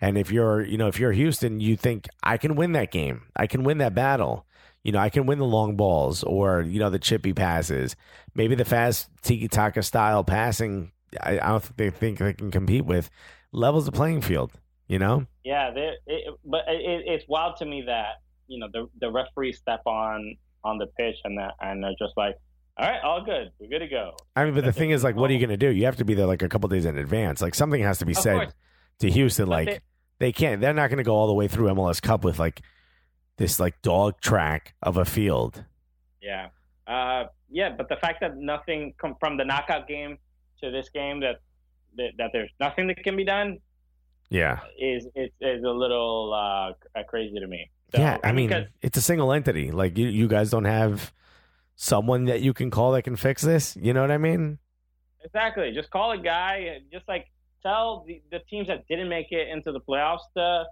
And 0.00 0.18
if 0.18 0.32
you're 0.32 0.62
you 0.64 0.76
know 0.76 0.88
if 0.88 0.98
you're 0.98 1.12
Houston, 1.12 1.60
you 1.60 1.76
think 1.76 2.08
I 2.22 2.36
can 2.36 2.56
win 2.56 2.72
that 2.72 2.90
game. 2.90 3.26
I 3.36 3.46
can 3.46 3.62
win 3.62 3.78
that 3.78 3.94
battle. 3.94 4.44
You 4.82 4.90
know 4.90 4.98
I 4.98 5.10
can 5.10 5.26
win 5.26 5.38
the 5.38 5.44
long 5.44 5.76
balls 5.76 6.24
or 6.24 6.62
you 6.62 6.80
know 6.80 6.90
the 6.90 6.98
chippy 6.98 7.32
passes. 7.32 7.94
Maybe 8.34 8.56
the 8.56 8.64
fast 8.64 9.08
tiki 9.22 9.46
taka 9.46 9.84
style 9.84 10.24
passing. 10.24 10.90
I, 11.20 11.38
I 11.40 11.48
don't 11.48 11.62
think 11.62 11.76
they 11.76 11.90
think 11.90 12.18
they 12.18 12.32
can 12.34 12.50
compete 12.50 12.84
with 12.84 13.10
levels 13.52 13.86
the 13.86 13.92
playing 13.92 14.22
field. 14.22 14.52
You 14.88 14.98
know. 14.98 15.26
Yeah, 15.44 15.70
it, 15.74 15.98
but 16.44 16.60
it, 16.68 17.02
it's 17.06 17.24
wild 17.28 17.56
to 17.58 17.66
me 17.66 17.82
that 17.86 18.20
you 18.46 18.58
know 18.58 18.68
the 18.72 18.88
the 19.00 19.10
referees 19.10 19.58
step 19.58 19.82
on 19.86 20.36
on 20.64 20.78
the 20.78 20.86
pitch 20.86 21.16
and 21.24 21.38
that 21.38 21.54
and 21.60 21.82
they're 21.84 21.94
just 21.98 22.16
like, 22.16 22.36
all 22.78 22.88
right, 22.88 23.00
all 23.02 23.22
good, 23.22 23.50
we're 23.58 23.68
good 23.68 23.80
to 23.80 23.88
go. 23.88 24.12
I 24.34 24.44
mean, 24.44 24.54
but 24.54 24.64
the 24.64 24.72
thing 24.72 24.90
is, 24.90 25.04
like, 25.04 25.14
what 25.16 25.30
are 25.30 25.34
you 25.34 25.38
going 25.38 25.50
to 25.50 25.56
do? 25.56 25.68
You 25.70 25.84
have 25.84 25.96
to 25.96 26.04
be 26.04 26.14
there 26.14 26.26
like 26.26 26.42
a 26.42 26.48
couple 26.48 26.68
days 26.68 26.84
in 26.86 26.96
advance. 26.96 27.40
Like, 27.42 27.54
something 27.54 27.82
has 27.82 27.98
to 27.98 28.06
be 28.06 28.12
Of 28.12 28.18
said 28.18 28.36
course. 28.36 28.52
to 29.00 29.10
Houston. 29.10 29.44
But 29.46 29.50
Like, 29.50 29.66
they- 29.66 29.80
they, 30.20 30.32
can't. 30.32 30.60
They're 30.60 30.74
not 30.74 30.88
going 30.88 30.98
to 30.98 31.04
go 31.04 31.14
all 31.14 31.26
the 31.28 31.34
way 31.34 31.46
through 31.48 31.68
MLS 31.68 32.00
Cup 32.02 32.24
with 32.24 32.38
like 32.40 32.62
this 33.36 33.60
like 33.60 33.80
dog 33.82 34.20
track 34.20 34.74
of 34.82 34.96
a 34.96 35.04
field. 35.04 35.64
Yeah, 36.22 36.48
uh, 36.86 37.26
yeah, 37.50 37.70
but 37.76 37.88
the 37.88 37.96
fact 37.96 38.20
that 38.22 38.36
nothing 38.36 38.94
come 39.00 39.14
from 39.20 39.36
the 39.36 39.44
knockout 39.44 39.86
game 39.86 40.18
to 40.62 40.70
this 40.70 40.88
game 40.90 41.20
that 41.20 41.36
that, 41.96 42.10
that 42.18 42.30
there's 42.32 42.50
nothing 42.60 42.86
that 42.88 43.02
can 43.02 43.16
be 43.16 43.24
done 43.24 43.58
Yeah, 44.30 44.60
is 44.78 45.06
is, 45.14 45.30
is 45.40 45.64
a 45.64 45.70
little 45.70 46.32
uh, 46.34 47.02
crazy 47.08 47.38
to 47.40 47.46
me. 47.46 47.70
So, 47.94 48.00
yeah. 48.00 48.18
I 48.22 48.32
mean, 48.32 48.48
because- 48.48 48.66
it's 48.82 48.98
a 48.98 49.00
single 49.00 49.32
entity. 49.32 49.70
Like, 49.70 49.96
you, 49.96 50.08
you 50.08 50.28
guys 50.28 50.50
don't 50.50 50.66
have 50.66 51.12
someone 51.76 52.26
that 52.26 52.42
you 52.42 52.52
can 52.52 52.70
call 52.70 52.92
that 52.92 53.02
can 53.02 53.16
fix 53.16 53.40
this. 53.42 53.76
You 53.76 53.94
know 53.94 54.02
what 54.02 54.10
I 54.10 54.18
mean? 54.18 54.58
Exactly. 55.24 55.72
Just 55.72 55.90
call 55.90 56.12
a 56.12 56.18
guy. 56.18 56.80
Just 56.92 57.08
like 57.08 57.26
tell 57.62 58.04
the, 58.06 58.20
the 58.30 58.40
teams 58.50 58.68
that 58.68 58.86
didn't 58.88 59.08
make 59.08 59.28
it 59.30 59.48
into 59.48 59.72
the 59.72 59.80
playoffs 59.80 60.20
to 60.36 60.64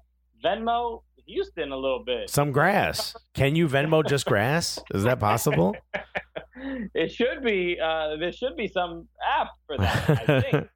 Venmo 0.45 1.03
Houston 1.27 1.73
a 1.73 1.77
little 1.77 2.05
bit. 2.05 2.29
Some 2.29 2.53
grass. 2.53 3.17
Can 3.35 3.57
you 3.57 3.67
Venmo 3.69 4.07
just 4.07 4.27
grass? 4.27 4.79
Is 4.95 5.05
that 5.05 5.19
possible? 5.19 5.75
it 6.95 7.13
should 7.13 7.43
be. 7.43 7.79
Uh, 7.83 8.17
there 8.17 8.33
should 8.33 8.57
be 8.57 8.69
some 8.69 9.09
app 9.25 9.49
for 9.67 9.77
that. 9.79 10.11
I 10.11 10.41
think. 10.51 10.69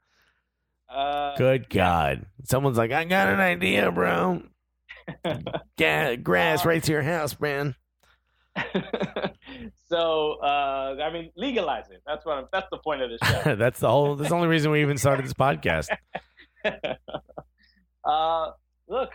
Uh, 0.89 1.36
Good 1.36 1.70
God. 1.70 2.27
Someone's 2.44 2.78
like, 2.78 2.93
I 2.93 3.05
got 3.05 3.28
an 3.28 3.40
idea, 3.40 3.90
bro. 3.90 4.43
Yeah, 5.77 6.15
grass 6.15 6.65
right 6.65 6.81
to 6.85 6.93
your 6.93 7.02
house, 7.02 7.40
man. 7.40 7.74
so 9.89 10.36
uh, 10.40 10.94
I 11.02 11.11
mean, 11.12 11.31
legalize 11.36 11.90
it. 11.90 12.02
That's 12.07 12.24
what. 12.24 12.39
I'm, 12.39 12.44
that's 12.52 12.69
the 12.70 12.78
point 12.78 13.02
of 13.02 13.11
this 13.11 13.19
show. 13.28 13.57
that's 13.57 13.81
the 13.81 13.89
whole. 13.89 14.15
That's 14.15 14.28
the 14.28 14.36
only 14.36 14.47
reason 14.47 14.70
we 14.70 14.82
even 14.82 14.98
started 14.98 15.24
this 15.24 15.32
podcast. 15.32 15.89
uh, 18.05 18.51
look, 18.89 19.11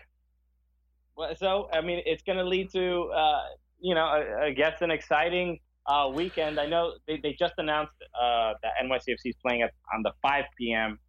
so 1.38 1.70
I 1.72 1.80
mean, 1.82 2.02
it's 2.06 2.24
going 2.24 2.40
to 2.40 2.46
lead 2.46 2.72
to 2.74 3.04
uh, 3.16 3.44
you 3.80 3.94
know, 3.94 4.06
I, 4.06 4.46
I 4.48 4.52
guess 4.52 4.82
an 4.82 4.92
exciting 4.92 5.60
uh, 5.88 6.10
weekend. 6.14 6.60
I 6.60 6.66
know 6.66 6.94
they, 7.08 7.20
they 7.22 7.36
just 7.38 7.54
announced 7.58 7.94
uh, 8.20 8.54
that 8.64 8.74
NYCFC 8.84 9.20
is 9.26 9.36
playing 9.42 9.62
at, 9.62 9.72
on 9.94 10.04
the 10.04 10.12
5 10.22 10.46
p.m. 10.58 11.00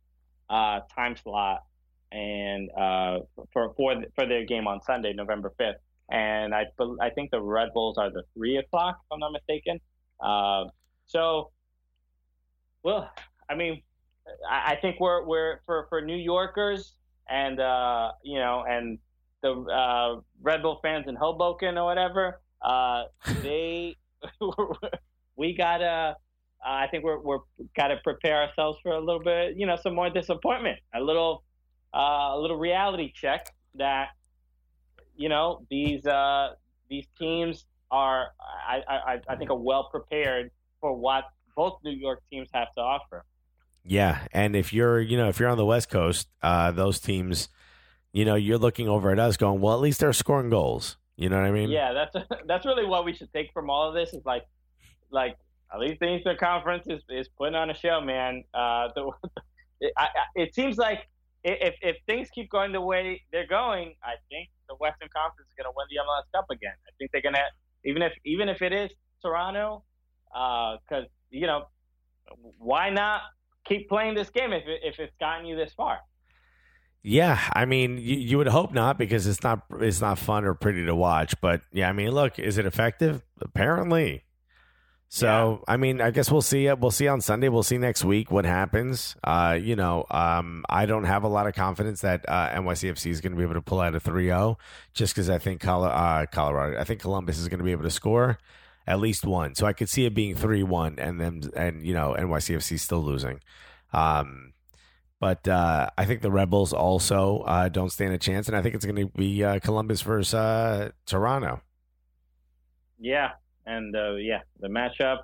Uh, 0.49 0.81
time 0.95 1.17
slot, 1.17 1.63
and 2.13 2.71
uh, 2.71 3.19
for 3.53 3.75
for 3.77 4.05
for 4.15 4.27
their 4.27 4.45
game 4.45 4.69
on 4.69 4.81
Sunday, 4.83 5.13
November 5.13 5.53
5th. 5.59 5.75
And 6.09 6.55
I 6.55 6.67
I 7.01 7.11
think 7.11 7.33
the 7.33 7.41
Red 7.41 7.71
Bulls 7.75 7.99
are 7.99 8.11
the 8.11 8.23
three 8.35 8.57
o'clock, 8.59 8.99
if 9.01 9.13
I'm 9.13 9.19
not 9.19 9.33
mistaken. 9.33 9.81
Uh, 10.21 10.67
so, 11.07 11.51
well, 12.85 13.11
I 13.51 13.57
mean, 13.57 13.83
I, 14.49 14.73
I 14.73 14.77
think 14.81 15.01
we're 15.01 15.25
we're 15.27 15.61
for 15.67 15.87
for 15.89 16.01
New 16.01 16.17
Yorkers 16.17 16.93
and 17.29 17.59
uh, 17.59 18.13
you 18.23 18.39
know 18.39 18.65
and 18.69 18.99
the 19.43 20.23
Red 20.43 20.63
Bull 20.63 20.79
fans 20.81 21.07
in 21.09 21.17
Hoboken 21.17 21.77
or 21.77 21.87
whatever. 21.87 22.41
They 23.43 23.97
we 25.37 25.55
gotta. 25.55 26.17
Uh, 26.65 26.69
I 26.69 26.87
think 26.89 27.05
we're 27.05 27.21
we're 27.21 27.41
gotta 27.77 27.97
prepare 28.03 28.43
ourselves 28.43 28.79
for 28.83 28.93
a 28.93 29.01
little 29.01 29.23
bit, 29.23 29.57
you 29.57 29.67
know, 29.67 29.77
some 29.77 29.95
more 29.95 30.11
disappointment, 30.11 30.79
a 30.95 31.01
little 31.01 31.45
uh, 31.95 32.35
a 32.35 32.39
little 32.39 32.57
reality 32.57 33.13
check 33.15 33.53
that 33.75 34.09
you 35.17 35.29
know 35.29 35.67
these 35.71 36.05
uh, 36.07 36.55
these 36.89 37.07
teams 37.19 37.67
are 37.91 38.29
I, 38.69 38.83
I 38.89 39.21
I 39.29 39.37
think 39.37 39.51
are 39.51 39.57
well 39.57 39.89
prepared 39.91 40.51
for 40.81 40.95
what 40.95 41.25
both 41.57 41.79
New 41.85 41.93
York 41.93 42.23
teams 42.31 42.49
have 42.53 42.73
to 42.75 42.81
offer. 42.81 43.25
Yeah, 43.85 44.27
and 44.33 44.57
if 44.57 44.73
you're, 44.73 45.01
you 45.01 45.17
know, 45.17 45.29
if 45.29 45.39
you're 45.39 45.49
on 45.49 45.57
the 45.57 45.65
West 45.65 45.91
Coast, 45.91 46.29
uh, 46.43 46.73
those 46.73 46.99
teams, 46.99 47.49
you 48.13 48.25
know, 48.25 48.35
you're 48.35 48.59
looking 48.59 48.89
over 48.89 49.13
at 49.13 49.19
us, 49.19 49.37
going, 49.37 49.61
well, 49.61 49.75
at 49.75 49.81
least 49.81 50.01
they're 50.01 50.13
scoring 50.13 50.51
goals. 50.51 50.97
You 51.17 51.31
know 51.31 51.37
what 51.37 51.47
I 51.47 51.51
mean? 51.51 51.71
Yeah, 51.71 51.93
that's 51.93 52.27
that's 52.47 52.67
really 52.67 52.85
what 52.85 53.05
we 53.05 53.15
should 53.15 53.33
take 53.33 53.53
from 53.53 53.71
all 53.71 53.89
of 53.89 53.95
this 53.95 54.13
is 54.13 54.25
like, 54.25 54.45
like 55.11 55.37
at 55.73 55.81
least 55.81 56.01
the 56.01 56.15
Eastern 56.15 56.37
Conference 56.37 56.87
is, 56.87 57.03
is 57.09 57.29
putting 57.37 57.55
on 57.55 57.71
a 57.71 57.75
show, 57.75 58.01
man. 58.01 58.45
Uh, 58.55 58.89
the, 58.95 59.11
it, 59.81 59.93
I, 59.97 60.09
it 60.35 60.55
seems 60.55 60.77
like 60.77 61.09
if 61.45 61.75
if 61.81 61.97
things 62.07 62.29
keep 62.35 62.51
going 62.51 62.73
the 62.73 62.81
way 62.81 63.23
they're 63.33 63.47
going, 63.47 63.95
I 64.03 64.15
think 64.29 64.51
the 64.69 64.75
Western 64.77 65.09
Conference 65.15 65.49
is 65.49 65.55
going 65.57 65.67
to 65.67 65.75
win 65.77 65.87
the 65.91 65.97
MLS 65.97 66.25
Cup 66.35 66.47
again. 66.51 66.75
I 66.87 66.91
think 66.99 67.11
they're 67.13 67.23
going 67.23 67.35
to 67.35 67.89
even 67.89 68.03
if 68.03 68.13
even 68.25 68.49
if 68.49 68.63
it 68.63 68.73
is 68.73 68.91
Toronto, 69.23 69.85
because 70.29 71.07
you 71.31 71.47
know 71.47 71.67
why 72.59 72.91
not 72.91 73.23
keep 73.65 73.89
playing 73.89 74.15
this 74.15 74.31
game 74.31 74.53
if 74.53 74.67
it, 74.67 74.81
if 74.83 74.99
it's 74.99 75.15
gotten 75.19 75.47
you 75.47 75.57
this 75.57 75.73
far. 75.73 76.01
Yeah, 77.09 77.41
I 77.53 77.67
mean, 77.67 77.99
you, 77.99 78.17
you 78.17 78.39
would 78.39 78.49
hope 78.49 78.75
not 78.75 78.99
because 78.99 79.29
it's 79.29 79.45
not 79.45 79.63
it's 79.79 80.01
not 80.01 80.19
fun 80.19 80.45
or 80.45 80.55
pretty 80.55 80.85
to 80.87 80.95
watch. 80.95 81.41
But 81.41 81.63
yeah, 81.73 81.89
I 81.89 81.93
mean, 81.93 82.11
look, 82.11 82.41
is 82.41 82.59
it 82.59 82.67
effective? 82.67 83.23
Apparently. 83.41 84.25
So 85.09 85.63
I 85.69 85.77
mean, 85.77 86.01
I 86.01 86.11
guess 86.11 86.33
we'll 86.33 86.43
see. 86.43 86.71
We'll 86.73 86.91
see 86.91 87.07
on 87.07 87.21
Sunday. 87.21 87.49
We'll 87.49 87.63
see 87.63 87.79
next 87.79 88.05
week 88.05 88.33
what 88.33 88.45
happens. 88.45 89.15
Uh, 89.23 89.57
you 89.63 89.77
know, 89.77 90.05
um, 90.11 90.65
I 90.69 90.87
don't 90.87 91.05
have 91.05 91.23
a 91.23 91.29
lot 91.29 91.47
of 91.47 91.55
confidence 91.55 92.01
that 92.01 92.25
uh, 92.29 92.49
NYCFC 92.51 93.09
is 93.09 93.21
going 93.21 93.31
to 93.31 93.39
be 93.39 93.45
able 93.45 93.55
to 93.55 93.63
pull 93.63 93.81
out 93.81 93.95
a 93.95 94.01
3-0 94.01 94.57
just 94.93 95.15
because 95.15 95.31
I 95.31 95.39
think 95.39 95.61
Col- 95.61 95.85
uh, 95.85 96.27
Colorado, 96.27 96.81
I 96.81 96.83
think 96.83 97.03
Columbus 97.03 97.39
is 97.39 97.47
going 97.47 97.59
to 97.59 97.65
be 97.65 97.71
able 97.71 97.85
to 97.85 97.91
score 97.91 98.39
at 98.85 98.99
least 98.99 99.25
one. 99.25 99.55
So 99.55 99.65
I 99.65 99.75
could 99.75 99.89
see 99.89 100.07
it 100.07 100.15
being 100.15 100.35
3-1 100.35 100.95
and 100.99 101.21
then 101.21 101.51
and 101.55 101.87
you 101.87 101.95
know 101.95 102.17
NYCFC 102.19 102.81
still 102.81 103.05
losing. 103.05 103.39
Um, 103.93 104.55
but 105.21 105.47
uh, 105.49 105.89
I 105.97 106.05
think 106.05 106.23
the 106.23 106.31
Rebels 106.31 106.73
also 106.73 107.39
uh, 107.41 107.69
don't 107.69 107.91
stand 107.91 108.13
a 108.13 108.19
chance, 108.19 108.49
and 108.49 108.57
I 108.57 108.63
think 108.63 108.75
it's 108.75 108.85
going 108.85 108.97
to 108.97 109.07
be 109.17 109.43
uh, 109.45 109.59
Columbus 109.61 110.03
versus 110.03 110.35
uh, 110.35 110.91
Toronto. 111.07 111.61
Yeah, 112.99 113.33
and 113.67 113.95
uh, 113.95 114.15
yeah, 114.15 114.41
the 114.61 114.69
matchup. 114.69 115.23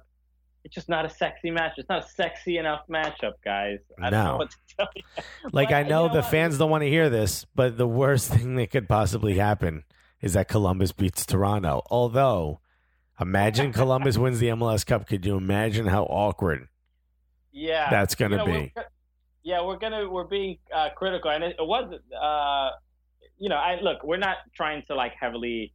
It's 0.64 0.74
just 0.76 0.88
not 0.88 1.04
a 1.04 1.10
sexy 1.10 1.50
match. 1.50 1.72
It's 1.76 1.88
not 1.88 2.04
a 2.04 2.08
sexy 2.08 2.56
enough 2.58 2.82
matchup, 2.88 3.32
guys. 3.44 3.78
I 4.00 4.10
don't 4.10 4.12
No. 4.24 4.24
know 4.32 4.36
what 4.36 4.50
to 4.52 4.56
tell 4.78 4.88
you. 4.94 5.02
Like 5.52 5.70
But, 5.70 5.74
I 5.74 5.80
you 5.82 5.88
know 5.88 6.08
the 6.08 6.20
what? 6.22 6.30
fans 6.30 6.56
don't 6.56 6.70
want 6.70 6.82
to 6.82 6.88
hear 6.88 7.10
this, 7.10 7.44
but 7.54 7.76
the 7.76 7.86
worst 7.88 8.30
thing 8.32 8.54
that 8.56 8.70
could 8.70 8.88
possibly 8.88 9.34
happen 9.34 9.82
is 10.20 10.34
that 10.34 10.46
Columbus 10.46 10.92
beats 10.92 11.26
Toronto. 11.26 11.82
Although, 11.90 12.60
imagine 13.20 13.72
Columbus 13.82 14.16
wins 14.18 14.38
the 14.38 14.48
MLS 14.50 14.86
Cup. 14.86 15.08
Could 15.08 15.26
you 15.26 15.36
imagine 15.36 15.86
how 15.86 16.04
awkward 16.04 16.68
Yeah, 17.50 17.90
that's 17.90 18.14
going 18.14 18.30
to 18.30 18.36
You 18.38 18.44
know, 18.46 18.52
be? 18.52 18.72
Yeah, 19.42 19.64
we're 19.64 19.78
gonna 19.78 20.08
we're 20.08 20.24
being 20.24 20.58
uh, 20.74 20.90
critical, 20.96 21.30
and 21.30 21.42
it, 21.44 21.56
it 21.58 21.66
was, 21.66 21.92
uh, 22.20 22.70
you 23.38 23.48
know, 23.48 23.56
I 23.56 23.80
look, 23.80 24.02
we're 24.04 24.16
not 24.18 24.36
trying 24.54 24.82
to 24.86 24.94
like 24.94 25.12
heavily, 25.18 25.72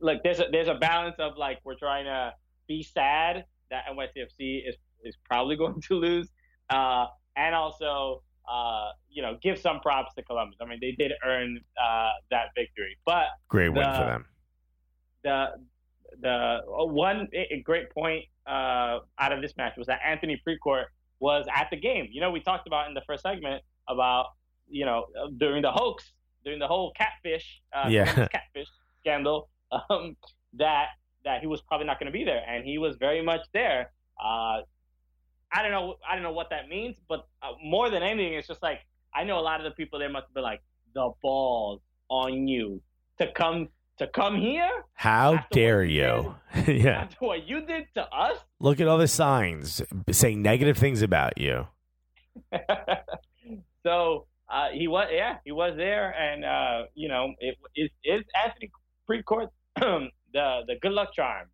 look, 0.00 0.22
there's 0.22 0.40
a 0.40 0.46
there's 0.50 0.68
a 0.68 0.74
balance 0.74 1.16
of 1.18 1.36
like 1.36 1.58
we're 1.64 1.76
trying 1.78 2.06
to 2.06 2.32
be 2.68 2.82
sad 2.82 3.44
that 3.70 3.84
NYCFC 3.90 4.68
is 4.68 4.76
is 5.04 5.16
probably 5.28 5.56
going 5.62 5.80
to 5.80 5.94
lose, 5.94 6.28
uh, 6.70 7.06
and 7.36 7.54
also. 7.54 8.22
Uh, 8.52 8.90
you 9.08 9.22
know, 9.22 9.38
give 9.40 9.56
some 9.56 9.78
props 9.78 10.12
to 10.14 10.22
Columbus. 10.24 10.58
I 10.60 10.64
mean, 10.64 10.78
they 10.80 10.90
did 10.98 11.12
earn 11.24 11.60
uh, 11.80 12.08
that 12.32 12.46
victory, 12.56 12.98
but 13.06 13.26
Great 13.48 13.68
win 13.68 13.84
the- 13.84 13.96
for 13.96 14.04
them. 14.04 14.24
the 15.22 15.46
the 16.20 16.28
uh, 16.28 16.84
one 16.84 17.28
a 17.32 17.62
great 17.64 17.88
point 17.90 18.24
uh, 18.48 18.98
out 19.20 19.32
of 19.32 19.40
this 19.40 19.56
match 19.56 19.74
was 19.78 19.86
that 19.86 20.00
Anthony 20.04 20.42
Precourt 20.44 20.86
was 21.22 21.46
at 21.54 21.68
the 21.70 21.76
game. 21.76 22.08
You 22.10 22.20
know, 22.20 22.32
we 22.32 22.40
talked 22.40 22.66
about 22.66 22.88
in 22.88 22.94
the 22.94 23.02
first 23.06 23.22
segment 23.22 23.62
about 23.88 24.26
you 24.68 24.84
know 24.84 25.06
during 25.38 25.62
the 25.62 25.70
hoax, 25.70 26.12
during 26.44 26.58
the 26.58 26.66
whole 26.66 26.92
catfish, 27.00 27.62
uh, 27.72 27.88
Yeah. 27.88 28.26
catfish 28.36 28.68
scandal, 29.00 29.48
um, 29.70 30.16
that 30.54 30.88
that 31.24 31.40
he 31.40 31.46
was 31.46 31.60
probably 31.62 31.86
not 31.86 31.98
going 32.00 32.10
to 32.12 32.18
be 32.20 32.24
there, 32.24 32.42
and 32.46 32.64
he 32.64 32.76
was 32.78 32.96
very 32.96 33.22
much 33.22 33.42
there. 33.54 33.92
Uh, 34.22 34.58
I 35.54 35.62
don't 35.62 35.70
know, 35.70 35.94
I 36.08 36.14
don't 36.14 36.24
know 36.24 36.32
what 36.32 36.50
that 36.50 36.68
means, 36.68 36.96
but 37.08 37.20
uh, 37.42 37.52
more 37.62 37.88
than 37.90 38.02
anything, 38.02 38.34
it's 38.34 38.48
just 38.48 38.62
like 38.62 38.80
I 39.14 39.22
know 39.24 39.38
a 39.38 39.44
lot 39.50 39.60
of 39.60 39.64
the 39.64 39.70
people 39.80 39.98
there 40.00 40.10
must 40.10 40.32
be 40.34 40.40
like 40.40 40.62
the 40.94 41.10
balls 41.22 41.80
on 42.08 42.48
you 42.48 42.82
to 43.20 43.30
come 43.32 43.68
to 43.98 44.06
come 44.08 44.36
here 44.36 44.68
How 44.94 45.44
dare 45.52 45.82
you 45.84 46.34
you? 46.54 46.64
yeah. 46.84 47.02
after 47.02 47.16
what 47.20 47.46
you 47.46 47.60
did 47.66 47.84
to 47.94 48.02
us. 48.02 48.38
Look 48.60 48.80
at 48.80 48.88
all 48.88 48.98
the 48.98 49.08
signs 49.08 49.82
saying 50.10 50.42
negative 50.42 50.76
things 50.78 51.02
about 51.02 51.38
you. 51.38 51.66
so 53.84 54.26
uh, 54.48 54.68
he 54.72 54.88
was, 54.88 55.08
yeah, 55.12 55.36
he 55.44 55.52
was 55.52 55.74
there, 55.76 56.10
and 56.10 56.44
uh, 56.44 56.86
you 56.94 57.08
know, 57.08 57.32
it 57.38 57.56
is 57.74 57.90
is 58.04 58.22
Anthony 58.44 58.70
Precourt 59.08 59.48
the 59.76 60.10
the 60.32 60.74
good 60.80 60.92
luck 60.92 61.14
charm 61.14 61.48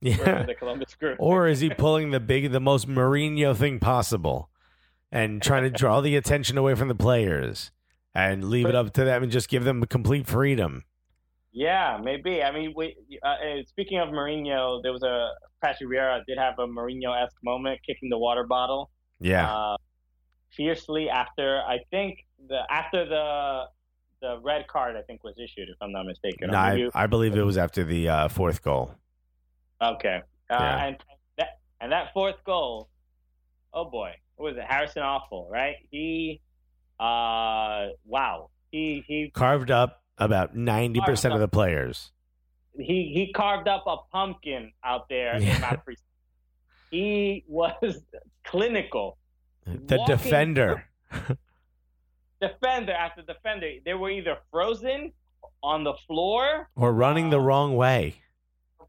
for 0.00 0.08
Yeah. 0.08 0.42
the 0.44 0.54
Columbus 0.54 0.94
Crew. 0.94 1.16
Or 1.20 1.46
is 1.46 1.60
he 1.60 1.70
pulling 1.70 2.10
the 2.10 2.20
big, 2.20 2.50
the 2.50 2.60
most 2.60 2.88
Mourinho 2.88 3.56
thing 3.56 3.78
possible 3.78 4.50
and 5.12 5.40
trying 5.42 5.62
to 5.62 5.70
draw 5.70 6.00
the 6.00 6.16
attention 6.16 6.58
away 6.58 6.74
from 6.74 6.88
the 6.88 6.94
players 6.94 7.70
and 8.14 8.44
leave 8.44 8.66
it 8.66 8.74
up 8.74 8.92
to 8.94 9.04
them 9.04 9.22
and 9.22 9.30
just 9.30 9.48
give 9.48 9.62
them 9.64 9.84
complete 9.86 10.26
freedom? 10.26 10.84
Yeah, 11.52 11.98
maybe. 12.02 12.42
I 12.42 12.50
mean, 12.50 12.72
we, 12.74 12.96
uh, 13.22 13.36
speaking 13.66 13.98
of 13.98 14.08
Mourinho, 14.08 14.82
there 14.82 14.92
was 14.92 15.02
a 15.02 15.30
Patrick 15.62 15.90
Vieira 15.90 16.24
did 16.26 16.38
have 16.38 16.58
a 16.58 16.66
Mourinho 16.66 17.12
esque 17.22 17.36
moment, 17.44 17.78
kicking 17.86 18.08
the 18.08 18.18
water 18.18 18.44
bottle 18.44 18.90
Yeah. 19.20 19.52
uh, 19.52 19.76
fiercely 20.56 21.08
after 21.10 21.60
I 21.60 21.78
think 21.90 22.24
the 22.48 22.60
after 22.70 23.04
the 23.06 23.64
the 24.20 24.38
red 24.42 24.66
card 24.68 24.96
I 24.96 25.02
think 25.02 25.24
was 25.24 25.34
issued, 25.38 25.68
if 25.68 25.76
I'm 25.82 25.92
not 25.92 26.06
mistaken. 26.06 26.50
no, 26.50 26.56
I, 26.58 26.88
I 26.94 27.06
believe 27.06 27.36
it 27.36 27.42
was 27.42 27.58
after 27.58 27.82
the 27.84 28.08
uh, 28.08 28.28
fourth 28.28 28.62
goal. 28.62 28.94
Okay. 29.82 30.20
Uh, 30.48 30.56
Yeah. 30.60 30.84
And 30.86 30.96
that 31.38 31.48
and 31.80 31.92
that 31.92 32.12
fourth 32.14 32.42
goal, 32.44 32.88
oh 33.74 33.90
boy, 33.90 34.12
what 34.36 34.52
was 34.52 34.56
it? 34.56 34.64
Harrison 34.66 35.02
Awful, 35.02 35.48
right? 35.50 35.74
He, 35.90 36.40
uh, 37.00 37.88
wow, 38.06 38.50
he 38.70 39.04
he 39.06 39.30
Carved 39.34 39.70
up 39.70 40.01
about 40.18 40.54
90% 40.56 41.34
of 41.34 41.40
the 41.40 41.48
players. 41.48 42.12
he 42.78 43.12
he 43.14 43.32
carved 43.32 43.68
up 43.68 43.84
a 43.86 43.96
pumpkin 44.10 44.72
out 44.84 45.08
there 45.08 45.38
Yeah. 45.40 45.54
in 45.56 45.60
my 45.60 45.76
pre- 45.76 45.96
He 46.90 47.44
was 47.48 47.74
clinical. 48.44 49.18
The 49.66 49.96
Walking- 49.98 50.16
defender. 50.16 50.84
Defender 52.40 52.92
after 52.92 53.22
defender, 53.22 53.70
they 53.84 53.94
were 53.94 54.10
either 54.10 54.36
frozen 54.50 55.12
on 55.62 55.84
the 55.84 55.94
floor, 56.08 56.68
Or 56.74 56.92
running 56.92 57.30
the 57.30 57.38
wrong 57.40 57.76
way. 57.76 58.16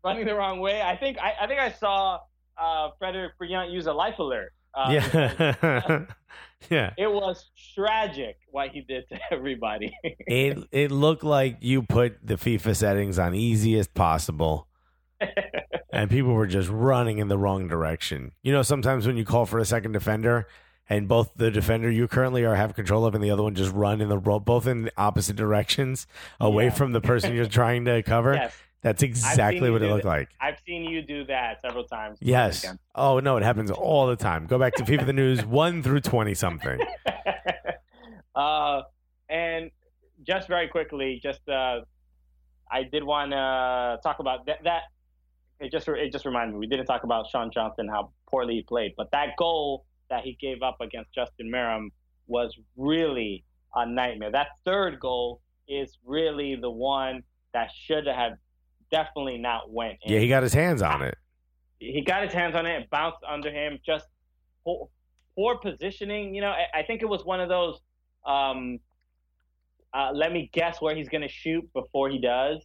running 0.03 0.25
the 0.25 0.33
wrong 0.33 0.59
way. 0.59 0.81
I 0.81 0.97
think 0.97 1.19
I, 1.19 1.33
I 1.41 1.47
think 1.47 1.59
I 1.59 1.71
saw 1.71 2.19
uh, 2.57 2.89
Frederick 2.97 3.33
Brillant 3.39 3.71
use 3.71 3.85
a 3.85 3.93
life 3.93 4.17
alert. 4.17 4.53
Uh, 4.75 4.89
yeah. 4.91 6.05
yeah. 6.69 6.93
It 6.97 7.11
was 7.11 7.51
tragic 7.75 8.37
what 8.51 8.69
he 8.69 8.81
did 8.81 9.07
to 9.09 9.19
everybody. 9.31 9.93
It 10.27 10.57
it 10.71 10.91
looked 10.91 11.23
like 11.23 11.57
you 11.61 11.83
put 11.83 12.25
the 12.25 12.35
FIFA 12.35 12.75
settings 12.75 13.19
on 13.19 13.35
easiest 13.35 13.93
possible. 13.93 14.67
and 15.93 16.09
people 16.09 16.33
were 16.33 16.47
just 16.47 16.69
running 16.69 17.19
in 17.19 17.27
the 17.27 17.37
wrong 17.37 17.67
direction. 17.67 18.31
You 18.41 18.51
know, 18.51 18.61
sometimes 18.61 19.05
when 19.07 19.15
you 19.17 19.25
call 19.25 19.45
for 19.45 19.59
a 19.59 19.65
second 19.65 19.91
defender 19.93 20.47
and 20.89 21.07
both 21.07 21.31
the 21.35 21.49
defender 21.51 21.89
you 21.89 22.07
currently 22.07 22.43
are 22.43 22.55
have 22.55 22.73
control 22.75 23.05
of 23.05 23.15
and 23.15 23.23
the 23.23 23.31
other 23.31 23.43
one 23.43 23.55
just 23.55 23.71
run 23.73 24.01
in 24.01 24.09
the 24.09 24.17
both 24.17 24.67
in 24.67 24.89
opposite 24.97 25.35
directions 25.35 26.07
away 26.39 26.65
Yeah. 26.65 26.69
from 26.71 26.91
the 26.91 26.99
person 27.01 27.33
you're 27.33 27.45
trying 27.45 27.85
to 27.85 28.03
cover. 28.03 28.33
yes, 28.33 28.53
That's 28.83 29.01
exactly 29.01 29.71
what 29.71 29.81
it 29.81 29.89
looked 29.89 30.03
that. 30.03 30.09
like. 30.09 30.29
I've 30.41 30.57
seen 30.67 30.83
you 30.83 31.01
do 31.01 31.23
that 31.25 31.61
several 31.61 31.85
times. 31.85 32.17
Yes. 32.21 32.65
Oh 32.93 33.19
no, 33.19 33.37
it 33.37 33.43
happens 33.43 33.71
all 33.71 34.07
the 34.07 34.17
time. 34.17 34.45
Go 34.45 34.59
back 34.59 34.75
to 34.75 34.83
FIFA 34.83 35.05
the 35.05 35.13
News 35.13 35.45
one 35.45 35.81
through 35.81 36.01
twenty 36.01 36.33
something. 36.33 36.79
uh, 38.35 38.81
and 39.29 39.71
just 40.27 40.49
very 40.49 40.67
quickly, 40.67 41.19
just 41.23 41.47
uh, 41.47 41.79
I 42.69 42.83
did 42.83 43.03
want 43.03 43.31
to 43.31 43.99
talk 44.03 44.19
about 44.19 44.45
that. 44.47 44.63
That 44.65 44.81
it 45.61 45.71
just 45.71 45.87
it 45.87 46.11
just 46.11 46.25
reminded 46.25 46.53
me 46.53 46.59
we 46.59 46.67
didn't 46.67 46.85
talk 46.85 47.05
about 47.05 47.29
Sean 47.29 47.51
Johnson 47.51 47.87
how 47.87 48.11
poorly 48.29 48.55
he 48.55 48.61
played, 48.63 48.95
but 48.97 49.11
that 49.11 49.37
goal 49.37 49.85
that 50.09 50.25
he 50.25 50.37
gave 50.41 50.61
up 50.61 50.81
against 50.81 51.13
Justin 51.13 51.49
Meram 51.49 51.87
was 52.27 52.53
really 52.75 53.45
a 53.75 53.85
nightmare. 53.85 54.31
That 54.31 54.47
third 54.65 54.99
goal 54.99 55.39
is 55.69 55.97
really 56.05 56.55
the 56.55 56.69
one 56.69 57.23
that 57.53 57.69
should 57.73 58.07
have 58.07 58.33
definitely 58.93 59.37
not 59.39 59.71
went 59.71 59.97
in 60.03 60.13
Yeah, 60.13 60.19
he 60.19 60.27
got 60.27 60.43
his 60.43 60.53
hands 60.53 60.81
on 60.81 61.01
it. 61.01 61.17
he 61.79 62.01
got 62.01 62.23
his 62.23 62.31
hands 62.31 62.55
on 62.55 62.65
it, 62.65 62.81
it 62.81 62.89
bounced 62.89 63.17
under 63.27 63.51
him, 63.51 63.79
just 63.85 64.05
poor, 64.63 64.87
poor 65.35 65.57
positioning. 65.57 66.33
You 66.35 66.41
know, 66.41 66.51
I, 66.51 66.79
I 66.79 66.83
think 66.83 67.01
it 67.01 67.09
was 67.09 67.25
one 67.25 67.41
of 67.41 67.49
those. 67.49 67.79
Um, 68.25 68.79
uh, 69.93 70.11
let 70.13 70.31
me 70.31 70.49
guess 70.53 70.79
where 70.79 70.95
he's 70.95 71.09
going 71.09 71.21
to 71.21 71.27
shoot 71.27 71.67
before 71.73 72.09
he 72.09 72.19
does. 72.19 72.59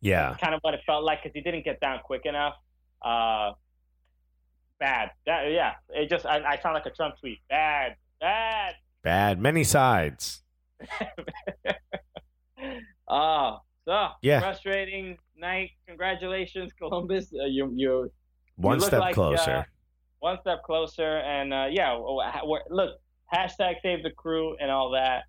Yeah. 0.00 0.36
Kind 0.40 0.54
of 0.54 0.60
what 0.62 0.74
it 0.74 0.80
felt 0.86 1.04
like 1.04 1.22
because 1.22 1.34
he 1.34 1.40
didn't 1.40 1.64
get 1.64 1.80
down 1.80 2.00
quick 2.04 2.26
enough. 2.26 2.54
Uh, 3.02 3.52
bad. 4.78 5.10
That 5.26 5.50
yeah. 5.50 5.74
It 5.90 6.10
just 6.10 6.26
I, 6.26 6.42
I 6.42 6.58
sound 6.60 6.74
like 6.74 6.86
a 6.86 6.90
Trump 6.90 7.14
tweet. 7.20 7.38
Bad. 7.48 7.96
Bad. 8.20 8.74
Bad. 9.02 9.40
Many 9.40 9.64
sides. 9.64 10.42
Uh, 13.08 13.56
so 13.84 14.08
Yeah. 14.22 14.40
frustrating 14.40 15.18
night. 15.36 15.70
Congratulations, 15.86 16.72
Columbus. 16.78 17.32
Uh, 17.32 17.46
you 17.46 17.72
you 17.74 18.10
One 18.56 18.78
look 18.78 18.88
step 18.88 19.00
like, 19.00 19.14
closer. 19.14 19.50
uh, 19.50 19.64
one 20.20 20.38
step 20.40 20.62
closer. 20.64 21.18
And 21.18 21.52
uh, 21.54 21.66
yeah, 21.70 21.96
we're- 21.98 22.62
look, 22.70 22.98
hashtag 23.32 23.76
save 23.82 24.02
the 24.02 24.10
crew 24.10 24.56
and 24.60 24.70
all 24.70 24.90
that 24.90 25.24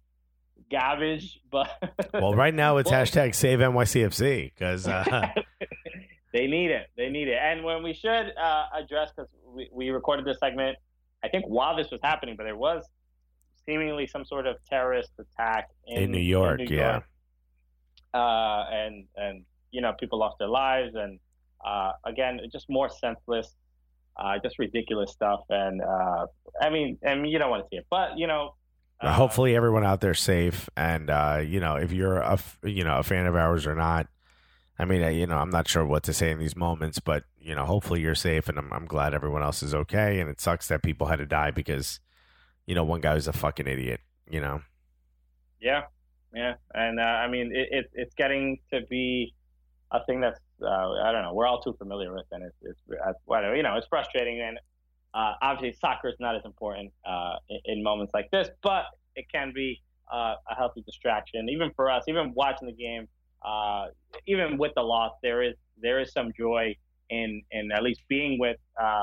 garbage, 0.69 1.39
but 1.51 1.69
well, 2.13 2.33
right 2.33 2.53
now 2.53 2.77
it's 2.77 2.91
hashtag 2.99 3.33
save 3.35 3.59
NYCFC 3.59 4.51
because 4.53 4.87
uh, 4.87 5.27
they 6.33 6.47
need 6.47 6.71
it. 6.71 6.87
They 6.97 7.09
need 7.09 7.27
it. 7.27 7.37
And 7.41 7.63
when 7.63 7.83
we 7.83 7.93
should 7.93 8.31
uh, 8.37 8.65
address, 8.75 9.11
because 9.15 9.29
we, 9.45 9.69
we 9.71 9.89
recorded 9.89 10.25
this 10.25 10.39
segment, 10.39 10.77
I 11.23 11.29
think 11.29 11.45
while 11.45 11.75
this 11.75 11.89
was 11.91 11.99
happening, 12.03 12.35
but 12.37 12.43
there 12.43 12.55
was 12.57 12.83
seemingly 13.65 14.07
some 14.07 14.25
sort 14.25 14.47
of 14.47 14.57
terrorist 14.69 15.11
attack 15.19 15.69
in, 15.87 16.03
in 16.03 16.11
New 16.11 16.19
York, 16.19 16.59
New 16.59 16.75
yeah. 16.75 16.99
Uh, 18.13 18.65
and 18.71 19.05
and 19.15 19.43
you 19.71 19.81
know 19.81 19.93
people 19.99 20.19
lost 20.19 20.37
their 20.39 20.49
lives, 20.49 20.95
and 20.95 21.19
uh, 21.65 21.91
again, 22.05 22.39
just 22.51 22.65
more 22.69 22.89
senseless, 22.89 23.55
uh, 24.17 24.33
just 24.43 24.59
ridiculous 24.59 25.11
stuff. 25.11 25.41
And 25.49 25.81
uh, 25.81 26.27
I 26.61 26.69
mean, 26.69 26.97
and 27.01 27.29
you 27.29 27.39
don't 27.39 27.49
want 27.49 27.63
to 27.63 27.69
see 27.69 27.77
it, 27.77 27.87
but 27.89 28.17
you 28.17 28.27
know, 28.27 28.55
uh, 29.01 29.13
hopefully 29.13 29.55
everyone 29.55 29.83
out 29.83 30.01
there 30.01 30.13
safe 30.13 30.69
and 30.77 31.09
uh, 31.09 31.41
you 31.43 31.59
know 31.59 31.75
if 31.75 31.91
you're 31.91 32.19
a 32.19 32.33
f- 32.33 32.59
you 32.63 32.83
know 32.83 32.99
a 32.99 33.03
fan 33.03 33.25
of 33.25 33.35
ours 33.35 33.65
or 33.65 33.73
not 33.73 34.07
i 34.77 34.85
mean 34.85 35.01
you 35.15 35.25
know 35.25 35.37
i'm 35.37 35.49
not 35.49 35.67
sure 35.67 35.83
what 35.83 36.03
to 36.03 36.13
say 36.13 36.29
in 36.29 36.37
these 36.37 36.55
moments 36.55 36.99
but 36.99 37.23
you 37.39 37.55
know 37.55 37.65
hopefully 37.65 37.99
you're 37.99 38.13
safe 38.13 38.47
and 38.47 38.59
I'm, 38.59 38.71
I'm 38.71 38.85
glad 38.85 39.15
everyone 39.15 39.41
else 39.41 39.63
is 39.63 39.73
okay. 39.73 40.19
And 40.19 40.29
it 40.29 40.39
sucks 40.39 40.67
that 40.67 40.83
people 40.83 41.07
had 41.07 41.17
to 41.17 41.25
die 41.25 41.49
because 41.49 41.99
you 42.67 42.75
know 42.75 42.83
one 42.83 43.01
guy 43.01 43.15
was 43.15 43.27
a 43.27 43.33
fucking 43.33 43.67
idiot 43.67 44.01
you 44.31 44.39
know? 44.39 44.61
Yeah, 45.59 45.83
yeah, 46.33 46.53
and 46.73 46.99
uh, 46.99 47.03
I 47.03 47.27
mean 47.27 47.51
it, 47.53 47.67
it, 47.71 47.91
it's 47.93 48.15
getting 48.15 48.59
to 48.73 48.81
be 48.89 49.33
a 49.91 50.03
thing 50.05 50.21
that's 50.21 50.39
uh, 50.61 50.91
I 51.03 51.11
don't 51.11 51.23
know 51.23 51.33
we're 51.33 51.47
all 51.47 51.61
too 51.61 51.73
familiar 51.77 52.13
with, 52.13 52.25
and 52.31 52.43
it's 52.43 52.57
it's 52.61 52.79
uh, 52.89 53.53
you 53.53 53.63
know 53.63 53.75
it's 53.75 53.87
frustrating, 53.87 54.41
and 54.41 54.57
uh, 55.13 55.33
obviously 55.41 55.77
soccer 55.79 56.09
is 56.09 56.15
not 56.19 56.35
as 56.35 56.43
important 56.45 56.91
uh, 57.05 57.35
in, 57.49 57.59
in 57.65 57.83
moments 57.83 58.11
like 58.13 58.29
this, 58.31 58.49
but 58.63 58.85
it 59.15 59.25
can 59.31 59.51
be 59.53 59.81
uh, 60.13 60.35
a 60.49 60.55
healthy 60.55 60.81
distraction, 60.81 61.49
even 61.49 61.71
for 61.75 61.89
us, 61.89 62.03
even 62.07 62.33
watching 62.33 62.67
the 62.67 62.73
game, 62.73 63.07
even 64.27 64.57
with 64.57 64.71
the 64.75 64.81
loss, 64.81 65.11
there 65.21 65.41
is 65.43 65.55
there 65.81 65.99
is 65.99 66.11
some 66.13 66.31
joy 66.37 66.75
in 67.09 67.41
in 67.51 67.71
at 67.71 67.83
least 67.83 68.01
being 68.07 68.39
with 68.39 68.57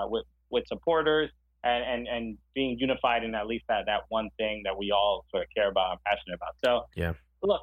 with 0.08 0.24
with 0.50 0.66
supporters 0.66 1.30
and, 1.64 1.84
and, 1.84 2.08
and 2.08 2.38
being 2.54 2.78
unified 2.78 3.24
in 3.24 3.34
at 3.34 3.46
least 3.46 3.64
that, 3.68 3.86
that 3.86 4.02
one 4.08 4.30
thing 4.36 4.62
that 4.64 4.78
we 4.78 4.92
all 4.92 5.24
sort 5.30 5.42
of 5.42 5.48
care 5.54 5.68
about 5.68 5.92
and 5.92 6.00
passionate 6.04 6.34
about. 6.34 6.54
So 6.64 6.86
Yeah. 6.94 7.14
look, 7.42 7.62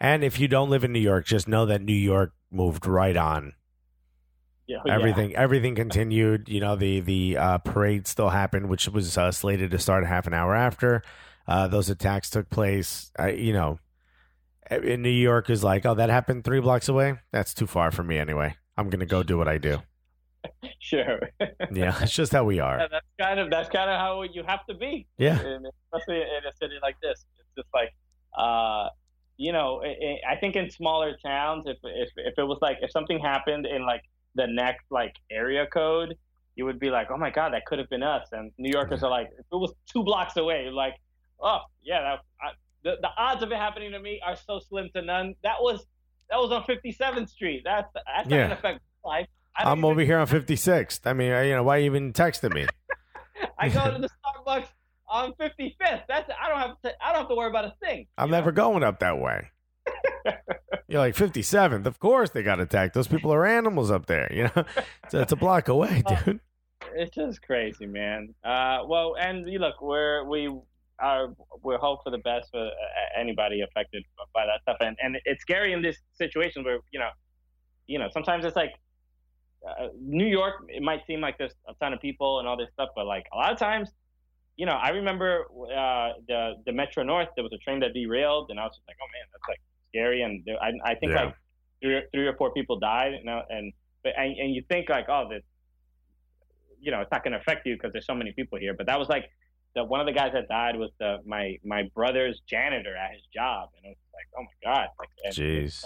and 0.00 0.24
if 0.24 0.38
you 0.40 0.48
don't 0.48 0.70
live 0.70 0.84
in 0.84 0.92
new 0.92 1.00
york 1.00 1.26
just 1.26 1.48
know 1.48 1.66
that 1.66 1.80
new 1.82 1.92
york 1.92 2.32
moved 2.50 2.86
right 2.86 3.16
on. 3.16 3.54
You 4.66 4.76
know, 4.76 4.82
yeah. 4.86 4.94
everything 4.94 5.36
everything 5.36 5.74
continued. 5.76 6.48
You 6.48 6.60
know 6.60 6.74
the 6.74 7.00
the 7.00 7.36
uh, 7.36 7.58
parade 7.58 8.06
still 8.06 8.30
happened 8.30 8.68
which 8.68 8.88
was 8.88 9.16
uh, 9.16 9.30
slated 9.30 9.70
to 9.70 9.78
start 9.78 10.04
half 10.06 10.26
an 10.26 10.34
hour 10.34 10.54
after. 10.54 11.02
Uh, 11.46 11.68
those 11.68 11.88
attacks 11.88 12.28
took 12.30 12.50
place 12.50 13.12
you 13.32 13.52
know 13.52 13.78
in 14.68 15.00
new 15.02 15.08
york 15.08 15.48
is 15.48 15.62
like 15.62 15.86
oh 15.86 15.94
that 15.94 16.10
happened 16.10 16.42
three 16.44 16.60
blocks 16.60 16.88
away? 16.88 17.18
That's 17.32 17.54
too 17.54 17.66
far 17.66 17.90
for 17.90 18.02
me 18.02 18.18
anyway. 18.18 18.56
I'm 18.76 18.90
gonna 18.90 19.06
go 19.06 19.22
do 19.22 19.38
what 19.38 19.48
i 19.48 19.56
do 19.58 19.82
sure. 20.80 21.20
yeah 21.72 21.94
it's 22.02 22.12
just 22.12 22.32
how 22.32 22.44
we 22.44 22.58
are 22.60 22.78
Yeah, 22.78 22.86
that's 22.90 23.06
kind 23.20 23.40
of 23.40 23.50
that's 23.50 23.68
kind 23.68 23.90
of 23.90 23.98
how 23.98 24.22
you 24.22 24.42
have 24.46 24.64
to 24.66 24.74
be, 24.74 25.06
yeah 25.18 25.38
and 25.40 25.66
especially 25.92 26.20
in 26.22 26.42
a 26.48 26.52
city 26.60 26.76
like 26.82 26.96
this. 27.02 27.24
It's 27.38 27.48
just 27.56 27.68
like, 27.74 27.90
uh, 28.36 28.88
you 29.36 29.52
know, 29.52 29.82
i 29.84 29.88
i 29.88 30.32
I 30.32 30.36
think 30.40 30.56
in 30.56 30.70
smaller 30.70 31.16
towns, 31.24 31.64
if 31.66 31.78
if 31.84 32.10
if 32.16 32.34
it 32.38 32.44
was 32.52 32.58
like 32.62 32.78
if 32.82 32.90
something 32.90 33.18
happened 33.18 33.66
in 33.66 33.84
like 33.86 34.02
the 34.34 34.46
next 34.46 34.84
like 34.90 35.14
area 35.30 35.66
code, 35.66 36.14
you 36.56 36.64
would 36.64 36.78
be 36.78 36.90
like, 36.90 37.08
oh 37.10 37.16
my 37.16 37.30
god, 37.30 37.52
that 37.54 37.64
could 37.66 37.78
have 37.78 37.88
been 37.90 38.02
us. 38.02 38.28
And 38.32 38.52
New 38.58 38.70
Yorkers 38.78 39.02
are 39.02 39.10
like, 39.10 39.28
if 39.38 39.46
it 39.52 39.56
was 39.64 39.72
two 39.92 40.02
blocks 40.04 40.36
away, 40.36 40.68
like, 40.70 40.94
oh 41.40 41.60
yeah, 41.82 42.00
that, 42.02 42.18
I, 42.42 42.48
the 42.84 42.96
the 43.00 43.10
odds 43.18 43.42
of 43.42 43.50
it 43.52 43.58
happening 43.58 43.92
to 43.92 44.00
me 44.00 44.20
are 44.26 44.36
so 44.36 44.58
slim 44.58 44.88
to 44.94 45.02
none. 45.02 45.34
That 45.42 45.56
was 45.60 45.86
that 46.30 46.38
was 46.38 46.50
on 46.52 46.62
57th 46.64 47.28
Street. 47.28 47.62
That's 47.64 47.90
that's 47.94 48.28
Yeah. 48.28 48.36
not 48.36 48.42
gonna 48.48 48.54
affect 48.54 48.80
my 49.04 49.10
life. 49.18 49.28
I'm 49.58 49.78
even- 49.78 49.90
over 49.90 50.00
here 50.02 50.18
on 50.18 50.26
56th. 50.26 51.00
I 51.04 51.12
mean, 51.12 51.28
you 51.46 51.54
know, 51.54 51.62
why 51.62 51.78
you 51.78 51.86
even 51.86 52.12
texting 52.12 52.54
me? 52.54 52.66
I 53.58 53.68
go 53.68 53.90
to 53.90 53.98
the 53.98 54.08
Starbucks 54.46 54.68
on 55.08 55.32
55th. 55.34 56.02
That's 56.08 56.30
I 56.40 56.48
don't 56.48 56.58
have 56.58 56.80
to 56.82 57.04
I 57.04 57.12
don't 57.12 57.20
have 57.22 57.28
to 57.28 57.34
worry 57.34 57.50
about 57.50 57.64
a 57.64 57.74
thing. 57.80 58.06
I'm 58.18 58.28
you 58.28 58.32
know? 58.32 58.38
never 58.38 58.52
going 58.52 58.82
up 58.82 59.00
that 59.00 59.18
way. 59.18 59.50
You're 60.88 61.00
like 61.00 61.14
57th. 61.14 61.86
Of 61.86 61.98
course 61.98 62.30
they 62.30 62.42
got 62.42 62.60
attacked. 62.60 62.94
Those 62.94 63.08
people 63.08 63.32
are 63.32 63.46
animals 63.46 63.90
up 63.90 64.06
there. 64.06 64.30
You 64.32 64.44
know, 64.44 64.64
so 65.08 65.20
it's 65.20 65.32
a 65.32 65.36
block 65.36 65.68
away, 65.68 66.02
dude. 66.06 66.40
It's 66.94 67.14
just 67.14 67.42
crazy, 67.42 67.86
man. 67.86 68.34
Uh, 68.44 68.80
well, 68.86 69.16
and 69.18 69.48
you 69.48 69.58
look, 69.58 69.80
we're 69.80 70.24
we 70.24 70.50
are 70.98 71.34
we're 71.62 71.78
hope 71.78 72.02
for 72.04 72.10
the 72.10 72.18
best 72.18 72.50
for 72.50 72.66
uh, 72.66 73.20
anybody 73.20 73.60
affected 73.62 74.04
by 74.34 74.46
that 74.46 74.62
stuff, 74.62 74.76
and 74.80 74.96
and 75.02 75.18
it's 75.24 75.42
scary 75.42 75.72
in 75.72 75.82
this 75.82 75.96
situation 76.14 76.64
where 76.64 76.78
you 76.92 76.98
know, 76.98 77.10
you 77.86 77.98
know, 77.98 78.08
sometimes 78.12 78.44
it's 78.44 78.56
like 78.56 78.72
uh, 79.66 79.88
New 80.00 80.26
York. 80.26 80.64
It 80.68 80.82
might 80.82 81.02
seem 81.06 81.20
like 81.20 81.38
there's 81.38 81.54
a 81.68 81.74
ton 81.74 81.92
of 81.92 82.00
people 82.00 82.38
and 82.38 82.48
all 82.48 82.56
this 82.56 82.68
stuff, 82.72 82.90
but 82.94 83.06
like 83.06 83.26
a 83.32 83.36
lot 83.36 83.52
of 83.52 83.58
times, 83.58 83.90
you 84.56 84.66
know, 84.66 84.72
I 84.74 84.90
remember 84.90 85.44
uh, 85.52 86.12
the 86.28 86.54
the 86.64 86.72
Metro 86.72 87.02
North. 87.02 87.28
There 87.34 87.44
was 87.44 87.52
a 87.52 87.58
train 87.58 87.80
that 87.80 87.92
derailed, 87.94 88.50
and 88.50 88.58
I 88.58 88.64
was 88.64 88.74
just 88.76 88.88
like, 88.88 88.96
oh 89.02 89.08
man, 89.12 89.26
that's 89.32 89.48
like 89.48 89.60
scary, 89.90 90.22
and 90.22 90.42
there, 90.46 90.56
I 90.62 90.72
I 90.84 90.94
think 90.94 91.12
Yeah. 91.12 91.24
like 91.24 91.34
three, 91.82 92.02
three 92.12 92.26
or 92.26 92.36
four 92.36 92.52
people 92.52 92.78
died, 92.78 93.12
and 93.14 93.28
and 93.50 93.72
but 94.02 94.12
and, 94.16 94.36
and 94.38 94.54
you 94.54 94.62
think 94.68 94.88
like, 94.88 95.06
oh, 95.08 95.28
this 95.28 95.42
you 96.80 96.92
know, 96.92 97.00
it's 97.00 97.10
not 97.10 97.24
going 97.24 97.32
to 97.32 97.38
affect 97.38 97.66
you 97.66 97.74
because 97.74 97.92
there's 97.92 98.06
so 98.06 98.14
many 98.14 98.32
people 98.32 98.58
here. 98.58 98.74
But 98.74 98.86
that 98.86 98.98
was 98.98 99.08
like 99.08 99.30
the 99.74 99.84
one 99.84 100.00
of 100.00 100.06
the 100.06 100.12
guys 100.12 100.32
that 100.32 100.48
died 100.48 100.76
was 100.76 100.90
the 100.98 101.18
my 101.26 101.58
my 101.64 101.82
brother's 101.94 102.40
janitor 102.48 102.96
at 102.96 103.12
his 103.12 103.22
job, 103.34 103.70
and 103.76 103.84
it 103.86 103.96
was 103.96 104.12
like, 104.14 104.28
oh 104.38 104.42
my 104.42 104.74
god, 104.74 104.88
like, 104.98 105.34
Jeez. 105.34 105.84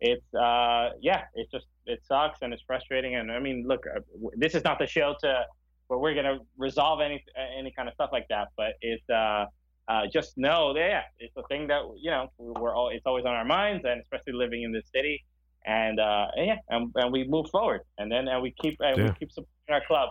It's 0.00 0.34
uh 0.34 0.90
yeah, 1.00 1.24
it's 1.34 1.50
just 1.50 1.66
it 1.86 2.00
sucks 2.06 2.40
and 2.42 2.52
it's 2.52 2.62
frustrating. 2.66 3.16
And 3.16 3.30
I 3.32 3.38
mean, 3.38 3.64
look, 3.66 3.84
uh, 3.86 4.00
this 4.36 4.54
is 4.54 4.64
not 4.64 4.78
the 4.78 4.86
show 4.86 5.14
to 5.22 5.44
where 5.88 5.98
we're 5.98 6.14
gonna 6.14 6.38
resolve 6.56 7.00
any 7.00 7.24
any 7.58 7.72
kind 7.76 7.88
of 7.88 7.94
stuff 7.94 8.10
like 8.12 8.26
that, 8.28 8.48
but 8.56 8.72
it's 8.80 9.08
uh. 9.10 9.46
Uh, 9.86 10.06
just 10.10 10.38
know 10.38 10.72
that 10.72 10.80
yeah, 10.80 11.02
it's 11.18 11.36
a 11.36 11.42
thing 11.48 11.66
that 11.66 11.82
you 11.98 12.10
know 12.10 12.32
we're 12.38 12.74
all. 12.74 12.88
It's 12.88 13.04
always 13.04 13.26
on 13.26 13.34
our 13.34 13.44
minds, 13.44 13.84
and 13.84 14.00
especially 14.00 14.32
living 14.32 14.62
in 14.62 14.72
this 14.72 14.86
city, 14.90 15.22
and 15.66 16.00
uh, 16.00 16.28
and 16.36 16.46
yeah, 16.46 16.56
and, 16.70 16.90
and 16.94 17.12
we 17.12 17.28
move 17.28 17.50
forward, 17.50 17.82
and 17.98 18.10
then 18.10 18.26
and 18.26 18.40
we 18.42 18.54
keep 18.62 18.78
and 18.80 18.96
Yeah. 18.96 19.04
we 19.08 19.12
keep 19.18 19.30
supporting 19.30 19.74
our 19.74 19.82
club. 19.86 20.08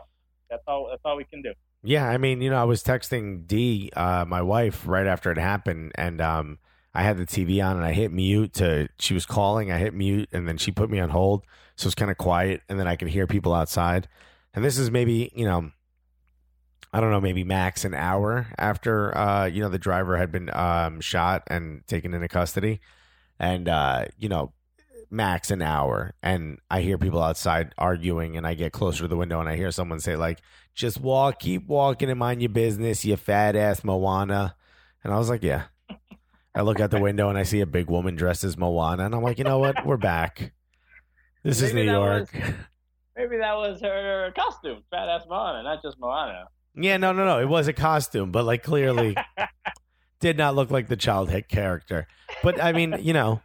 That's 0.51 0.61
all. 0.67 0.89
That's 0.91 1.01
all 1.03 1.17
we 1.17 1.23
can 1.23 1.41
do. 1.41 1.53
Yeah, 1.81 2.07
I 2.07 2.19
mean, 2.19 2.39
you 2.39 2.51
know, 2.51 2.61
I 2.61 2.65
was 2.65 2.83
texting 2.83 3.47
Dee, 3.47 3.89
uh, 3.95 4.25
my 4.27 4.43
wife, 4.43 4.87
right 4.87 5.07
after 5.07 5.31
it 5.31 5.39
happened, 5.39 5.91
and 5.95 6.21
um, 6.21 6.59
I 6.93 7.03
had 7.03 7.17
the 7.17 7.25
TV 7.25 7.63
on 7.63 7.77
and 7.77 7.85
I 7.85 7.93
hit 7.93 8.11
mute 8.11 8.53
to. 8.55 8.87
She 8.99 9.13
was 9.13 9.25
calling, 9.25 9.71
I 9.71 9.77
hit 9.77 9.93
mute, 9.93 10.29
and 10.31 10.47
then 10.47 10.57
she 10.57 10.71
put 10.71 10.89
me 10.89 10.99
on 10.99 11.09
hold, 11.09 11.45
so 11.75 11.87
it's 11.87 11.95
kind 11.95 12.11
of 12.11 12.17
quiet, 12.17 12.61
and 12.69 12.79
then 12.79 12.87
I 12.87 12.95
can 12.95 13.07
hear 13.07 13.25
people 13.25 13.53
outside. 13.53 14.07
And 14.53 14.63
this 14.63 14.77
is 14.77 14.91
maybe, 14.91 15.31
you 15.35 15.45
know, 15.45 15.71
I 16.91 16.99
don't 16.99 17.09
know, 17.09 17.21
maybe 17.21 17.43
max 17.43 17.85
an 17.85 17.95
hour 17.95 18.47
after, 18.59 19.17
uh, 19.17 19.45
you 19.45 19.61
know, 19.61 19.69
the 19.69 19.79
driver 19.79 20.17
had 20.17 20.31
been 20.31 20.53
um, 20.53 21.01
shot 21.01 21.43
and 21.47 21.85
taken 21.87 22.13
into 22.13 22.27
custody, 22.27 22.79
and 23.39 23.67
uh, 23.67 24.05
you 24.19 24.29
know, 24.29 24.53
max 25.09 25.49
an 25.49 25.63
hour, 25.63 26.13
and 26.21 26.59
I 26.69 26.81
hear 26.81 26.99
people 26.99 27.23
outside 27.23 27.73
arguing, 27.79 28.37
and 28.37 28.45
I 28.45 28.53
get 28.53 28.71
closer 28.71 29.03
to 29.03 29.07
the 29.07 29.17
window, 29.17 29.39
and 29.39 29.49
I 29.49 29.55
hear 29.55 29.71
someone 29.71 29.99
say 29.99 30.15
like 30.15 30.39
just 30.75 30.99
walk, 30.99 31.39
keep 31.39 31.67
walking 31.67 32.09
and 32.09 32.19
mind 32.19 32.41
your 32.41 32.49
business, 32.49 33.05
you 33.05 33.15
fat 33.15 33.55
ass 33.55 33.83
Moana. 33.83 34.55
And 35.03 35.13
I 35.13 35.17
was 35.17 35.29
like, 35.29 35.43
yeah. 35.43 35.63
I 36.55 36.61
look 36.61 36.79
out 36.79 36.91
the 36.91 36.99
window 36.99 37.29
and 37.29 37.37
I 37.37 37.43
see 37.43 37.61
a 37.61 37.65
big 37.65 37.89
woman 37.89 38.15
dressed 38.15 38.43
as 38.43 38.57
Moana, 38.57 39.05
and 39.05 39.15
I'm 39.15 39.23
like, 39.23 39.37
you 39.39 39.43
know 39.43 39.57
what? 39.59 39.85
We're 39.85 39.97
back. 39.97 40.53
This 41.43 41.61
is 41.61 41.73
New 41.73 41.81
York. 41.81 42.29
Maybe 43.15 43.37
that 43.37 43.55
was 43.55 43.81
her 43.81 44.31
costume, 44.35 44.83
fat 44.89 45.09
ass 45.09 45.23
Moana, 45.27 45.63
not 45.63 45.81
just 45.81 45.99
Moana. 45.99 46.45
yeah, 46.75 46.97
no, 46.97 47.11
no, 47.11 47.25
no. 47.25 47.39
It 47.39 47.49
was 47.49 47.67
a 47.67 47.73
costume, 47.73 48.31
but 48.31 48.45
like 48.45 48.63
clearly 48.63 49.15
did 50.19 50.37
not 50.37 50.55
look 50.55 50.71
like 50.71 50.87
the 50.87 50.95
child 50.95 51.29
hit 51.29 51.49
character. 51.49 52.07
But 52.43 52.61
I 52.61 52.71
mean, 52.71 52.95
you 53.01 53.13
know, 53.13 53.41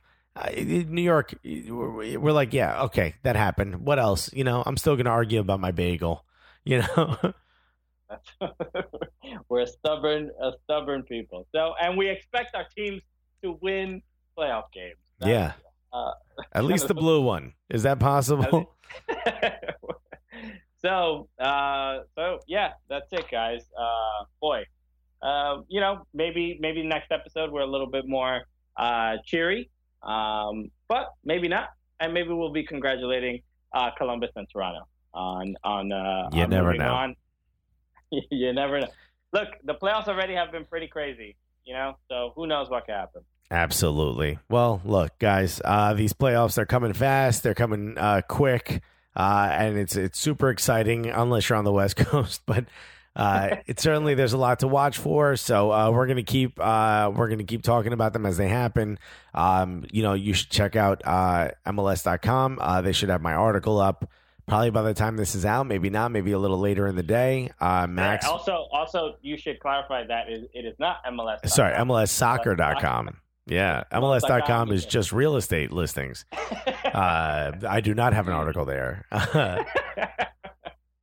New 0.56 1.02
York, 1.02 1.34
we're 1.44 2.18
we're 2.18 2.32
like, 2.32 2.52
yeah, 2.52 2.82
okay, 2.84 3.14
that 3.24 3.36
happened. 3.36 3.84
What 3.86 3.98
else? 3.98 4.32
You 4.32 4.44
know, 4.44 4.62
I'm 4.64 4.76
still 4.76 4.96
going 4.96 5.06
to 5.06 5.10
argue 5.10 5.40
about 5.40 5.60
my 5.60 5.72
bagel. 5.72 6.24
You 6.64 6.78
know, 6.82 7.16
We're 9.48 9.60
a 9.60 9.66
stubborn, 9.66 10.30
a 10.42 10.52
stubborn 10.64 11.02
people. 11.02 11.46
So, 11.54 11.74
and 11.80 11.96
we 11.96 12.08
expect 12.08 12.54
our 12.54 12.66
teams 12.76 13.02
to 13.42 13.58
win 13.60 14.02
playoff 14.36 14.64
games. 14.72 14.96
yeah. 15.24 15.52
uh, 15.92 16.12
At 16.52 16.64
least 16.64 16.88
the 16.88 16.94
blue 16.94 17.22
one. 17.22 17.52
Is 17.70 17.82
that 17.82 17.98
possible? 17.98 18.74
so, 20.82 21.28
uh, 21.38 22.00
so 22.14 22.38
yeah, 22.46 22.72
that's 22.88 23.12
it, 23.12 23.26
guys. 23.30 23.62
Uh, 23.78 24.24
boy, 24.40 24.64
uh, 25.22 25.58
you 25.68 25.80
know, 25.80 26.06
maybe 26.14 26.58
maybe 26.60 26.82
next 26.86 27.10
episode 27.10 27.50
we're 27.50 27.62
a 27.62 27.66
little 27.66 27.90
bit 27.90 28.06
more 28.06 28.42
uh, 28.76 29.16
cheery, 29.24 29.70
um, 30.02 30.70
but 30.88 31.08
maybe 31.24 31.48
not, 31.48 31.70
and 32.00 32.14
maybe 32.14 32.28
we'll 32.30 32.52
be 32.52 32.64
congratulating 32.64 33.40
uh, 33.72 33.90
Columbus 33.98 34.30
and 34.36 34.46
Toronto 34.50 34.86
on 35.14 35.56
on. 35.64 35.92
Uh, 35.92 36.28
You 36.32 36.44
on 36.44 36.50
never 36.50 36.74
know. 36.74 36.94
On. 36.94 37.16
you 38.30 38.52
never 38.52 38.80
know. 38.80 38.88
Look, 39.32 39.48
the 39.64 39.74
playoffs 39.74 40.08
already 40.08 40.34
have 40.34 40.52
been 40.52 40.64
pretty 40.64 40.86
crazy, 40.86 41.36
you 41.64 41.74
know. 41.74 41.96
So 42.08 42.32
who 42.34 42.46
knows 42.46 42.70
what 42.70 42.86
could 42.86 42.94
happen? 42.94 43.22
Absolutely. 43.50 44.38
Well, 44.48 44.80
look, 44.84 45.18
guys, 45.18 45.60
uh, 45.64 45.94
these 45.94 46.12
playoffs 46.12 46.58
are 46.58 46.66
coming 46.66 46.92
fast. 46.92 47.42
They're 47.42 47.54
coming 47.54 47.96
uh, 47.96 48.22
quick, 48.28 48.82
uh, 49.16 49.48
and 49.52 49.78
it's 49.78 49.96
it's 49.96 50.18
super 50.18 50.50
exciting. 50.50 51.06
Unless 51.06 51.48
you're 51.48 51.58
on 51.58 51.64
the 51.64 51.72
West 51.72 51.96
Coast, 51.96 52.42
but 52.46 52.66
uh, 53.16 53.56
it 53.66 53.80
certainly 53.80 54.14
there's 54.14 54.32
a 54.32 54.38
lot 54.38 54.60
to 54.60 54.68
watch 54.68 54.96
for. 54.98 55.36
So 55.36 55.72
uh, 55.72 55.90
we're 55.90 56.06
gonna 56.06 56.22
keep 56.22 56.58
uh, 56.60 57.10
we're 57.14 57.28
gonna 57.28 57.44
keep 57.44 57.62
talking 57.62 57.92
about 57.92 58.12
them 58.12 58.24
as 58.24 58.36
they 58.36 58.48
happen. 58.48 58.98
Um, 59.34 59.84
you 59.90 60.02
know, 60.02 60.14
you 60.14 60.34
should 60.34 60.50
check 60.50 60.76
out 60.76 61.02
uh, 61.04 61.50
MLS.com. 61.66 62.58
Uh, 62.60 62.80
they 62.80 62.92
should 62.92 63.08
have 63.08 63.20
my 63.22 63.34
article 63.34 63.80
up. 63.80 64.08
Probably 64.48 64.70
by 64.70 64.82
the 64.82 64.94
time 64.94 65.16
this 65.16 65.34
is 65.34 65.44
out, 65.44 65.66
maybe 65.66 65.90
not, 65.90 66.10
maybe 66.10 66.32
a 66.32 66.38
little 66.38 66.58
later 66.58 66.86
in 66.86 66.96
the 66.96 67.02
day. 67.02 67.50
Uh, 67.60 67.86
Max, 67.86 68.24
Yeah, 68.24 68.30
also, 68.32 68.66
also, 68.72 69.16
you 69.20 69.36
should 69.36 69.60
clarify 69.60 70.06
that 70.06 70.28
it, 70.28 70.50
it 70.54 70.64
is 70.64 70.74
not 70.78 71.04
MLS. 71.04 71.46
sorry, 71.48 71.74
MLSsoccer.com. 71.74 73.10
Yeah, 73.50 73.84
MLS.com 73.92 74.72
is 74.72 74.84
just 74.84 75.10
real 75.10 75.36
estate 75.36 75.72
listings. 75.72 76.24
Uh, 76.84 77.52
I 77.68 77.80
do 77.82 77.94
not 77.94 78.14
have 78.14 78.28
an 78.28 78.34
article 78.34 78.64
there. 78.64 79.04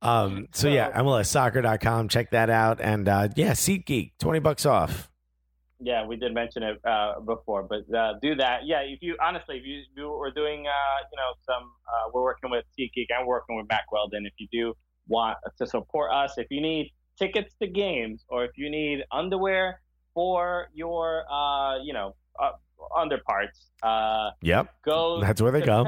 um, 0.02 0.48
so 0.52 0.68
yeah, 0.68 0.90
MLSsoccer.com. 1.00 2.08
Check 2.08 2.30
that 2.30 2.50
out. 2.50 2.80
And 2.80 3.08
uh, 3.08 3.28
yeah, 3.36 3.52
SeatGeek, 3.52 4.12
20 4.18 4.40
bucks 4.40 4.66
off. 4.66 5.08
Yeah, 5.78 6.06
we 6.06 6.16
did 6.16 6.32
mention 6.32 6.62
it 6.62 6.80
uh, 6.86 7.20
before, 7.20 7.62
but 7.62 7.80
uh, 7.94 8.14
do 8.22 8.34
that. 8.36 8.60
Yeah, 8.64 8.80
if 8.80 9.00
you 9.02 9.16
honestly, 9.22 9.58
if 9.58 9.64
you, 9.66 9.82
you 9.94 10.08
were 10.08 10.30
doing, 10.30 10.66
uh, 10.66 10.98
you 11.12 11.16
know, 11.16 11.32
some, 11.44 11.70
uh, 11.86 12.10
we're 12.14 12.22
working 12.22 12.50
with 12.50 12.64
SeatGeek 12.78 13.06
and 13.10 13.26
working 13.26 13.56
with 13.56 13.66
Mack 13.68 13.92
Weldon. 13.92 14.24
If 14.24 14.32
you 14.38 14.48
do 14.50 14.74
want 15.06 15.36
to 15.58 15.66
support 15.66 16.12
us, 16.12 16.34
if 16.38 16.46
you 16.50 16.62
need 16.62 16.92
tickets 17.18 17.54
to 17.60 17.68
games, 17.68 18.24
or 18.28 18.44
if 18.44 18.52
you 18.56 18.70
need 18.70 19.04
underwear 19.12 19.80
for 20.14 20.68
your, 20.72 21.24
uh, 21.30 21.78
you 21.82 21.92
know, 21.92 22.16
uh, 22.42 22.52
underparts, 22.96 23.68
uh, 23.82 24.30
Yep. 24.42 24.74
go. 24.82 25.20
That's 25.20 25.42
where 25.42 25.52
they 25.52 25.60
go. 25.66 25.86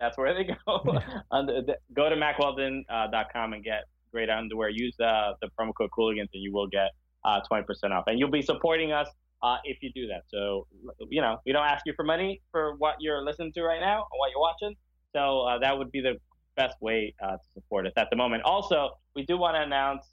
That's 0.00 0.16
where 0.18 0.34
they 0.34 0.44
go. 0.44 1.00
Under, 1.30 1.62
the, 1.62 1.76
go 1.94 2.08
to 2.08 2.16
mackweldon.com 2.16 3.52
and 3.52 3.64
get 3.64 3.84
great 4.12 4.28
underwear. 4.28 4.68
Use 4.68 4.94
uh, 5.00 5.32
the 5.40 5.48
promo 5.58 5.72
code 5.76 5.90
Cooligans 5.96 6.28
and 6.34 6.42
you 6.42 6.52
will 6.52 6.68
get 6.68 6.90
uh, 7.24 7.40
20% 7.50 7.64
off. 7.92 8.04
And 8.06 8.18
you'll 8.18 8.30
be 8.30 8.42
supporting 8.42 8.92
us 8.92 9.08
uh, 9.42 9.56
if 9.64 9.78
you 9.82 9.90
do 9.94 10.06
that. 10.08 10.22
So, 10.28 10.66
you 11.10 11.20
know, 11.20 11.38
we 11.46 11.52
don't 11.52 11.66
ask 11.66 11.84
you 11.86 11.92
for 11.94 12.04
money 12.04 12.40
for 12.50 12.74
what 12.76 12.96
you're 13.00 13.22
listening 13.22 13.52
to 13.54 13.62
right 13.62 13.80
now 13.80 14.00
or 14.00 14.18
what 14.18 14.30
you're 14.30 14.40
watching. 14.40 14.74
So 15.14 15.40
uh, 15.40 15.58
that 15.60 15.76
would 15.76 15.90
be 15.90 16.00
the 16.00 16.16
best 16.56 16.80
way 16.80 17.14
uh, 17.22 17.32
to 17.32 17.38
support 17.54 17.86
us 17.86 17.92
at 17.96 18.08
the 18.10 18.16
moment. 18.16 18.42
Also, 18.44 18.90
we 19.14 19.24
do 19.24 19.38
want 19.38 19.56
to 19.56 19.62
announce 19.62 20.04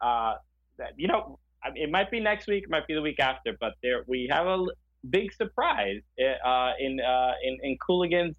uh, 0.00 0.34
that, 0.78 0.92
you 0.96 1.08
know, 1.08 1.38
it 1.74 1.90
might 1.90 2.10
be 2.10 2.20
next 2.20 2.46
week, 2.46 2.64
it 2.64 2.70
might 2.70 2.86
be 2.86 2.94
the 2.94 3.00
week 3.00 3.18
after, 3.20 3.56
but 3.58 3.72
there 3.82 4.04
we 4.06 4.28
have 4.30 4.46
a 4.46 4.66
big 5.08 5.32
surprise 5.32 6.00
uh, 6.20 6.72
in, 6.78 7.00
uh, 7.00 7.32
in, 7.42 7.58
in 7.62 7.78
Cooligans 7.78 8.34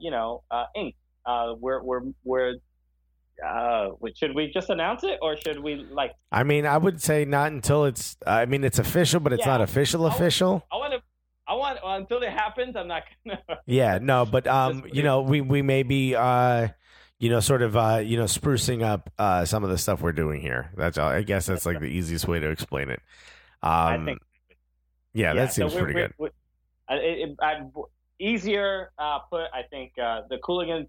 you 0.00 0.10
know, 0.10 0.42
Inc. 0.76 0.94
We're 1.60 1.82
we're 1.82 2.02
we're. 2.24 2.54
Uh, 3.44 3.90
should 4.14 4.34
we 4.34 4.50
just 4.52 4.70
announce 4.70 5.02
it, 5.04 5.18
or 5.22 5.36
should 5.36 5.60
we 5.60 5.86
like? 5.90 6.12
I 6.30 6.42
mean, 6.44 6.66
I 6.66 6.78
would 6.78 7.02
say 7.02 7.24
not 7.24 7.50
until 7.52 7.84
it's, 7.84 8.16
I 8.26 8.46
mean, 8.46 8.62
it's 8.64 8.78
official, 8.78 9.20
but 9.20 9.32
it's 9.32 9.44
Yeah. 9.44 9.52
not 9.52 9.60
official, 9.62 10.06
official. 10.06 10.64
I 10.72 10.76
want 10.76 10.92
to. 10.94 11.02
I 11.48 11.54
want 11.54 11.78
until 11.84 12.22
it 12.22 12.30
happens. 12.30 12.76
I'm 12.76 12.88
not 12.88 13.02
gonna. 13.26 13.40
Yeah, 13.66 13.98
no, 14.00 14.24
but 14.24 14.46
um, 14.46 14.84
you 14.92 15.02
know, 15.02 15.22
we 15.22 15.40
we 15.40 15.60
may 15.62 15.82
be 15.82 16.14
uh, 16.14 16.68
you 17.18 17.30
know, 17.30 17.40
sort 17.40 17.62
of 17.62 17.76
uh, 17.76 18.00
you 18.04 18.16
know, 18.16 18.24
sprucing 18.24 18.82
up 18.82 19.10
uh 19.18 19.44
some 19.44 19.64
of 19.64 19.70
the 19.70 19.78
stuff 19.78 20.00
we're 20.00 20.12
doing 20.12 20.40
here. 20.40 20.70
That's 20.76 20.98
all. 20.98 21.08
I 21.08 21.22
guess 21.22 21.46
that's 21.46 21.66
like 21.66 21.80
the 21.80 21.86
easiest 21.86 22.28
way 22.28 22.38
to 22.38 22.48
explain 22.50 22.90
it. 22.90 23.00
Um, 23.62 23.70
I 23.72 24.04
think. 24.04 24.18
yeah, 25.14 25.34
that 25.34 25.52
seems 25.52 25.72
we're- 25.74 25.84
pretty 25.84 26.00
good. 26.00 26.14
we're- 26.18 26.32
I- 26.88 26.94
it- 26.96 27.18
it- 27.30 27.36
I- 27.40 27.62
easier 28.20 28.92
uh, 28.98 29.18
put, 29.30 29.46
I 29.52 29.62
think 29.68 29.92
uh, 29.98 30.22
the 30.30 30.38
Cooligans 30.38 30.86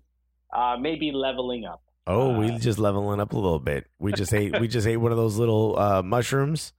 uh, 0.54 0.78
may 0.80 0.96
be 0.96 1.12
leveling 1.12 1.66
up. 1.66 1.82
Oh, 2.06 2.38
we 2.38 2.52
Uh, 2.52 2.60
just 2.60 2.80
leveling 2.80 3.20
up 3.20 3.32
a 3.34 3.36
little 3.36 3.60
bit. 3.60 3.88
We 4.00 4.12
just 4.14 4.34
ate 4.34 4.60
we 4.60 4.68
just 4.68 4.86
ate 4.88 4.98
one 4.98 5.12
of 5.12 5.18
those 5.18 5.38
little 5.38 5.78
uh, 5.80 6.02
mushrooms, 6.04 6.74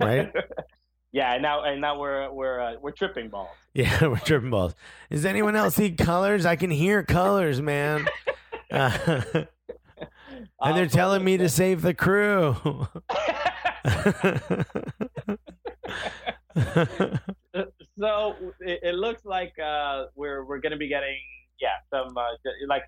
right? 0.00 0.32
yeah, 1.12 1.34
and 1.34 1.42
now 1.42 1.62
and 1.62 1.80
now 1.80 1.98
we're 1.98 2.30
we're 2.32 2.60
uh, 2.60 2.72
we're 2.80 2.90
tripping 2.92 3.28
balls. 3.28 3.50
Yeah, 3.74 4.06
we're 4.06 4.16
tripping 4.18 4.48
balls. 4.50 4.74
Does 5.10 5.26
anyone 5.26 5.54
else 5.54 5.74
see 5.74 5.90
colors? 5.92 6.46
I 6.46 6.56
can 6.56 6.70
hear 6.70 7.02
colors, 7.02 7.60
man. 7.60 8.06
Uh, 8.72 8.96
and 9.34 10.76
they're 10.76 10.84
Uh, 10.86 10.88
telling 10.88 11.22
me 11.22 11.36
to 11.36 11.48
save 11.50 11.82
the 11.82 11.92
crew. 11.92 12.56
so 17.98 18.34
it, 18.60 18.80
it 18.82 18.94
looks 18.94 19.24
like 19.24 19.52
uh, 19.58 20.06
we're 20.14 20.44
we're 20.44 20.58
going 20.60 20.72
to 20.72 20.78
be 20.78 20.88
getting 20.88 21.16
yeah 21.60 21.68
some 21.90 22.16
uh, 22.16 22.22
like 22.68 22.82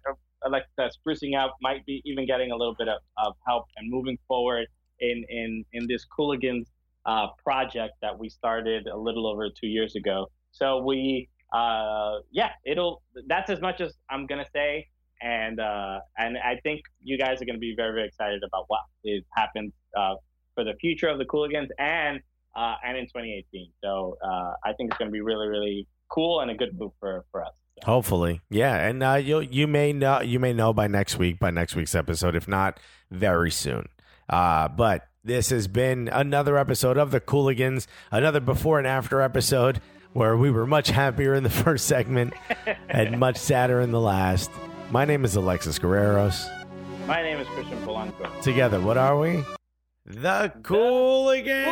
like 0.50 0.64
uh, 0.78 0.88
sprucing 0.88 1.38
up 1.38 1.56
might 1.60 1.84
be 1.86 2.02
even 2.04 2.26
getting 2.26 2.50
a 2.50 2.56
little 2.56 2.74
bit 2.78 2.88
of, 2.88 2.98
of 3.16 3.34
help 3.46 3.66
and 3.76 3.90
moving 3.90 4.18
forward 4.26 4.66
in 5.00 5.24
in 5.28 5.64
in 5.72 5.86
this 5.88 6.06
Cooligans 6.06 6.66
uh, 7.06 7.28
project 7.42 7.94
that 8.02 8.18
we 8.18 8.28
started 8.28 8.86
a 8.86 8.96
little 8.96 9.26
over 9.26 9.48
two 9.48 9.66
years 9.66 9.96
ago. 9.96 10.26
So 10.52 10.82
we 10.82 11.28
uh, 11.52 12.18
yeah 12.30 12.50
it'll 12.64 13.02
that's 13.26 13.50
as 13.50 13.60
much 13.60 13.80
as 13.80 13.94
I'm 14.10 14.26
gonna 14.26 14.46
say. 14.52 14.88
And 15.20 15.58
uh, 15.58 15.98
and 16.16 16.38
I 16.38 16.60
think 16.62 16.82
you 17.02 17.18
guys 17.18 17.42
are 17.42 17.44
to 17.56 17.60
be 17.60 17.74
very 17.76 17.92
very 17.92 18.06
excited 18.06 18.42
about 18.44 18.64
what 18.68 18.80
is 19.04 19.24
happened 19.34 19.72
uh, 19.96 20.14
for 20.54 20.62
the 20.62 20.74
future 20.80 21.08
of 21.08 21.18
the 21.18 21.24
Cooligans 21.24 21.68
and 21.78 22.20
uh, 22.58 22.74
and 22.84 22.96
in 22.96 23.04
2018. 23.04 23.70
So 23.82 24.18
uh, 24.22 24.52
I 24.64 24.72
think 24.76 24.90
it's 24.90 24.98
to 25.08 25.12
be 25.12 25.20
really, 25.20 25.48
really 25.48 25.86
cool 26.08 26.40
and 26.40 26.50
a 26.50 26.54
good 26.54 26.78
move 26.78 26.92
for, 26.98 27.24
for 27.30 27.44
us. 27.44 27.54
Hopefully, 27.84 28.40
yeah, 28.50 28.86
and 28.86 29.02
uh, 29.02 29.14
you 29.14 29.40
you 29.40 29.66
may 29.66 29.92
know 29.92 30.20
you 30.20 30.38
may 30.38 30.52
know 30.52 30.72
by 30.72 30.86
next 30.88 31.18
week 31.18 31.38
by 31.38 31.50
next 31.50 31.76
week's 31.76 31.94
episode, 31.94 32.34
if 32.34 32.48
not 32.48 32.78
very 33.10 33.50
soon. 33.50 33.88
Uh, 34.28 34.68
but 34.68 35.08
this 35.24 35.50
has 35.50 35.68
been 35.68 36.08
another 36.08 36.58
episode 36.58 36.96
of 36.98 37.10
the 37.10 37.20
Cooligans, 37.20 37.86
another 38.10 38.40
before 38.40 38.78
and 38.78 38.86
after 38.86 39.20
episode 39.20 39.80
where 40.12 40.36
we 40.36 40.50
were 40.50 40.66
much 40.66 40.88
happier 40.88 41.34
in 41.34 41.42
the 41.44 41.50
first 41.64 41.86
segment 41.86 42.34
and 42.88 43.18
much 43.20 43.36
sadder 43.36 43.80
in 43.80 43.92
the 43.92 44.00
last. 44.00 44.50
My 44.90 45.04
name 45.04 45.24
is 45.24 45.36
Alexis 45.36 45.78
Guerreros. 45.78 46.48
my 47.06 47.22
name 47.22 47.38
is 47.38 47.46
Christian 47.48 47.78
Polanco. 47.84 48.40
Together, 48.42 48.80
what 48.80 48.96
are 48.96 49.18
we? 49.18 49.44
The 50.06 50.50
Cooligans. 50.62 51.68